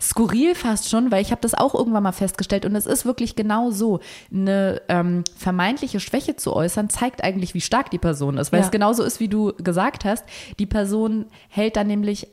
skurril 0.00 0.54
fast 0.54 0.88
schon, 0.88 1.10
weil 1.10 1.22
ich 1.22 1.30
habe 1.30 1.40
das 1.40 1.54
auch 1.54 1.74
irgendwann 1.74 2.02
mal 2.02 2.12
festgestellt 2.12 2.64
und 2.64 2.74
es 2.74 2.86
ist 2.86 3.04
wirklich 3.04 3.36
genau 3.36 3.70
so. 3.70 4.00
Eine 4.32 4.80
ähm, 4.88 5.24
vermeintliche 5.36 6.00
Schwäche 6.00 6.36
zu 6.36 6.54
äußern, 6.54 6.88
zeigt 6.90 7.22
eigentlich, 7.22 7.54
wie 7.54 7.60
stark 7.60 7.90
die 7.90 7.98
Person 7.98 8.38
ist, 8.38 8.52
weil 8.52 8.60
Ja. 8.60 8.66
es 8.66 8.72
genauso 8.72 9.02
ist, 9.02 9.20
wie 9.20 9.28
du 9.28 9.52
gesagt 9.54 10.04
hast. 10.04 10.24
Die 10.58 10.66
Person 10.66 11.26
hält 11.48 11.76
dann 11.76 11.86
nämlich 11.86 12.28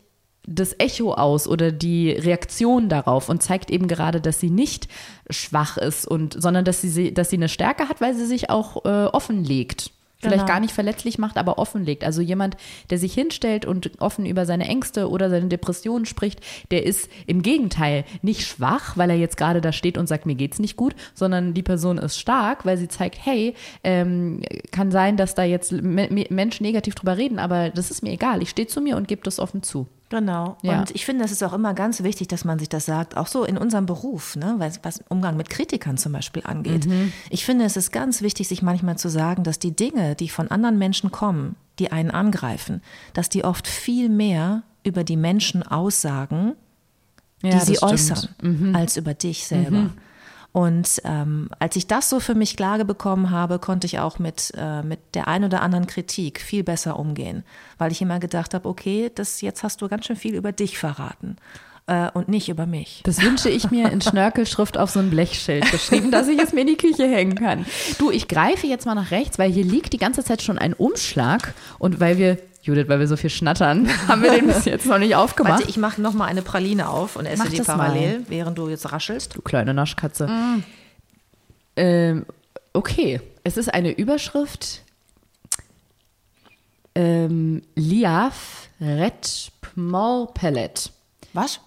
das 0.48 0.74
Echo 0.80 1.14
aus 1.14 1.48
oder 1.48 1.72
die 1.72 2.10
Reaktion 2.12 2.90
darauf 2.90 3.30
und 3.30 3.44
zeigt 3.44 3.70
eben 3.70 3.88
gerade, 3.88 4.20
dass 4.22 4.40
sie 4.40 4.50
nicht 4.50 4.88
schwach 5.30 5.78
ist 5.78 6.08
und 6.08 6.42
sondern 6.42 6.66
dass 6.66 6.82
sie 6.82 7.14
dass 7.14 7.30
sie 7.30 7.36
eine 7.36 7.50
Stärke 7.50 7.88
hat, 7.90 8.02
weil 8.02 8.16
sie 8.16 8.26
sich 8.26 8.50
auch 8.50 8.84
äh, 8.86 9.06
offenlegt. 9.08 9.92
Vielleicht 10.22 10.42
Genau. 10.42 10.54
gar 10.54 10.60
nicht 10.60 10.74
verletzlich 10.74 11.18
macht, 11.18 11.38
aber 11.38 11.58
offenlegt. 11.58 12.04
Also 12.04 12.22
jemand, 12.22 12.58
der 12.90 12.98
sich 12.98 13.14
hinstellt 13.14 13.66
und 13.66 13.92
offen 14.02 14.26
über 14.26 14.46
seine 14.46 14.68
Ängste 14.68 15.10
oder 15.10 15.30
seine 15.30 15.48
Depressionen 15.48 16.06
spricht, 16.06 16.42
der 16.72 16.86
ist 16.86 17.10
im 17.26 17.42
Gegenteil 17.42 18.04
nicht 18.22 18.46
schwach, 18.46 18.98
weil 18.98 19.10
er 19.12 19.16
jetzt 19.16 19.38
gerade 19.38 19.62
da 19.62 19.72
steht 19.72 19.98
und 19.98 20.08
sagt, 20.08 20.26
mir 20.26 20.36
geht's 20.36 20.60
nicht 20.60 20.76
gut, 20.76 20.94
sondern 21.14 21.54
die 21.54 21.64
Person 21.64 21.98
ist 21.98 22.20
stark, 22.20 22.66
weil 22.66 22.78
sie 22.78 22.90
zeigt, 22.90 23.18
hey, 23.26 23.54
ähm, 23.86 24.42
kann 24.72 24.92
sein, 24.92 25.16
dass 25.16 25.36
da 25.36 25.44
jetzt 25.44 25.72
Me 25.72 26.10
Me- 26.12 26.26
Menschen 26.30 26.66
negativ 26.66 26.96
drüber 26.96 27.16
reden, 27.18 27.40
aber 27.40 27.70
das 27.70 27.90
ist 27.90 28.04
mir 28.04 28.12
egal. 28.12 28.42
Ich 28.42 28.50
stehe 28.50 28.68
zu 28.68 28.82
mir 28.82 28.98
und 28.98 29.08
gebe 29.08 29.22
das 29.24 29.40
offen 29.40 29.64
zu. 29.64 29.88
Genau. 30.10 30.58
Ja. 30.64 30.80
Und 30.80 30.92
ich 30.92 31.06
finde, 31.06 31.24
es 31.24 31.32
ist 31.32 31.44
auch 31.44 31.54
immer 31.54 31.74
ganz 31.76 32.02
wichtig, 32.02 32.28
dass 32.28 32.44
man 32.44 32.58
sich 32.58 32.68
das 32.68 32.86
sagt, 32.86 33.16
auch 33.16 33.28
so 33.28 33.44
in 33.46 33.58
unserem 33.58 33.86
Beruf, 33.86 34.36
ne, 34.36 34.56
was, 34.58 34.80
was 34.84 35.04
Umgang 35.08 35.38
mit 35.38 35.50
Kritikern 35.52 35.98
zum 35.98 36.14
Beispiel 36.14 36.42
angeht. 36.46 36.88
Ich 37.30 37.46
finde, 37.46 37.66
es 37.66 37.78
ist 37.78 37.92
ganz 37.92 38.22
wichtig, 38.24 38.48
sich 38.48 38.62
manchmal 38.64 38.98
zu 38.98 39.08
sagen, 39.10 39.44
dass 39.44 39.60
die 39.60 39.76
Dinge, 39.76 40.16
die 40.16 40.30
von 40.30 40.50
anderen 40.50 40.80
Menschen 40.80 41.12
kommen, 41.12 41.56
die 41.78 41.92
einen 41.92 42.10
angreifen, 42.12 42.82
dass 43.14 43.30
die 43.30 43.44
oft 43.44 43.68
viel 43.68 44.10
mehr 44.10 44.64
über 44.84 45.04
die 45.04 45.18
Menschen 45.18 45.62
aussagen, 45.62 46.54
die 47.44 47.50
Ja, 47.50 47.60
sie 47.60 47.76
stimmt. 47.76 47.92
äußern, 47.92 48.76
als 48.76 48.98
über 48.98 49.14
dich 49.14 49.46
selber. 49.46 49.92
Und 50.52 51.02
ähm, 51.04 51.50
als 51.60 51.76
ich 51.76 51.88
das 51.88 52.10
so 52.10 52.20
für 52.20 52.34
mich 52.34 52.58
klar 52.58 52.84
bekommen 52.84 53.30
habe, 53.30 53.60
konnte 53.60 53.86
ich 53.86 54.00
auch 54.00 54.18
mit, 54.18 54.52
äh, 54.58 54.82
mit 54.82 55.00
der 55.14 55.28
ein 55.28 55.44
oder 55.44 55.62
anderen 55.62 55.86
Kritik 55.86 56.42
viel 56.42 56.64
besser 56.64 56.98
umgehen, 56.98 57.44
weil 57.78 57.92
ich 57.92 58.02
immer 58.02 58.20
gedacht 58.20 58.54
habe, 58.54 58.68
okay, 58.68 59.12
das 59.14 59.42
jetzt 59.42 59.64
hast 59.64 59.82
du 59.82 59.88
ganz 59.88 60.06
schön 60.06 60.16
viel 60.16 60.34
über 60.34 60.52
dich 60.52 60.80
verraten 60.80 61.38
äh, 61.90 62.10
und 62.14 62.30
nicht 62.30 62.50
über 62.50 62.66
mich. 62.66 63.02
Das 63.04 63.22
wünsche 63.22 63.50
ich 63.50 63.72
mir 63.72 63.92
in 63.92 64.02
Schnörkelschrift 64.02 64.78
auf 64.78 64.92
so 64.92 65.00
ein 65.00 65.10
Blechschild 65.10 65.70
geschrieben, 65.72 66.12
dass 66.12 66.28
ich 66.28 66.40
es 66.40 66.54
mir 66.54 66.62
in 66.62 66.68
die 66.68 66.78
Küche 66.78 67.08
hängen 67.08 67.36
kann. 67.36 67.66
Du, 67.98 68.12
ich 68.12 68.28
greife 68.28 68.68
jetzt 68.68 68.86
mal 68.86 68.96
nach 68.96 69.12
rechts, 69.12 69.40
weil 69.40 69.52
hier 69.52 69.66
liegt 69.66 69.94
die 69.94 69.98
ganze 69.98 70.24
Zeit 70.24 70.42
schon 70.42 70.58
ein 70.58 70.74
Umschlag 70.74 71.54
und 71.80 72.00
weil 72.00 72.18
wir, 72.18 72.38
Judith, 72.70 72.88
weil 72.88 73.00
wir 73.00 73.08
so 73.08 73.18
viel 73.18 73.30
schnattern, 73.30 73.90
haben 74.08 74.22
wir 74.22 74.32
den 74.32 74.48
bis 74.48 74.66
jetzt 74.66 74.86
noch 74.86 75.00
nicht 75.00 75.16
aufgemacht. 75.16 75.60
Warte, 75.60 75.70
ich 75.70 75.78
mache 75.78 76.02
noch 76.02 76.14
mal 76.14 76.26
eine 76.26 76.42
Praline 76.44 76.88
auf 76.88 77.16
und 77.16 77.26
esse 77.26 77.44
Mach 77.44 77.50
die 77.50 77.62
parallel, 77.62 78.26
während 78.28 78.58
du 78.58 78.70
jetzt 78.70 78.92
raschelst. 78.92 79.36
du 79.36 79.42
kleine 79.42 79.74
Naschkatze. 79.74 80.30
Ähm, 81.76 82.26
okay, 82.74 83.20
es 83.44 83.58
ist 83.58 83.74
eine 83.74 83.92
Überschrift. 83.92 84.84
Ähm, 86.96 87.64
Liaf 87.76 88.70
Red 88.80 89.52
Pellet. 90.34 90.92
Was? 91.34 91.60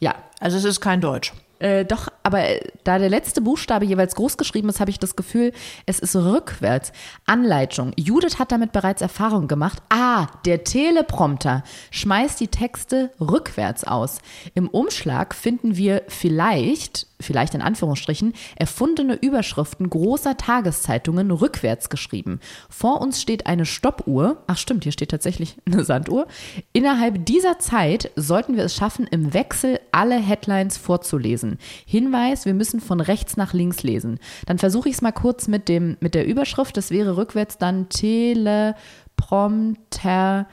Ja, 0.00 0.14
Also 0.40 0.56
es 0.58 0.64
ist 0.64 0.80
kein 0.80 1.00
Deutsch. 1.00 1.32
Äh, 1.58 1.84
doch, 1.84 2.08
aber 2.22 2.44
äh, 2.44 2.60
da 2.84 2.98
der 2.98 3.08
letzte 3.08 3.40
Buchstabe 3.40 3.84
jeweils 3.84 4.14
groß 4.14 4.36
geschrieben 4.36 4.68
ist, 4.68 4.78
habe 4.78 4.90
ich 4.90 5.00
das 5.00 5.16
Gefühl, 5.16 5.52
es 5.86 5.98
ist 5.98 6.14
rückwärts. 6.14 6.92
Anleitung. 7.26 7.92
Judith 7.96 8.38
hat 8.38 8.52
damit 8.52 8.72
bereits 8.72 9.02
Erfahrung 9.02 9.48
gemacht. 9.48 9.82
Ah, 9.88 10.28
der 10.44 10.62
Teleprompter 10.62 11.64
schmeißt 11.90 12.38
die 12.38 12.48
Texte 12.48 13.10
rückwärts 13.20 13.84
aus. 13.84 14.18
Im 14.54 14.68
Umschlag 14.68 15.34
finden 15.34 15.76
wir 15.76 16.02
vielleicht, 16.06 17.07
vielleicht 17.20 17.54
in 17.54 17.62
Anführungsstrichen, 17.62 18.34
erfundene 18.56 19.14
Überschriften 19.14 19.88
großer 19.90 20.36
Tageszeitungen 20.36 21.30
rückwärts 21.30 21.90
geschrieben. 21.90 22.40
Vor 22.68 23.00
uns 23.00 23.20
steht 23.20 23.46
eine 23.46 23.66
Stoppuhr. 23.66 24.42
Ach 24.46 24.56
stimmt, 24.56 24.84
hier 24.84 24.92
steht 24.92 25.10
tatsächlich 25.10 25.56
eine 25.66 25.84
Sanduhr. 25.84 26.26
Innerhalb 26.72 27.26
dieser 27.26 27.58
Zeit 27.58 28.10
sollten 28.16 28.56
wir 28.56 28.64
es 28.64 28.74
schaffen, 28.74 29.06
im 29.06 29.34
Wechsel 29.34 29.80
alle 29.92 30.16
Headlines 30.16 30.76
vorzulesen. 30.76 31.58
Hinweis, 31.86 32.46
wir 32.46 32.54
müssen 32.54 32.80
von 32.80 33.00
rechts 33.00 33.36
nach 33.36 33.52
links 33.52 33.82
lesen. 33.82 34.18
Dann 34.46 34.58
versuche 34.58 34.88
ich 34.88 34.96
es 34.96 35.02
mal 35.02 35.12
kurz 35.12 35.48
mit, 35.48 35.68
dem, 35.68 35.96
mit 36.00 36.14
der 36.14 36.26
Überschrift. 36.26 36.76
Das 36.76 36.90
wäre 36.90 37.16
rückwärts 37.16 37.58
dann 37.58 37.88
Teleprompter 37.88 40.46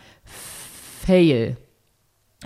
Fail. 1.05 1.57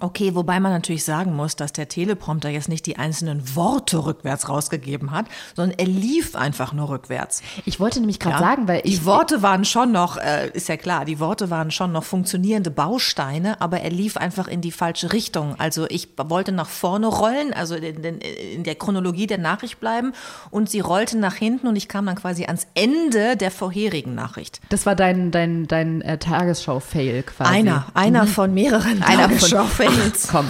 Okay, 0.01 0.35
wobei 0.35 0.59
man 0.59 0.71
natürlich 0.71 1.03
sagen 1.03 1.35
muss, 1.35 1.55
dass 1.55 1.73
der 1.73 1.87
Teleprompter 1.87 2.49
jetzt 2.49 2.69
nicht 2.69 2.85
die 2.85 2.97
einzelnen 2.97 3.55
Worte 3.55 4.05
rückwärts 4.05 4.47
rausgegeben 4.49 5.11
hat, 5.11 5.25
sondern 5.55 5.77
er 5.77 5.85
lief 5.87 6.35
einfach 6.35 6.73
nur 6.73 6.89
rückwärts. 6.89 7.41
Ich 7.65 7.79
wollte 7.79 7.99
nämlich 7.99 8.19
gerade 8.19 8.35
Ja? 8.35 8.39
sagen, 8.39 8.67
weil 8.67 8.81
die 8.81 8.89
ich 8.93 9.05
Worte 9.05 9.41
waren 9.41 9.65
schon 9.65 9.91
noch, 9.91 10.17
äh, 10.17 10.49
ist 10.53 10.69
ja 10.69 10.77
klar, 10.77 11.05
die 11.05 11.19
Worte 11.19 11.49
waren 11.49 11.71
schon 11.71 11.91
noch 11.91 12.03
funktionierende 12.03 12.71
Bausteine, 12.71 13.59
aber 13.61 13.81
er 13.81 13.89
lief 13.91 14.17
einfach 14.17 14.47
in 14.47 14.61
die 14.61 14.71
falsche 14.71 15.11
Richtung. 15.13 15.55
Also 15.59 15.85
ich 15.89 16.09
wollte 16.17 16.51
nach 16.51 16.69
vorne 16.69 17.07
rollen, 17.07 17.53
also 17.53 17.75
in, 17.75 18.03
in, 18.03 18.17
in 18.19 18.63
der 18.63 18.75
Chronologie 18.75 19.27
der 19.27 19.37
Nachricht 19.37 19.79
bleiben 19.79 20.13
und 20.51 20.69
sie 20.69 20.79
rollte 20.79 21.17
nach 21.17 21.35
hinten 21.35 21.67
und 21.67 21.75
ich 21.75 21.87
kam 21.87 22.05
dann 22.05 22.15
quasi 22.15 22.45
ans 22.45 22.67
Ende 22.75 23.35
der 23.37 23.51
vorherigen 23.51 24.15
Nachricht. 24.15 24.61
das 24.69 24.85
war 24.85 24.95
dein, 24.95 25.31
dein, 25.31 25.67
dein 25.67 26.01
äh, 26.01 26.17
Tagesschau-Fail 26.17 27.23
quasi. 27.23 27.51
Einer, 27.51 27.85
einer 27.93 28.27
von 28.27 28.53
mehreren 28.53 29.03
Einer 29.03 29.23
von 29.29 29.37
Tagesschau-Fails. 29.37 29.88
Ach, 29.89 30.31
komm. 30.31 30.47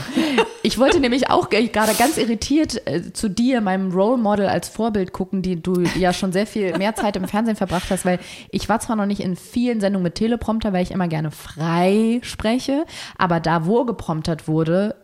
Ich 0.61 0.77
wollte 0.77 0.99
nämlich 0.99 1.29
auch 1.29 1.49
gerade 1.49 1.93
ganz 1.93 2.17
irritiert 2.17 2.85
äh, 2.85 3.13
zu 3.13 3.29
dir, 3.29 3.61
meinem 3.61 3.91
Role 3.91 4.17
Model 4.17 4.47
als 4.47 4.67
Vorbild 4.67 5.13
gucken, 5.13 5.41
die 5.41 5.61
du 5.61 5.83
ja 5.97 6.13
schon 6.13 6.31
sehr 6.31 6.45
viel 6.45 6.77
mehr 6.77 6.95
Zeit 6.95 7.15
im 7.15 7.27
Fernsehen 7.27 7.55
verbracht 7.55 7.89
hast, 7.89 8.05
weil 8.05 8.19
ich 8.51 8.67
war 8.67 8.79
zwar 8.79 8.95
noch 8.95 9.05
nicht 9.05 9.21
in 9.21 9.35
vielen 9.35 9.79
Sendungen 9.79 10.03
mit 10.03 10.15
Teleprompter, 10.15 10.73
weil 10.73 10.83
ich 10.83 10.91
immer 10.91 11.07
gerne 11.07 11.31
frei 11.31 12.19
spreche, 12.23 12.85
aber 13.17 13.39
da, 13.39 13.65
wo 13.65 13.85
gepromptert 13.85 14.47
wurde, 14.47 14.95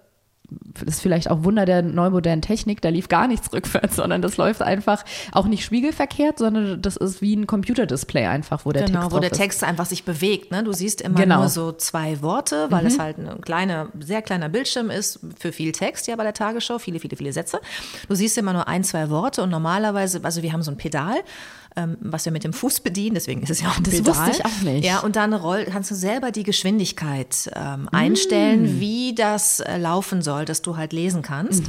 das 0.50 0.96
ist 0.96 1.02
vielleicht 1.02 1.30
auch 1.32 1.44
Wunder 1.44 1.66
der 1.66 1.82
neumodernen 1.82 2.42
Technik, 2.42 2.82
da 2.82 2.90
lief 2.90 3.08
gar 3.08 3.28
nichts 3.28 3.52
rückwärts, 3.54 3.96
sondern 3.96 4.22
das 4.22 4.38
läuft 4.38 4.62
einfach 4.62 5.04
auch 5.32 5.46
nicht 5.46 5.64
spiegelverkehrt, 5.64 6.38
sondern 6.40 6.82
das 6.82 6.98
ist 6.98 7.22
wie 7.22 7.36
ein 7.36 7.48
Computerdisplay 7.48 8.26
einfach, 8.26 8.66
wo 8.66 8.72
der 8.72 8.84
Genau, 8.84 9.02
Text 9.02 9.16
wo 9.16 9.20
der 9.20 9.32
ist. 9.32 9.38
Text 9.38 9.64
einfach 9.64 9.86
sich 9.86 10.04
bewegt. 10.04 10.52
Ne? 10.52 10.64
Du 10.64 10.74
siehst 10.74 11.02
immer 11.02 11.20
Genau. 11.20 11.40
nur 11.40 11.50
so 11.50 11.72
zwei 11.72 12.22
Worte, 12.22 12.68
weil 12.70 12.86
es 12.86 13.00
halt 13.00 13.18
ein 13.18 13.42
kleiner, 13.42 13.88
sehr 14.00 14.22
kleiner 14.22 14.50
Bildschirm 14.50 14.90
ist 14.90 15.20
für 15.40 15.52
viel 15.52 15.72
Text 15.72 16.08
ja 16.08 16.16
bei 16.16 16.24
der 16.24 16.34
Tagesschau, 16.34 16.78
viele, 16.80 17.00
viele, 17.00 17.16
viele 17.16 17.32
Sätze. 17.34 17.60
Du 18.10 18.16
siehst 18.16 18.38
immer 18.38 18.54
nur 18.54 18.68
ein, 18.68 18.84
zwei 18.84 19.10
Worte 19.10 19.44
und 19.44 19.50
normalerweise, 19.50 20.20
also 20.24 20.42
wir 20.44 20.52
haben 20.54 20.62
so 20.64 20.72
ein 20.72 20.78
Pedal 20.78 21.16
ähm, 21.76 21.98
was 22.00 22.26
wir 22.26 22.32
mit 22.32 22.44
dem 22.44 22.54
Fuß 22.54 22.80
bedienen, 22.82 23.16
deswegen 23.16 23.42
ist 23.42 23.50
es 23.50 23.62
ja 23.62 23.70
auch 23.70 23.78
ein 23.78 23.84
Das 23.84 23.94
Pedal. 23.96 24.16
wusste 24.16 24.32
ich 24.40 24.46
auch 24.46 24.62
nicht. 24.62 24.86
Ja, 24.86 25.00
und 25.00 25.16
dann 25.16 25.34
roll, 25.34 25.66
kannst 25.66 25.92
du 25.92 25.96
selber 25.96 26.32
die 26.32 26.44
Geschwindigkeit 26.44 27.50
ähm, 27.56 27.90
einstellen, 27.92 28.80
wie 28.80 29.14
das 29.16 29.60
äh, 29.60 29.78
laufen 29.78 30.22
soll, 30.22 30.46
dass 30.46 30.62
du 30.62 30.78
halt 30.78 30.94
lesen 30.94 31.22
kannst. 31.22 31.64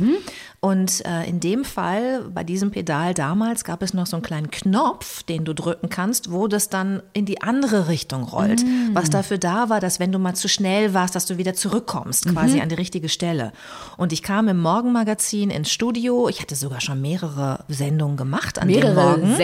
Und 0.60 1.04
äh, 1.06 1.28
in 1.28 1.38
dem 1.38 1.64
Fall, 1.64 2.22
bei 2.32 2.42
diesem 2.42 2.70
Pedal 2.70 3.14
damals, 3.14 3.62
gab 3.64 3.82
es 3.82 3.94
noch 3.94 4.06
so 4.06 4.16
einen 4.16 4.22
kleinen 4.24 4.50
Knopf, 4.50 5.22
den 5.22 5.44
du 5.44 5.54
drücken 5.54 5.88
kannst, 5.88 6.32
wo 6.32 6.48
das 6.48 6.68
dann 6.70 7.02
in 7.12 7.24
die 7.24 7.42
andere 7.42 7.88
Richtung 7.88 8.24
rollt. 8.24 8.64
Was 8.92 9.10
dafür 9.10 9.38
da 9.38 9.68
war, 9.68 9.80
dass 9.80 10.00
wenn 10.00 10.12
du 10.12 10.18
mal 10.18 10.34
zu 10.34 10.48
schnell 10.48 10.94
warst, 10.94 11.14
dass 11.14 11.26
du 11.26 11.36
wieder 11.38 11.54
zurückkommst, 11.54 12.26
quasi 12.32 12.60
an 12.60 12.68
die 12.68 12.74
richtige 12.74 13.08
Stelle. 13.08 13.52
Und 13.96 14.12
ich 14.12 14.22
kam 14.22 14.48
im 14.48 14.58
Morgenmagazin 14.58 15.50
ins 15.50 15.70
Studio. 15.70 16.28
Ich 16.28 16.40
hatte 16.40 16.54
sogar 16.56 16.80
schon 16.80 17.00
mehrere 17.00 17.64
Sendungen 17.68 18.16
gemacht 18.16 18.58
an 18.58 18.68
dem 18.68 18.80
Mehrere 18.80 19.18
Morgen. 19.18 19.36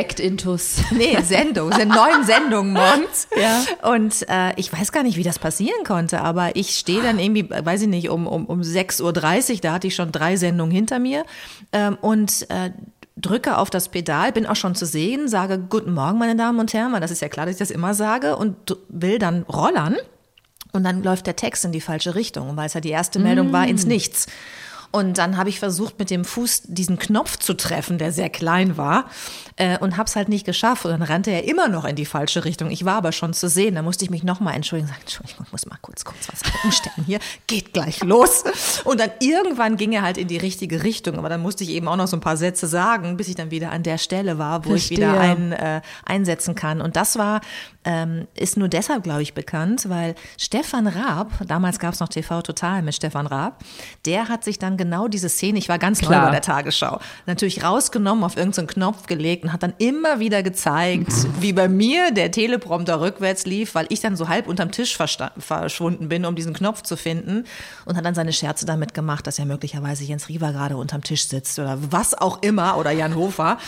Sektintus. 0.57 0.83
Nee, 0.93 1.21
Sendung, 1.23 1.71
es 1.71 1.77
sind 1.77 1.89
neun 1.89 2.25
Sendungen 2.25 2.73
morgens. 2.73 3.29
Ja. 3.37 3.91
Und 3.91 4.29
äh, 4.29 4.53
ich 4.57 4.73
weiß 4.73 4.93
gar 4.93 5.03
nicht, 5.03 5.17
wie 5.17 5.23
das 5.23 5.39
passieren 5.39 5.85
konnte, 5.85 6.21
aber 6.21 6.55
ich 6.57 6.77
stehe 6.77 7.03
dann 7.03 7.19
irgendwie, 7.19 7.49
weiß 7.51 7.83
ich 7.83 7.89
nicht, 7.89 8.09
um, 8.11 8.27
um, 8.27 8.47
um 8.47 8.61
6.30 8.61 9.03
Uhr, 9.55 9.61
da 9.61 9.73
hatte 9.73 9.87
ich 9.87 9.95
schon 9.95 10.13
drei 10.13 10.37
Sendungen 10.37 10.73
hinter 10.73 10.99
mir 10.99 11.25
ähm, 11.73 11.97
und 12.01 12.49
äh, 12.51 12.71
drücke 13.17 13.59
auf 13.59 13.71
das 13.71 13.89
Pedal, 13.89 14.33
bin 14.33 14.47
auch 14.47 14.57
schon 14.57 14.75
zu 14.75 14.87
sehen, 14.87 15.29
sage 15.29 15.59
Guten 15.59 15.93
Morgen, 15.93 16.19
meine 16.19 16.37
Damen 16.37 16.59
und 16.59 16.73
Herren, 16.73 16.93
weil 16.93 17.01
das 17.01 17.11
ist 17.11 17.21
ja 17.21 17.29
klar, 17.29 17.47
dass 17.47 17.57
ich 17.57 17.59
das 17.59 17.71
immer 17.71 17.95
sage 17.95 18.37
und 18.37 18.77
will 18.89 19.19
dann 19.19 19.43
rollern. 19.43 19.97
Und 20.73 20.85
dann 20.85 21.03
läuft 21.03 21.27
der 21.27 21.37
Text 21.37 21.67
in 21.67 21.73
die 21.73 21.83
falsche 21.83 22.15
Richtung, 22.15 22.57
weil 22.57 22.67
es 22.67 22.73
ja 22.73 22.81
die 22.81 22.89
erste 22.89 23.19
Meldung 23.19 23.53
war 23.53 23.67
ins 23.67 23.85
Nichts. 23.85 24.27
Und 24.93 25.17
dann 25.17 25.39
habe 25.39 25.49
ich 25.49 25.59
versucht, 25.59 25.99
mit 25.99 26.11
dem 26.11 26.25
Fuß 26.25 26.63
diesen 26.67 26.99
Knopf 26.99 27.39
zu 27.39 27.55
treffen, 27.55 27.97
der 27.97 28.13
sehr 28.13 28.29
klein 28.29 28.77
war, 28.77 29.07
äh, 29.57 29.79
und 29.79 29.97
habe 29.97 30.07
es 30.07 30.17
halt 30.17 30.29
nicht 30.29 30.45
geschafft. 30.45 30.85
Und 30.85 30.91
dann 30.93 31.03
rannte 31.03 31.31
er 31.31 31.45
immer 31.49 31.69
noch 31.69 31.85
in 31.85 31.97
die 31.97 32.05
falsche 32.05 32.45
Richtung. 32.45 32.71
Ich 32.71 32.85
war 32.85 32.97
aber 32.97 33.13
schon 33.13 33.33
zu 33.33 33.49
sehen. 33.49 33.75
Da 33.75 33.83
musste 33.83 34.05
ich 34.05 34.11
mich 34.11 34.23
nochmal 34.23 34.55
entschuldigen. 34.55 34.89
Sagen, 34.89 35.01
Entschuldigung, 35.01 35.47
ich 35.47 35.53
muss 35.53 35.67
mal 35.67 35.79
kurz, 35.81 36.05
kurz 36.05 36.29
was 36.31 36.43
umstellen 36.65 37.07
hier. 37.07 37.21
Geht 37.47 37.73
gleich 37.73 38.03
los. 38.05 38.45
Und 38.85 39.01
dann 39.01 39.11
irgendwann 39.21 39.77
ging 39.77 39.93
er 39.93 40.03
halt 40.03 40.19
in 40.19 40.29
die 40.29 40.37
richtige 40.37 40.83
Richtung. 40.83 41.17
Aber 41.19 41.29
dann 41.29 41.41
musste 41.41 41.65
ich 41.65 41.71
eben 41.71 41.89
auch 41.89 41.97
noch 41.97 42.07
so 42.07 42.17
ein 42.17 42.21
paar 42.21 42.37
Sätze 42.37 42.67
sagen, 42.67 43.17
bis 43.17 43.29
ich 43.29 43.35
dann 43.35 43.51
wieder 43.51 43.71
an 43.71 43.83
der 43.83 43.97
Stelle 43.99 44.39
war, 44.39 44.65
wo 44.67 44.75
ich 44.75 44.91
wieder 44.91 45.15
Verstehe. 45.15 45.37
ein, 45.37 45.53
äh, 45.53 45.81
einsetzen 46.05 46.55
kann. 46.55 46.83
Und 46.83 46.97
das 46.97 47.17
war, 47.17 47.41
ähm, 47.85 48.29
ist 48.35 48.57
nur 48.57 48.69
deshalb, 48.69 49.03
glaube 49.03 49.23
ich, 49.23 49.35
bekannt, 49.35 49.89
weil 49.89 50.15
Stefan 50.39 50.87
Raab, 50.87 51.33
damals 51.47 51.79
gab 51.79 51.95
es 51.95 52.01
noch 52.01 52.09
TV 52.09 52.43
Total 52.43 52.83
mit 52.83 52.95
Stefan 52.95 53.27
Raab, 53.27 53.65
der 54.05 54.29
hat 54.29 54.45
sich 54.45 54.59
dann 54.59 54.77
genau 54.83 55.07
diese 55.07 55.29
Szene, 55.29 55.59
ich 55.59 55.69
war 55.69 55.79
ganz 55.79 56.03
neu 56.03 56.09
Klar. 56.09 56.27
bei 56.27 56.33
der 56.33 56.43
Tagesschau, 56.43 56.99
natürlich 57.27 57.63
rausgenommen, 57.63 58.25
auf 58.25 58.37
irgendeinen 58.37 58.67
Knopf 58.67 59.07
gelegt 59.07 59.45
und 59.45 59.53
hat 59.53 59.63
dann 59.63 59.75
immer 59.79 60.19
wieder 60.19 60.43
gezeigt, 60.43 61.13
wie 61.41 61.53
bei 61.53 61.69
mir 61.69 62.11
der 62.11 62.33
Teleprompter 62.33 63.01
rückwärts 63.01 63.47
lief, 63.47 63.77
weil 63.77 63.87
ich 63.91 64.01
dann 64.01 64.17
so 64.17 64.29
halb 64.29 64.49
unterm 64.49 64.73
Tisch 64.73 64.97
verschwunden 64.97 66.09
bin, 66.09 66.25
um 66.25 66.35
diesen 66.35 66.53
Knopf 66.53 66.83
zu 66.83 66.97
finden 66.97 67.45
und 67.85 67.97
hat 67.97 68.05
dann 68.05 68.17
seine 68.17 68.33
Scherze 68.33 68.67
damit 68.67 68.93
gemacht, 68.93 69.27
dass 69.27 69.39
ja 69.39 69.45
möglicherweise 69.45 70.03
Jens 70.03 70.29
Riva 70.29 70.51
gerade 70.51 70.77
unterm 70.77 71.03
Tisch 71.03 71.29
sitzt 71.29 71.61
oder 71.61 71.79
was 71.91 72.15
auch 72.15 72.43
immer 72.43 72.77
oder 72.77 72.91
Jan 72.91 73.15
Hofer. 73.15 73.59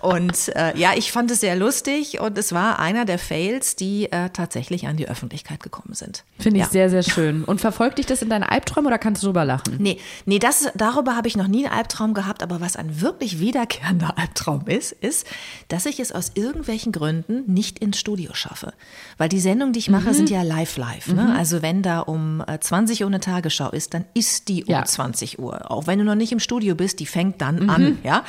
Und 0.00 0.54
äh, 0.54 0.76
ja, 0.78 0.92
ich 0.94 1.10
fand 1.10 1.32
es 1.32 1.40
sehr 1.40 1.56
lustig 1.56 2.20
und 2.20 2.38
es 2.38 2.52
war 2.52 2.78
einer 2.78 3.04
der 3.04 3.18
Fails, 3.18 3.74
die 3.74 4.10
äh, 4.12 4.30
tatsächlich 4.30 4.86
an 4.86 4.96
die 4.96 5.08
Öffentlichkeit 5.08 5.62
gekommen 5.62 5.94
sind. 5.94 6.24
Finde 6.38 6.60
ich 6.60 6.66
ja. 6.66 6.70
sehr, 6.70 6.90
sehr 6.90 7.02
schön. 7.02 7.44
Und 7.44 7.60
verfolgt 7.60 7.98
dich 7.98 8.06
das 8.06 8.22
in 8.22 8.30
deinen 8.30 8.44
Albträumen 8.44 8.86
oder 8.86 8.98
kannst 8.98 9.22
du 9.22 9.26
drüber 9.26 9.44
lachen? 9.44 9.76
Nee, 9.78 9.98
nee, 10.26 10.38
das, 10.38 10.59
darüber 10.74 11.16
habe 11.16 11.28
ich 11.28 11.36
noch 11.36 11.46
nie 11.48 11.66
einen 11.66 11.76
Albtraum 11.76 12.14
gehabt, 12.14 12.42
aber 12.42 12.60
was 12.60 12.76
ein 12.76 13.00
wirklich 13.00 13.38
wiederkehrender 13.40 14.14
Albtraum 14.18 14.66
ist, 14.66 14.92
ist, 14.92 15.26
dass 15.68 15.86
ich 15.86 16.00
es 16.00 16.12
aus 16.12 16.32
irgendwelchen 16.34 16.92
Gründen 16.92 17.52
nicht 17.52 17.78
ins 17.78 17.98
Studio 17.98 18.34
schaffe. 18.34 18.72
Weil 19.18 19.28
die 19.28 19.40
Sendungen, 19.40 19.72
die 19.72 19.78
ich 19.80 19.90
mache, 19.90 20.14
sind 20.14 20.30
ja 20.30 20.42
live 20.42 20.76
live. 20.76 21.08
Ne? 21.08 21.34
Also 21.36 21.62
wenn 21.62 21.82
da 21.82 22.00
um 22.00 22.42
äh, 22.46 22.58
20 22.58 23.02
Uhr 23.02 23.06
eine 23.08 23.20
Tagesschau 23.20 23.70
ist, 23.70 23.94
dann 23.94 24.04
ist 24.14 24.48
die 24.48 24.64
um 24.64 24.70
Ja. 24.70 24.84
20 24.84 25.38
Uhr. 25.38 25.70
Auch 25.70 25.86
wenn 25.86 25.98
du 25.98 26.04
noch 26.04 26.14
nicht 26.14 26.32
im 26.32 26.40
Studio 26.40 26.74
bist, 26.74 27.00
die 27.00 27.06
fängt 27.06 27.40
dann 27.40 27.68
an, 27.70 27.98
ja. 28.02 28.24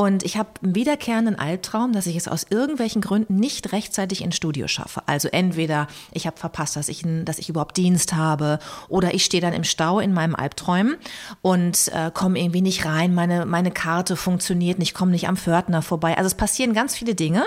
Und 0.00 0.22
ich 0.22 0.38
habe 0.38 0.48
einen 0.62 0.74
wiederkehrenden 0.74 1.38
Albtraum, 1.38 1.92
dass 1.92 2.06
ich 2.06 2.16
es 2.16 2.26
aus 2.26 2.46
irgendwelchen 2.48 3.02
Gründen 3.02 3.36
nicht 3.36 3.70
rechtzeitig 3.74 4.22
ins 4.22 4.34
Studio 4.34 4.66
schaffe. 4.66 5.02
Also 5.04 5.28
entweder 5.28 5.88
ich 6.12 6.26
habe 6.26 6.38
verpasst, 6.38 6.76
dass 6.76 6.88
ich, 6.88 7.04
dass 7.26 7.38
ich 7.38 7.50
überhaupt 7.50 7.76
Dienst 7.76 8.14
habe 8.14 8.60
oder 8.88 9.12
ich 9.12 9.26
stehe 9.26 9.42
dann 9.42 9.52
im 9.52 9.62
Stau 9.62 10.00
in 10.00 10.14
meinem 10.14 10.34
Albträumen 10.34 10.96
und 11.42 11.92
äh, 11.92 12.10
komme 12.14 12.40
irgendwie 12.40 12.62
nicht 12.62 12.86
rein, 12.86 13.14
meine, 13.14 13.44
meine 13.44 13.70
Karte 13.72 14.16
funktioniert 14.16 14.78
nicht, 14.78 14.94
komme 14.94 15.10
nicht 15.10 15.28
am 15.28 15.36
Pförtner 15.36 15.82
vorbei. 15.82 16.16
Also 16.16 16.28
es 16.28 16.34
passieren 16.34 16.72
ganz 16.72 16.96
viele 16.96 17.14
Dinge 17.14 17.44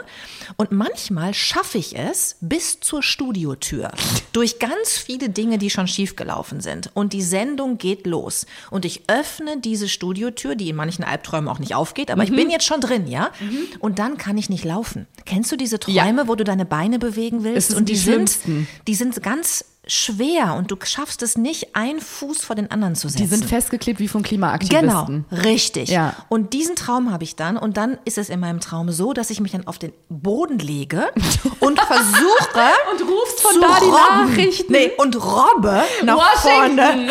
und 0.56 0.72
manchmal 0.72 1.34
schaffe 1.34 1.80
ich 1.80 1.98
es 1.98 2.38
bis 2.40 2.80
zur 2.80 3.02
Studiotür 3.02 3.90
durch 4.32 4.60
ganz 4.60 4.92
viele 4.92 5.30
Dinge, 5.30 5.58
die 5.58 5.72
schon 5.72 5.88
schiefgelaufen 5.88 6.62
sind. 6.62 6.92
Und 6.94 7.14
die 7.14 7.24
Sendung 7.24 7.80
geht 7.80 8.06
los 8.06 8.46
und 8.70 8.86
ich 8.86 9.10
öffne 9.10 9.60
diese 9.60 9.90
Studiotür, 9.90 10.54
die 10.54 10.70
in 10.70 10.76
manchen 10.76 11.04
Albträumen 11.04 11.50
auch 11.50 11.58
nicht 11.58 11.74
aufgeht, 11.74 12.12
aber 12.12 12.22
ich 12.22 12.30
bin 12.30 12.43
jetzt 12.50 12.66
schon 12.66 12.82
drin, 12.82 13.08
ja? 13.08 13.32
Und 13.80 14.00
dann 14.00 14.18
kann 14.18 14.38
ich 14.38 14.50
nicht 14.50 14.66
laufen. 14.66 15.08
Kennst 15.26 15.52
du 15.52 15.56
diese 15.56 15.80
Träume, 15.80 16.28
wo 16.28 16.36
du 16.36 16.44
deine 16.44 16.66
Beine 16.66 17.00
bewegen 17.00 17.44
willst? 17.44 17.74
Und 17.74 17.90
die, 17.90 17.94
die 17.94 18.00
sind, 18.00 18.38
die 18.88 18.96
sind 18.96 19.22
ganz 19.24 19.66
schwer 19.86 20.56
und 20.56 20.72
du 20.72 20.78
schaffst 20.84 21.22
es 21.24 21.38
nicht, 21.38 21.76
einen 21.76 22.00
Fuß 22.00 22.44
vor 22.44 22.56
den 22.56 22.72
anderen 22.72 22.96
zu 22.96 23.10
setzen. 23.10 23.24
Die 23.24 23.28
sind 23.28 23.46
festgeklebt 23.46 24.00
wie 24.00 24.08
von 24.08 24.24
Klimaaktivisten. 24.24 25.26
Genau, 25.30 25.42
richtig. 25.44 25.90
Ja. 25.90 26.14
Und 26.30 26.54
diesen 26.54 26.76
Traum 26.76 27.12
habe 27.12 27.24
ich 27.24 27.36
dann 27.36 27.58
und 27.58 27.76
dann 27.78 27.98
ist 28.06 28.18
es 28.18 28.30
in 28.30 28.40
meinem 28.40 28.60
Traum 28.62 28.92
so, 28.92 29.14
dass 29.14 29.30
ich 29.30 29.40
mich 29.42 29.52
dann 29.52 29.68
auf 29.68 29.78
den 29.80 29.92
Boden 30.10 30.58
lege 30.60 31.12
und 31.60 31.80
versuche 31.80 32.72
Und 32.92 33.02
rufst 33.02 33.42
von 33.42 33.60
da 33.62 33.80
die 33.80 33.86
robben. 33.86 34.30
Nachrichten. 34.32 34.72
Nee, 34.72 34.92
und 34.98 35.16
robbe 35.16 35.84
nach 36.04 36.34
vorne, 36.36 36.82
Ein 36.82 37.10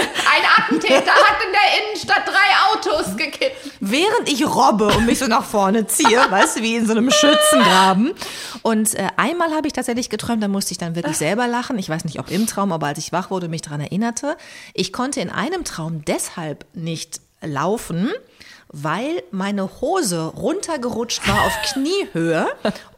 Attentäter 0.59 1.13
hat 1.13 1.37
in 1.47 1.53
der 1.53 1.85
Innenstadt 1.89 2.23
drei 2.27 2.73
Autos 2.73 3.17
gekippt. 3.17 3.71
während 3.81 4.29
ich 4.29 4.47
robbe 4.47 4.87
und 4.89 5.07
mich 5.07 5.19
so 5.19 5.27
nach 5.27 5.45
vorne 5.45 5.87
ziehe, 5.87 6.19
weißt 6.31 6.59
du, 6.59 6.63
wie 6.63 6.77
in 6.77 6.87
so 6.87 6.93
einem 6.93 7.11
Schützengraben. 7.11 8.13
Und 8.63 8.95
äh, 8.95 9.09
einmal 9.17 9.51
habe 9.53 9.67
ich 9.67 9.73
tatsächlich 9.73 10.09
geträumt, 10.09 10.43
da 10.43 10.49
musste 10.49 10.73
ich 10.73 10.79
dann 10.79 10.95
wirklich 10.95 11.17
selber 11.17 11.47
lachen. 11.49 11.79
Ich 11.79 11.89
weiß 11.89 12.05
nicht, 12.05 12.19
ob 12.19 12.31
im 12.31 12.47
Traum, 12.47 12.62
aber 12.71 12.87
als 12.89 12.99
ich 12.99 13.13
wach 13.13 13.31
wurde, 13.31 13.49
mich 13.49 13.63
daran 13.63 13.81
erinnerte. 13.81 14.37
Ich 14.75 14.93
konnte 14.93 15.21
in 15.21 15.31
einem 15.31 15.65
Traum 15.65 16.05
deshalb 16.05 16.67
nicht 16.75 17.21
laufen, 17.41 18.11
weil 18.73 19.23
meine 19.31 19.69
Hose 19.81 20.25
runtergerutscht 20.27 21.27
war 21.29 21.47
auf 21.47 21.57
Kniehöhe 21.73 22.47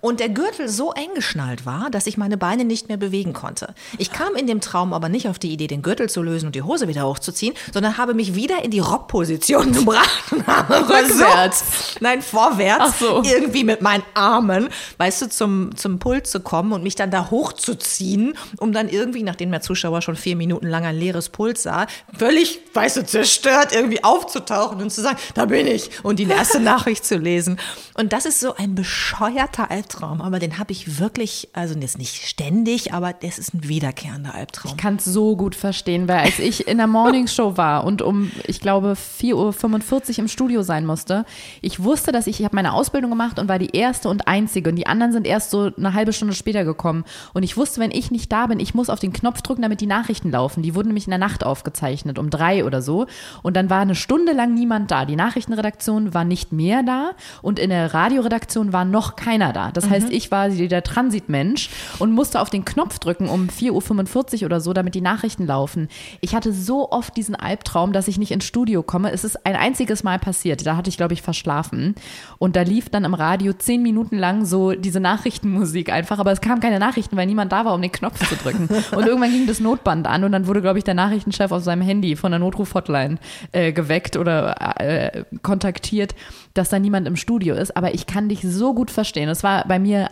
und 0.00 0.20
der 0.20 0.28
Gürtel 0.28 0.68
so 0.68 0.92
eng 0.92 1.14
geschnallt 1.14 1.66
war, 1.66 1.90
dass 1.90 2.06
ich 2.06 2.16
meine 2.16 2.36
Beine 2.36 2.64
nicht 2.64 2.88
mehr 2.88 2.96
bewegen 2.96 3.32
konnte. 3.32 3.74
Ich 3.98 4.12
kam 4.12 4.36
in 4.36 4.46
dem 4.46 4.60
Traum 4.60 4.92
aber 4.92 5.08
nicht 5.08 5.28
auf 5.28 5.38
die 5.38 5.52
Idee, 5.52 5.66
den 5.66 5.82
Gürtel 5.82 6.08
zu 6.08 6.22
lösen 6.22 6.46
und 6.46 6.54
die 6.54 6.62
Hose 6.62 6.88
wieder 6.88 7.06
hochzuziehen, 7.06 7.54
sondern 7.72 7.96
habe 7.96 8.14
mich 8.14 8.34
wieder 8.34 8.62
in 8.64 8.70
die 8.70 8.80
Robbposition 8.80 9.72
gebracht 9.72 10.24
und 10.30 10.46
habe 10.46 10.88
Rückwärts. 10.88 11.96
nein, 12.00 12.22
vorwärts, 12.22 13.00
so. 13.00 13.22
irgendwie 13.24 13.64
mit 13.64 13.80
meinen 13.82 14.04
Armen, 14.14 14.68
weißt 14.98 15.22
du, 15.22 15.28
zum, 15.28 15.74
zum 15.76 15.98
Pult 15.98 16.26
zu 16.26 16.40
kommen 16.40 16.72
und 16.72 16.82
mich 16.82 16.94
dann 16.94 17.10
da 17.10 17.30
hochzuziehen, 17.30 18.36
um 18.58 18.72
dann 18.72 18.88
irgendwie, 18.88 19.22
nachdem 19.22 19.50
der 19.50 19.62
Zuschauer 19.62 20.02
schon 20.02 20.16
vier 20.16 20.36
Minuten 20.36 20.68
lang 20.68 20.84
ein 20.84 20.98
leeres 20.98 21.30
Pult 21.30 21.58
sah, 21.58 21.86
völlig, 22.16 22.60
weißt 22.74 22.98
du, 22.98 23.06
zerstört 23.06 23.72
irgendwie 23.72 24.04
aufzutauchen 24.04 24.80
und 24.80 24.90
zu 24.90 25.00
sagen, 25.00 25.16
da 25.34 25.46
bin 25.46 25.63
ich 25.64 25.90
und 26.02 26.18
die 26.18 26.28
erste 26.28 26.60
Nachricht 26.60 27.04
zu 27.04 27.16
lesen. 27.16 27.58
Und 27.94 28.12
das 28.12 28.26
ist 28.26 28.40
so 28.40 28.54
ein 28.56 28.74
bescheuerter 28.74 29.70
Albtraum, 29.70 30.20
aber 30.20 30.38
den 30.38 30.58
habe 30.58 30.72
ich 30.72 30.98
wirklich, 30.98 31.48
also 31.52 31.74
jetzt 31.78 31.98
nicht 31.98 32.26
ständig, 32.26 32.92
aber 32.92 33.12
das 33.12 33.38
ist 33.38 33.54
ein 33.54 33.68
wiederkehrender 33.68 34.34
Albtraum. 34.34 34.72
Ich 34.72 34.76
kann 34.76 34.96
es 34.96 35.04
so 35.04 35.36
gut 35.36 35.54
verstehen, 35.54 36.08
weil 36.08 36.18
als 36.18 36.38
ich 36.38 36.66
in 36.66 36.78
der 36.78 36.86
Morningshow 36.86 37.56
war 37.56 37.84
und 37.84 38.02
um, 38.02 38.30
ich 38.46 38.60
glaube, 38.60 38.94
4.45 38.94 39.34
Uhr 39.34 40.18
im 40.18 40.28
Studio 40.28 40.62
sein 40.62 40.86
musste, 40.86 41.24
ich 41.60 41.82
wusste, 41.82 42.12
dass 42.12 42.26
ich, 42.26 42.40
ich 42.40 42.44
habe 42.44 42.56
meine 42.56 42.72
Ausbildung 42.72 43.10
gemacht 43.10 43.38
und 43.38 43.48
war 43.48 43.58
die 43.58 43.76
erste 43.76 44.08
und 44.08 44.26
einzige 44.26 44.70
und 44.70 44.76
die 44.76 44.86
anderen 44.86 45.12
sind 45.12 45.26
erst 45.26 45.50
so 45.50 45.70
eine 45.76 45.94
halbe 45.94 46.12
Stunde 46.12 46.34
später 46.34 46.64
gekommen. 46.64 47.04
Und 47.32 47.42
ich 47.42 47.56
wusste, 47.56 47.80
wenn 47.80 47.90
ich 47.90 48.10
nicht 48.10 48.32
da 48.32 48.46
bin, 48.46 48.60
ich 48.60 48.74
muss 48.74 48.90
auf 48.90 49.00
den 49.00 49.12
Knopf 49.12 49.42
drücken, 49.42 49.62
damit 49.62 49.80
die 49.80 49.86
Nachrichten 49.86 50.30
laufen. 50.30 50.62
Die 50.62 50.74
wurden 50.74 50.88
nämlich 50.88 51.06
in 51.06 51.10
der 51.10 51.18
Nacht 51.18 51.44
aufgezeichnet, 51.44 52.18
um 52.18 52.30
drei 52.30 52.64
oder 52.64 52.82
so. 52.82 53.06
Und 53.42 53.56
dann 53.56 53.70
war 53.70 53.80
eine 53.80 53.94
Stunde 53.94 54.32
lang 54.32 54.54
niemand 54.54 54.90
da. 54.90 55.04
Die 55.04 55.16
Nachrichtenredaktion 55.54 56.14
war 56.14 56.24
nicht 56.24 56.52
mehr 56.52 56.82
da 56.82 57.12
und 57.42 57.58
in 57.58 57.70
der 57.70 57.94
Radioredaktion 57.94 58.72
war 58.72 58.84
noch 58.84 59.16
keiner 59.16 59.52
da. 59.52 59.70
Das 59.70 59.88
heißt, 59.88 60.10
ich 60.10 60.30
war 60.30 60.48
der 60.48 60.82
Transitmensch 60.82 61.70
und 61.98 62.12
musste 62.12 62.40
auf 62.40 62.50
den 62.50 62.64
Knopf 62.64 62.98
drücken 62.98 63.28
um 63.28 63.48
4.45 63.48 64.40
Uhr 64.40 64.46
oder 64.46 64.60
so, 64.60 64.72
damit 64.72 64.94
die 64.94 65.00
Nachrichten 65.00 65.46
laufen. 65.46 65.88
Ich 66.20 66.34
hatte 66.34 66.52
so 66.52 66.90
oft 66.90 67.16
diesen 67.16 67.34
Albtraum, 67.34 67.92
dass 67.92 68.08
ich 68.08 68.18
nicht 68.18 68.32
ins 68.32 68.44
Studio 68.44 68.82
komme. 68.82 69.12
Es 69.12 69.24
ist 69.24 69.46
ein 69.46 69.56
einziges 69.56 70.02
Mal 70.02 70.18
passiert. 70.18 70.66
Da 70.66 70.76
hatte 70.76 70.90
ich, 70.90 70.96
glaube 70.96 71.14
ich, 71.14 71.22
verschlafen. 71.22 71.94
Und 72.38 72.56
da 72.56 72.62
lief 72.62 72.88
dann 72.88 73.04
im 73.04 73.14
Radio 73.14 73.52
zehn 73.52 73.82
Minuten 73.82 74.18
lang 74.18 74.44
so 74.44 74.72
diese 74.72 75.00
Nachrichtenmusik 75.00 75.92
einfach. 75.92 76.18
Aber 76.18 76.32
es 76.32 76.40
kamen 76.40 76.60
keine 76.60 76.78
Nachrichten, 76.78 77.16
weil 77.16 77.26
niemand 77.26 77.52
da 77.52 77.64
war, 77.64 77.74
um 77.74 77.82
den 77.82 77.92
Knopf 77.92 78.26
zu 78.28 78.36
drücken. 78.36 78.68
Und 78.96 79.06
irgendwann 79.06 79.30
ging 79.30 79.46
das 79.46 79.60
Notband 79.60 80.06
an 80.06 80.24
und 80.24 80.32
dann 80.32 80.46
wurde, 80.46 80.60
glaube 80.60 80.78
ich, 80.78 80.84
der 80.84 80.94
Nachrichtenchef 80.94 81.50
auf 81.52 81.62
seinem 81.62 81.82
Handy 81.82 82.16
von 82.16 82.30
der 82.30 82.38
Notruf-Hotline 82.38 83.18
äh, 83.52 83.72
geweckt 83.72 84.16
oder 84.16 84.54
äh, 84.80 85.24
kontaktiert, 85.44 86.16
dass 86.54 86.70
da 86.70 86.80
niemand 86.80 87.06
im 87.06 87.14
Studio 87.14 87.54
ist. 87.54 87.76
Aber 87.76 87.94
ich 87.94 88.06
kann 88.06 88.28
dich 88.28 88.40
so 88.42 88.74
gut 88.74 88.90
verstehen. 88.90 89.28
Es 89.28 89.44
war 89.44 89.64
bei 89.68 89.78
mir 89.78 90.08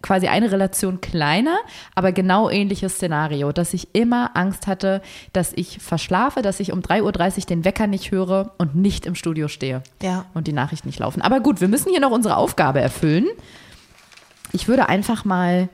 quasi 0.00 0.28
eine 0.28 0.50
Relation 0.50 1.02
kleiner, 1.02 1.58
aber 1.94 2.12
genau 2.12 2.48
ähnliches 2.48 2.94
Szenario, 2.94 3.52
dass 3.52 3.74
ich 3.74 3.88
immer 3.94 4.30
Angst 4.34 4.66
hatte, 4.66 5.02
dass 5.34 5.52
ich 5.54 5.80
verschlafe, 5.80 6.40
dass 6.40 6.60
ich 6.60 6.72
um 6.72 6.80
3.30 6.80 7.02
Uhr 7.02 7.46
den 7.46 7.64
Wecker 7.66 7.86
nicht 7.86 8.10
höre 8.10 8.54
und 8.56 8.74
nicht 8.74 9.04
im 9.04 9.14
Studio 9.14 9.48
stehe. 9.48 9.82
Ja. 10.02 10.24
Und 10.32 10.46
die 10.46 10.54
Nachrichten 10.54 10.88
nicht 10.88 11.00
laufen. 11.00 11.20
Aber 11.20 11.40
gut, 11.40 11.60
wir 11.60 11.68
müssen 11.68 11.90
hier 11.90 12.00
noch 12.00 12.12
unsere 12.12 12.38
Aufgabe 12.38 12.80
erfüllen. 12.80 13.26
Ich 14.52 14.68
würde 14.68 14.88
einfach 14.88 15.26
mal 15.26 15.68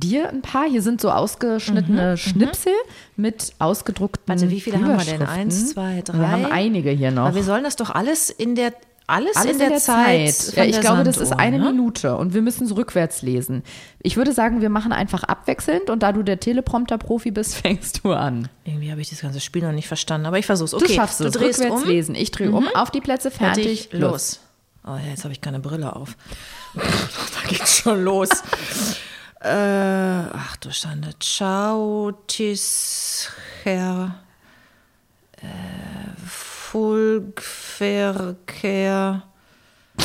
dir 0.00 0.28
ein 0.28 0.42
paar, 0.42 0.68
hier 0.68 0.82
sind 0.82 1.00
so 1.00 1.10
ausgeschnittene 1.10 2.16
Schnipsel 2.16 2.72
mit 3.16 3.52
ausgedruckten 3.58 4.34
Mhm, 4.34 4.40
Warte, 4.40 4.50
wie 4.50 4.60
viele 4.60 4.78
haben 4.78 4.98
wir 4.98 5.04
denn? 5.04 5.22
Eins, 5.22 5.70
zwei, 5.70 6.02
drei? 6.04 6.18
Wir 6.18 6.30
haben 6.30 6.46
einige 6.46 6.90
hier 6.90 7.10
noch. 7.10 7.26
Aber 7.26 7.34
wir 7.36 7.42
sollen 7.44 7.64
das 7.64 7.76
doch 7.76 7.90
alles 7.90 8.30
in 8.30 8.54
der 8.54 8.72
alles, 9.08 9.36
Alles 9.36 9.52
in 9.52 9.58
der, 9.60 9.76
Zeit. 9.78 10.34
von 10.34 10.54
Ja, 10.56 10.64
ich 10.64 10.72
der 10.72 10.80
glaube, 10.80 11.04
das 11.04 11.16
ist 11.18 11.28
Sanduhr, 11.28 11.38
eine 11.46 11.58
ne? 11.60 11.70
Minute 11.70 12.16
und 12.16 12.34
wir 12.34 12.42
müssen 12.42 12.64
es 12.66 12.74
rückwärts 12.74 13.22
lesen. 13.22 13.62
Ich 14.02 14.16
würde 14.16 14.32
sagen, 14.32 14.60
wir 14.62 14.68
machen 14.68 14.90
einfach 14.90 15.22
abwechselnd 15.22 15.90
und 15.90 16.02
da 16.02 16.10
du 16.10 16.24
der 16.24 16.40
Teleprompter-Profi 16.40 17.30
bist, 17.30 17.54
fängst 17.62 18.00
du 18.02 18.12
an. 18.12 18.48
Irgendwie 18.64 18.90
habe 18.90 19.00
ich 19.00 19.08
das 19.08 19.20
ganze 19.20 19.38
Spiel 19.38 19.62
noch 19.62 19.70
nicht 19.70 19.86
verstanden, 19.86 20.26
aber 20.26 20.40
ich 20.40 20.46
versuch's. 20.46 20.72
Du 20.72 20.78
Okay, 20.78 20.94
schaffst 20.94 21.20
du 21.20 21.24
es. 21.26 21.34
drehst 21.34 21.60
rückwärts 21.60 21.82
um. 21.82 21.88
Mhm. 21.88 21.94
lesen. 21.94 22.14
Ich 22.16 22.32
drehe 22.32 22.50
um. 22.50 22.66
Auf 22.74 22.90
die 22.90 23.00
Plätze, 23.00 23.30
fertig, 23.30 23.82
Fertig, 23.82 23.92
los. 23.92 24.40
Oh 24.84 24.96
ja, 24.96 25.10
jetzt 25.10 25.22
habe 25.22 25.32
ich 25.32 25.40
keine 25.40 25.60
Brille 25.60 25.94
auf. 25.94 26.16
da 26.74 27.48
geht's 27.48 27.76
schon 27.78 28.02
los. 28.02 28.28
äh, 29.46 30.30
ach 30.32 30.56
du 30.56 30.72
Schande. 30.72 31.10
Ciao, 31.20 32.10
tis. 32.26 33.30
Äh, 33.64 34.08
Fulgverkehr. 36.26 39.22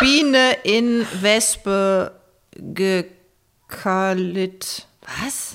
Biene 0.00 0.56
in 0.64 1.06
Wespe 1.20 2.12
gekalit. 2.56 3.12
Was? 5.02 5.52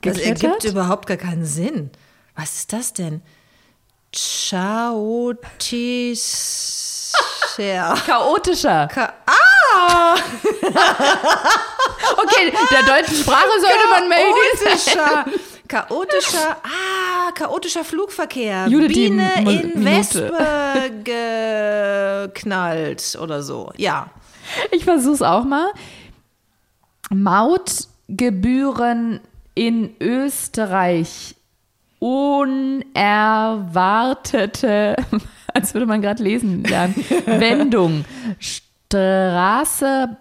Das 0.00 0.16
Geklettert? 0.16 0.44
ergibt 0.44 0.64
überhaupt 0.64 1.06
gar 1.06 1.16
keinen 1.16 1.44
Sinn. 1.44 1.90
Was 2.34 2.56
ist 2.56 2.72
das 2.72 2.92
denn? 2.92 3.22
Chaotischer. 4.12 5.46
Chaotischer. 8.06 8.88
Ka 8.88 9.14
ah! 9.26 9.53
Okay, 12.16 12.52
der 12.70 12.82
deutschen 12.82 13.16
Sprache 13.16 13.48
sollte 13.60 13.88
man 13.90 14.08
Mayday 14.08 14.34
Chaotischer. 15.68 16.56
Ah, 16.62 17.30
chaotischer 17.32 17.84
Flugverkehr. 17.84 18.66
Judith, 18.68 18.88
Biene 18.88 19.30
in 19.38 19.82
Minute. 19.82 19.84
Wespe 19.84 20.32
geknallt 22.32 23.18
oder 23.20 23.42
so. 23.42 23.72
Ja. 23.76 24.08
Ich 24.70 24.84
versuch's 24.84 25.22
auch 25.22 25.44
mal. 25.44 25.72
Mautgebühren 27.10 29.20
in 29.54 29.96
Österreich. 30.00 31.34
Unerwartete, 31.98 34.96
als 35.54 35.72
würde 35.72 35.86
man 35.86 36.02
gerade 36.02 36.22
lesen 36.22 36.62
lernen. 36.64 36.94
Wendung. 37.24 38.04
Straße 38.88 40.16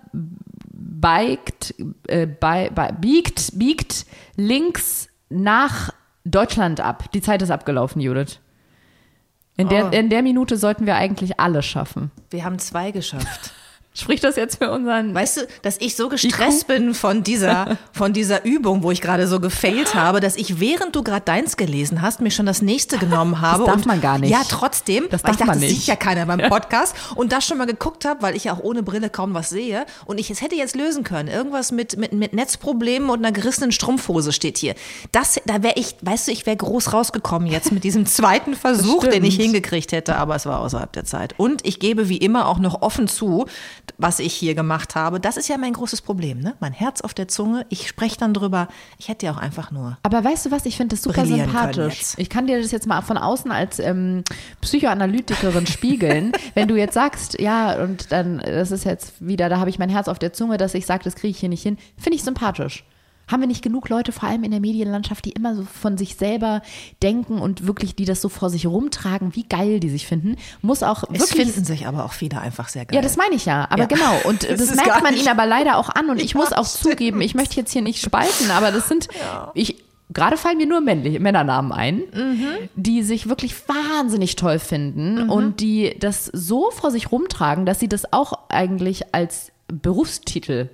biegt, 0.71 1.75
äh, 2.07 2.25
bei, 2.27 2.69
bei, 2.73 2.91
biegt, 2.91 3.57
biegt 3.59 4.05
links 4.35 5.09
nach 5.29 5.91
Deutschland 6.25 6.79
ab. 6.79 7.11
Die 7.11 7.21
Zeit 7.21 7.41
ist 7.41 7.51
abgelaufen, 7.51 8.01
Judith. 8.01 8.39
In 9.57 9.69
der, 9.69 9.87
Oh. 9.87 9.89
in 9.89 10.09
der 10.09 10.23
Minute 10.23 10.57
sollten 10.57 10.85
wir 10.87 10.95
eigentlich 10.95 11.39
alle 11.39 11.61
schaffen. 11.61 12.09
Wir 12.31 12.43
haben 12.43 12.57
zwei 12.57 12.89
geschafft. 12.91 13.53
Spricht 13.95 14.23
das 14.23 14.37
jetzt 14.37 14.57
für 14.57 14.71
unseren 14.71 15.13
Weißt 15.13 15.37
du, 15.37 15.47
dass 15.61 15.77
ich 15.79 15.95
so 15.95 16.09
gestresst 16.09 16.65
bin 16.65 16.95
von 16.95 17.23
dieser, 17.23 17.77
von 17.91 18.11
dieser 18.11 18.43
Übung, 18.43 18.81
wo 18.81 18.89
ich 18.89 19.01
gerade 19.01 19.27
so 19.27 19.39
gefailt 19.39 19.93
habe, 19.93 20.19
dass 20.19 20.35
ich, 20.35 20.59
während 20.59 20.95
du 20.95 21.03
gerade 21.03 21.23
deins 21.23 21.57
gelesen 21.57 22.01
hast, 22.01 22.19
mir 22.19 22.31
schon 22.31 22.47
das 22.47 22.63
nächste 22.63 22.97
genommen 22.97 23.39
habe. 23.39 23.65
darf 23.65 23.75
und, 23.75 23.85
man 23.85 24.01
gar 24.01 24.17
nicht. 24.17 24.31
Ja, 24.31 24.41
trotzdem. 24.49 25.05
Das 25.11 25.23
weil 25.23 25.33
ich 25.33 25.37
darf 25.37 25.45
dachte, 25.45 25.45
man 25.45 25.61
das 25.61 25.69
nicht. 25.69 25.79
sieht 25.81 25.87
ja 25.87 25.95
keiner 25.95 26.25
beim 26.25 26.39
Podcast. 26.49 26.95
Und 27.13 27.31
das 27.31 27.45
schon 27.45 27.59
mal 27.59 27.67
geguckt 27.67 28.05
habe, 28.05 28.23
weil 28.23 28.35
ich 28.35 28.45
ja 28.45 28.53
auch 28.53 28.59
ohne 28.59 28.81
Brille 28.81 29.11
kaum 29.11 29.35
was 29.35 29.51
sehe. 29.51 29.85
Und 30.05 30.19
ich 30.19 30.31
es 30.31 30.41
hätte 30.41 30.55
jetzt 30.55 30.75
lösen 30.75 31.03
können. 31.03 31.29
Irgendwas 31.29 31.71
mit, 31.71 31.95
mit, 31.95 32.13
mit 32.13 32.33
Netzproblemen 32.33 33.11
und 33.11 33.19
einer 33.19 33.31
gerissenen 33.31 33.71
Strumpfhose 33.71 34.33
steht 34.33 34.57
hier. 34.57 34.73
Das, 35.11 35.39
da 35.45 35.61
wäre 35.61 35.75
ich, 35.77 35.97
weißt 36.01 36.29
du, 36.29 36.31
ich 36.31 36.47
wäre 36.47 36.57
groß 36.57 36.93
rausgekommen 36.93 37.47
jetzt 37.47 37.71
mit 37.71 37.83
diesem 37.83 38.05
zweiten 38.07 38.55
Versuch, 38.55 39.05
den 39.05 39.23
ich 39.23 39.35
hingekriegt 39.35 39.91
hätte, 39.91 40.15
aber 40.15 40.35
es 40.35 40.47
war 40.47 40.61
außerhalb 40.61 40.91
der 40.93 41.05
Zeit. 41.05 41.35
Und 41.37 41.63
ich 41.63 41.79
gebe 41.79 42.09
wie 42.09 42.17
immer 42.17 42.47
auch 42.47 42.57
noch 42.57 42.81
offen 42.81 43.07
zu, 43.07 43.45
was 43.97 44.19
ich 44.19 44.33
hier 44.33 44.55
gemacht 44.55 44.95
habe. 44.95 45.19
Das 45.19 45.37
ist 45.37 45.47
ja 45.47 45.57
mein 45.57 45.73
großes 45.73 46.01
Problem, 46.01 46.39
ne? 46.39 46.55
Mein 46.59 46.73
Herz 46.73 47.01
auf 47.01 47.13
der 47.13 47.27
Zunge. 47.27 47.65
Ich 47.69 47.87
spreche 47.87 48.17
dann 48.17 48.33
drüber. 48.33 48.67
Ich 48.97 49.07
hätte 49.07 49.25
ja 49.25 49.33
auch 49.33 49.37
einfach 49.37 49.71
nur. 49.71 49.97
Aber 50.03 50.23
weißt 50.23 50.45
du 50.45 50.51
was, 50.51 50.65
ich 50.65 50.77
finde 50.77 50.95
das 50.95 51.03
super 51.03 51.25
sympathisch. 51.25 52.13
Ich 52.17 52.29
kann 52.29 52.47
dir 52.47 52.61
das 52.61 52.71
jetzt 52.71 52.87
mal 52.87 53.01
von 53.01 53.17
außen 53.17 53.51
als 53.51 53.79
ähm, 53.79 54.23
Psychoanalytikerin 54.61 55.67
spiegeln. 55.67 56.31
Wenn 56.53 56.67
du 56.67 56.75
jetzt 56.75 56.93
sagst, 56.93 57.39
ja, 57.39 57.81
und 57.81 58.11
dann, 58.11 58.39
das 58.39 58.71
ist 58.71 58.85
jetzt 58.85 59.13
wieder, 59.19 59.49
da 59.49 59.59
habe 59.59 59.69
ich 59.69 59.79
mein 59.79 59.89
Herz 59.89 60.07
auf 60.07 60.19
der 60.19 60.33
Zunge, 60.33 60.57
dass 60.57 60.73
ich 60.73 60.85
sage, 60.85 61.03
das 61.03 61.15
kriege 61.15 61.31
ich 61.31 61.39
hier 61.39 61.49
nicht 61.49 61.63
hin, 61.63 61.77
finde 61.97 62.15
ich 62.15 62.23
sympathisch. 62.23 62.83
Haben 63.33 63.41
wir 63.41 63.47
nicht 63.47 63.63
genug 63.63 63.89
Leute, 63.89 64.11
vor 64.13 64.29
allem 64.29 64.43
in 64.45 64.51
der 64.51 64.59
Medienlandschaft, 64.61 65.25
die 65.25 65.31
immer 65.31 65.55
so 65.55 65.63
von 65.65 65.97
sich 65.97 66.15
selber 66.15 66.61
denken 67.01 67.39
und 67.39 67.67
wirklich, 67.67 67.95
die 67.95 68.05
das 68.05 68.21
so 68.21 68.29
vor 68.29 68.49
sich 68.49 68.65
rumtragen, 68.67 69.35
wie 69.35 69.43
geil 69.43 69.79
die 69.81 69.89
sich 69.89 70.07
finden, 70.07 70.37
muss 70.61 70.83
auch 70.83 71.03
Es 71.11 71.19
wirklich 71.19 71.41
finden 71.51 71.65
sich 71.65 71.87
aber 71.87 72.05
auch 72.05 72.13
viele 72.13 72.39
einfach 72.39 72.69
sehr 72.69 72.85
geil. 72.85 72.95
Ja, 72.95 73.01
das 73.01 73.17
meine 73.17 73.35
ich 73.35 73.45
ja. 73.45 73.65
Aber 73.69 73.81
Ja. 73.81 73.85
genau. 73.87 74.19
Und 74.25 74.43
Das 74.49 74.59
das, 74.67 74.77
gar 74.77 74.85
merkt 74.85 75.03
man 75.03 75.15
ihnen 75.15 75.27
aber 75.27 75.45
leider 75.45 75.77
auch 75.77 75.89
an. 75.89 76.09
Und 76.09 76.21
ich 76.21 76.31
Ja, 76.33 76.39
muss 76.39 76.53
auch 76.53 76.65
stimmt. 76.67 76.93
zugeben, 76.93 77.21
ich 77.21 77.33
möchte 77.35 77.55
jetzt 77.55 77.73
hier 77.73 77.81
nicht 77.81 78.01
spalten, 78.01 78.51
aber 78.51 78.71
das 78.71 78.87
sind, 78.87 79.07
ich, 79.55 79.83
gerade 80.11 80.37
fallen 80.37 80.57
mir 80.57 80.67
nur 80.67 80.79
männliche, 80.81 81.19
Männernamen 81.19 81.71
ein, 81.71 82.03
Mhm. 82.13 82.45
die 82.75 83.01
sich 83.01 83.29
wirklich 83.29 83.55
wahnsinnig 83.67 84.35
toll 84.35 84.59
finden 84.59 85.27
und 85.29 85.59
die 85.59 85.95
das 85.99 86.25
so 86.25 86.69
vor 86.69 86.91
sich 86.91 87.11
rumtragen, 87.11 87.65
dass 87.65 87.79
sie 87.79 87.89
das 87.89 88.13
auch 88.13 88.33
eigentlich 88.49 89.13
als 89.15 89.51
Berufstitel 89.81 90.69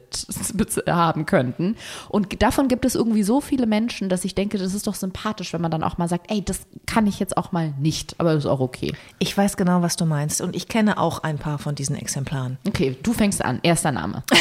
haben 0.88 1.26
könnten. 1.26 1.76
Und 2.10 2.42
davon 2.42 2.68
gibt 2.68 2.86
es 2.86 2.96
irgendwie 2.96 3.24
so 3.24 3.42
viele 3.42 3.66
Menschen, 3.66 4.10
dass 4.10 4.26
ich 4.26 4.36
denke, 4.36 4.58
das 4.58 4.74
ist 4.74 4.88
doch 4.88 4.96
sympathisch, 4.96 5.54
wenn 5.54 5.62
man 5.62 5.72
dann 5.72 5.84
auch 5.84 5.98
mal 5.98 6.08
sagt, 6.08 6.32
ey, 6.32 6.44
das 6.44 6.62
kann 6.86 7.08
ich 7.08 7.20
jetzt 7.20 7.38
auch 7.38 7.52
mal 7.52 7.74
nicht, 7.80 8.16
aber 8.18 8.34
das 8.34 8.46
ist 8.46 8.50
auch 8.50 8.60
okay. 8.60 8.94
Ich 9.20 9.38
weiß 9.38 9.58
genau, 9.58 9.82
was 9.82 9.96
du 9.96 10.06
meinst. 10.06 10.42
Und 10.42 10.56
ich 10.56 10.68
kenne 10.68 10.98
auch 10.98 11.24
ein 11.24 11.38
paar 11.38 11.60
von 11.60 11.76
diesen 11.76 11.96
Exemplaren. 11.96 12.58
Okay, 12.68 12.98
du 13.02 13.14
fängst 13.14 13.44
an. 13.44 13.60
Erster 13.64 13.92
Name. 13.92 14.24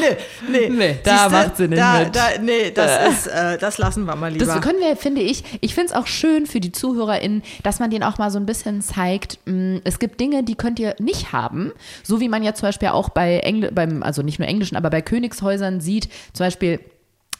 Nee, 0.00 0.16
nee. 0.48 0.68
Nee, 0.68 0.98
da 1.02 1.28
macht 1.28 1.56
sie 1.56 1.68
nicht 1.68 1.80
da, 1.80 2.00
mit. 2.00 2.14
Da, 2.14 2.28
nee, 2.40 2.70
das 2.70 3.08
ist, 3.08 3.26
äh, 3.26 3.58
das 3.58 3.78
lassen 3.78 4.04
wir 4.04 4.16
mal 4.16 4.32
lieber. 4.32 4.46
Das 4.46 4.60
können 4.60 4.80
wir, 4.80 4.96
finde 4.96 5.20
ich, 5.20 5.44
ich 5.60 5.74
finde 5.74 5.92
es 5.92 5.96
auch 5.96 6.06
schön 6.06 6.46
für 6.46 6.60
die 6.60 6.72
ZuhörerInnen, 6.72 7.42
dass 7.62 7.80
man 7.80 7.90
denen 7.90 8.04
auch 8.04 8.18
mal 8.18 8.30
so 8.30 8.38
ein 8.38 8.46
bisschen 8.46 8.82
zeigt, 8.82 9.38
mh, 9.46 9.80
es 9.84 9.98
gibt 9.98 10.20
Dinge, 10.20 10.42
die 10.42 10.54
könnt 10.54 10.78
ihr 10.78 10.94
nicht 11.04 11.32
haben. 11.32 11.72
So 12.02 12.20
wie 12.20 12.28
man 12.28 12.42
ja 12.42 12.54
zum 12.54 12.68
Beispiel 12.68 12.88
auch 12.88 13.10
bei 13.10 13.38
Engl 13.38 13.70
beim, 13.72 14.02
also 14.02 14.22
nicht 14.22 14.38
nur 14.38 14.48
englischen, 14.48 14.76
aber 14.76 14.90
bei 14.90 15.02
Königshäusern 15.02 15.80
sieht, 15.80 16.08
zum 16.32 16.46
Beispiel, 16.46 16.80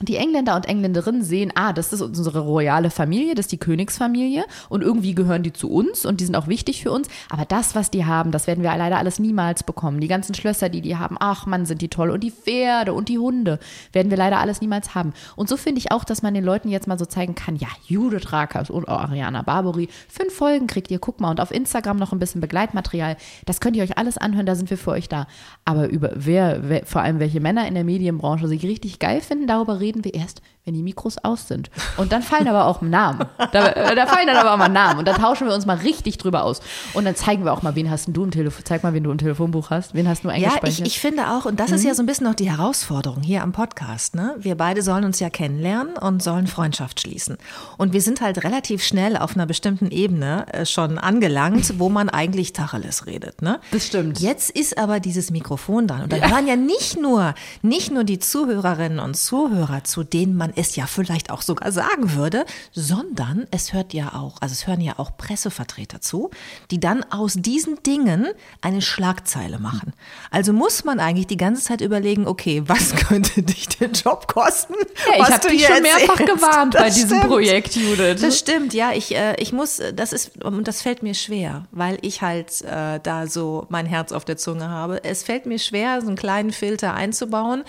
die 0.00 0.16
Engländer 0.16 0.56
und 0.56 0.66
Engländerinnen 0.66 1.22
sehen, 1.22 1.52
ah, 1.54 1.72
das 1.72 1.92
ist 1.92 2.02
unsere 2.02 2.40
royale 2.40 2.90
Familie, 2.90 3.34
das 3.34 3.46
ist 3.46 3.52
die 3.52 3.58
Königsfamilie 3.58 4.44
und 4.68 4.82
irgendwie 4.82 5.14
gehören 5.14 5.42
die 5.42 5.52
zu 5.52 5.70
uns 5.70 6.04
und 6.04 6.20
die 6.20 6.24
sind 6.24 6.34
auch 6.34 6.48
wichtig 6.48 6.82
für 6.82 6.90
uns. 6.90 7.08
Aber 7.30 7.44
das, 7.44 7.74
was 7.74 7.90
die 7.90 8.04
haben, 8.04 8.32
das 8.32 8.46
werden 8.46 8.62
wir 8.62 8.76
leider 8.76 8.98
alles 8.98 9.18
niemals 9.18 9.62
bekommen. 9.62 10.00
Die 10.00 10.08
ganzen 10.08 10.34
Schlösser, 10.34 10.68
die 10.68 10.80
die 10.80 10.96
haben, 10.96 11.16
ach 11.20 11.46
Mann, 11.46 11.64
sind 11.64 11.80
die 11.80 11.88
toll. 11.88 12.10
Und 12.10 12.24
die 12.24 12.32
Pferde 12.32 12.92
und 12.92 13.08
die 13.08 13.18
Hunde 13.18 13.58
werden 13.92 14.10
wir 14.10 14.18
leider 14.18 14.40
alles 14.40 14.60
niemals 14.60 14.94
haben. 14.94 15.12
Und 15.36 15.48
so 15.48 15.56
finde 15.56 15.78
ich 15.78 15.92
auch, 15.92 16.04
dass 16.04 16.22
man 16.22 16.34
den 16.34 16.44
Leuten 16.44 16.68
jetzt 16.68 16.88
mal 16.88 16.98
so 16.98 17.06
zeigen 17.06 17.34
kann, 17.34 17.56
ja, 17.56 17.68
Judith 17.86 18.32
Rakers 18.32 18.70
und 18.70 18.88
Ariana 18.88 19.42
Barbary, 19.42 19.88
fünf 20.08 20.34
Folgen 20.34 20.66
kriegt 20.66 20.90
ihr, 20.90 20.98
guck 20.98 21.20
mal, 21.20 21.30
und 21.30 21.40
auf 21.40 21.52
Instagram 21.52 21.98
noch 21.98 22.12
ein 22.12 22.18
bisschen 22.18 22.40
Begleitmaterial. 22.40 23.16
Das 23.46 23.60
könnt 23.60 23.76
ihr 23.76 23.84
euch 23.84 23.96
alles 23.96 24.18
anhören, 24.18 24.46
da 24.46 24.56
sind 24.56 24.70
wir 24.70 24.78
für 24.78 24.90
euch 24.90 25.08
da. 25.08 25.26
Aber 25.64 25.88
über 25.88 26.10
wer, 26.14 26.68
wer 26.68 26.84
vor 26.84 27.02
allem 27.02 27.20
welche 27.20 27.40
Männer 27.40 27.66
in 27.68 27.74
der 27.74 27.84
Medienbranche 27.84 28.48
sich 28.48 28.64
richtig 28.64 28.98
geil 28.98 29.20
finden, 29.20 29.46
darüber 29.46 29.80
reden 29.80 29.83
wir 30.04 30.14
erst, 30.14 30.40
wenn 30.64 30.74
die 30.74 30.82
Mikros 30.82 31.18
aus 31.22 31.46
sind. 31.48 31.70
Und 31.98 32.12
dann 32.12 32.22
fallen 32.22 32.48
aber 32.48 32.66
auch 32.66 32.80
Namen. 32.80 33.26
Da, 33.52 33.94
da 33.94 34.06
fallen 34.06 34.26
dann 34.26 34.36
aber 34.36 34.52
auch 34.54 34.56
mal 34.56 34.68
Namen. 34.68 34.98
Und 35.00 35.06
da 35.06 35.12
tauschen 35.12 35.46
wir 35.46 35.54
uns 35.54 35.66
mal 35.66 35.76
richtig 35.76 36.16
drüber 36.18 36.42
aus. 36.42 36.60
Und 36.94 37.04
dann 37.04 37.14
zeigen 37.16 37.44
wir 37.44 37.52
auch 37.52 37.62
mal, 37.62 37.74
wen 37.74 37.90
hast 37.90 38.08
du 38.08 38.24
im 38.24 38.30
Telefon, 38.30 38.62
zeig 38.64 38.82
mal, 38.82 38.94
wen 38.94 39.04
du 39.04 39.10
im 39.10 39.18
Telefonbuch 39.18 39.70
hast. 39.70 39.94
Wen 39.94 40.08
hast 40.08 40.24
du 40.24 40.28
Ja, 40.28 40.34
eingespeichert? 40.34 40.86
ich, 40.86 40.94
ich 40.94 41.00
finde 41.00 41.28
auch, 41.30 41.44
und 41.44 41.60
das 41.60 41.70
ist 41.70 41.84
ja 41.84 41.94
so 41.94 42.02
ein 42.02 42.06
bisschen 42.06 42.26
noch 42.26 42.34
die 42.34 42.50
Herausforderung 42.50 43.22
hier 43.22 43.42
am 43.42 43.52
Podcast, 43.52 44.14
ne? 44.14 44.34
Wir 44.38 44.54
beide 44.56 44.80
sollen 44.82 45.04
uns 45.04 45.20
ja 45.20 45.28
kennenlernen 45.28 45.96
und 45.98 46.22
sollen 46.22 46.46
Freundschaft 46.46 47.00
schließen. 47.00 47.36
Und 47.76 47.92
wir 47.92 48.00
sind 48.00 48.20
halt 48.22 48.42
relativ 48.42 48.82
schnell 48.82 49.16
auf 49.18 49.34
einer 49.34 49.46
bestimmten 49.46 49.90
Ebene 49.90 50.46
äh, 50.52 50.64
schon 50.66 50.96
angelangt, 50.98 51.78
wo 51.78 51.90
man 51.90 52.08
eigentlich 52.08 52.54
Tacheles 52.54 53.06
redet, 53.06 53.42
ne? 53.42 53.60
Das 53.70 53.86
stimmt. 53.86 54.18
Jetzt 54.20 54.50
ist 54.50 54.78
aber 54.78 54.98
dieses 55.00 55.30
Mikrofon 55.30 55.86
dran. 55.86 56.04
Und 56.04 56.12
da 56.12 56.16
hören 56.16 56.46
ja 56.46 56.56
nicht 56.56 56.98
nur, 56.98 57.34
nicht 57.60 57.90
nur 57.92 58.04
die 58.04 58.18
Zuhörerinnen 58.18 58.98
und 58.98 59.14
Zuhörer, 59.14 59.84
zu 59.84 60.04
denen 60.04 60.36
man 60.36 60.53
es 60.56 60.76
ja 60.76 60.86
vielleicht 60.86 61.30
auch 61.30 61.42
sogar 61.42 61.72
sagen 61.72 62.14
würde, 62.14 62.44
sondern 62.72 63.46
es 63.50 63.72
hört 63.72 63.92
ja 63.92 64.14
auch, 64.14 64.40
also 64.40 64.52
es 64.52 64.66
hören 64.66 64.80
ja 64.80 64.98
auch 64.98 65.16
Pressevertreter 65.16 66.00
zu, 66.00 66.30
die 66.70 66.80
dann 66.80 67.04
aus 67.10 67.34
diesen 67.36 67.82
Dingen 67.82 68.26
eine 68.60 68.82
Schlagzeile 68.82 69.58
machen. 69.58 69.92
Also 70.30 70.52
muss 70.52 70.84
man 70.84 71.00
eigentlich 71.00 71.26
die 71.26 71.36
ganze 71.36 71.62
Zeit 71.62 71.80
überlegen, 71.80 72.26
okay, 72.26 72.62
was 72.66 72.94
könnte 73.08 73.42
dich 73.42 73.68
den 73.68 73.92
Job 73.92 74.26
kosten? 74.26 74.74
Ja, 75.10 75.22
ich 75.22 75.32
habe 75.32 75.48
dich 75.48 75.66
schon 75.66 75.82
mehrfach 75.82 76.16
gewarnt 76.16 76.74
das 76.74 76.82
bei 76.82 76.90
diesem 76.90 77.08
stimmt. 77.08 77.26
Projekt, 77.28 77.76
Judith. 77.76 78.20
Das 78.20 78.38
stimmt, 78.38 78.74
ja, 78.74 78.92
ich, 78.92 79.14
äh, 79.14 79.34
ich 79.38 79.52
muss, 79.52 79.80
das 79.94 80.12
ist, 80.12 80.44
und 80.44 80.66
das 80.68 80.82
fällt 80.82 81.02
mir 81.02 81.14
schwer, 81.14 81.66
weil 81.70 81.98
ich 82.02 82.22
halt 82.22 82.62
äh, 82.62 83.00
da 83.02 83.26
so 83.26 83.66
mein 83.68 83.86
Herz 83.86 84.12
auf 84.12 84.24
der 84.24 84.36
Zunge 84.36 84.68
habe. 84.68 85.02
Es 85.04 85.22
fällt 85.22 85.46
mir 85.46 85.58
schwer, 85.58 86.00
so 86.00 86.08
einen 86.08 86.16
kleinen 86.16 86.52
Filter 86.52 86.94
einzubauen. 86.94 87.64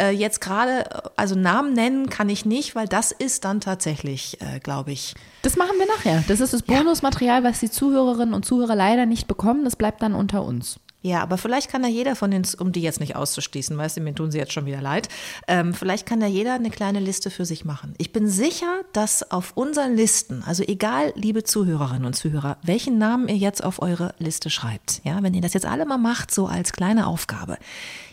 Äh, 0.00 0.10
jetzt 0.10 0.40
gerade, 0.40 1.16
also 1.16 1.34
Namen 1.34 1.72
nennen 1.72 2.08
kann 2.08 2.28
ich 2.28 2.44
nicht, 2.44 2.74
weil 2.74 2.86
das 2.86 3.12
ist 3.12 3.44
dann 3.44 3.60
tatsächlich, 3.60 4.38
äh, 4.40 4.60
glaube 4.60 4.92
ich. 4.92 5.14
Das 5.42 5.56
machen 5.56 5.76
wir 5.78 5.86
nachher. 5.86 6.24
Das 6.28 6.40
ist 6.40 6.52
das 6.52 6.62
Bonusmaterial, 6.62 7.44
was 7.44 7.60
die 7.60 7.70
Zuhörerinnen 7.70 8.34
und 8.34 8.44
Zuhörer 8.44 8.76
leider 8.76 9.06
nicht 9.06 9.26
bekommen. 9.26 9.64
Das 9.64 9.76
bleibt 9.76 10.02
dann 10.02 10.14
unter 10.14 10.44
uns. 10.44 10.78
Ja, 11.00 11.22
aber 11.22 11.38
vielleicht 11.38 11.70
kann 11.70 11.82
da 11.82 11.88
jeder 11.88 12.16
von 12.16 12.32
den, 12.32 12.44
um 12.58 12.72
die 12.72 12.82
jetzt 12.82 12.98
nicht 12.98 13.14
auszuschließen, 13.14 13.78
weißt 13.78 13.96
du, 13.96 14.00
mir 14.00 14.14
tun 14.14 14.32
sie 14.32 14.38
jetzt 14.38 14.52
schon 14.52 14.66
wieder 14.66 14.80
leid, 14.80 15.08
ähm, 15.46 15.72
vielleicht 15.72 16.06
kann 16.06 16.18
da 16.18 16.26
jeder 16.26 16.54
eine 16.54 16.70
kleine 16.70 16.98
Liste 16.98 17.30
für 17.30 17.44
sich 17.44 17.64
machen. 17.64 17.94
Ich 17.98 18.12
bin 18.12 18.28
sicher, 18.28 18.80
dass 18.92 19.30
auf 19.30 19.52
unseren 19.54 19.94
Listen, 19.94 20.42
also 20.44 20.64
egal, 20.64 21.12
liebe 21.14 21.44
Zuhörerinnen 21.44 22.04
und 22.04 22.14
Zuhörer, 22.14 22.58
welchen 22.62 22.98
Namen 22.98 23.28
ihr 23.28 23.36
jetzt 23.36 23.62
auf 23.62 23.80
eure 23.80 24.12
Liste 24.18 24.50
schreibt, 24.50 25.00
ja, 25.04 25.22
wenn 25.22 25.34
ihr 25.34 25.40
das 25.40 25.54
jetzt 25.54 25.66
alle 25.66 25.86
mal 25.86 25.98
macht, 25.98 26.34
so 26.34 26.46
als 26.46 26.72
kleine 26.72 27.06
Aufgabe, 27.06 27.58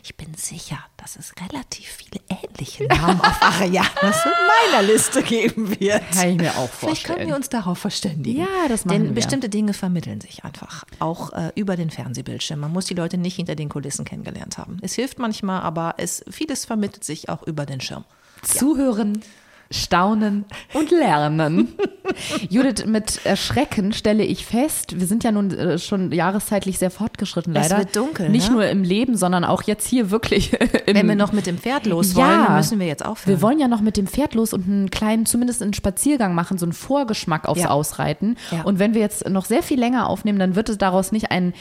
ich 0.06 0.16
bin 0.16 0.36
sicher, 0.36 0.78
dass 0.98 1.16
es 1.16 1.34
relativ 1.42 1.88
viele 1.88 2.22
ähnliche 2.30 2.84
Namen 2.86 3.20
auf 3.20 3.42
Arianas 3.42 4.24
in 4.24 4.72
meiner 4.72 4.84
Liste 4.84 5.24
geben 5.24 5.80
wird. 5.80 6.04
Kann 6.12 6.30
ich 6.30 6.38
mir 6.38 6.52
auch 6.52 6.70
vorstellen. 6.70 6.78
Vielleicht 6.78 7.06
können 7.06 7.28
wir 7.28 7.36
uns 7.36 7.50
darauf 7.50 7.80
verständigen. 7.80 8.42
Ja, 8.42 8.68
das 8.70 8.86
machen 8.86 9.00
Denn 9.00 9.08
wir. 9.08 9.16
bestimmte 9.16 9.50
Dinge 9.50 9.74
vermitteln 9.74 10.22
sich 10.22 10.46
einfach, 10.46 10.86
auch 11.00 11.34
äh, 11.34 11.52
über 11.56 11.76
den 11.76 11.90
Fernsehbildschirm. 11.90 12.60
Man 12.60 12.72
muss 12.72 12.86
die 12.86 12.94
Leute 12.94 13.18
nicht 13.18 13.36
hinter 13.36 13.56
den 13.56 13.68
Kulissen 13.68 14.06
kennengelernt 14.06 14.60
haben. 14.60 14.78
Es 14.84 14.94
hilft 14.94 15.18
manchmal, 15.18 15.62
aber 15.62 15.96
es, 15.98 16.24
vieles 16.30 16.66
vermittelt 16.66 17.04
sich 17.04 17.30
auch 17.30 17.42
über 17.42 17.66
den 17.66 17.82
Schirm. 17.82 18.06
Zuhören, 18.44 19.24
staunen 19.72 20.46
und 20.74 20.92
lernen. 20.92 21.74
Judith, 22.50 22.86
mit 22.86 23.26
Erschrecken 23.26 23.94
stelle 23.94 24.24
ich 24.24 24.46
fest, 24.46 25.00
wir 25.00 25.08
sind 25.08 25.24
ja 25.24 25.32
nun 25.32 25.52
äh, 25.52 25.80
schon 25.80 26.12
jahreszeitlich 26.12 26.78
sehr 26.78 26.92
fortgeschritten, 26.92 27.54
leider. 27.54 27.78
Es 27.80 27.86
wird 27.86 27.96
dunkel. 27.96 28.30
Nicht 28.30 28.50
ne? 28.50 28.54
nur 28.56 28.68
im 28.68 28.84
Leben, 28.84 29.18
sondern 29.18 29.44
auch 29.44 29.64
jetzt 29.64 29.88
hier 29.88 30.12
wirklich. 30.12 30.54
Im, 30.86 30.96
Wenn 30.96 31.08
wir 31.08 31.16
noch 31.16 31.32
mit 31.32 31.48
dem 31.48 31.58
Pferd 31.58 31.86
los 31.88 32.16
wollen, 32.16 32.30
Ja. 32.30 32.50
müssen 32.56 32.80
wir 32.80 32.86
jetzt 32.88 33.04
aufhören. 33.04 33.36
wir 33.38 33.42
wollen 33.42 33.60
ja 33.60 33.68
noch 33.68 33.82
mit 33.82 33.98
dem 33.98 34.08
Pferd 34.08 34.36
los 34.36 34.54
und 34.54 34.68
einen 34.68 34.92
kleinen, 34.92 35.26
zumindest 35.26 35.62
einen 35.64 35.74
Spaziergang 35.74 36.36
machen, 36.36 36.58
so 36.60 36.66
einen 36.66 36.74
Vorgeschmack 36.74 37.48
aufs 37.48 37.62
Ja. 37.62 37.70
Ausreiten. 37.72 38.38
Ja. 38.52 38.62
Und 38.64 38.78
wenn 38.80 38.94
wir 38.94 39.02
jetzt 39.02 39.28
noch 39.30 39.46
sehr 39.46 39.64
viel 39.64 39.80
länger 39.80 40.08
aufnehmen, 40.08 40.38
dann 40.40 40.56
wird 40.56 40.70
es 40.70 40.78
daraus 40.78 41.12
nicht 41.12 41.32
ein 41.32 41.54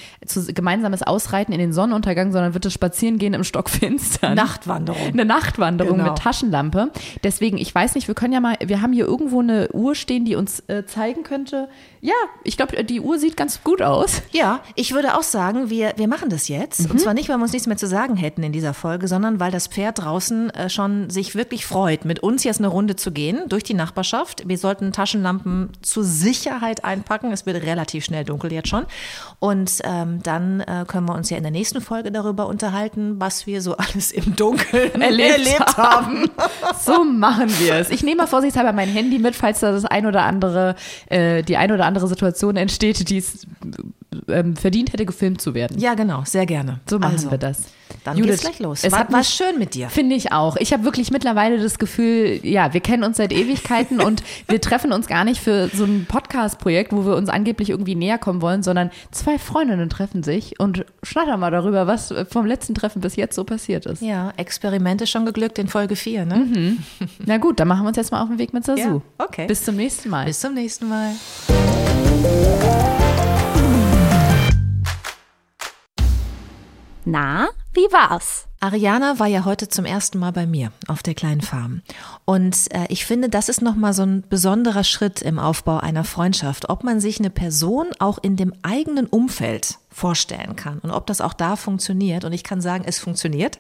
gemeinsames 0.55 1.03
Ausreiten 1.03 1.53
in 1.53 1.59
den 1.59 1.73
Sonnenuntergang, 1.73 2.33
sondern 2.33 2.53
wird 2.55 2.67
es 2.67 2.73
Spazierengehen 2.75 3.33
im 3.35 3.45
Stockfinstern. 3.45 4.35
Nachtwanderung. 4.35 5.09
Eine 5.13 5.25
Nachtwanderung 5.25 5.99
Genau. 5.99 6.13
mit 6.13 6.19
Taschenlampe. 6.23 6.91
Deswegen, 7.23 7.57
ich 7.57 7.75
weiß 7.75 7.94
nicht, 7.95 8.09
wir 8.09 8.15
können 8.15 8.33
ja 8.33 8.41
mal, 8.41 8.57
wir 8.65 8.81
haben 8.81 8.93
hier 8.93 9.07
irgendwo 9.07 9.41
eine 9.41 9.69
Uhr 9.73 9.95
stehen, 9.95 10.25
die 10.25 10.37
uns 10.37 10.61
äh, 10.69 10.85
zeigen 10.87 11.23
könnte. 11.23 11.69
Ja, 12.01 12.13
ich 12.43 12.57
glaube, 12.57 12.85
die 12.85 13.01
Uhr 13.01 13.19
sieht 13.19 13.37
ganz 13.37 13.63
gut 13.65 13.81
aus. 13.81 14.21
Ja, 14.33 14.61
ich 14.75 14.93
würde 14.93 15.17
auch 15.17 15.23
sagen, 15.23 15.71
wir, 15.71 15.95
wir 15.97 16.07
machen 16.07 16.29
das 16.29 16.49
jetzt. 16.49 16.91
Und 16.91 17.01
zwar 17.01 17.15
nicht, 17.15 17.29
weil 17.29 17.39
wir 17.39 17.45
uns 17.45 17.53
nichts 17.53 17.67
mehr 17.67 17.77
zu 17.77 17.87
sagen 17.87 18.17
hätten 18.17 18.43
in 18.43 18.53
dieser 18.53 18.75
Folge, 18.75 19.09
sondern 19.09 19.41
weil 19.41 19.51
das 19.51 19.69
Pferd 19.69 20.01
draußen 20.01 20.51
äh, 20.51 20.69
schon 20.69 21.09
sich 21.09 21.35
wirklich 21.35 21.65
freut, 21.65 22.05
mit 22.05 22.21
uns 22.21 22.45
jetzt 22.45 22.59
eine 22.59 22.69
Runde 22.69 22.97
zu 22.97 23.11
gehen 23.11 23.49
durch 23.49 23.63
die 23.63 23.75
Nachbarschaft. 23.75 24.47
Wir 24.47 24.59
sollten 24.59 24.93
Taschenlampen 24.93 25.71
zur 25.81 26.05
Sicherheit 26.05 26.85
einpacken. 26.85 27.33
Es 27.33 27.47
wird 27.47 27.63
relativ 27.63 28.05
schnell 28.05 28.25
dunkel 28.25 28.53
jetzt 28.53 28.69
schon. 28.69 28.85
Und 29.39 29.81
ähm, 29.85 30.23
dann 30.23 30.61
äh, 30.61 30.85
können 30.87 31.07
wir 31.07 31.15
uns 31.15 31.31
ja 31.31 31.37
in 31.37 31.43
der 31.43 31.53
nächsten 31.53 31.81
Folge 31.81 32.13
darüber 32.13 32.49
unterhalten, 32.49 33.19
was 33.19 33.47
wir 33.47 33.63
so 33.63 33.77
alles 33.77 34.11
im 34.11 34.37
Dunkeln 34.37 35.01
Erlebt 35.01 35.77
haben. 35.77 36.31
So 36.85 37.05
machen 37.05 37.49
wir 37.61 37.77
es. 37.77 37.84
Ich 37.91 38.03
nehme 38.03 38.17
mal 38.17 38.27
vorsichtshalber 38.27 38.73
mein 38.73 38.89
Handy 38.89 39.19
mit, 39.19 39.37
falls 39.37 39.61
da 39.61 39.73
das 39.73 39.85
ein 39.85 40.07
oder 40.07 40.25
andere, 40.25 40.75
äh, 41.07 41.43
die 41.43 41.57
ein 41.57 41.73
oder 41.73 41.87
andere 41.87 42.07
Situation 42.09 42.57
entsteht, 42.57 43.09
die 43.11 43.19
es 43.19 43.47
ähm, 44.29 44.57
verdient 44.57 44.93
hätte, 44.93 45.07
gefilmt 45.07 45.41
zu 45.41 45.55
werden. 45.55 45.79
Ja, 45.79 45.95
genau, 45.95 46.23
sehr 46.25 46.47
gerne. 46.47 46.81
So 46.89 46.99
machen 46.99 47.15
also, 47.15 47.31
wir 47.31 47.39
das. 47.39 47.65
Dann 48.03 48.17
Judith, 48.17 48.33
geht's 48.33 48.43
gleich 48.43 48.59
los. 48.59 48.85
es 48.85 48.93
war, 48.93 49.01
hat 49.01 49.13
war 49.13 49.25
schön 49.25 49.59
mit 49.59 49.75
dir. 49.75 49.89
Finde 49.89 50.15
ich 50.15 50.33
auch. 50.33 50.57
Ich 50.57 50.73
habe 50.73 50.85
wirklich 50.85 51.11
mittlerweile 51.11 51.59
das 51.59 51.79
Gefühl, 51.79 52.41
ja, 52.43 52.73
wir 52.75 52.81
kennen 52.81 53.05
uns 53.05 53.17
seit 53.17 53.33
Ewigkeiten 53.33 54.01
und 54.01 54.23
wir 54.49 54.61
treffen 54.61 54.93
uns 54.93 55.07
gar 55.07 55.25
nicht 55.25 55.41
für 55.41 55.69
so 55.69 55.85
ein 55.85 56.07
Podcast-Projekt, 56.07 56.93
wo 56.93 57.07
wir 57.07 57.17
uns 57.17 57.29
angeblich 57.29 57.71
irgendwie 57.71 57.95
näher 57.95 58.19
kommen 58.19 58.43
wollen, 58.43 58.63
sondern 58.63 58.91
zwei 59.11 59.39
Freundinnen 59.39 59.89
treffen 59.89 60.23
sich 60.23 60.59
und 60.61 60.85
schnattern 61.03 61.41
mal 61.41 61.51
darüber, 61.51 61.87
was 61.87 62.13
vom 62.29 62.47
letzten 62.47 62.75
Treffen 62.75 63.01
bis 63.01 63.17
jetzt 63.17 63.37
so 63.37 63.45
passiert 63.45 63.87
ist. 63.87 64.03
Ja, 64.03 64.33
Experimente 64.37 65.07
schon 65.07 65.25
geglückt 65.25 65.59
in 65.59 65.69
Folge 65.69 65.97
4, 65.97 66.25
ne? 66.27 66.77
Na 67.25 67.39
gut, 67.39 67.61
dann 67.61 67.69
machen 67.69 67.85
wir 67.85 67.89
uns 67.89 67.97
jetzt 67.97 68.13
mal 68.13 68.23
auf 68.23 68.29
den 68.29 68.39
Weg 68.39 68.53
mit 68.53 68.65
Sasu. 68.65 68.81
Ja, 68.81 69.01
okay. 69.19 69.47
Bis 69.47 69.65
zum 69.65 69.77
nächsten 69.77 70.09
Mal. 70.11 70.27
Bis 70.27 70.41
zum 70.41 70.55
nächsten 70.55 70.89
Mal. 70.89 71.13
Na, 77.07 77.49
wie 77.75 77.93
war's? 77.93 78.47
Ariana 78.61 79.19
war 79.19 79.27
ja 79.27 79.45
heute 79.45 79.69
zum 79.69 79.85
ersten 79.85 80.19
Mal 80.19 80.33
bei 80.33 80.47
mir 80.47 80.73
auf 80.89 81.03
der 81.03 81.15
kleinen 81.15 81.43
Farm. 81.43 81.83
Und 82.25 82.73
äh, 82.73 82.87
ich 82.89 83.05
finde, 83.05 83.29
das 83.29 83.51
ist 83.51 83.61
nochmal 83.61 83.93
so 83.93 84.05
ein 84.05 84.25
besonderer 84.27 84.85
Schritt 84.85 85.21
im 85.21 85.39
Aufbau 85.39 85.81
einer 85.81 86.05
Freundschaft, 86.05 86.71
ob 86.71 86.83
man 86.83 87.01
sich 87.01 87.19
eine 87.19 87.29
Person 87.29 87.89
auch 87.99 88.17
in 88.23 88.37
dem 88.37 88.55
eigenen 88.63 89.05
Umfeld 89.07 89.77
vorstellen 89.91 90.57
kann 90.57 90.79
und 90.79 90.91
ob 90.93 91.07
das 91.07 91.21
auch 91.21 91.35
da 91.35 91.57
funktioniert. 91.57 92.25
Und 92.25 92.33
ich 92.33 92.43
kann 92.43 92.63
sagen, 92.63 92.85
es 92.87 92.99
funktioniert. 92.99 93.59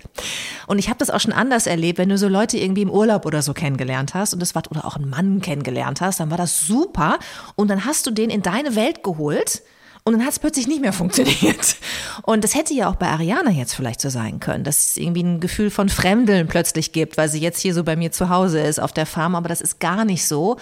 Und 0.66 0.78
ich 0.78 0.88
habe 0.88 0.98
das 0.98 1.10
auch 1.10 1.20
schon 1.20 1.34
anders 1.34 1.66
erlebt, 1.66 1.98
wenn 1.98 2.08
du 2.08 2.16
so 2.16 2.28
Leute 2.28 2.56
irgendwie 2.56 2.82
im 2.82 2.90
Urlaub 2.90 3.26
oder 3.26 3.42
so 3.42 3.52
kennengelernt 3.52 4.14
hast 4.14 4.32
und 4.32 4.40
das 4.40 4.54
war 4.54 4.62
oder 4.70 4.86
auch 4.86 4.96
einen 4.96 5.10
Mann 5.10 5.42
kennengelernt 5.42 6.00
hast, 6.00 6.18
dann 6.18 6.30
war 6.30 6.38
das 6.38 6.66
super. 6.66 7.18
Und 7.56 7.68
dann 7.68 7.84
hast 7.84 8.06
du 8.06 8.10
den 8.10 8.30
in 8.30 8.40
deine 8.40 8.74
Welt 8.74 9.04
geholt. 9.04 9.62
Und 10.06 10.12
dann 10.12 10.22
hat 10.22 10.32
es 10.32 10.38
plötzlich 10.38 10.66
nicht 10.66 10.82
mehr 10.82 10.92
funktioniert. 10.92 11.76
Und 12.24 12.44
das 12.44 12.54
hätte 12.54 12.74
ja 12.74 12.90
auch 12.90 12.96
bei 12.96 13.06
Ariana 13.06 13.50
jetzt 13.50 13.74
vielleicht 13.74 14.02
so 14.02 14.10
sein 14.10 14.38
können, 14.38 14.62
dass 14.62 14.88
es 14.88 14.96
irgendwie 14.98 15.22
ein 15.22 15.40
Gefühl 15.40 15.70
von 15.70 15.88
Fremdeln 15.88 16.46
plötzlich 16.46 16.92
gibt, 16.92 17.16
weil 17.16 17.30
sie 17.30 17.40
jetzt 17.40 17.60
hier 17.60 17.72
so 17.72 17.84
bei 17.84 17.96
mir 17.96 18.12
zu 18.12 18.28
Hause 18.28 18.60
ist 18.60 18.80
auf 18.80 18.92
der 18.92 19.06
Farm, 19.06 19.34
aber 19.34 19.48
das 19.48 19.62
ist 19.62 19.80
gar 19.80 20.04
nicht 20.04 20.26
so. 20.26 20.58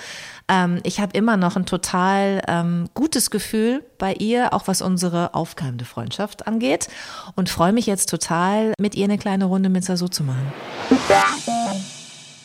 Ähm, 0.47 0.78
ich 0.85 1.01
habe 1.01 1.16
immer 1.19 1.36
noch 1.36 1.56
ein 1.56 1.66
total 1.66 2.40
ähm, 2.47 2.89
gutes 2.94 3.32
Gefühl 3.32 3.85
bei 3.98 4.12
ihr, 4.14 4.55
auch 4.55 4.69
was 4.69 4.81
unsere 4.81 5.35
aufkeimende 5.35 5.86
Freundschaft 5.86 6.47
angeht 6.47 6.86
und 7.35 7.48
freue 7.48 7.73
mich 7.73 7.86
jetzt 7.86 8.09
total, 8.10 8.74
mit 8.78 8.94
ihr 8.94 9.05
eine 9.05 9.19
kleine 9.19 9.47
Runde 9.47 9.70
mit 9.70 9.85
Sasu 9.85 10.06
zu 10.06 10.23
machen. 10.23 10.52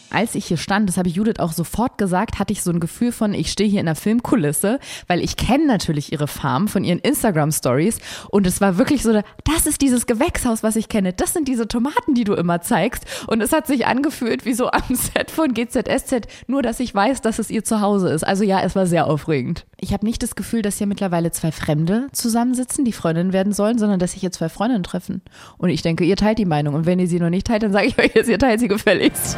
Als 0.10 0.36
ich 0.36 0.46
hier 0.46 0.58
stand, 0.58 0.88
das 0.88 0.98
habe 0.98 1.10
ich 1.10 1.16
Judith 1.16 1.40
auch 1.40 1.52
sofort 1.52 1.98
gesagt, 1.98 2.40
hatte 2.40 2.54
ich 2.54 2.64
so 2.64 2.72
ein 2.72 2.80
Gefühl 2.80 3.12
von, 3.12 3.34
ich 3.34 3.52
stehe 3.52 3.70
hier 3.70 3.82
in 3.82 3.88
einer 3.88 3.96
Filmkulisse, 3.96 4.80
weil 5.08 5.22
ich 5.22 5.36
kenne 5.36 5.68
natürlich 5.68 6.14
ihre 6.14 6.28
Farm 6.28 6.68
von 6.68 6.84
ihren 6.84 7.00
Instagram-Stories 7.00 8.00
und 8.30 8.48
es 8.48 8.62
war 8.62 8.78
wirklich 8.78 9.04
so, 9.04 9.22
das 9.44 9.66
ist 9.66 9.82
dieses 9.82 10.06
Gewächshaus, 10.06 10.64
was 10.64 10.78
ich 10.78 10.88
kenne, 10.88 11.12
das 11.12 11.34
sind 11.34 11.48
diese 11.48 11.68
Tomaten, 11.68 12.14
die 12.14 12.24
du 12.24 12.34
immer 12.34 12.62
zeigst 12.62 13.06
und 13.28 13.42
es 13.42 13.52
hat 13.52 13.68
sich 13.68 13.86
angefühlt 13.86 14.46
wie 14.46 14.54
so 14.54 14.72
am 14.72 14.84
Set 14.96 15.30
von 15.30 15.54
GZSZ, 15.54 16.28
nur 16.48 16.62
dass 16.62 16.80
ich 16.80 16.96
weiß, 16.96 17.22
dass 17.22 17.40
es 17.40 17.50
ihr 17.50 17.64
Zuhause 17.64 18.10
ist. 18.10 18.24
Also 18.26 18.44
ja, 18.44 18.62
es 18.62 18.76
war 18.76 18.88
sehr 18.88 19.08
aufregend. 19.08 19.66
Ich 19.80 19.94
habe 19.94 20.06
nicht 20.06 20.24
das 20.24 20.36
Gefühl, 20.36 20.64
dass 20.64 20.80
hier 20.80 20.88
mittlerweile 20.88 21.32
zwei 21.32 21.52
Fremde 21.52 22.08
zusammensitzen, 22.12 22.84
die 22.84 22.92
Freundinnen 22.92 23.32
werden 23.32 23.54
sollen, 23.54 23.78
sondern 23.78 24.00
dass 24.00 24.14
sich 24.14 24.22
hier 24.22 24.32
zwei 24.32 24.50
Freundinnen 24.50 24.82
treffen. 24.82 25.22
Und 25.60 25.70
ich 25.70 25.84
denke, 25.84 26.04
ihr 26.04 26.16
teilt 26.16 26.40
die 26.40 26.46
Meinung 26.46 26.74
und 26.74 26.88
wenn 26.88 26.98
ihr 26.98 27.08
sie 27.08 27.20
noch 27.20 27.30
nicht 27.30 27.46
teilt, 27.46 27.62
dann 27.62 27.74
sage 27.74 27.86
ich 27.86 27.98
euch 28.00 28.16
jetzt, 28.16 28.28
ihr 28.28 28.40
teilt 28.40 28.60
sie 28.60 28.68
gefälligst. 28.68 29.38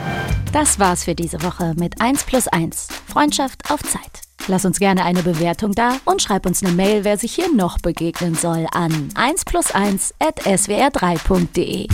Das 0.53 0.79
war's 0.79 1.03
für 1.03 1.13
diese 1.13 1.43
Woche 1.43 1.73
mit 1.77 1.99
1 1.99 2.23
plus 2.23 2.47
1. 2.47 2.87
Freundschaft 3.07 3.69
auf 3.69 3.83
Zeit. 3.83 4.21
Lass 4.47 4.63
uns 4.63 4.79
gerne 4.79 5.03
eine 5.03 5.23
Bewertung 5.23 5.73
da 5.73 5.97
und 6.05 6.21
schreib 6.21 6.45
uns 6.45 6.63
eine 6.63 6.71
Mail, 6.73 7.03
wer 7.03 7.17
sich 7.17 7.33
hier 7.33 7.53
noch 7.53 7.77
begegnen 7.79 8.35
soll, 8.35 8.65
an 8.71 9.09
1 9.15 9.43
plus 9.43 9.71
1 9.71 10.13
at 10.19 10.39
swr3.de. 10.39 11.87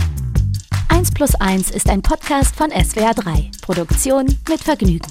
1 0.88 1.10
plus 1.10 1.34
1 1.34 1.72
ist 1.72 1.90
ein 1.90 2.00
Podcast 2.00 2.54
von 2.54 2.70
SWR3. 2.70 3.60
Produktion 3.60 4.26
mit 4.48 4.60
Vergnügen. 4.60 5.10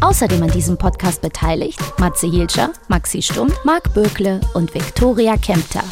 Außerdem 0.00 0.42
an 0.42 0.50
diesem 0.50 0.76
Podcast 0.76 1.22
beteiligt 1.22 1.80
Matze 1.98 2.26
Hilscher, 2.26 2.72
Maxi 2.88 3.22
Stumm, 3.22 3.52
Marc 3.64 3.92
Bökle 3.94 4.40
und 4.54 4.74
Viktoria 4.74 5.36
Kempter. 5.36 5.82